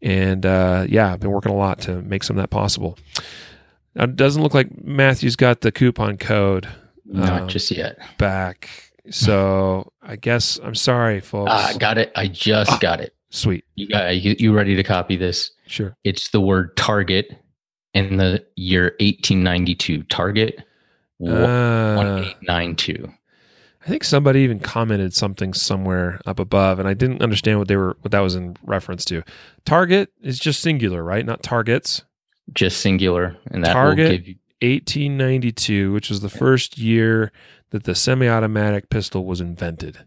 And 0.00 0.46
uh, 0.46 0.86
yeah, 0.88 1.12
I've 1.12 1.20
been 1.20 1.30
working 1.30 1.52
a 1.52 1.56
lot 1.56 1.80
to 1.82 2.02
make 2.02 2.22
some 2.22 2.36
of 2.36 2.42
that 2.42 2.50
possible. 2.50 2.98
Now, 3.94 4.04
it 4.04 4.16
doesn't 4.16 4.42
look 4.42 4.54
like 4.54 4.84
Matthew's 4.84 5.36
got 5.36 5.62
the 5.62 5.72
coupon 5.72 6.18
code. 6.18 6.68
Not 7.04 7.42
um, 7.42 7.48
just 7.48 7.70
yet. 7.70 7.98
Back. 8.18 8.68
So 9.10 9.92
I 10.02 10.16
guess 10.16 10.60
I'm 10.62 10.74
sorry, 10.74 11.20
folks. 11.20 11.50
I 11.50 11.72
uh, 11.72 11.78
got 11.78 11.98
it. 11.98 12.12
I 12.14 12.28
just 12.28 12.70
ah, 12.70 12.78
got 12.78 13.00
it. 13.00 13.14
Sweet. 13.30 13.64
You 13.74 13.88
got 13.88 14.16
you, 14.16 14.36
you 14.38 14.52
ready 14.52 14.76
to 14.76 14.82
copy 14.82 15.16
this? 15.16 15.50
Sure. 15.68 15.96
It's 16.04 16.30
the 16.30 16.40
word 16.40 16.76
target 16.76 17.36
in 17.94 18.16
the 18.16 18.44
year 18.56 18.94
1892. 19.00 20.02
Target 20.04 20.58
uh, 21.20 21.96
1892. 21.96 23.12
I 23.82 23.90
think 23.90 24.04
somebody 24.04 24.40
even 24.40 24.60
commented 24.60 25.14
something 25.14 25.54
somewhere 25.54 26.20
up 26.26 26.38
above, 26.38 26.78
and 26.78 26.88
I 26.88 26.94
didn't 26.94 27.22
understand 27.22 27.58
what 27.58 27.68
they 27.68 27.76
were 27.76 27.96
what 28.00 28.12
that 28.12 28.20
was 28.20 28.34
in 28.34 28.56
reference 28.62 29.04
to. 29.06 29.22
Target 29.64 30.10
is 30.20 30.38
just 30.38 30.60
singular, 30.60 31.02
right? 31.02 31.24
Not 31.24 31.42
targets. 31.42 32.02
Just 32.52 32.80
singular, 32.80 33.36
and 33.50 33.64
that 33.64 33.72
Target 33.72 34.10
will 34.10 34.16
give 34.16 34.28
you 34.28 34.34
1892, 34.60 35.92
which 35.92 36.10
was 36.10 36.20
the 36.20 36.28
first 36.28 36.78
year 36.78 37.30
that 37.70 37.84
the 37.84 37.94
semi-automatic 37.94 38.90
pistol 38.90 39.24
was 39.24 39.40
invented. 39.40 40.06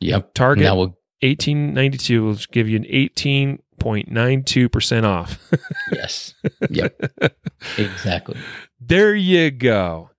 Yep. 0.00 0.34
Target 0.34 0.74
will 0.74 0.98
1892 1.22 2.24
will 2.24 2.36
give 2.52 2.68
you 2.68 2.76
an 2.76 2.86
18 2.88 3.60
0.92% 3.78 5.04
off. 5.04 5.38
yes. 5.92 6.34
Yep. 6.70 7.34
exactly. 7.76 8.36
There 8.80 9.14
you 9.14 9.50
go. 9.50 10.10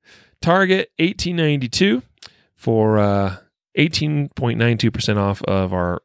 Target 0.41 0.91
1892 0.97 2.01
for 2.55 2.97
uh, 2.97 3.37
18.92% 3.77 5.17
off 5.17 5.41
of 5.43 5.73
our 5.73 6.01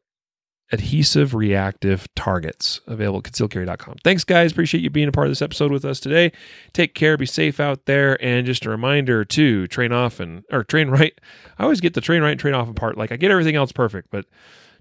adhesive 0.72 1.34
reactive 1.34 2.08
targets 2.16 2.80
available 2.86 3.18
at 3.18 3.24
concealcarry.com. 3.24 3.96
Thanks, 4.02 4.24
guys. 4.24 4.50
Appreciate 4.50 4.82
you 4.82 4.90
being 4.90 5.08
a 5.08 5.12
part 5.12 5.26
of 5.26 5.30
this 5.30 5.42
episode 5.42 5.70
with 5.70 5.84
us 5.84 6.00
today. 6.00 6.32
Take 6.72 6.94
care, 6.94 7.16
be 7.16 7.26
safe 7.26 7.60
out 7.60 7.86
there, 7.86 8.22
and 8.24 8.46
just 8.46 8.66
a 8.66 8.70
reminder 8.70 9.24
to 9.24 9.66
train 9.68 9.92
off 9.92 10.20
and 10.20 10.42
or 10.50 10.64
train 10.64 10.88
right. 10.88 11.18
I 11.58 11.62
always 11.62 11.80
get 11.80 11.94
the 11.94 12.00
train 12.00 12.22
right 12.22 12.32
and 12.32 12.40
train 12.40 12.54
off 12.54 12.68
apart. 12.68 12.98
Like 12.98 13.12
I 13.12 13.16
get 13.16 13.30
everything 13.30 13.56
else 13.56 13.72
perfect, 13.72 14.08
but 14.10 14.26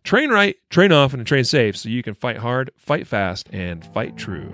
Train 0.04 0.32
right, 0.32 0.58
train 0.70 0.92
often, 0.92 1.22
and 1.22 1.28
train 1.28 1.46
safe 1.46 1.78
so 1.78 1.88
you 1.88 2.04
can 2.04 2.14
fight 2.14 2.38
hard, 2.38 2.72
fight 2.76 3.08
fast, 3.08 3.50
and 3.54 3.86
fight 3.86 4.18
true. 4.18 4.54